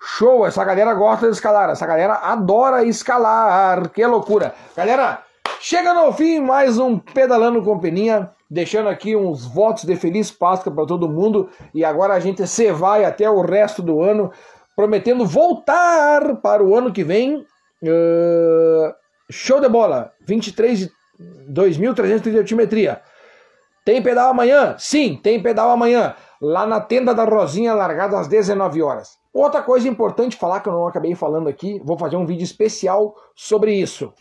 Show, 0.01 0.47
essa 0.47 0.65
galera 0.65 0.95
gosta 0.95 1.27
de 1.27 1.35
escalar, 1.35 1.69
essa 1.69 1.87
galera 1.87 2.15
adora 2.15 2.83
escalar. 2.83 3.91
Que 3.91 4.05
loucura. 4.05 4.55
Galera, 4.77 5.23
chega 5.63 5.95
no 5.95 6.13
fim 6.13 6.41
mais 6.41 6.77
um 6.77 6.99
Pedalando 6.99 7.63
com 7.63 7.79
Peninha, 7.79 8.33
deixando 8.51 8.89
aqui 8.89 9.15
uns 9.15 9.47
votos 9.47 9.85
de 9.85 9.95
feliz 9.95 10.29
Páscoa 10.29 10.75
para 10.75 10.85
todo 10.85 11.09
mundo. 11.09 11.49
E 11.73 11.85
agora 11.85 12.15
a 12.15 12.21
gente 12.21 12.45
se 12.49 12.73
vai 12.73 13.05
até 13.05 13.31
o 13.31 13.41
resto 13.41 13.81
do 13.81 14.03
ano, 14.03 14.33
prometendo 14.75 15.25
voltar 15.25 16.37
para 16.43 16.65
o 16.65 16.75
ano 16.75 16.93
que 16.93 17.05
vem. 17.05 17.47
Uh, 17.81 18.93
show 19.31 19.61
de 19.61 19.69
bola, 19.69 20.13
23 20.27 20.81
de 20.81 20.91
2.330 21.49 22.31
de 22.33 22.39
altimetria. 22.39 23.01
Tem 23.85 24.03
pedal 24.03 24.31
amanhã? 24.31 24.75
Sim, 24.79 25.19
tem 25.23 25.41
pedal 25.41 25.71
amanhã. 25.71 26.17
Lá 26.41 26.67
na 26.67 26.81
tenda 26.81 27.15
da 27.15 27.25
Rosinha, 27.25 27.73
largado 27.73 28.17
às 28.17 28.27
19 28.27 28.83
horas. 28.83 29.17
Outra 29.33 29.63
coisa 29.63 29.89
importante 29.89 30.37
falar 30.37 30.59
que 30.59 30.69
eu 30.69 30.73
não 30.73 30.89
acabei 30.89 31.15
falando 31.15 31.49
aqui, 31.49 31.81
vou 31.85 31.97
fazer 31.97 32.17
um 32.17 32.27
vídeo 32.27 32.45
especial 32.45 33.15
sobre 33.35 33.73
isso. 33.75 34.13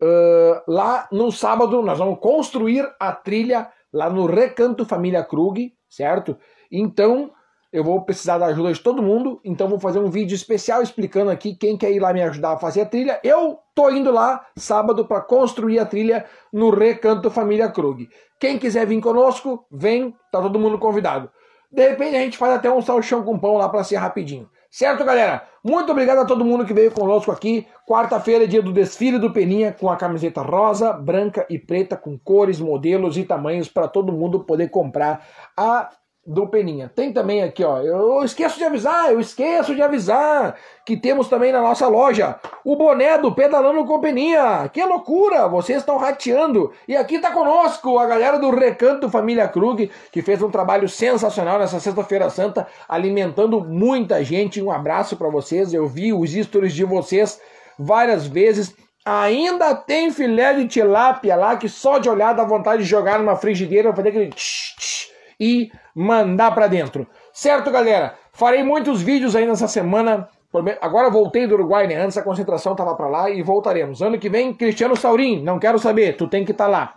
Uh, 0.00 0.62
lá 0.68 1.08
no 1.10 1.32
sábado 1.32 1.82
nós 1.82 1.98
vamos 1.98 2.20
construir 2.20 2.88
a 3.00 3.12
trilha 3.12 3.68
lá 3.92 4.08
no 4.08 4.26
Recanto 4.26 4.84
Família 4.84 5.24
Krug, 5.24 5.72
certo? 5.88 6.36
Então 6.70 7.32
eu 7.72 7.84
vou 7.84 8.00
precisar 8.02 8.38
da 8.38 8.46
ajuda 8.46 8.72
de 8.72 8.80
todo 8.80 9.02
mundo, 9.02 9.40
então 9.44 9.68
vou 9.68 9.78
fazer 9.78 9.98
um 9.98 10.08
vídeo 10.08 10.34
especial 10.34 10.82
explicando 10.82 11.30
aqui 11.30 11.54
quem 11.54 11.76
quer 11.76 11.90
ir 11.90 12.00
lá 12.00 12.12
me 12.12 12.22
ajudar 12.22 12.52
a 12.52 12.58
fazer 12.58 12.82
a 12.82 12.86
trilha. 12.86 13.20
Eu 13.22 13.58
tô 13.74 13.90
indo 13.90 14.10
lá 14.10 14.46
sábado 14.56 15.04
para 15.04 15.20
construir 15.20 15.78
a 15.78 15.84
trilha 15.84 16.24
no 16.52 16.70
Recanto 16.70 17.30
Família 17.30 17.68
Krug. 17.68 18.08
Quem 18.40 18.58
quiser 18.58 18.86
vir 18.86 19.00
conosco, 19.00 19.66
vem, 19.70 20.14
tá 20.32 20.40
todo 20.40 20.58
mundo 20.58 20.78
convidado. 20.78 21.30
De 21.70 21.86
repente 21.86 22.16
a 22.16 22.20
gente 22.20 22.38
faz 22.38 22.54
até 22.54 22.70
um 22.70 22.80
salchão 22.80 23.22
com 23.22 23.38
pão 23.38 23.58
lá 23.58 23.68
para 23.68 23.84
ser 23.84 23.96
rapidinho. 23.96 24.48
Certo, 24.70 25.02
galera? 25.02 25.44
Muito 25.64 25.90
obrigado 25.92 26.18
a 26.18 26.24
todo 26.26 26.44
mundo 26.44 26.66
que 26.66 26.74
veio 26.74 26.92
conosco 26.92 27.32
aqui. 27.32 27.66
Quarta-feira 27.86 28.44
é 28.44 28.46
dia 28.46 28.62
do 28.62 28.72
desfile 28.72 29.18
do 29.18 29.32
Peninha 29.32 29.72
com 29.72 29.90
a 29.90 29.96
camiseta 29.96 30.42
rosa, 30.42 30.92
branca 30.92 31.46
e 31.48 31.58
preta 31.58 31.96
com 31.96 32.18
cores, 32.18 32.60
modelos 32.60 33.16
e 33.16 33.24
tamanhos 33.24 33.68
para 33.68 33.88
todo 33.88 34.12
mundo 34.12 34.44
poder 34.44 34.68
comprar 34.68 35.26
a 35.56 35.90
do 36.28 36.46
Peninha. 36.46 36.92
Tem 36.94 37.10
também 37.10 37.42
aqui, 37.42 37.64
ó. 37.64 37.78
Eu 37.78 38.22
esqueço 38.22 38.58
de 38.58 38.64
avisar, 38.64 39.10
eu 39.10 39.18
esqueço 39.18 39.74
de 39.74 39.80
avisar 39.80 40.56
que 40.84 40.94
temos 40.94 41.26
também 41.26 41.50
na 41.50 41.62
nossa 41.62 41.88
loja 41.88 42.38
o 42.62 42.76
boné 42.76 43.16
do 43.16 43.34
Pedalando 43.34 43.86
com 43.86 43.98
Peninha. 43.98 44.68
Que 44.70 44.84
loucura! 44.84 45.48
Vocês 45.48 45.78
estão 45.78 45.96
rateando. 45.96 46.70
E 46.86 46.94
aqui 46.94 47.18
tá 47.18 47.30
conosco 47.30 47.98
a 47.98 48.04
galera 48.04 48.38
do 48.38 48.50
Recanto 48.50 49.08
Família 49.08 49.48
Krug, 49.48 49.90
que 50.12 50.20
fez 50.20 50.42
um 50.42 50.50
trabalho 50.50 50.86
sensacional 50.86 51.58
nessa 51.58 51.80
Sexta-feira 51.80 52.28
Santa, 52.28 52.66
alimentando 52.86 53.64
muita 53.64 54.22
gente. 54.22 54.60
Um 54.60 54.70
abraço 54.70 55.16
para 55.16 55.30
vocês. 55.30 55.72
Eu 55.72 55.88
vi 55.88 56.12
os 56.12 56.30
stories 56.30 56.74
de 56.74 56.84
vocês 56.84 57.40
várias 57.78 58.26
vezes. 58.26 58.76
Ainda 59.02 59.74
tem 59.74 60.10
filé 60.10 60.52
de 60.52 60.68
tilápia 60.68 61.34
lá 61.36 61.56
que 61.56 61.70
só 61.70 61.96
de 61.96 62.10
olhar 62.10 62.34
dá 62.34 62.44
vontade 62.44 62.82
de 62.82 62.88
jogar 62.88 63.18
numa 63.18 63.36
frigideira, 63.36 63.94
fazer 63.94 64.10
aquele 64.10 64.28
tch, 64.28 64.76
tch, 64.76 65.07
e 65.38 65.70
mandar 65.94 66.52
para 66.52 66.66
dentro. 66.66 67.06
Certo, 67.32 67.70
galera? 67.70 68.14
Farei 68.32 68.62
muitos 68.62 69.02
vídeos 69.02 69.34
aí 69.36 69.46
nessa 69.46 69.68
semana. 69.68 70.28
Agora 70.80 71.10
voltei 71.10 71.46
do 71.46 71.54
Uruguai, 71.54 71.86
né? 71.86 71.96
Antes 71.96 72.16
a 72.16 72.22
concentração 72.22 72.74
tava 72.74 72.94
para 72.94 73.08
lá 73.08 73.30
e 73.30 73.42
voltaremos. 73.42 74.00
Ano 74.00 74.18
que 74.18 74.28
vem, 74.28 74.54
Cristiano 74.54 74.96
Saurim, 74.96 75.42
não 75.42 75.58
quero 75.58 75.78
saber, 75.78 76.16
tu 76.16 76.26
tem 76.26 76.44
que 76.44 76.52
estar 76.52 76.64
tá 76.64 76.70
lá. 76.70 76.94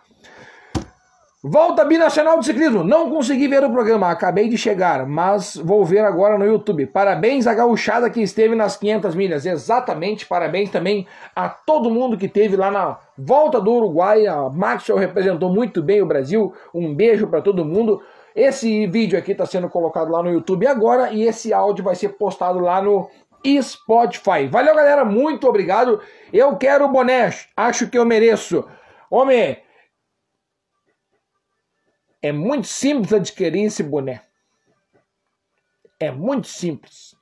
Volta 1.44 1.84
Binacional 1.84 2.38
de 2.38 2.46
Ciclismo. 2.46 2.84
Não 2.84 3.10
consegui 3.10 3.48
ver 3.48 3.64
o 3.64 3.72
programa, 3.72 4.12
acabei 4.12 4.48
de 4.48 4.60
chegar, 4.60 5.08
mas 5.08 5.56
vou 5.56 5.84
ver 5.84 6.06
agora 6.06 6.38
no 6.38 6.46
YouTube. 6.46 6.86
Parabéns 6.86 7.48
à 7.48 7.54
gauchada 7.56 8.12
que 8.12 8.22
esteve 8.22 8.54
nas 8.54 8.78
500 8.78 9.16
milhas. 9.16 9.44
Exatamente, 9.44 10.28
parabéns 10.28 10.70
também 10.70 11.08
a 11.36 11.50
todo 11.50 11.90
mundo 11.90 12.16
que 12.16 12.28
esteve 12.28 12.56
lá 12.56 12.70
na 12.70 13.00
volta 13.18 13.60
do 13.60 13.72
Uruguai. 13.72 14.28
A 14.28 14.52
Maxwell 14.52 15.00
representou 15.00 15.52
muito 15.52 15.82
bem 15.82 16.00
o 16.00 16.06
Brasil. 16.06 16.54
Um 16.72 16.94
beijo 16.94 17.26
para 17.26 17.42
todo 17.42 17.66
mundo. 17.66 18.04
Esse 18.36 18.88
vídeo 18.88 19.18
aqui 19.18 19.34
está 19.34 19.46
sendo 19.46 19.70
colocado 19.70 20.12
lá 20.12 20.24
no 20.24 20.32
YouTube 20.32 20.66
agora 20.66 21.12
e 21.12 21.24
esse 21.24 21.54
áudio 21.54 21.84
vai 21.84 21.96
ser 21.96 22.10
postado 22.10 22.60
lá 22.60 22.82
no 22.82 23.10
Spotify. 23.62 24.48
Valeu, 24.50 24.76
galera, 24.76 25.04
muito 25.04 25.48
obrigado. 25.48 26.02
Eu 26.32 26.56
quero 26.58 26.86
o 26.86 26.92
boné, 26.92 27.34
acho 27.56 27.90
que 27.90 27.98
eu 27.98 28.06
mereço. 28.06 28.68
Homem, 29.10 29.62
é 32.22 32.32
muito 32.32 32.68
simples 32.68 33.12
adquirir 33.12 33.66
esse 33.66 33.84
boné. 33.84 34.22
É 36.00 36.12
muito 36.12 36.48
simples. 36.48 37.16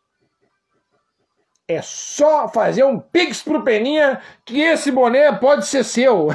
É 1.67 1.81
só 1.81 2.47
fazer 2.47 2.83
um 2.83 2.99
pix 2.99 3.43
pro 3.43 3.63
Peninha 3.63 4.21
que 4.43 4.59
esse 4.59 4.91
boné 4.91 5.31
pode 5.31 5.67
ser 5.67 5.83
seu. 5.83 6.29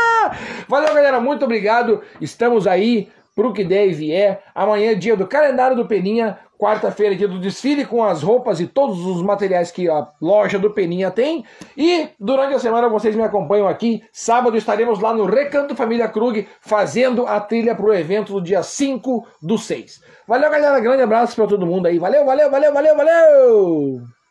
Valeu, 0.68 0.94
galera, 0.94 1.20
muito 1.20 1.44
obrigado. 1.44 2.02
Estamos 2.20 2.66
aí 2.66 3.12
pro 3.34 3.52
que 3.52 3.64
der 3.64 3.88
e 3.88 3.92
vier. 3.92 4.42
Amanhã 4.54 4.92
é 4.92 4.94
dia 4.94 5.16
do 5.16 5.26
calendário 5.26 5.76
do 5.76 5.86
Peninha. 5.86 6.38
Quarta-feira 6.56 7.14
é 7.14 7.18
dia 7.18 7.28
do 7.28 7.40
desfile 7.40 7.84
com 7.84 8.02
as 8.02 8.22
roupas 8.22 8.60
e 8.60 8.66
todos 8.66 9.04
os 9.04 9.20
materiais 9.22 9.70
que 9.70 9.88
a 9.88 10.06
loja 10.20 10.58
do 10.58 10.70
Peninha 10.70 11.10
tem. 11.10 11.44
E 11.76 12.08
durante 12.18 12.54
a 12.54 12.58
semana 12.58 12.88
vocês 12.88 13.16
me 13.16 13.22
acompanham 13.22 13.66
aqui. 13.66 14.02
Sábado 14.12 14.56
estaremos 14.56 15.00
lá 15.00 15.12
no 15.12 15.26
Recanto 15.26 15.74
Família 15.74 16.08
Krug 16.08 16.46
fazendo 16.60 17.26
a 17.26 17.40
trilha 17.40 17.74
pro 17.74 17.92
evento 17.92 18.32
do 18.34 18.40
dia 18.40 18.62
5 18.62 19.26
do 19.42 19.58
6. 19.58 20.00
Valeu, 20.26 20.50
galera. 20.50 20.80
Grande 20.80 21.02
abraço 21.02 21.34
para 21.34 21.46
todo 21.46 21.66
mundo 21.66 21.86
aí. 21.86 21.98
Valeu, 21.98 22.24
valeu, 22.24 22.50
valeu, 22.50 22.72
valeu, 22.72 22.96
valeu! 22.96 24.23